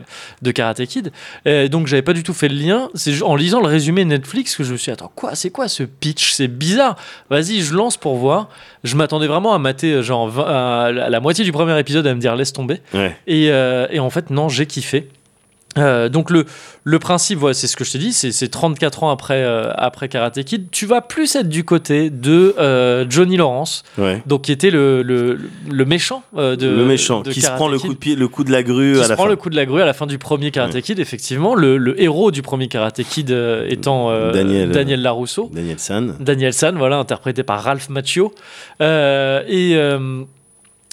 [0.41, 1.11] de Karate Kid.
[1.45, 2.87] Et donc, j'avais pas du tout fait le lien.
[2.95, 5.67] C'est en lisant le résumé Netflix que je me suis dit, attends, quoi, c'est quoi
[5.67, 6.31] ce pitch?
[6.31, 6.95] C'est bizarre.
[7.29, 8.47] Vas-y, je lance pour voir.
[8.85, 12.07] Je m'attendais vraiment à mater, genre, 20 à la à la moitié du premier épisode,
[12.07, 12.79] à me dire, laisse tomber.
[12.93, 13.17] Ouais.
[13.27, 15.09] Et, euh, et en fait, non, j'ai kiffé.
[15.77, 16.45] Euh, donc le,
[16.83, 19.71] le principe, voilà, c'est ce que je t'ai dit, c'est c'est 34 ans après, euh,
[19.75, 20.69] après Karate Kid.
[20.69, 24.21] Tu vas plus être du côté de euh, Johnny Lawrence, Ouais.
[24.25, 25.39] donc qui était le, le,
[25.69, 28.15] le méchant de le méchant de qui se Karate prend le Kid, coup de pied,
[28.17, 29.29] le coup de la grue qui à se la prend fin.
[29.29, 31.55] le coup de la grue à la fin du premier Karate Kid, effectivement.
[31.55, 33.29] Le, le héros du premier Karate Kid
[33.69, 34.71] étant Daniel.
[34.71, 35.49] Daniel Larousseau.
[35.53, 36.15] Daniel San.
[36.19, 38.33] Daniel San, voilà, interprété par Ralph Macchio.
[38.81, 39.77] Et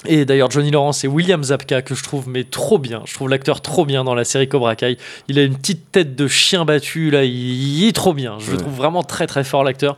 [0.05, 3.01] et d'ailleurs, Johnny Lawrence et William Zabka, que je trouve mais trop bien.
[3.05, 4.97] Je trouve l'acteur trop bien dans la série Cobra Kai.
[5.27, 8.39] Il a une petite tête de chien battu, là, il, est trop bien.
[8.39, 9.97] Je le trouve vraiment très très fort, l'acteur.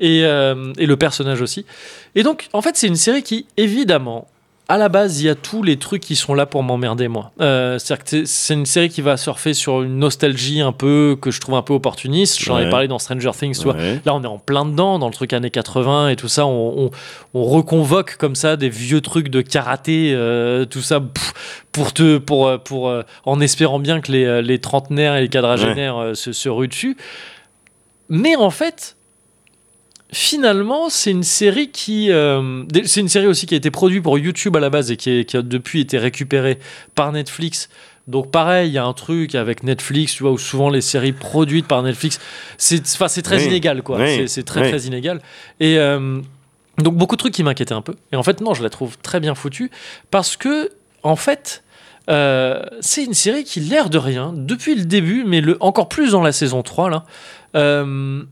[0.00, 1.66] Et, euh, et le personnage aussi.
[2.14, 4.26] Et donc, en fait, c'est une série qui, évidemment,
[4.68, 7.32] à la base, il y a tous les trucs qui sont là pour m'emmerder, moi.
[7.40, 11.30] Euh, C'est-à-dire que c'est- une série qui va surfer sur une nostalgie un peu, que
[11.30, 12.38] je trouve un peu opportuniste.
[12.40, 13.74] J'en ai parlé dans Stranger Things, tu vois.
[13.74, 14.00] Ouais.
[14.06, 16.46] Là, on est en plein dedans, dans le truc années 80 et tout ça.
[16.46, 16.90] On, on-
[17.34, 21.00] on reconvoque comme ça des vieux trucs de karaté, euh, tout ça,
[21.72, 22.94] pour te, pour, euh, pour,
[23.26, 26.96] en espérant bien que les, les trentenaires et les quadragénaires se, se ruent dessus.
[28.08, 28.96] Mais en fait,
[30.12, 34.18] finalement, c'est une série qui, euh, c'est une série aussi qui a été produite pour
[34.18, 36.58] YouTube à la base et qui, est- qui a depuis été récupérée
[36.94, 37.68] par Netflix.
[38.08, 41.12] Donc pareil, il y a un truc avec Netflix, tu vois, où souvent les séries
[41.12, 42.20] produites par Netflix,
[42.58, 43.44] c'est, c'est très Oui.
[43.46, 43.98] inégal, quoi.
[43.98, 44.06] Oui.
[44.16, 44.68] C'est, c'est très Oui.
[44.70, 45.20] très inégal.
[45.60, 46.20] Et euh,
[46.78, 47.94] donc beaucoup de trucs qui m'inquiétaient un peu.
[48.12, 49.70] Et en fait, non, je la trouve très bien foutue
[50.10, 50.70] parce que,
[51.04, 51.62] en fait,
[52.10, 56.10] euh, c'est une série qui, l'air de rien, depuis le début, mais le, encore plus
[56.10, 57.04] dans la saison 3, là,
[57.54, 58.24] euh,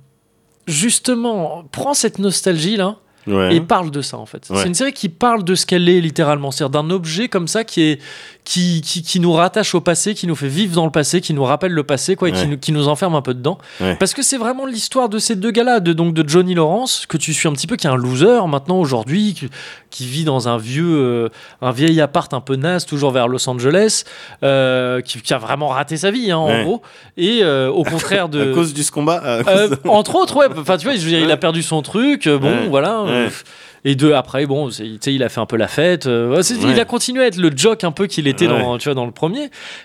[0.70, 3.54] justement, prend cette nostalgie, là, Ouais.
[3.54, 4.48] et parle de ça en fait.
[4.48, 4.56] Ouais.
[4.62, 7.64] C'est une série qui parle de ce qu'elle est littéralement, c'est-à-dire d'un objet comme ça
[7.64, 8.00] qui est
[8.50, 11.34] qui, qui, qui nous rattache au passé, qui nous fait vivre dans le passé, qui
[11.34, 12.46] nous rappelle le passé quoi, et qui, Ouais.
[12.48, 13.58] nous, qui nous enferme un peu dedans.
[13.80, 13.94] Ouais.
[13.94, 17.16] Parce que c'est vraiment l'histoire de ces deux gars-là, de donc de Johnny Lawrence que
[17.16, 19.48] tu suis un petit peu qui est un loser maintenant aujourd'hui, qui,
[19.90, 21.28] qui vit dans un vieux euh,
[21.62, 24.02] un vieil appart un peu naze toujours vers Los Angeles,
[24.42, 26.64] euh, qui, a vraiment raté sa vie hein, en Ouais.
[26.64, 26.82] gros,
[27.16, 29.22] et euh, au contraire de À cause du ce combat.
[29.24, 30.46] à cause de- entre autres, ouais.
[30.58, 32.28] Enfin, tu vois, je veux dire, il a perdu son truc.
[32.28, 33.04] Bon, voilà.
[33.84, 34.68] Et deux après, bon,
[35.06, 36.06] il a fait un peu la fête.
[36.06, 38.84] euh, ouais, Il a continué à être le jock un peu qu'il était dans, tu
[38.88, 39.44] vois, dans le premier.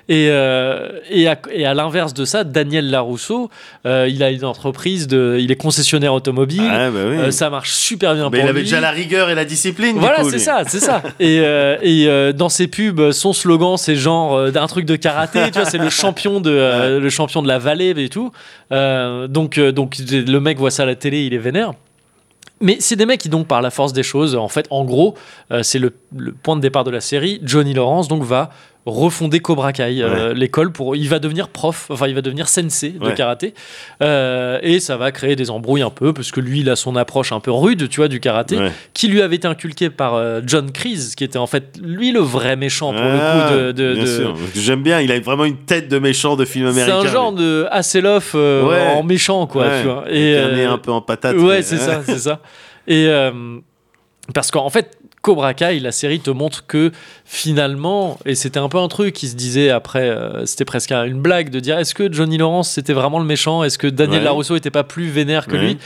[0.09, 3.49] Et, euh, et à, et à l'inverse de ça, Daniel Larousseau,
[3.85, 6.63] euh, il a une entreprise de, il est concessionnaire automobile.
[6.69, 7.31] Ah, bah oui.
[7.31, 9.97] Ça marche super bien Mais pour il avait déjà la rigueur et la discipline.
[9.97, 11.01] Voilà, c'est ça, c'est ça.
[11.19, 11.37] Et,
[11.81, 15.39] et dans ses pubs, son slogan, c'est genre un truc de karaté.
[15.45, 18.31] tu vois, c'est le champion de le champion de la vallée et tout.
[18.71, 21.73] Donc, donc le mec voit ça à la télé, il est vénère.
[22.61, 25.15] Mais c'est des mecs qui donc par la force des choses, en fait, en gros,
[25.51, 27.39] euh, c'est le, le point de départ de la série.
[27.43, 28.51] Johnny Lawrence donc va
[28.85, 32.89] refonder Cobra Kai, euh, l'école pour, il va devenir prof, enfin il va devenir sensei
[32.91, 33.13] de Ouais.
[33.15, 33.53] karaté,
[34.03, 36.95] Euh, et ça va créer des embrouilles un peu parce que lui il a son
[36.95, 38.71] approche un peu rude, tu vois, du karaté Ouais.
[38.93, 42.19] qui lui avait été inculqué par euh, John Kreese, qui était en fait lui le
[42.19, 43.71] vrai méchant pour Ah, le coup de.
[43.71, 44.35] de- bien de- sûr.
[44.55, 47.09] J'aime bien, il a vraiment une tête de méchant de film C'est américain.
[47.09, 47.39] un genre lui.
[47.39, 50.03] de Hasselhoff en méchant, quoi, tu vois.
[50.05, 51.35] Avec un peu en patate.
[51.37, 52.39] Ouais, mais- c'est ça, c'est ça.
[52.87, 53.09] Et
[54.33, 54.91] parce qu'en fait,
[55.25, 56.91] Cobra Kai, la série te montre que
[57.25, 61.03] finalement, et c'était un peu un truc qui se disait après, euh, c'était presque un-
[61.03, 63.63] une blague de dire est-ce que Johnny Lawrence c'était vraiment le méchant?
[63.63, 64.25] Est-ce que Daniel Ouais.
[64.25, 65.59] Larusso était pas plus vénère que Ouais.
[65.59, 65.77] lui?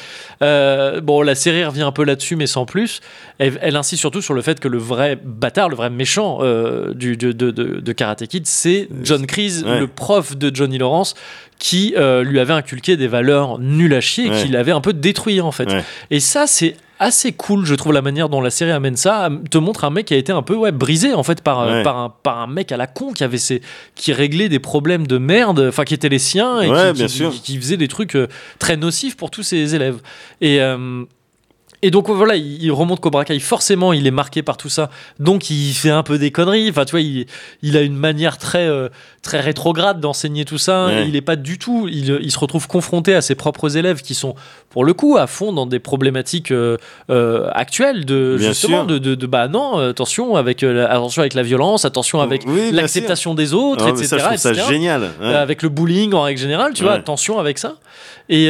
[0.42, 3.00] Euh, Bon, la série revient un peu là-dessus, mais sans plus.
[3.38, 6.94] Elle, elle insiste surtout sur le fait que le vrai bâtard, le vrai méchant euh,
[6.94, 9.80] du, de, de, de- de Karate Kid, c'est John Kreese, Ouais.
[9.80, 11.16] le prof de Johnny Lawrence,
[11.60, 14.42] qui euh, lui avait inculqué des valeurs nulles à chier, et Ouais.
[14.44, 15.72] qui l'avait un peu détruit en fait.
[15.72, 15.84] Ouais.
[16.12, 19.30] Et ça, c'est assez cool, je trouve, la manière dont la série amène ça.
[19.50, 21.78] Te montre un mec qui a été un peu ouais, brisé, en fait, par, euh,
[21.78, 21.84] Ouais.
[21.84, 23.62] par, un, par un mec à la con qui avait ses,
[23.96, 27.08] qui réglait des problèmes de merde, enfin, qui étaient les siens, et Ouais, qui, bien
[27.08, 27.32] qui- sûr.
[27.32, 28.28] qui faisait des trucs euh,
[28.60, 30.02] très nocifs pour tous ses élèves.
[30.42, 30.62] Et.
[30.62, 31.04] euh,
[31.82, 33.40] et donc voilà, il il remonte Cobra Kai.
[33.40, 34.90] Forcément, il est marqué par tout ça.
[35.20, 36.70] Donc il fait un peu des conneries.
[36.70, 37.26] Enfin, tu vois, il,
[37.62, 38.90] il a une manière très, euh,
[39.22, 40.88] très rétrograde d'enseigner tout ça.
[40.88, 41.08] Ouais.
[41.08, 41.88] Il est pas du tout.
[41.90, 44.36] Il, il se retrouve confronté à ses propres élèves qui sont,
[44.70, 46.78] pour le coup, à fond dans des problématiques euh,
[47.10, 51.34] euh, actuelles de Bien justement de, de, de, bah non, attention avec la, attention avec
[51.34, 53.94] la violence, attention avec Oui, l'acceptation des autres, sûr.
[53.96, 54.08] Ah, etc.
[54.08, 55.02] ça, je trouve ça génial.
[55.02, 55.08] Ouais.
[55.22, 57.76] Euh, avec le bullying en règle générale, tu vois, attention avec ça.
[58.28, 58.50] Et,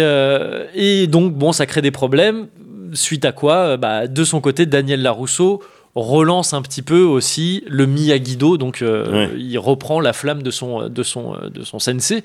[0.75, 2.47] et donc, bon, ça crée des problèmes.
[2.93, 5.61] Suite à quoi, euh, bah, de son côté, Daniel Larousseau
[5.95, 9.29] relance un petit peu aussi le Miyagi-Do, donc euh, Ouais.
[9.39, 12.23] il reprend la flamme de son, de son, euh, de son sensei,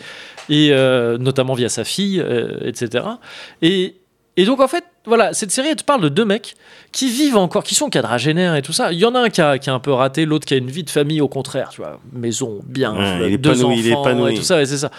[0.51, 3.05] et euh, notamment via sa fille, euh, etc.
[3.62, 3.97] Et,
[4.36, 6.55] et donc, en fait, voilà, cette série, elle te parle de deux mecs
[6.93, 8.93] qui vivent encore, qui sont quadragénaires et tout ça.
[8.93, 10.57] Il y en a un qui a, qui a un peu raté, l'autre qui a
[10.59, 13.95] une vie de famille au contraire, tu vois, maison bien, Ouais, deux épanoui, il est
[13.95, 14.91] enfants et tout ça, ouais, c'est ça.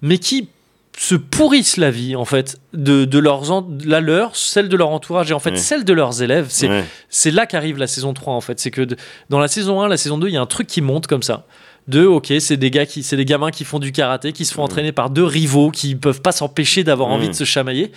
[0.00, 0.48] Mais qui
[0.98, 4.90] se pourrissent la vie, en fait, de, de leurs en- la leur, celle de leur
[4.90, 6.46] entourage et en fait celle de leurs élèves.
[7.08, 8.60] C'est là qu'arrive la saison 3 en fait.
[8.60, 8.96] C'est que de-
[9.30, 11.22] dans la saison 1, la saison 2, il y a un truc qui monte comme
[11.22, 11.46] ça.
[11.88, 14.52] De ok, c'est des gars qui, c'est des gamins qui font du karaté, qui se
[14.54, 17.90] font entraîner par deux rivaux, qui peuvent pas s'empêcher d'avoir envie de se chamailler.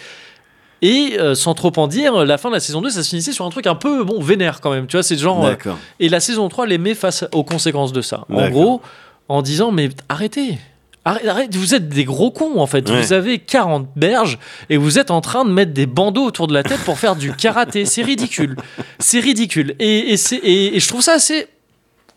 [0.81, 3.31] Et euh, sans trop en dire, la fin de la saison 2, ça se finissait
[3.31, 4.87] sur un truc un peu bon vénère quand même.
[4.87, 5.51] Tu vois, c'est genre euh,
[5.99, 8.25] et la saison 3 les met face aux conséquences de ça.
[8.29, 8.81] En gros,
[9.29, 10.57] en disant mais arrêtez.
[11.07, 12.89] Arrête, arrête, vous êtes des gros cons en fait.
[12.89, 12.99] Ouais.
[13.01, 16.53] Vous avez 40 berges et vous êtes en train de mettre des bandeaux autour de
[16.53, 17.85] la tête pour faire du karaté.
[17.85, 18.55] C'est ridicule.
[18.99, 19.75] C'est ridicule.
[19.79, 21.47] Et, et, c'est- et- et je trouve ça assez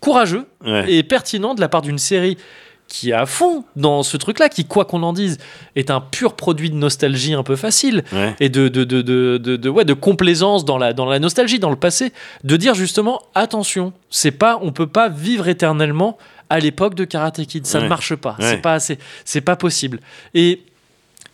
[0.01, 0.91] courageux Ouais.
[0.91, 2.39] et pertinent de la part d'une série
[2.87, 5.37] qui est à fond dans ce truc-là, qui, quoi qu'on en dise,
[5.77, 8.35] est un pur produit de nostalgie un peu facile Ouais.
[8.41, 11.59] et de, de, de, de, de, de- ouais, de complaisance dans la, dans la nostalgie,
[11.59, 16.17] dans le passé, de dire justement attention, c'est pas, on peut pas vivre éternellement
[16.51, 18.51] à l'époque de Karate Kid, ça ne marche pas, Ouais.
[18.51, 20.01] c'est pas assez, c'est pas possible.
[20.35, 20.63] Et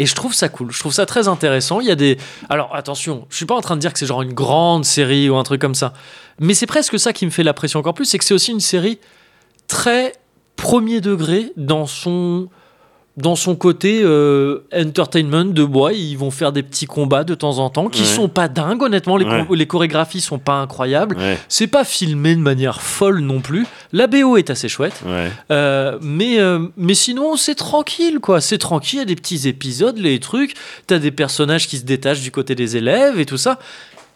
[0.01, 1.79] et je trouve ça cool, je trouve ça très intéressant.
[1.81, 2.19] Il y a des.
[2.51, 5.31] Alors attention, je suis pas en train de dire que c'est genre une grande série
[5.31, 5.93] ou un truc comme ça,
[6.41, 8.51] mais c'est presque ça qui me fait la pression encore plus, c'est que c'est aussi
[8.51, 8.99] une série
[9.69, 10.13] très
[10.57, 12.49] premier degré dans son
[13.17, 17.59] dans son côté euh, entertainment de bois, ils vont faire des petits combats de temps
[17.59, 18.07] en temps qui Ouais.
[18.09, 19.45] sont pas dingues honnêtement, les, Ouais.
[19.47, 21.17] co- les chorégraphies sont pas incroyables.
[21.17, 21.39] Ouais.
[21.49, 23.67] C'est pas filmé de manière folle non plus.
[23.93, 25.01] La BO est assez chouette.
[25.53, 28.41] Euh, mais, euh, mais sinon, c'est tranquille, quoi.
[28.41, 30.55] C'est tranquille, il y a des petits épisodes, les trucs.
[30.89, 33.61] T'as des personnages qui se détachent du côté des élèves et tout ça.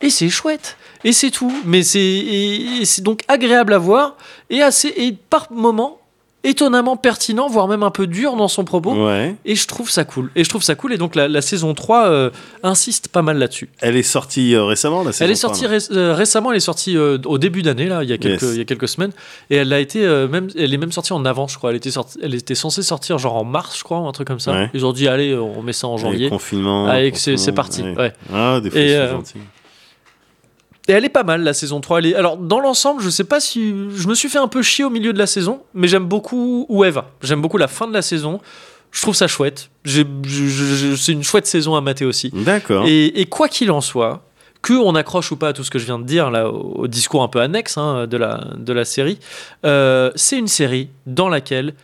[0.00, 0.76] Et c'est chouette.
[1.04, 1.52] Et c'est tout.
[1.64, 4.16] Mais c'est donc agréable à voir
[4.50, 5.97] et, assez, et par moments
[6.44, 9.06] étonnamment pertinent, voire même un peu dur dans son propos.
[9.06, 9.34] Ouais.
[9.44, 10.30] Et je trouve ça cool.
[10.36, 10.92] Et je trouve ça cool.
[10.92, 12.30] Et donc la, la saison 3 euh,
[12.62, 13.68] insiste pas mal là-dessus.
[13.80, 16.56] Elle est sortie euh, récemment, la saison Elle est 3, sortie ré- euh, récemment, elle
[16.56, 18.52] est sortie euh, au début d'année, là, il y, a quelques, Yes.
[18.52, 19.12] il y a quelques semaines.
[19.50, 21.70] Et elle a été même, elle est même sortie en avance, je crois.
[21.70, 24.28] Elle était, sortie, elle était censée sortir genre en mars, je crois, ou un truc
[24.28, 24.52] comme ça.
[24.52, 24.70] Ouais.
[24.74, 26.28] Ils ont dit, allez, on met ça en Avec janvier.
[26.30, 26.86] Confinement.
[26.86, 27.82] Allez, c'est confinement, c'est parti.
[27.82, 28.12] ouais.
[28.32, 29.34] Ah, des fois, Et, gentils.
[30.88, 31.98] Et elle est pas mal, la saison 3.
[31.98, 32.14] Elle est...
[32.14, 33.74] Alors, dans l'ensemble, je sais pas si.
[33.94, 36.64] Je me suis fait un peu chier au milieu de la saison, mais j'aime beaucoup
[36.68, 37.10] où elle va.
[37.22, 38.40] J'aime beaucoup la fin de la saison.
[38.90, 39.70] Je trouve ça chouette.
[39.84, 42.30] C'est une chouette saison à mater aussi.
[42.32, 42.86] D'accord.
[42.86, 44.24] Et, et quoi qu'il en soit,
[44.62, 46.72] que on accroche ou pas à tout ce que je viens de dire là, au,
[46.82, 49.18] au discours un peu annexe hein, de, la, de la série,
[49.66, 51.74] euh, c'est une série dans laquelle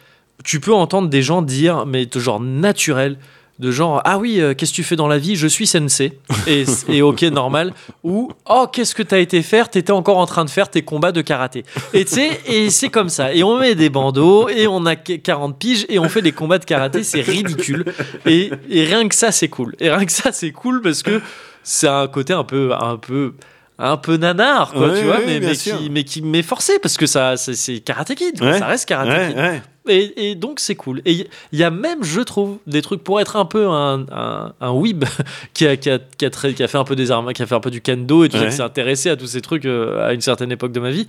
[0.44, 3.18] tu peux entendre des gens dire, mais de genre naturel,
[3.58, 5.36] de genre ah oui, euh, qu'est-ce que tu fais dans la vie?
[5.36, 6.18] Je suis sensei.
[6.46, 7.72] Et, et ok, normal.
[8.02, 9.68] Ou oh, qu'est-ce que t'as été faire?
[9.70, 11.64] T'étais encore en train de faire tes combats de karaté.
[11.92, 13.32] Et tu sais, et c'est comme ça.
[13.32, 16.58] Et on met des bandeaux, et on a 40 piges, et on fait des combats
[16.58, 17.84] de karaté, c'est ridicule.
[18.26, 19.74] Et, et rien que ça, c'est cool.
[19.78, 21.20] Et rien que ça, c'est cool parce que
[21.62, 23.34] c'est un côté un peu, un peu,
[23.78, 26.96] un peu nanar, quoi, Ouais, tu vois, ouais, mais, qui, mais qui m'est forcé parce
[26.96, 28.58] que ça, c'est, c'est Karate Kid, Ouais.
[28.58, 29.62] ça reste Ouais, Kid.
[29.86, 31.02] Et, et donc c'est cool.
[31.04, 34.54] Et il y a même, je trouve, des trucs pour être un peu un, un,
[34.60, 35.04] un weeb
[35.54, 37.42] qui a, qui, a, qui, a très- qui a fait un peu des armes, qui
[37.42, 38.48] a fait un peu du kendo et tout ça, Ouais.
[38.50, 41.06] qui s'est intéressé à tous ces trucs euh, à une certaine époque de ma vie.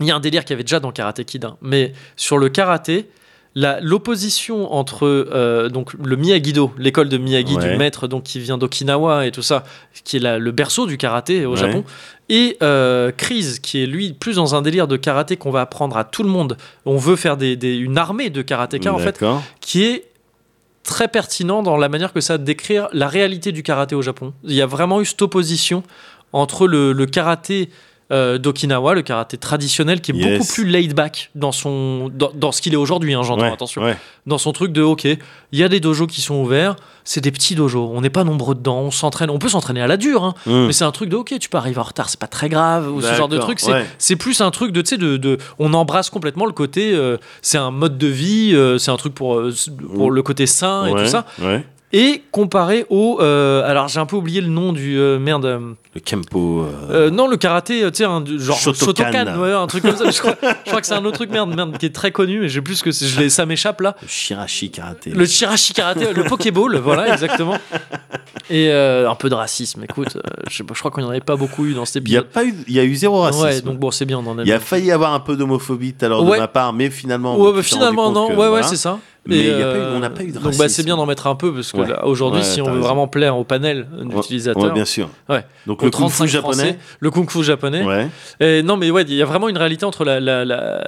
[0.00, 1.58] Il y a un délire qu'il y avait déjà dans Karate Kid, hein.
[1.60, 3.10] mais sur le karaté,
[3.82, 7.70] l'opposition entre euh, donc le Miyagi-Do, l'école de Miyagi Ouais.
[7.72, 9.64] du maître donc qui vient d'Okinawa et tout ça,
[10.04, 11.56] qui est la- le berceau du karaté au Ouais.
[11.56, 11.84] Japon,
[12.28, 15.96] et euh, Chris qui est lui plus dans un délire de karaté qu'on va apprendre
[15.96, 16.56] à tout le monde.
[16.86, 19.24] On veut faire des, des- une armée de karatékas en fait,
[19.60, 20.04] qui est
[20.84, 24.32] très pertinent dans la manière que ça décrire la réalité du karaté au Japon.
[24.44, 25.82] Il y a vraiment eu cette opposition
[26.32, 27.68] entre le, le karaté
[28.12, 30.38] euh, d'Okinawa, le karaté traditionnel, qui est Yes.
[30.38, 33.52] beaucoup plus laid back dans, son, dans, dans ce qu'il est aujourd'hui, hein, j'entends, Ouais,
[33.52, 33.82] attention.
[33.82, 33.96] ouais.
[34.26, 35.18] Dans son truc de, ok, il
[35.58, 38.54] y a des dojos qui sont ouverts, c'est des petits dojos, on n'est pas nombreux
[38.54, 40.66] dedans, on s'entraîne, on peut s'entraîner à la dure, hein, Hum.
[40.66, 42.92] mais c'est un truc de, ok, tu peux arriver en retard, c'est pas très grave,
[42.92, 44.16] ou ce genre de truc, c'est ouais.
[44.16, 47.58] plus un truc de, tu sais, de, de- on embrasse complètement le côté, euh, c'est
[47.58, 49.40] un mode de vie, euh, c'est un truc pour,
[49.94, 51.24] pour le côté sain et tout ça.
[51.92, 55.58] Et comparé au, euh, alors j'ai un peu oublié le nom du euh, merde, euh,
[55.96, 56.64] Le Kempo.
[57.10, 58.84] non le karaté, tu sais, un- genre Shotokan.
[59.10, 60.08] Shotokan, ouais, un truc comme ça.
[60.10, 62.38] je, crois, je crois que c'est un autre truc merde, merde, qui est très connu,
[62.40, 63.96] mais j'ai plus que je ça m'échappe là.
[64.02, 65.10] le Shirashi Karaté.
[65.10, 67.58] Le Chirashi karaté, le Pokéball, voilà exactement.
[68.50, 69.82] Et un peu de racisme.
[69.82, 70.16] Écoute,
[70.48, 72.32] je, crois qu'on n'y en avait pas beaucoup eu dans cet Il y a épisode.
[72.32, 73.44] pas eu, il y a eu zéro racisme.
[73.44, 75.34] Ouais, donc bon, c'est bien, on en a il y a failli avoir un peu
[75.36, 76.36] d'homophobie tout à l'heure Ouais.
[76.36, 77.36] de ma part, mais finalement.
[77.36, 78.66] Ouais, bah, finalement non, ouais, ouais, voilà.
[78.66, 79.00] c'est ça.
[79.26, 80.50] Mais Et, il y a pas eu- euh, on n'a pas eu de Donc bah,
[80.52, 80.84] c'est racisme.
[80.86, 81.88] bien d'en mettre un peu parce que Ouais.
[82.04, 82.84] aujourd'hui, Ouais, si on veut raison.
[82.86, 85.10] vraiment plaire au panel d'utilisateurs, ouais, bien sûr.
[85.28, 85.44] Ouais.
[85.66, 86.54] Donc le kung 35 fu japonais.
[86.56, 87.84] Français, le kung fu japonais.
[88.40, 90.84] Et non, mais ouais, il y a vraiment une réalité entre la, la- la-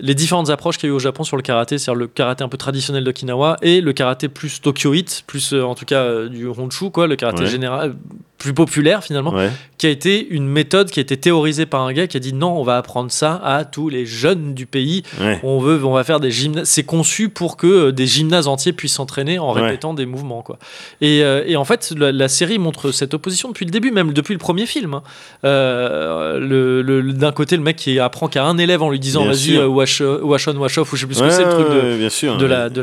[0.00, 2.44] les différentes approches qu'il y a eu au Japon sur le karaté, c'est-à-dire le karaté
[2.44, 6.28] un peu traditionnel d'Okinawa et le karaté plus tokyoïte, plus euh, en tout cas euh,
[6.28, 7.94] du honshu, quoi, le karaté général,
[8.38, 9.50] plus populaire finalement, Ouais.
[9.78, 12.32] qui a été une méthode qui a été théorisée par un gars qui a dit
[12.34, 15.02] non, on va apprendre ça à tous les jeunes du pays.
[15.20, 15.40] Ouais.
[15.42, 16.68] On veut, on va faire des gymnases.
[16.68, 19.62] C'est conçu pour que euh, des gymnases entiers puissent s'entraîner en Ouais.
[19.62, 20.58] répétant des mouvements, quoi.
[21.00, 24.12] Et, euh, et en fait, la, la série montre cette opposition depuis le début, même
[24.12, 24.94] depuis le premier film.
[24.94, 25.02] hein.
[25.44, 29.56] Euh, le, D'un côté, le mec qui apprend qu'à un élève en lui disant vas-y,
[29.56, 31.68] euh, wash, wash on, wash off, ou je sais plus ce que c'est, le truc
[31.70, 32.36] de, bien sûr.
[32.36, 32.82] de la, de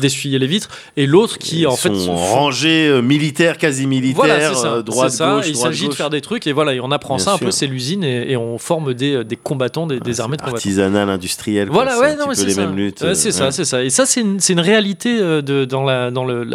[0.00, 0.68] d'essuyer les vitres.
[0.96, 4.72] Et l'autre qui, Ils en fait, sont font- rangés militaires, quasi militaires, voilà, ça.
[4.74, 5.34] euh, droite ça.
[5.34, 7.36] gauche, il s'agit de faire des trucs et voilà, et on apprend Bien ça un
[7.36, 7.46] sûr.
[7.46, 10.56] peu, c'est l'usine et, et on forme des, des combattants, des, armées de combattants.
[10.56, 11.68] Artisanal, industriel.
[11.70, 12.60] Voilà, ouais, non, mais petit peu c'est les ça.
[12.66, 13.00] mêmes luttes.
[13.02, 13.82] Ouais, c'est euh, ça, c'est ça.
[13.82, 16.46] Et ça, c'est une, une réalité euh, de, dans la, dans le,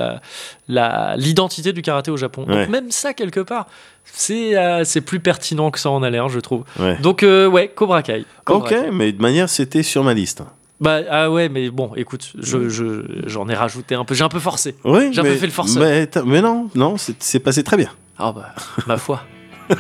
[1.18, 2.46] l'identité du karaté au Japon.
[2.48, 2.62] Ouais.
[2.62, 3.68] Donc même ça, quelque part,
[4.06, 6.64] c'est, euh, plus pertinent que ça en a l'air, je trouve.
[6.80, 6.98] Ouais.
[7.02, 8.26] Donc euh, ouais, Cobra Kai.
[8.46, 8.92] Cobra Ok, Kai.
[8.92, 10.44] mais de manière, c'était sur ma liste.
[10.80, 14.30] Bah ah ouais, mais bon, écoute, je, je, j'en ai rajouté un peu, j'ai un
[14.30, 14.76] peu forcé.
[14.84, 15.82] Oui, J'ai un peu fait le forceur.
[15.84, 17.90] Mais, mais non, non, c'est c'est passé très bien.
[18.20, 18.54] Ah bah,
[18.86, 19.24] ma foi.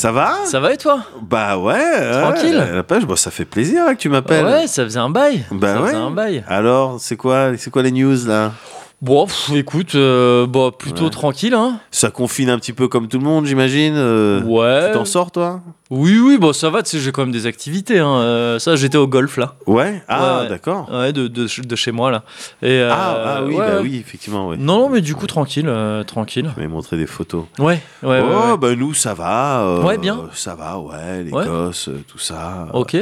[0.00, 1.74] Ça va ça va et toi Bah ouais.
[1.74, 2.56] ouais, Tranquille.
[2.72, 4.46] La page, bon, ça fait plaisir hein, que tu m'appelles.
[4.46, 5.44] Ouais, ça faisait un bail.
[5.50, 5.86] Bah ça ouais.
[5.88, 6.42] faisait un bail.
[6.48, 8.52] Alors, c'est quoi, c'est quoi les news là?
[9.02, 11.10] Bon, pff, écoute, euh, bah, plutôt Ouais.
[11.10, 11.80] tranquille, hein.
[11.90, 13.94] Ça confine un petit peu comme tout le monde, j'imagine.
[13.96, 14.88] euh, Ouais.
[14.88, 15.62] Tu t'en sors, toi?
[15.88, 17.98] Oui, oui, bon, ça va, tu sais, j'ai quand même des activités.
[17.98, 18.16] Hein.
[18.18, 19.54] Euh, ça, j'étais au golf, là.
[19.66, 20.02] Ouais?
[20.06, 20.48] Ah, Ouais.
[20.50, 20.86] d'accord.
[20.92, 22.24] Ouais, de, de, de chez moi, là.
[22.60, 23.82] Et, ah, ah oui, ouais, bah ouais.
[23.84, 24.56] oui, effectivement, oui.
[24.58, 25.72] Non, non, mais du coup, tranquille,
[26.06, 26.50] tranquille.
[26.52, 27.44] Tu m'avais montré des photos.
[27.58, 28.22] Ouais, ouais, ouais.
[28.22, 28.58] oh, ouais.
[28.58, 29.80] bah nous, ça va.
[29.82, 30.28] Ouais, bien.
[30.34, 31.44] Ça va, ouais, Ouais.
[31.48, 31.70] euh,
[32.06, 32.68] tout ça.
[32.74, 32.98] Ok.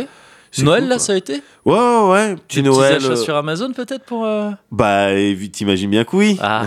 [0.50, 2.36] C'est Noël, cool, là, ça a été Ouais, ouais, ouais.
[2.48, 2.96] Petit Des petits Noël.
[2.96, 4.24] achats euh, sur Amazon, peut-être, pour...
[4.24, 5.08] euh, Bah,
[5.52, 6.38] t'imagines bien que oui.
[6.42, 6.62] Ah,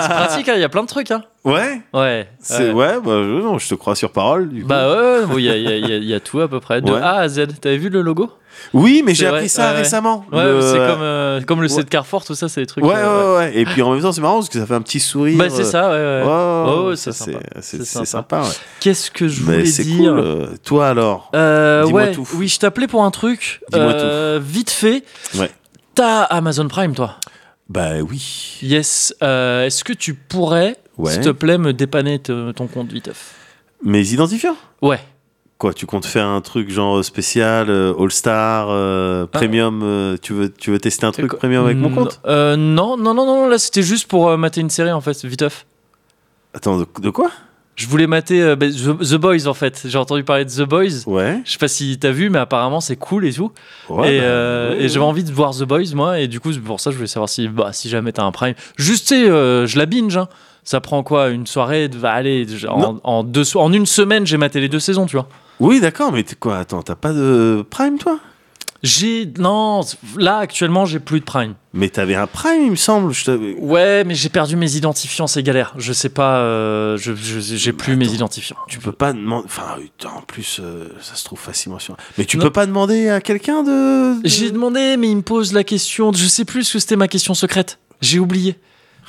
[0.00, 1.22] c'est pratique, hein, il y a plein de trucs, hein.
[1.44, 1.80] Ouais.
[1.94, 2.28] Ouais.
[2.40, 4.48] C'est ouais, bah je, non, je te crois sur parole.
[4.50, 4.68] Du coup.
[4.68, 6.38] Bah ouais, ouais, bon, il y, a, y a- y a- il y a tout
[6.40, 7.00] à peu près, de Ouais.
[7.00, 7.46] A à Z.
[7.60, 8.30] T'avais vu le logo?
[8.72, 10.24] Oui, mais j'ai appris ça ouais, récemment.
[10.32, 11.74] Ouais, Le- c'est comme, euh, comme le ouais.
[11.74, 12.84] set Carrefour, tout ça, c'est des trucs...
[12.84, 13.58] Ouais, euh, ouais, ouais.
[13.58, 15.36] Et puis en même temps, c'est marrant parce que ça fait un petit sourire.
[15.38, 17.38] Bah c'est ça, ouais, Oh, c'est sympa.
[17.60, 18.06] C'est sympa.
[18.06, 18.42] sympa.
[18.80, 20.18] Qu'est-ce que je voulais dire cool.
[20.20, 22.28] euh, Toi alors Euh, Dis-moi ouais, tout.
[22.34, 23.60] Oui, je t'appelais pour un truc.
[23.72, 25.04] Dis-moi Euh, Vite fait.
[25.36, 25.50] Ouais.
[25.94, 27.16] T'as Amazon Prime, toi?
[27.68, 28.58] Bah oui.
[28.62, 29.14] Yes.
[29.22, 30.76] Euh, Est-ce que tu pourrais.
[31.06, 33.34] S'il te plaît, me dépanner ton compte viteuf?
[33.84, 34.56] Mes identifiants?
[34.82, 35.00] Ouais.
[35.62, 40.52] Quoi, tu comptes faire un truc genre spécial, euh, All-Star, euh, Premium euh, tu, veux,
[40.52, 43.84] tu veux tester un truc Premium avec mon compte non, non, non, non, là c'était
[43.84, 45.64] juste pour mater une série en fait, viteuf.
[46.52, 47.30] Attends, de, de quoi
[47.76, 49.82] Je voulais mater euh, bah, The, The Boys en fait.
[49.84, 51.06] J'ai entendu parler de The Boys.
[51.06, 51.40] Ouais.
[51.44, 53.52] Je sais pas si t'as vu, mais apparemment c'est cool et tout.
[53.88, 56.40] Ouais, et bah, euh, ouais, et j'avais envie de voir The Boys moi, et du
[56.40, 58.54] coup pour ça je voulais savoir si, bah, si jamais t'as un Prime.
[58.78, 60.16] Juste, tu sais, euh, je la binge.
[60.16, 60.26] Hein.
[60.64, 62.46] Ça prend quoi Une soirée de- va aller
[63.04, 65.28] en, deux en une semaine, j'ai maté les deux saisons, tu vois.
[65.62, 68.18] Oui, d'accord, mais t'es quoi Attends, t'as pas de Prime, toi?
[68.82, 69.82] J'ai non,
[70.16, 71.54] là actuellement j'ai plus de Prime.
[71.72, 73.12] Mais t'avais un Prime, il me semble.
[73.14, 73.30] Je
[73.60, 75.72] Ouais, mais j'ai perdu mes identifiants, c'est galère.
[75.76, 78.56] Je sais pas, euh, je j'ai plus mes identifiants.
[78.66, 79.44] Tu peux pas demander.
[79.46, 81.96] Enfin, putain, en plus, euh, ça se trouve facilement sur.
[82.18, 82.42] Mais tu Non.
[82.42, 84.20] peux pas demander à quelqu'un de.
[84.20, 86.12] de- J'ai demandé, mais il me pose la question.
[86.12, 87.78] Je sais plus ce que c'était ma question secrète.
[88.00, 88.56] J'ai oublié.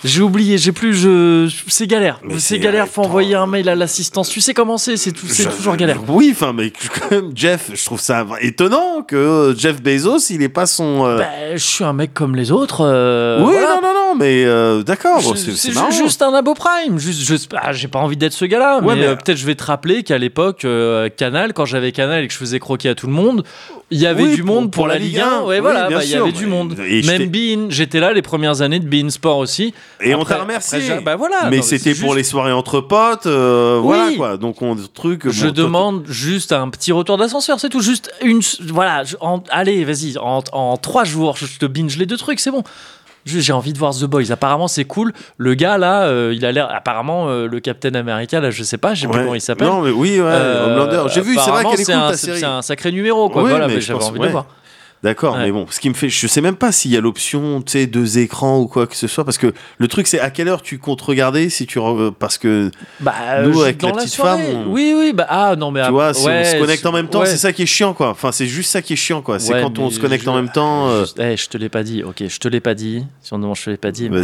[0.03, 2.19] J'ai oublié, j'ai plus, je, c'est galère.
[2.37, 4.27] C'est galère, faut envoyer un mail à l'assistance.
[4.29, 5.99] Tu sais comment c'est, c'est tout- c'est Je- toujours galère.
[6.09, 10.49] Oui, enfin, mais quand même, Jeff, je trouve ça étonnant que Jeff Bezos, il ait
[10.49, 11.05] pas son.
[11.05, 12.81] euh, Ben, je suis un mec comme les autres.
[12.85, 13.75] euh, oui, voilà.
[13.75, 15.89] non, non, non, mais euh, d'accord, c'est marrant.
[15.91, 16.99] ju- juste un abo prime.
[16.99, 19.63] Juste, ah, j'ai pas envie d'être ce gars-là, Ouais, mais, mais- peut-être je vais te
[19.63, 20.67] rappeler qu'à l'époque,
[21.15, 23.43] Canal, quand j'avais Canal et que je faisais croquer à tout le monde,
[23.91, 25.41] il y avait Oui, du pour- monde pour, la Ligue 1.
[25.43, 26.75] Ouais, Oui, voilà, bah, il y avait du monde.
[26.77, 29.73] Même Bein, j'étais là les premières années de Bein Sport aussi.
[30.01, 30.89] Et on t'a remercié.
[30.91, 33.83] après, bah voilà, mais c'était pour juste- les soirées entre potes, euh, Oui.
[33.85, 34.37] voilà quoi.
[34.37, 35.29] Donc on truc.
[35.29, 37.81] Je bon, toi, demande juste un petit retour d'ascenseur, c'est tout.
[37.81, 38.41] Juste une.
[38.69, 42.39] Voilà, je- en- allez, vas-y, en, en trois jours, je te binge les deux trucs,
[42.39, 42.63] c'est bon.
[43.25, 44.31] J'ai envie de voir The Boys.
[44.33, 45.13] Apparemment, c'est cool.
[45.37, 46.67] Le gars, là, euh, il a l'air.
[46.69, 49.13] Apparemment, euh, le Captain America, là, je sais pas, je sais Ouais.
[49.13, 49.67] plus comment il s'appelle.
[49.69, 50.27] Non, mais oui, ouais,
[50.65, 51.03] Homelander.
[51.07, 52.39] J'ai vu, c'est vrai qu'elle est c'est cool un- ta c'est- série.
[52.39, 53.43] C'est un sacré numéro, quoi.
[53.43, 54.25] Oui, voilà, j'avais envie de ouais.
[54.25, 54.45] le voir.
[55.03, 55.41] D'accord, Ouais.
[55.43, 57.73] mais bon, ce qui me fait, je sais même pas s'il y a l'option, tu
[57.73, 60.47] sais, deux écrans ou quoi que ce soit, parce que le truc c'est à quelle
[60.47, 61.77] heure tu comptes regarder si tu,
[62.19, 62.71] parce que
[63.01, 63.13] Bah,
[63.43, 64.43] Nous, avec la la petite soirée.
[64.43, 65.84] femme, on- Oui, oui, bah, ah, non, mais.
[65.85, 67.25] tu vois, si ouais, on se connecte en même temps, ouais.
[67.25, 68.11] c'est ça qui est chiant, quoi.
[68.11, 69.39] Enfin, c'est juste ça qui est chiant, quoi.
[69.39, 70.88] C'est quand on se connecte je- en même temps.
[70.88, 72.01] euh, eh, je te l'ai pas dit.
[72.03, 73.05] Ok, je te l'ai pas dit.
[73.21, 74.07] Si on demande, je te l'ai pas dit.
[74.09, 74.23] Euh,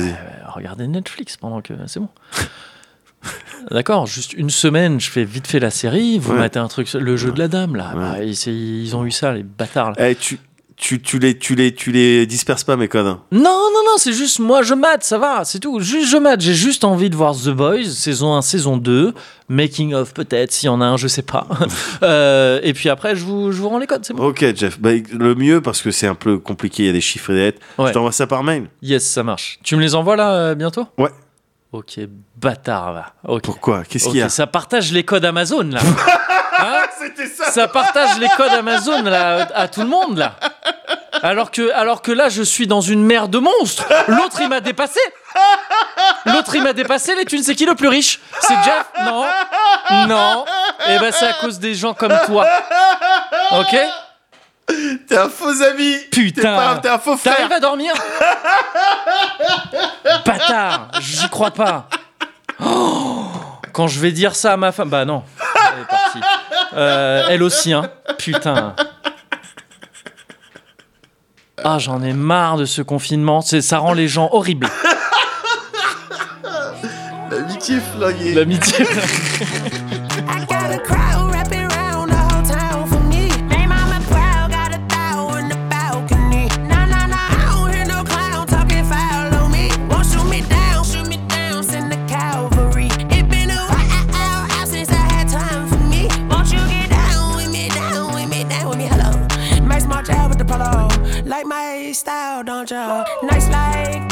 [0.56, 2.08] regardez Netflix pendant que c'est bon.
[3.72, 6.18] D'accord, juste une semaine, je fais vite fait la série.
[6.20, 6.40] Vous Ouais.
[6.40, 7.92] mettez un truc, le jeu de la dame là.
[7.94, 8.02] Ouais.
[8.20, 9.92] Bah, ils, c'est- ils ont eu ça, les bâtards.
[9.98, 10.10] Là.
[10.12, 10.40] eh, tu,
[10.80, 13.06] tu, tu les, tu les, tu les disperses pas, mes codes.
[13.06, 15.82] Non, non, non, c'est juste moi, je mate, ça va, c'est tout.
[15.82, 16.40] Juste je mate.
[16.40, 19.14] J'ai juste envie de voir The Boys, saison 1, saison 2,
[19.50, 21.46] making of peut-être, s'il y en a un, je sais pas.
[22.02, 24.28] Euh, et puis après, je vous, je vous rends les codes, c'est bon.
[24.28, 24.80] Ok, Jeff.
[24.80, 27.34] Bah, le mieux, parce que c'est un peu compliqué, il y a des chiffres et
[27.34, 27.62] des lettres.
[27.78, 27.90] Ouais.
[27.90, 28.70] Je t'envoie ça par mail.
[28.82, 29.60] Yes, ça marche.
[29.64, 30.88] Tu me les envoies là euh, bientôt?
[30.98, 31.10] Ouais.
[31.74, 32.00] Ok,
[32.38, 33.14] bâtard, va.
[33.28, 33.44] Ok.
[33.44, 33.84] Pourquoi?
[33.84, 34.30] Qu'est-ce qu'il y a?
[34.30, 35.82] Ça partage les codes Amazon là.
[36.62, 36.82] Hein?
[37.00, 37.68] C'était ça.
[37.68, 40.34] partage les codes Amazon là à tout le monde là.
[41.22, 43.84] Alors que, alors que là, je suis dans une mer de monstres.
[44.08, 45.00] L'autre, il m'a dépassé.
[46.26, 47.16] L'autre, il m'a dépassé.
[47.16, 48.20] Les thunes, c'est qui le plus riche?
[48.42, 48.86] C'est Jeff?
[49.06, 49.26] Non.
[50.08, 50.46] Non.
[50.88, 52.48] Et ben, c'est à cause des gens comme toi.
[53.52, 53.76] Ok?
[55.08, 55.98] T'es un faux ami.
[56.12, 56.80] Putain.
[56.82, 57.36] T'es un faux frère.
[57.36, 57.94] T'arrives à dormir?
[60.26, 61.88] Bâtard J'y crois pas.
[62.64, 63.26] Oh,
[63.74, 64.90] quand je vais dire ça à ma femme...
[64.90, 65.24] Bah non.
[65.74, 66.20] Elle est partie.
[66.74, 67.90] Euh, elle aussi, hein.
[68.18, 68.76] Putain.
[71.64, 73.42] Ah, j'en ai marre de ce confinement.
[73.42, 74.68] C'est, ça rend les gens horribles.
[77.32, 78.34] L'amitié flinguée.
[78.34, 78.86] L'amitié.
[78.86, 79.79] I
[101.94, 103.04] style, don't ya?
[103.24, 104.09] Nice like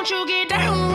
[0.00, 0.89] Won't you get down?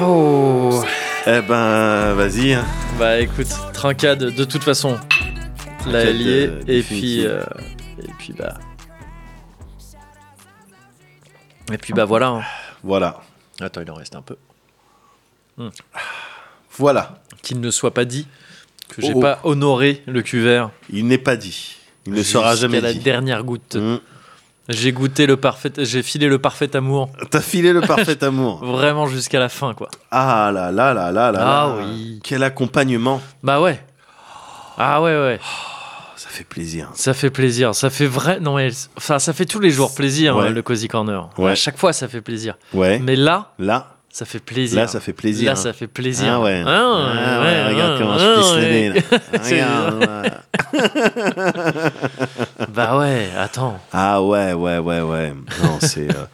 [0.00, 0.82] Oh.
[1.26, 2.54] Eh ben, vas-y.
[2.54, 2.64] hein.
[2.98, 4.98] Bah écoute, trincade de toute façon.
[5.86, 7.42] La liée euh, et puis euh,
[8.02, 8.54] et puis bah
[11.72, 12.28] et puis bah voilà.
[12.28, 12.42] hein.
[12.82, 13.20] Voilà.
[13.60, 14.36] Attends, il en reste un peu.
[16.76, 17.20] Voilà.
[17.42, 18.26] Qu'il ne soit pas dit
[18.88, 19.20] que j'ai Oh.
[19.20, 20.70] pas honoré le cuvert.
[20.90, 21.76] Il n'est pas dit.
[22.06, 23.00] Il ne sera jamais la dit.
[23.00, 23.76] dernière goutte.
[23.76, 23.98] Mm.
[24.68, 28.62] J'ai goûté le parfait, j'ai filé le parfait amour, T'as filé le parfait amour.
[28.64, 29.88] vraiment jusqu'à la fin quoi.
[30.10, 31.38] Ah là là là là là.
[31.40, 31.74] Ah là.
[31.78, 32.20] oui.
[32.22, 33.20] Quel accompagnement.
[33.42, 33.82] Bah ouais.
[34.76, 35.40] Ah ouais ouais.
[36.16, 36.90] Ça fait plaisir.
[36.94, 38.40] Ça fait plaisir, ça fait vrai.
[38.40, 40.48] Non mais enfin ça fait tous les jours plaisir Ouais.
[40.48, 41.30] hein, le cozy corner.
[41.38, 41.52] Ouais.
[41.52, 42.56] À chaque fois ça fait plaisir.
[42.74, 42.98] Ouais.
[42.98, 44.80] Mais là, Là, ça fait plaisir.
[44.80, 45.46] là, ça fait plaisir.
[45.46, 45.62] Là, hein.
[45.62, 46.26] ça fait plaisir.
[46.32, 46.62] Ah ouais.
[46.66, 48.90] Ah, Ah ouais, ouais, regarde comment je plisse ouais.
[48.90, 49.02] nez.
[49.42, 50.32] C'est- Regarde.
[52.74, 53.78] Bah ouais, attends.
[53.92, 55.32] Ah ouais, ouais, ouais, ouais.
[55.62, 56.24] Non, c'est, euh,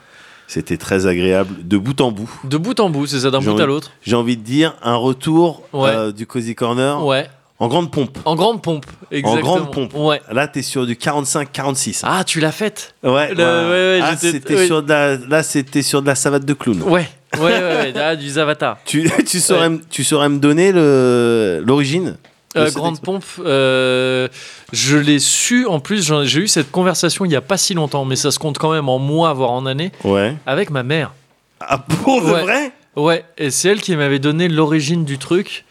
[0.46, 2.30] c'était très agréable de bout en bout.
[2.44, 3.90] De bout en bout, c'est ça, d'un bout à l'autre.
[4.02, 7.28] J'ai envie de dire un retour euh, du Cozy Corner Ouais.
[7.58, 8.18] en grande pompe.
[8.24, 8.86] En grande pompe.
[9.10, 9.42] Exactement.
[9.42, 9.94] grande pompe.
[9.94, 10.20] Ouais.
[10.30, 12.00] Là, t'es sur du 45-46.
[12.04, 14.66] Ah, tu l'as faite ouais, le- ouais, ouais, Ah, j'étais- c'était oui.
[14.66, 16.82] sur de la, là, c'était sur de la savate de clown.
[16.82, 17.08] Ouais.
[17.38, 17.94] Ouais, ouais, ouais.
[18.00, 18.78] Ah, du Zavata.
[18.84, 22.16] Tu, tu, saurais, me- tu saurais me donner le, l'origine
[22.56, 24.28] Euh, grande expo- pompe, euh,
[24.72, 25.66] je l'ai su.
[25.66, 28.38] En plus, j'ai eu cette conversation il y a pas si longtemps, mais ça se
[28.38, 30.36] compte quand même en mois, voire en années, Ouais.
[30.46, 31.12] avec ma mère.
[31.60, 32.42] Ah, pour de Ouais.
[32.42, 32.72] vrai?
[32.96, 35.64] Ouais, et c'est elle qui m'avait donné l'origine du truc.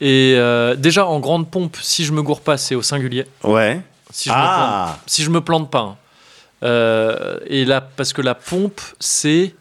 [0.00, 3.24] Et euh, déjà en grande pompe, si je me gourre pas, c'est au singulier.
[3.44, 3.80] Ouais.
[4.12, 5.78] Si je me plante, Ah si je me plante pas.
[5.80, 5.96] hein.
[6.64, 9.54] Euh, et là, parce que la pompe, c'est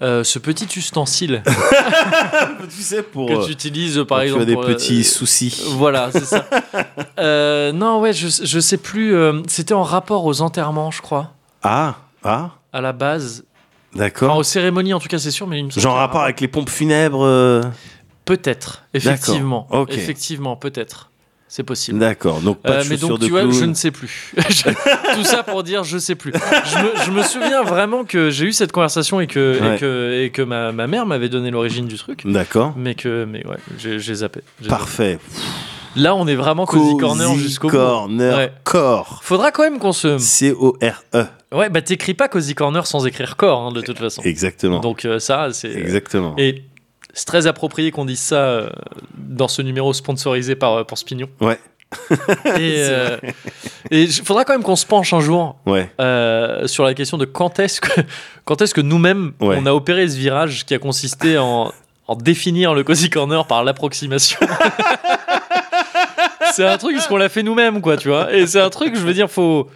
[0.00, 1.42] euh, ce petit ustensile
[2.70, 3.28] Tu sais, pour.
[3.28, 4.40] que tu utilises par exemple.
[4.40, 5.62] tu as des pour, euh, petits soucis.
[5.72, 6.44] Voilà, c'est ça.
[7.18, 9.12] Euh, non, ouais, je, je sais plus.
[9.48, 11.32] C'était en rapport aux enterrements, je crois,
[11.64, 13.44] Ah, ah, à la base.
[13.92, 14.36] Enfin, d'accord.
[14.36, 17.62] aux cérémonies, en tout cas, c'est sûr, mais semble Genre rapport avec les pompes funèbres.
[18.24, 19.66] Peut-être, effectivement.
[19.70, 19.92] ok.
[19.94, 21.07] Effectivement, peut-être.
[21.50, 21.98] C'est possible.
[21.98, 24.34] D'accord, donc pas Euh, de mais chaussures donc, de tu vois, je ne sais plus.
[25.14, 26.32] Tout ça pour dire, je sais plus.
[26.32, 29.74] Je me, je me souviens vraiment que j'ai eu cette conversation et que, Ouais.
[29.74, 32.22] et que, et que ma, ma mère m'avait donné l'origine du truc.
[32.26, 32.74] D'accord.
[32.76, 34.40] Mais que, mais ouais, j'ai zappé.
[34.68, 35.12] Parfait.
[35.12, 35.46] zappé.
[35.96, 37.76] Là, on est vraiment cozy corner Cozy jusqu'au bout.
[37.76, 38.52] Corner Ouais.
[38.62, 39.20] Corps.
[39.22, 40.18] Faudra quand même qu'on se.
[40.18, 41.24] C-O-R-E.
[41.50, 44.20] Ouais, bah t'écris pas cozy corner sans écrire corps, hein, de toute façon.
[44.22, 44.80] Exactement.
[44.80, 45.72] Donc euh, ça, c'est.
[45.72, 46.34] Exactement.
[46.36, 46.62] Et
[47.18, 48.70] c'est très approprié qu'on dise ça euh,
[49.16, 51.28] dans ce numéro sponsorisé par, euh, pour Spignon.
[51.40, 51.58] Ouais.
[52.58, 53.16] Et euh,
[53.90, 55.90] il faudra quand même qu'on se penche un jour Ouais.
[56.66, 58.00] sur la question de quand est-ce que,
[58.44, 59.56] quand est-ce que nous-mêmes, Ouais.
[59.60, 61.72] on a opéré ce virage qui a consisté en,
[62.06, 64.38] en définir le cozy corner par l'approximation.
[66.52, 68.32] c'est un truc, ce qu'on l'a fait nous-mêmes, quoi, tu vois.
[68.32, 69.68] Et c'est un truc, je veux dire, faut.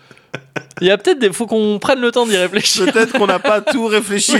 [0.80, 1.32] Il y a peut-être des.
[1.32, 2.86] Faut qu'on prenne le temps d'y réfléchir.
[2.92, 4.36] Peut-être qu'on n'a pas tout réfléchi.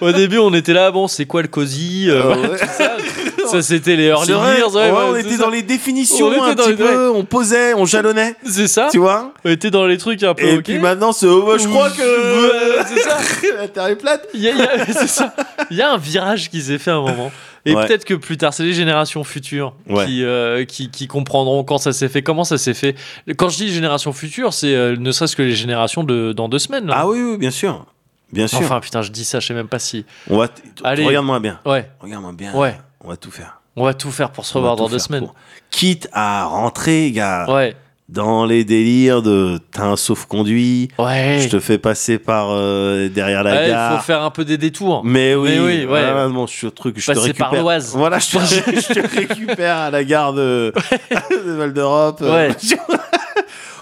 [0.00, 2.58] Au début, on était là, bon, c'est quoi le cozy euh, Euh, ouais.
[2.58, 2.96] tout ça.
[3.48, 4.74] Ça, c'était les early C'est vrai, years.
[4.74, 5.44] ouais, ouais, ouais, on était ça.
[5.44, 8.88] dans les définitions On un petit les- peu, on posait, on jalonnait, C'est ça.
[8.92, 9.32] tu vois.
[9.42, 10.44] On était dans les trucs un peu.
[10.44, 13.16] Et puis maintenant, c'est, oh, bah, je crois que c'est ça.
[13.58, 14.28] la Terre est plate.
[14.34, 15.34] Il y a, il y a- c'est ça.
[15.70, 17.32] Il y a un virage qui s'est fait à un moment.
[17.64, 17.86] Et Ouais.
[17.86, 20.04] peut-être que plus tard, c'est les générations futures Ouais.
[20.04, 22.96] qui, euh, qui, qui comprendront quand ça s'est fait, comment ça s'est fait.
[23.38, 26.58] Quand je dis génération future, c'est euh, ne serait-ce que les générations de dans deux
[26.58, 26.86] semaines.
[26.86, 26.94] là.
[26.98, 27.86] Ah oui, oui, bien sûr,
[28.32, 28.58] bien sûr.
[28.60, 30.04] enfin, putain, je dis ça, je sais même pas si.
[30.30, 31.04] on va, t- Allez.
[31.04, 32.52] regarde-moi bien, Ouais, regarde-moi bien.
[32.54, 32.78] Ouais.
[33.04, 33.60] On va tout faire.
[33.76, 35.24] on va tout faire pour se revoir dans deux semaines.
[35.24, 35.34] pour-
[35.70, 37.76] Quitte à rentrer, gars, Ouais,
[38.08, 41.38] dans les délires de t'as un sauf-conduit, ouais.
[41.42, 43.98] je te fais passer par euh, derrière la Ouais, il gare.
[43.98, 45.04] faut faire un peu des détours.
[45.04, 45.84] Mais oui, Mais oui, ouais.
[45.84, 47.62] voilà, bon, je suis truc, je te Passer par récupère.
[47.62, 47.94] l'Oise.
[47.94, 48.38] Voilà, je te,
[48.80, 50.72] je te récupère à la gare de,
[51.30, 52.20] de Val d'Europe.
[52.22, 52.48] Ouais.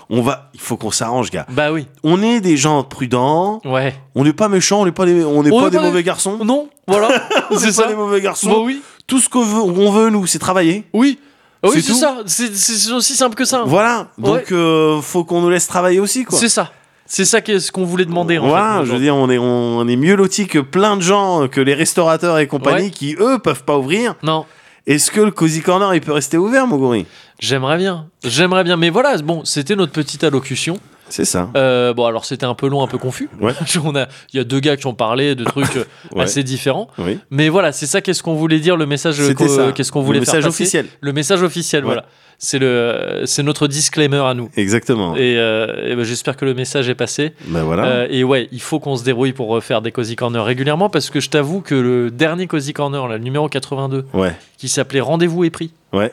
[0.09, 1.47] On va, il faut qu'on s'arrange, gars.
[1.51, 1.87] Bah oui.
[2.05, 3.61] On est des gens prudents.
[3.65, 3.95] Ouais.
[4.15, 4.83] On n'est pas méchants.
[4.83, 6.39] On n'est pas des, on n'est pas des mauvais garçons.
[6.45, 7.09] Non, voilà.
[7.51, 7.87] On c'est n'est pas ça.
[7.89, 8.51] des mauvais garçons.
[8.51, 8.83] Bah oui.
[9.09, 10.85] Tout ce qu'on veut, on veut nous, c'est travailler.
[10.93, 11.19] Oui.
[11.63, 12.19] Ah Oui, C'est ça.
[12.27, 13.65] C'est aussi simple que ça.
[13.67, 14.09] Voilà.
[14.19, 14.45] Donc, Ouais.
[14.53, 16.39] euh, faut qu'on nous laisse travailler aussi, quoi.
[16.39, 16.71] C'est ça.
[17.09, 18.39] C'est ça qu'est-ce qu'on voulait demander.
[18.39, 21.03] En Voilà, fait, je veux dire, on est, on est mieux lotis que plein de
[21.03, 22.91] gens, que les restaurateurs et compagnie Ouais.
[22.91, 24.15] qui, eux, peuvent pas ouvrir.
[24.25, 24.45] Non,
[24.89, 27.07] Est-ce que le Cozy Corner, il peut rester ouvert, Moguri?
[27.39, 28.09] J'aimerais bien.
[28.25, 28.77] J'aimerais bien.
[28.77, 30.79] Mais voilà, bon, c'était notre petite allocution.
[31.09, 31.51] C'est ça.
[31.57, 33.29] Euh, bon, alors c'était un peu long, un peu confus.
[33.41, 33.53] Ouais.
[33.85, 36.25] On a, il y a deux gars qui ont parlé de trucs euh, Ouais.
[36.25, 36.89] assez différents.
[36.99, 37.19] Oui.
[37.31, 38.01] Mais voilà, c'est ça.
[38.01, 39.15] Qu'est-ce qu'on voulait dire Le message.
[39.23, 39.73] Ça.
[39.73, 40.87] Qu'est-ce qu'on Le voulait message faire passer officiel.
[41.01, 41.85] Le message officiel.
[41.85, 41.91] Ouais.
[41.93, 42.07] Voilà.
[42.39, 44.51] C'est le, c'est notre disclaimer à nous.
[44.57, 45.15] Exactement.
[45.17, 47.33] Et, euh, et ben, j'espère que le message est passé.
[47.47, 47.85] Ben voilà.
[47.87, 51.09] Euh, et ouais, il faut qu'on se débrouille pour refaire des Cozy Corner régulièrement parce
[51.09, 54.35] que je t'avoue que le dernier Cozy Corner, là, le numéro 82, Ouais.
[54.59, 56.13] qui s'appelait Rendez-vous et prix, Ouais.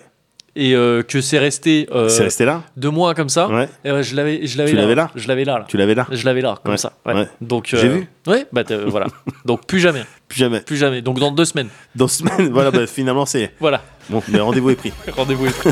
[0.55, 2.61] Et euh, que c'est resté, euh, C'est resté là?
[2.77, 3.47] deux mois comme ça.
[3.49, 3.67] Ouais.
[3.83, 4.81] et, euh, je l'avais, je l'avais Tu là.
[4.83, 5.11] l'avais là?
[5.15, 5.65] Je l'avais là, là.
[5.67, 6.07] Tu l'avais là?
[6.11, 6.93] Je l'avais là, comme Ouais, ça.
[7.05, 7.13] Ouais.
[7.13, 7.27] ouais.
[7.41, 8.07] Donc J'ai euh, vu.
[8.27, 9.07] Ouais, bah voilà.
[9.45, 10.61] Donc plus jamais, Plus jamais.
[10.61, 11.01] plus jamais.
[11.01, 11.69] Donc dans deux semaines.
[11.95, 13.51] Dans ce semaine, voilà, bah, finalement, c'est.
[13.59, 13.81] Voilà.
[14.09, 14.91] Bon, le rendez-vous est pris.
[15.15, 15.69] Rendez-vous est pris.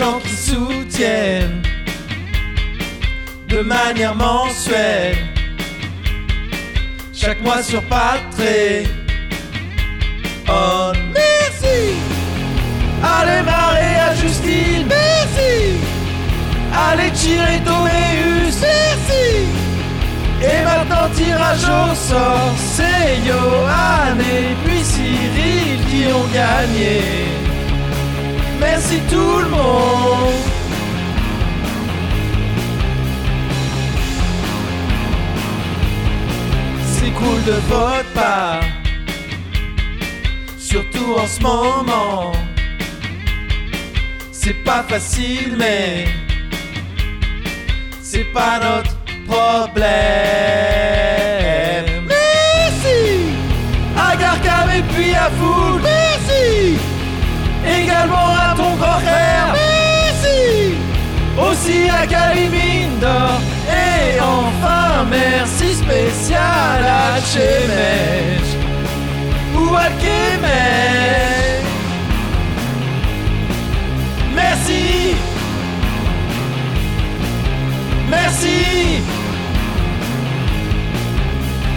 [0.00, 1.62] Gens qui soutiennent
[3.48, 5.18] de manière mensuelle
[7.12, 8.88] chaque mois sur Patreon.
[10.48, 11.80] Oh, merci.
[13.02, 15.52] Allez Marie à Justine, merci.
[16.88, 19.26] Allez tirer Doméus, merci.
[20.50, 27.39] Et maintenant tirage au sort, c'est Johan et puis Cyril qui ont gagné.
[28.60, 30.34] Merci tout le monde.
[36.92, 38.60] C'est cool de votre part,
[40.58, 42.32] surtout en ce moment.
[44.30, 46.06] C'est pas facile, mais
[48.02, 48.94] c'est pas notre
[49.26, 49.86] problème.
[52.06, 53.00] Merci
[53.96, 55.89] à Garcam et puis à Foul.
[61.70, 63.40] Aussi à Kalimindor.
[63.68, 68.42] Et enfin, merci spécial à Chemej
[69.54, 71.62] ou à Kemet.
[74.34, 75.14] Merci.
[78.08, 79.02] Merci.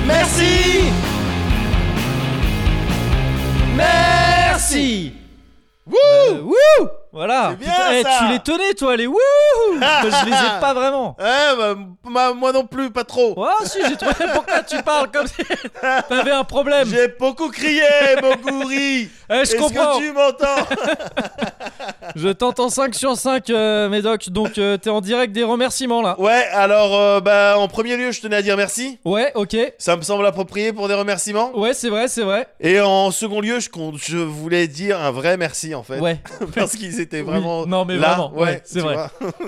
[0.06, 0.92] Merci.
[3.76, 5.14] Merci.
[5.92, 7.50] Euh, wouh Voilà.
[7.52, 9.16] C'est bien, Putain, eh, tu les tenais toi les wouh
[9.80, 11.16] Je les ai pas vraiment.
[11.20, 11.76] Ouais, bah,
[12.10, 13.36] ma- moi non plus, pas trop.
[13.38, 15.36] Oh si j'ai trouvé pourquoi tu parles comme si
[16.10, 16.88] t'avais un problème.
[16.88, 17.84] J'ai beaucoup crié,
[18.22, 19.10] mon gourri.
[19.30, 20.00] Eh, je Est-ce comprends.
[20.00, 20.46] que tu m'entends
[22.16, 26.20] Je t'entends 5 sur 5 euh, Médoc donc euh, t'es en direct des remerciements là.
[26.20, 29.00] Ouais, alors, euh, bah, en premier lieu, je tenais à dire merci.
[29.06, 29.56] Ouais ok.
[29.78, 31.58] Ça me semble approprié pour des remerciements.
[31.58, 32.48] Ouais c'est vrai c'est vrai.
[32.60, 36.00] Et en second lieu, je, compte- je voulais dire un vrai merci, en fait.
[36.00, 36.20] Ouais.
[36.56, 37.26] Parce qu'ils étaient Oui.
[37.26, 37.66] vraiment.
[37.66, 38.10] Non, mais là.
[38.10, 38.96] vraiment, ouais, c'est vrai.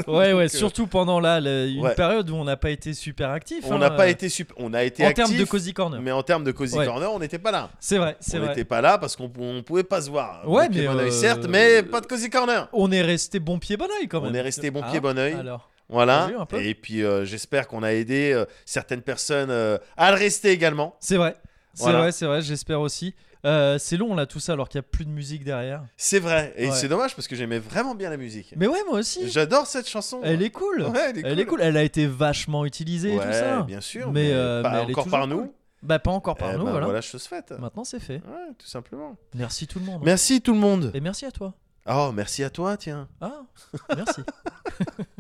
[0.08, 1.94] Ouais ouais euh, surtout pendant là le- une ouais.
[1.96, 3.66] période où on n'a pas été super actif.
[3.68, 4.56] On hein, n'a pas euh, été super.
[4.60, 6.02] On a été en actifs, termes de cozy corner.
[6.02, 6.76] Mais en termes de Cozy.
[6.86, 7.70] Corner, on n'était pas là.
[7.80, 8.50] C'est vrai c'est On vrai.
[8.50, 10.48] n'était pas là parce qu'on on pouvait pas se voir.
[10.50, 12.70] Ouais, Bon pied, mais, bon oeil, euh, certes, mais pas de Cozy Corner.
[12.74, 14.36] On est resté bon pied bon oeil quand On même.
[14.36, 15.34] est resté bon Ah, pied, bon oeil.
[15.34, 15.70] Alors.
[15.90, 16.30] Voilà.
[16.54, 20.96] Et puis euh, j'espère qu'on a aidé euh, certaines personnes euh, à le rester également.
[21.00, 21.36] C'est vrai.
[21.74, 22.00] C'est Voilà.
[22.00, 23.14] vrai, c'est vrai, j'espère aussi.
[23.44, 25.84] C'est long là tout ça alors qu'il n'y a plus de musique derrière.
[25.98, 26.54] C'est vrai.
[26.58, 26.72] Et Ouais.
[26.74, 28.52] c'est dommage parce que j'aimais vraiment bien la musique.
[28.58, 29.30] Mais ouais, moi aussi.
[29.30, 30.22] J'adore cette chanson.
[30.24, 30.82] Elle est cool.
[30.82, 31.62] Ouais, elle est Elle est cool.
[31.62, 33.62] Elle a été vachement utilisée et tout Ouais, ça.
[33.62, 34.12] bien sûr.
[34.12, 35.50] Mais, Mais, pas mais elle est encore par cool.
[35.84, 36.86] Bah pas encore par Eh nous, ben, voilà.
[36.86, 37.52] voilà, chose faite.
[37.60, 38.22] Maintenant c'est fait.
[38.26, 39.16] Ouais, tout simplement.
[39.36, 40.02] Merci tout le monde.
[40.04, 40.92] Merci tout le monde.
[40.94, 41.54] Et merci à toi.
[41.88, 43.08] Oh, merci à toi, tiens.
[43.22, 43.44] Ah,
[43.96, 44.22] merci.